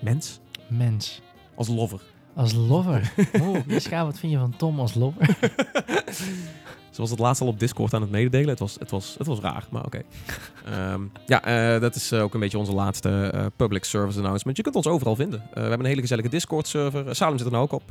Mens? 0.00 0.40
mens? 0.68 1.20
Als 1.58 1.68
lover. 1.68 2.00
Als 2.34 2.52
lover? 2.52 3.12
Oeh, 3.42 3.58
Jiska, 3.66 4.04
wat 4.04 4.18
vind 4.18 4.32
je 4.32 4.38
van 4.38 4.56
Tom 4.56 4.80
als 4.80 4.94
lover? 4.94 5.28
Zoals 6.90 7.10
het 7.10 7.18
laatst 7.18 7.42
al 7.42 7.48
op 7.48 7.58
Discord 7.58 7.94
aan 7.94 8.00
het 8.00 8.10
mededelen. 8.10 8.48
Het 8.48 8.58
was, 8.58 8.76
het 8.78 8.90
was, 8.90 9.14
het 9.18 9.26
was 9.26 9.40
raar, 9.40 9.66
maar 9.70 9.84
oké. 9.84 10.02
Ehm, 10.64 11.00
ja, 11.26 11.44
eh, 11.44 11.80
dat 11.80 11.94
is 11.94 12.12
eh, 12.12 12.22
ook 12.22 12.34
een 12.34 12.40
beetje 12.40 12.58
onze 12.58 12.72
laatste 12.72 13.30
eh, 13.32 13.46
public 13.56 13.84
service 13.84 14.18
announcement. 14.18 14.56
Je 14.56 14.62
kunt 14.62 14.76
ons 14.76 14.86
overal 14.86 15.16
vinden. 15.16 15.42
We 15.54 15.60
hebben 15.60 15.78
een 15.78 15.84
hele 15.84 16.00
gezellige 16.00 16.28
Discord-server. 16.28 17.16
Salem 17.16 17.38
zit 17.38 17.46
er 17.46 17.52
nou 17.52 17.64
ook 17.64 17.72
op. 17.72 17.82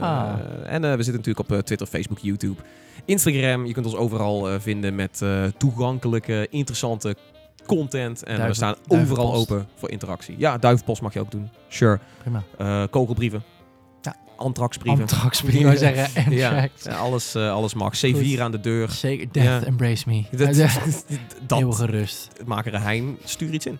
Ah. 0.00 0.32
En 0.64 0.82
we 0.82 1.02
zitten 1.02 1.14
natuurlijk 1.22 1.50
op 1.50 1.60
Twitter, 1.60 1.86
Facebook, 1.86 2.18
YouTube, 2.18 2.62
Instagram. 3.04 3.66
Je 3.66 3.72
kunt 3.72 3.86
ons 3.86 3.96
overal 3.96 4.60
vinden 4.60 4.94
met 4.94 5.22
toegankelijke, 5.56 6.46
interessante 6.50 7.16
content. 7.66 8.22
En 8.22 8.46
we 8.46 8.54
staan 8.54 8.74
overal 8.88 8.98
duivenpost. 9.16 9.50
open 9.50 9.68
voor 9.74 9.90
interactie. 9.90 10.34
Ja, 10.38 10.58
duivenpost 10.58 11.02
mag 11.02 11.12
je 11.12 11.20
ook 11.20 11.30
doen. 11.30 11.48
Sure. 11.68 11.98
Prima. 12.18 12.42
Eh, 12.58 12.82
kogelbrieven. 12.90 13.42
Ja. 14.02 14.16
Antraxbrieven. 14.36 15.00
Antrax, 15.00 15.42
ik 15.42 15.62
wou 15.64 15.76
zeggen. 15.76 16.32
Ja, 16.32 16.50
Anthrax. 16.50 16.82
ja, 16.84 16.96
alles, 16.96 17.34
eh, 17.34 17.52
alles 17.52 17.74
mag. 17.74 17.94
C4 17.96 18.10
Goed. 18.16 18.38
aan 18.38 18.50
de 18.50 18.60
deur. 18.60 18.90
Zeker, 18.90 19.28
death 19.32 19.46
Ja. 19.62 19.66
embrace 19.66 20.08
me. 20.08 20.24
Dat, 20.30 20.56
Ja, 20.56 20.68
dat, 21.46 21.58
Eeuwige 21.58 21.86
rust. 21.86 22.30
Maker 22.46 22.80
Hein, 22.82 23.18
stuur 23.24 23.52
iets 23.52 23.66
in. 23.66 23.78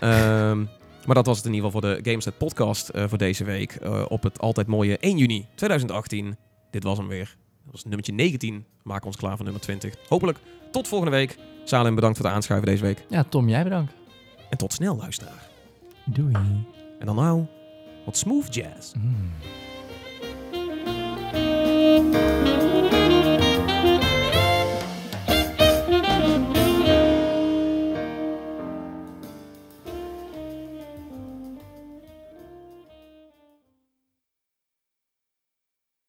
Ehm, 0.00 0.58
maar 1.06 1.14
dat 1.14 1.26
was 1.26 1.36
het 1.36 1.46
in 1.46 1.52
ieder 1.54 1.66
geval 1.70 1.80
voor 1.90 1.94
de 2.02 2.10
Gameset 2.10 2.38
podcast 2.38 2.88
eh, 2.88 3.04
voor 3.08 3.18
deze 3.18 3.44
week. 3.44 3.72
eh, 3.72 4.04
op 4.08 4.22
het 4.22 4.40
altijd 4.40 4.66
mooie 4.66 4.98
1 4.98 5.16
juni 5.18 5.46
2018. 5.54 6.36
Dit 6.70 6.82
was 6.84 6.98
hem 6.98 7.08
weer. 7.08 7.36
Dat 7.64 7.72
was 7.72 7.84
nummertje 7.84 8.12
19. 8.12 8.54
We 8.56 8.64
maken 8.82 9.06
ons 9.06 9.16
klaar 9.16 9.34
voor 9.36 9.44
nummer 9.44 9.62
20. 9.62 9.94
Hopelijk 10.08 10.38
tot 10.70 10.88
volgende 10.88 11.16
week. 11.16 11.36
Salem, 11.64 11.94
bedankt 11.94 12.16
voor 12.16 12.26
het 12.26 12.34
aanschuiven 12.34 12.68
deze 12.68 12.82
week. 12.82 13.04
Ja, 13.08 13.24
Tom, 13.28 13.48
jij 13.48 13.62
bedankt. 13.62 13.92
En 14.50 14.58
tot 14.58 14.72
snel, 14.72 14.96
luisteraar. 14.96 15.48
Doei. 16.04 16.32
En 16.98 17.06
dan 17.06 17.16
nou, 17.16 17.46
wat 18.04 18.16
smooth 18.16 18.54
jazz. 18.54 18.92
Mm. 18.94 19.30